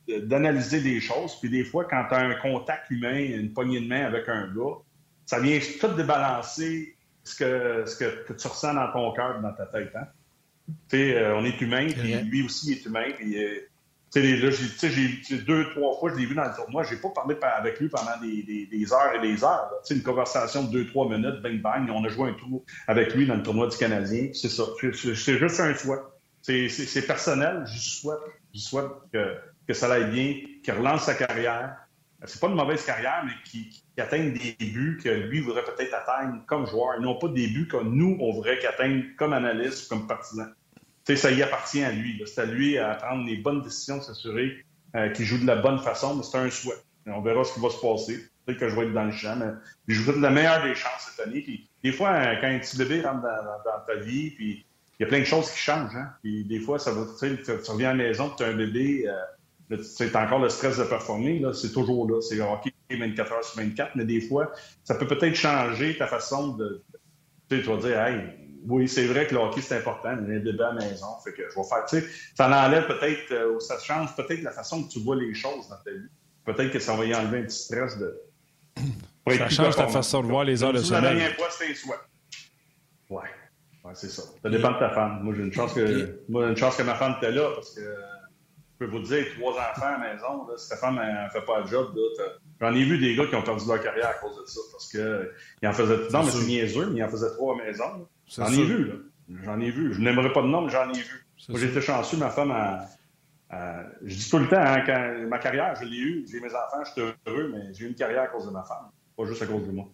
d'analyser 0.07 0.79
les 0.79 1.01
choses. 1.01 1.37
Puis 1.41 1.49
des 1.49 1.65
fois, 1.65 1.83
quand 1.83 2.05
tu 2.07 2.15
as 2.15 2.19
un 2.19 2.35
contact 2.35 2.89
humain, 2.91 3.17
une 3.17 3.51
poignée 3.51 3.81
de 3.81 3.87
main 3.87 4.05
avec 4.05 4.29
un 4.29 4.53
gars, 4.55 4.77
ça 5.25 5.39
vient 5.39 5.59
tout 5.81 5.87
débalancer 5.87 6.94
ce 7.25 7.35
que, 7.35 7.83
ce 7.85 7.97
que, 7.97 8.33
tu 8.33 8.47
ressens 8.47 8.73
dans 8.73 8.91
ton 8.91 9.11
cœur, 9.11 9.41
dans 9.41 9.51
ta 9.51 9.65
tête. 9.65 9.91
Hein? 9.95 10.07
Euh, 10.93 11.33
on 11.35 11.43
est 11.43 11.59
humain, 11.59 11.87
puis 11.87 12.13
lui 12.13 12.43
aussi 12.43 12.73
est 12.73 12.85
humain. 12.85 13.05
Puis, 13.17 13.43
euh, 13.43 13.67
là, 14.15 14.49
j'ai 14.51 15.37
deux, 15.39 15.69
trois 15.71 15.99
fois, 15.99 16.11
je 16.11 16.19
l'ai 16.19 16.25
vu 16.25 16.35
dans 16.35 16.43
le 16.43 16.55
tournoi. 16.55 16.83
J'ai 16.83 16.97
pas 16.97 17.09
parlé 17.09 17.35
avec 17.41 17.79
lui 17.79 17.89
pendant 17.89 18.17
des, 18.21 18.67
des, 18.71 18.93
heures 18.93 19.13
et 19.15 19.21
des 19.21 19.43
heures. 19.43 19.71
Une 19.89 20.03
conversation 20.03 20.63
de 20.63 20.71
deux, 20.71 20.87
trois 20.87 21.09
minutes, 21.09 21.41
bang, 21.41 21.61
bang. 21.61 21.89
On 21.89 22.05
a 22.05 22.09
joué 22.09 22.29
un 22.29 22.33
tour 22.33 22.63
avec 22.87 23.13
lui 23.15 23.25
dans 23.25 23.35
le 23.35 23.43
tournoi 23.43 23.67
du 23.67 23.77
Canadien. 23.77 24.29
C'est 24.33 24.49
ça. 24.49 24.63
C'est 24.93 25.37
juste 25.37 25.59
un 25.59 25.73
souhait. 25.73 25.97
C'est 26.41 27.07
personnel. 27.07 27.63
Je 27.65 27.79
souhaite, 27.79 28.19
je 28.53 28.59
souhaite 28.59 28.91
que, 29.11 29.35
que 29.67 29.73
ça 29.73 29.91
aille 29.91 30.11
bien, 30.11 30.35
qu'il 30.63 30.73
relance 30.73 31.03
sa 31.03 31.15
carrière, 31.15 31.75
c'est 32.25 32.39
pas 32.39 32.47
une 32.47 32.55
mauvaise 32.55 32.85
carrière, 32.85 33.23
mais 33.25 33.33
qui, 33.43 33.69
qui 33.69 33.85
des 33.95 34.65
buts 34.65 34.99
que 35.03 35.09
lui 35.09 35.41
voudrait 35.41 35.63
peut-être 35.63 35.93
atteindre 35.93 36.41
comme 36.47 36.65
joueur, 36.65 36.95
et 36.97 37.01
non 37.01 37.17
pas 37.17 37.27
des 37.27 37.47
buts 37.47 37.67
que 37.67 37.77
nous, 37.77 38.17
on 38.19 38.33
voudrait 38.33 38.57
qu'il 38.59 38.67
atteigne 38.67 39.15
comme 39.17 39.33
analyste 39.33 39.85
ou 39.85 39.95
comme 39.95 40.07
partisan. 40.07 40.45
sais, 41.03 41.15
ça 41.15 41.31
y 41.31 41.41
appartient 41.41 41.83
à 41.83 41.91
lui. 41.91 42.21
C'est 42.25 42.41
à 42.41 42.45
lui 42.45 42.77
à 42.77 42.95
prendre 42.95 43.25
les 43.25 43.37
bonnes 43.37 43.61
décisions, 43.61 44.01
s'assurer 44.01 44.65
euh, 44.95 45.09
qu'il 45.09 45.25
joue 45.25 45.37
de 45.37 45.47
la 45.47 45.57
bonne 45.57 45.79
façon, 45.79 46.15
mais 46.15 46.23
c'est 46.23 46.37
un 46.37 46.49
souhait. 46.49 46.75
on 47.07 47.21
verra 47.21 47.43
ce 47.43 47.53
qui 47.53 47.59
va 47.59 47.69
se 47.69 47.79
passer. 47.79 48.29
Peut-être 48.45 48.59
que 48.59 48.69
je 48.69 48.75
vais 48.75 48.85
être 48.85 48.93
dans 48.93 49.05
le 49.05 49.11
champ, 49.11 49.35
mais 49.35 49.51
je 49.87 49.99
vous 49.99 50.05
souhaite 50.05 50.21
la 50.21 50.29
meilleure 50.29 50.63
des 50.63 50.75
chances 50.75 51.09
cette 51.09 51.27
année. 51.27 51.41
Puis, 51.41 51.67
des 51.83 51.91
fois, 51.91 52.11
euh, 52.11 52.35
quand 52.39 52.47
un 52.47 52.59
petit 52.59 52.77
bébé 52.77 53.01
rentre 53.01 53.21
dans, 53.21 53.85
ta 53.87 53.95
vie, 53.95 54.31
puis 54.31 54.65
il 54.99 55.03
y 55.03 55.05
a 55.05 55.07
plein 55.07 55.19
de 55.19 55.25
choses 55.25 55.51
qui 55.51 55.59
changent. 55.59 55.95
Hein? 55.95 56.09
Puis 56.21 56.45
des 56.45 56.59
fois, 56.59 56.79
ça 56.79 56.91
va, 56.91 57.05
tu, 57.19 57.27
reviens 57.67 57.89
à 57.89 57.93
la 57.93 58.03
maison, 58.03 58.31
tu 58.37 58.43
as 58.43 58.47
un 58.47 58.53
bébé, 58.53 59.05
euh, 59.07 59.13
tu 59.69 60.17
encore 60.17 60.39
le 60.39 60.49
stress 60.49 60.77
de 60.77 60.83
performer, 60.83 61.39
là, 61.39 61.53
c'est 61.53 61.71
toujours 61.71 62.09
là. 62.09 62.21
C'est 62.21 62.39
hockey 62.39 62.71
24 62.89 63.31
heures 63.31 63.43
sur 63.43 63.61
24, 63.61 63.95
mais 63.95 64.05
des 64.05 64.21
fois, 64.21 64.51
ça 64.83 64.95
peut 64.95 65.07
peut-être 65.07 65.35
changer 65.35 65.97
ta 65.97 66.07
façon 66.07 66.55
de. 66.55 66.83
Tu 67.49 67.57
sais, 67.57 67.63
tu 67.63 67.69
vas 67.69 67.77
dire, 67.77 67.99
hey, 67.99 68.21
oui, 68.67 68.87
c'est 68.87 69.05
vrai 69.05 69.27
que 69.27 69.33
le 69.33 69.41
hockey, 69.41 69.61
c'est 69.61 69.77
important, 69.77 70.15
mais 70.15 70.27
il 70.27 70.33
y 70.33 70.37
a 70.37 70.39
un 70.39 70.43
bébé 70.43 70.63
à 70.63 70.73
la 70.73 70.85
maison, 70.85 71.07
fait 71.23 71.33
que 71.33 71.43
je 71.49 71.55
vais 71.55 71.67
faire, 71.67 71.85
tu 71.87 71.99
sais, 71.99 72.07
ça 72.35 72.47
enlève 72.47 72.87
peut-être, 72.87 73.31
euh, 73.31 73.55
ou 73.55 73.59
ça 73.59 73.77
change 73.79 74.15
peut-être 74.15 74.41
la 74.41 74.51
façon 74.51 74.83
que 74.83 74.89
tu 74.89 74.99
vois 74.99 75.15
les 75.15 75.33
choses 75.33 75.67
dans 75.69 75.77
ta 75.77 75.91
vie. 75.91 76.09
Peut-être 76.45 76.71
que 76.71 76.79
ça 76.79 76.95
va 76.95 77.05
y 77.05 77.15
enlever 77.15 77.39
un 77.39 77.43
petit 77.43 77.57
stress 77.57 77.97
de. 77.97 78.21
Ça 79.27 79.49
change 79.49 79.75
ta 79.75 79.87
façon 79.87 80.21
de 80.21 80.27
voir 80.27 80.43
les 80.43 80.63
heures 80.63 80.73
de 80.73 80.79
sommeil. 80.79 81.01
La 81.01 81.09
dernière 81.09 81.35
fois, 81.35 81.47
c'était 81.49 81.73
Ouais. 83.09 83.21
Ouais, 83.83 83.91
c'est 83.93 84.09
ça. 84.09 84.23
Ça 84.41 84.49
dépend 84.49 84.71
de 84.71 84.79
ta 84.79 84.89
femme. 84.89 85.23
Moi, 85.23 85.33
j'ai 85.35 85.43
une 85.43 85.53
chance 85.53 85.73
que, 85.73 86.21
moi, 86.27 86.47
une 86.49 86.57
chance 86.57 86.75
que 86.75 86.83
ma 86.83 86.95
femme 86.95 87.15
était 87.17 87.31
là 87.31 87.51
parce 87.53 87.75
que 87.75 87.81
je 88.79 88.85
peux 88.85 88.91
vous 88.91 89.03
dire, 89.03 89.25
trois 89.37 89.53
enfants 89.53 89.85
à 89.85 89.91
la 89.91 90.13
maison, 90.13 90.47
là, 90.47 90.57
si 90.57 90.67
ta 90.67 90.75
femme 90.75 90.95
ne 90.95 91.29
fait 91.29 91.45
pas 91.45 91.61
le 91.61 91.67
job, 91.67 91.95
j'en 92.59 92.73
ai 92.73 92.83
vu 92.83 92.97
des 92.97 93.15
gars 93.15 93.25
qui 93.25 93.35
ont 93.35 93.41
perdu 93.41 93.65
leur 93.67 93.81
carrière 93.81 94.09
à 94.09 94.13
cause 94.15 94.37
de 94.41 94.45
ça 94.45 94.59
parce 94.71 94.91
que 94.91 95.31
en 95.63 95.71
faisaient. 95.71 96.11
Non, 96.11 96.23
mais 96.23 96.31
c'est 96.31 96.45
niaiseux, 96.45 96.87
mais 96.87 96.99
ils 96.99 97.03
en 97.03 97.09
faisaient 97.09 97.31
trois 97.35 97.55
à 97.55 97.57
la 97.57 97.63
maison. 97.63 98.07
J'en 98.27 98.51
ai 98.51 98.63
vu, 98.63 98.85
là. 98.85 98.93
J'en 99.43 99.59
ai 99.61 99.71
vu. 99.71 99.93
Je 99.93 100.01
n'aimerais 100.01 100.33
pas 100.33 100.41
de 100.41 100.47
nom, 100.47 100.61
mais 100.61 100.71
j'en 100.71 100.89
ai 100.89 100.99
vu. 100.99 101.25
Moi, 101.47 101.59
j'étais 101.59 101.81
chanceux, 101.81 102.17
ma 102.17 102.29
femme 102.29 102.51
a. 102.51 102.85
je 104.03 104.15
dis 104.15 104.29
tout 104.29 104.39
le 104.39 104.49
temps, 104.49 104.59
hein, 104.59 104.81
quand 104.85 105.27
ma 105.29 105.39
carrière, 105.39 105.73
je 105.79 105.85
l'ai 105.85 105.97
eue, 105.97 106.25
j'ai 106.29 106.41
mes 106.41 106.49
enfants, 106.49 106.83
je 106.85 106.91
suis 106.91 107.13
heureux, 107.27 107.51
mais 107.53 107.73
j'ai 107.73 107.85
eu 107.85 107.87
une 107.87 107.95
carrière 107.95 108.23
à 108.23 108.27
cause 108.27 108.45
de 108.45 108.51
ma 108.51 108.63
femme, 108.63 108.89
pas 109.15 109.25
juste 109.25 109.41
à 109.41 109.45
cause 109.45 109.65
de 109.65 109.71
moi. 109.71 109.87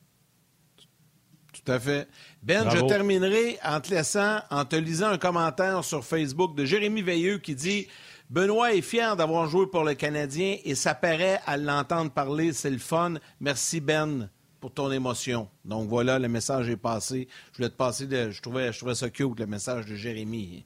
Tout 1.53 1.71
à 1.71 1.79
fait. 1.79 2.07
Ben, 2.41 2.69
je 2.69 2.79
terminerai 2.88 3.59
en 3.63 3.79
te 3.82 3.93
laissant, 3.93 4.39
en 4.49 4.65
te 4.65 4.75
lisant 4.75 5.09
un 5.09 5.17
commentaire 5.17 5.84
sur 5.84 6.03
Facebook 6.03 6.55
de 6.55 6.65
Jérémy 6.65 7.01
Veilleux 7.01 7.38
qui 7.38 7.55
dit 7.55 7.88
Benoît 8.32 8.73
est 8.73 8.82
fier 8.82 9.17
d'avoir 9.17 9.49
joué 9.49 9.67
pour 9.67 9.84
le 9.84 9.93
Canadien 9.93 10.55
et 10.63 10.73
ça 10.73 10.95
paraît 10.95 11.41
à 11.45 11.57
l'entendre 11.57 12.11
parler, 12.11 12.53
c'est 12.53 12.69
le 12.69 12.77
fun. 12.77 13.15
Merci 13.41 13.82
Ben 13.82 14.29
pour 14.61 14.73
ton 14.73 14.89
émotion. 14.89 15.49
Donc 15.65 15.89
voilà, 15.89 16.17
le 16.17 16.29
message 16.29 16.69
est 16.69 16.77
passé. 16.77 17.27
Je 17.51 17.57
voulais 17.57 17.69
te 17.69 17.75
passer, 17.75 18.07
de, 18.07 18.32
je, 18.32 18.41
trouvais, 18.41 18.71
je 18.71 18.77
trouvais 18.77 18.95
ça 18.95 19.09
cute, 19.09 19.38
le 19.38 19.47
message 19.47 19.86
de 19.86 19.95
Jérémy. 19.95 20.65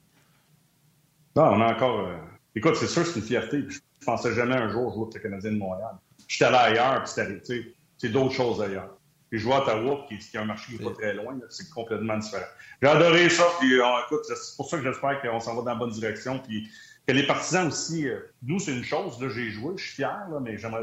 Non, 1.34 1.42
on 1.42 1.60
a 1.60 1.72
encore. 1.74 2.06
Euh, 2.06 2.16
écoute, 2.54 2.76
c'est 2.76 2.86
sûr, 2.86 3.04
c'est 3.04 3.18
une 3.18 3.26
fierté. 3.26 3.64
Je 3.68 3.80
pensais 4.04 4.32
jamais 4.32 4.54
un 4.54 4.68
jour 4.68 4.94
jouer 4.94 5.06
pour 5.06 5.14
le 5.16 5.20
Canadien 5.20 5.50
de 5.50 5.58
Montréal. 5.58 5.96
J'étais 6.28 6.44
allé 6.44 6.78
ailleurs, 6.78 7.02
puis 7.02 7.64
c'est 7.98 8.08
d'autres 8.10 8.34
choses 8.34 8.62
ailleurs. 8.62 8.96
Puis 9.28 9.40
jouer 9.40 9.54
à 9.54 9.62
Ottawa, 9.62 10.06
qui, 10.08 10.18
qui 10.18 10.38
a 10.38 10.42
un 10.42 10.44
marché 10.44 10.72
qui 10.72 10.78
n'est 10.78 10.88
pas 10.88 10.94
très 10.94 11.14
loin, 11.14 11.36
c'est 11.50 11.68
complètement 11.70 12.16
différent. 12.16 12.46
J'ai 12.80 12.88
adoré 12.88 13.28
ça, 13.28 13.44
puis 13.58 13.80
euh, 13.80 13.84
écoute, 14.06 14.20
c'est 14.24 14.56
pour 14.56 14.70
ça 14.70 14.76
que 14.76 14.84
j'espère 14.84 15.20
qu'on 15.20 15.40
s'en 15.40 15.56
va 15.56 15.62
dans 15.62 15.72
la 15.72 15.74
bonne 15.74 15.90
direction, 15.90 16.38
puis 16.38 16.70
que 17.06 17.12
les 17.12 17.26
partisans 17.26 17.68
aussi, 17.68 18.08
euh, 18.08 18.18
nous, 18.42 18.58
c'est 18.58 18.72
une 18.72 18.84
chose, 18.84 19.20
là, 19.20 19.28
j'ai 19.28 19.50
joué, 19.50 19.74
je 19.76 19.84
suis 19.84 19.94
fier, 19.94 20.26
là, 20.30 20.40
mais 20.40 20.58
j'aimerais 20.58 20.82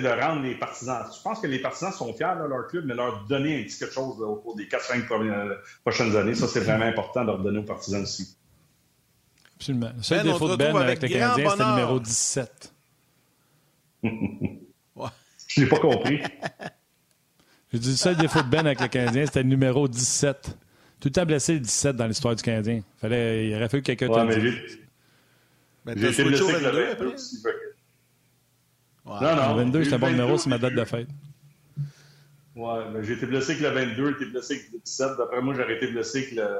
de 0.00 0.08
rendre 0.08 0.42
les 0.42 0.54
partisans. 0.54 1.04
Je 1.16 1.22
pense 1.22 1.40
que 1.40 1.46
les 1.46 1.58
partisans 1.58 1.92
sont 1.92 2.12
fiers 2.12 2.34
de 2.40 2.46
leur 2.48 2.66
club, 2.68 2.84
mais 2.86 2.94
leur 2.94 3.24
donner 3.26 3.60
un 3.60 3.64
petit 3.64 3.78
quelque 3.78 3.94
chose 3.94 4.20
au 4.20 4.36
cours 4.36 4.56
des 4.56 4.66
4-5 4.66 5.06
euh, 5.10 5.54
prochaines 5.82 6.16
années, 6.16 6.34
ça, 6.34 6.48
c'est 6.48 6.60
vraiment 6.60 6.84
important 6.84 7.22
de 7.22 7.26
leur 7.26 7.38
donner 7.38 7.58
aux 7.58 7.64
partisans 7.64 8.02
aussi. 8.02 8.36
Absolument. 9.56 9.90
Le 9.96 10.02
seul 10.02 10.24
ben, 10.24 10.32
défaut 10.32 10.48
de 10.48 10.56
Ben 10.56 10.76
avec, 10.76 11.02
le 11.02 11.08
Canadien, 11.08 11.50
c'est 11.50 11.58
le 11.58 11.70
numéro 11.70 12.00
17. 12.00 12.74
Je 15.46 15.60
n'ai 15.60 15.68
pas 15.68 15.78
compris. 15.78 16.20
Je 17.72 17.78
dis 17.78 17.90
le 17.90 17.96
seul 17.96 18.16
défaut 18.16 18.42
de 18.42 18.48
Ben 18.48 18.66
avec 18.66 18.80
le 18.80 18.88
Canadien, 18.88 19.26
c'était 19.26 19.42
le 19.42 19.48
numéro 19.48 19.86
17. 19.86 20.58
Tout 21.00 21.08
le 21.08 21.12
temps 21.12 21.26
blessé 21.26 21.54
le 21.54 21.60
17 21.60 21.96
dans 21.96 22.06
l'histoire 22.06 22.34
du 22.34 22.42
Canadien. 22.42 22.80
Fallait, 23.00 23.48
il 23.48 23.54
aurait 23.54 23.68
fallu 23.68 23.82
que 23.82 23.92
quelqu'un 23.92 24.26
ouais, 24.26 24.52
mais 25.84 25.94
j'ai 25.96 26.10
été 26.10 26.24
blessé 26.24 26.50
avec 26.50 26.62
le 26.62 26.94
22 26.94 27.14
aussi. 27.14 27.42
Non, 29.06 29.20
non. 29.20 29.54
Le 29.54 29.64
22, 29.64 29.84
c'est 29.84 29.94
un 29.94 29.98
bon 29.98 30.10
numéro, 30.10 30.38
c'est 30.38 30.48
ma 30.48 30.58
date 30.58 30.74
de 30.74 30.84
fête. 30.84 31.08
Ouais, 32.56 32.84
mais 32.92 33.02
j'ai 33.02 33.14
été 33.14 33.26
blessé 33.26 33.52
avec 33.52 33.62
le 33.62 33.68
22, 33.70 34.06
j'ai 34.06 34.24
été 34.24 34.26
blessé 34.26 34.54
avec 34.54 34.72
le 34.72 34.78
17. 34.78 35.08
D'après 35.18 35.42
moi, 35.42 35.54
j'aurais 35.54 35.76
été 35.76 35.88
blessé 35.88 36.18
avec 36.18 36.32
le, 36.32 36.58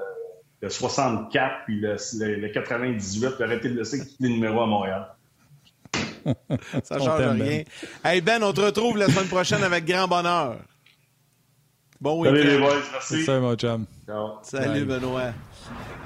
le 0.60 0.68
64 0.68 1.64
puis 1.66 1.80
le, 1.80 1.96
le, 2.40 2.48
98. 2.48 3.34
J'aurais 3.38 3.56
été 3.56 3.68
blessé 3.68 4.00
avec 4.00 4.08
tous 4.08 4.22
les 4.22 4.30
numéros 4.30 4.62
à 4.62 4.66
Montréal. 4.66 5.06
Ça 6.82 6.98
change 6.98 7.20
rien. 7.20 7.34
Ben. 7.34 7.64
Hey 8.02 8.20
Ben, 8.20 8.42
on 8.42 8.52
te 8.52 8.60
retrouve 8.60 8.96
la 8.96 9.06
semaine 9.06 9.28
prochaine 9.28 9.62
avec 9.62 9.84
grand 9.84 10.08
bonheur. 10.08 10.56
Bon 12.00 12.20
week-end. 12.20 12.34
Salut 12.34 12.50
les 12.50 12.58
boys, 12.58 12.82
merci. 12.92 13.24
Salut 13.24 13.40
mon 13.40 13.54
chum. 13.54 13.86
Salut 14.42 14.84
Benoît. 14.84 15.32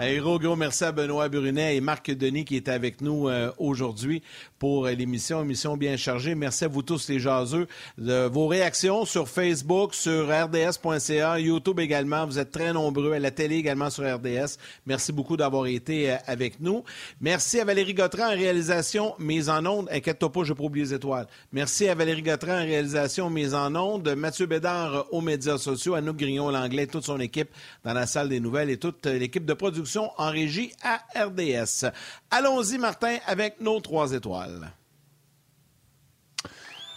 Un 0.00 0.16
gros, 0.18 0.54
merci 0.54 0.84
à 0.84 0.92
Benoît 0.92 1.28
Brunet 1.28 1.76
et 1.76 1.80
Marc 1.80 2.12
Denis 2.12 2.44
qui 2.44 2.54
étaient 2.54 2.70
avec 2.70 3.00
nous 3.00 3.28
euh, 3.28 3.50
aujourd'hui 3.58 4.22
pour 4.60 4.86
euh, 4.86 4.92
l'émission, 4.92 5.42
émission 5.42 5.76
bien 5.76 5.96
chargée. 5.96 6.36
Merci 6.36 6.66
à 6.66 6.68
vous 6.68 6.82
tous 6.82 7.08
les 7.08 7.18
jaseux 7.18 7.66
de 7.96 8.28
vos 8.28 8.46
réactions 8.46 9.04
sur 9.04 9.28
Facebook, 9.28 9.94
sur 9.94 10.28
rds.ca, 10.28 11.40
YouTube 11.40 11.80
également. 11.80 12.26
Vous 12.26 12.38
êtes 12.38 12.52
très 12.52 12.72
nombreux, 12.72 13.12
à 13.12 13.18
la 13.18 13.32
télé 13.32 13.56
également 13.56 13.90
sur 13.90 14.04
RDS. 14.04 14.58
Merci 14.86 15.10
beaucoup 15.12 15.36
d'avoir 15.36 15.66
été 15.66 16.12
euh, 16.12 16.16
avec 16.28 16.60
nous. 16.60 16.84
Merci 17.20 17.58
à 17.58 17.64
Valérie 17.64 17.94
Gautran 17.94 18.28
en 18.28 18.36
réalisation, 18.36 19.16
mise 19.18 19.48
en 19.48 19.66
onde. 19.66 19.88
Inquiète-toi 19.90 20.30
pas, 20.30 20.44
je 20.44 20.52
pas 20.52 20.62
oublier 20.62 20.86
les 20.86 20.94
étoiles. 20.94 21.26
Merci 21.52 21.88
à 21.88 21.96
Valérie 21.96 22.22
Gautran 22.22 22.52
en 22.52 22.64
réalisation, 22.64 23.30
mise 23.30 23.52
en 23.52 23.74
onde. 23.74 24.08
Mathieu 24.14 24.46
Bédard 24.46 25.06
aux 25.10 25.22
médias 25.22 25.58
sociaux, 25.58 25.94
Anouk 25.94 26.18
Grignon, 26.18 26.50
l'anglais, 26.50 26.86
toute 26.86 27.04
son 27.04 27.18
équipe 27.18 27.48
dans 27.84 27.94
la 27.94 28.06
salle 28.06 28.28
des 28.28 28.38
nouvelles 28.38 28.70
et 28.70 28.76
toute 28.76 29.04
l'équipe 29.06 29.47
de 29.48 29.54
production 29.54 30.12
en 30.18 30.30
régie 30.30 30.72
à 30.82 31.00
RDS. 31.24 31.90
Allons-y, 32.30 32.78
Martin, 32.78 33.16
avec 33.26 33.60
nos 33.60 33.80
trois 33.80 34.12
étoiles. 34.12 34.70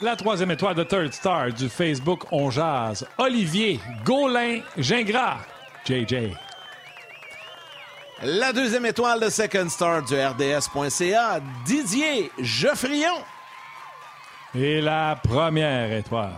La 0.02 0.16
troisième 0.16 0.52
étoile 0.52 0.76
de 0.76 0.84
Third 0.84 1.14
Star 1.14 1.54
du 1.54 1.70
Facebook 1.70 2.26
On 2.32 2.50
Jazz, 2.52 3.08
Olivier 3.18 3.80
Gaulin 4.04 4.62
Gingras, 4.78 5.40
JJ. 5.86 6.34
La 8.24 8.52
deuxième 8.52 8.86
étoile 8.86 9.20
de 9.20 9.30
Second 9.30 9.70
Star 9.70 10.04
du 10.04 10.16
RDS.ca, 10.16 11.40
Didier 11.66 12.32
Geoffrion. 12.40 13.16
Et 14.54 14.82
la 14.82 15.20
première 15.24 15.92
étoile, 15.94 16.34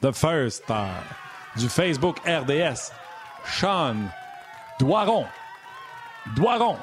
The 0.00 0.12
First 0.12 0.64
Star 0.64 1.02
du 1.56 1.68
Facebook 1.68 2.18
RDS, 2.26 2.92
Sean 3.44 3.96
Doiron. 4.78 5.24
Doiron. 6.34 6.76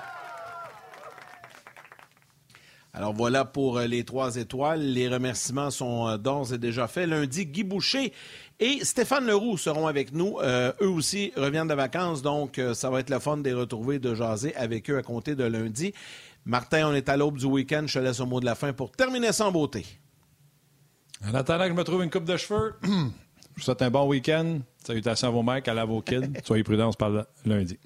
Alors 2.93 3.13
voilà 3.13 3.43
pour 3.43 3.77
euh, 3.79 3.87
les 3.87 4.03
trois 4.03 4.35
étoiles. 4.35 4.81
Les 4.81 5.09
remerciements 5.09 5.71
sont 5.71 6.07
euh, 6.07 6.17
d'ores 6.17 6.53
et 6.53 6.57
déjà 6.59 6.87
faits. 6.87 7.09
Lundi, 7.09 7.47
Guy 7.47 7.63
Boucher 7.63 8.13
et 8.59 8.85
Stéphane 8.85 9.25
Leroux 9.25 9.57
seront 9.57 9.87
avec 9.87 10.13
nous. 10.13 10.37
Euh, 10.41 10.71
eux 10.79 10.89
aussi 10.89 11.33
reviennent 11.35 11.67
de 11.67 11.73
vacances, 11.73 12.21
donc 12.21 12.61
ça 12.73 12.91
va 12.91 12.99
être 12.99 13.09
le 13.09 13.19
fun 13.19 13.37
de 13.37 13.43
les 13.43 13.53
retrouver, 13.53 13.97
de 13.97 14.13
jaser 14.13 14.55
avec 14.55 14.89
eux 14.91 14.97
à 14.97 15.01
compter 15.01 15.35
de 15.35 15.43
lundi. 15.43 15.93
Martin, 16.45 16.89
on 16.89 16.93
est 16.93 17.09
à 17.09 17.17
l'aube 17.17 17.37
du 17.37 17.45
week-end. 17.45 17.83
Je 17.87 17.99
te 17.99 18.03
laisse 18.03 18.19
au 18.19 18.27
mot 18.27 18.39
de 18.39 18.45
la 18.45 18.55
fin 18.55 18.73
pour 18.73 18.91
terminer 18.91 19.31
sans 19.31 19.51
beauté. 19.51 19.85
En 21.25 21.33
attendant 21.33 21.63
que 21.63 21.69
je 21.69 21.75
me 21.75 21.83
trouve 21.83 22.03
une 22.03 22.11
coupe 22.11 22.25
de 22.25 22.37
cheveux, 22.37 22.75
je 22.83 22.89
vous 22.89 23.61
souhaite 23.61 23.81
un 23.81 23.89
bon 23.89 24.07
week-end. 24.07 24.59
Salutations 24.85 25.29
à 25.29 25.31
vos 25.31 25.41
mères, 25.41 25.61
à 25.65 25.85
vos 25.85 26.01
kids. 26.01 26.29
Soyez 26.43 26.63
prudents, 26.63 26.89
on 26.89 26.91
se 26.91 26.97
parle 26.97 27.25
lundi. 27.45 27.79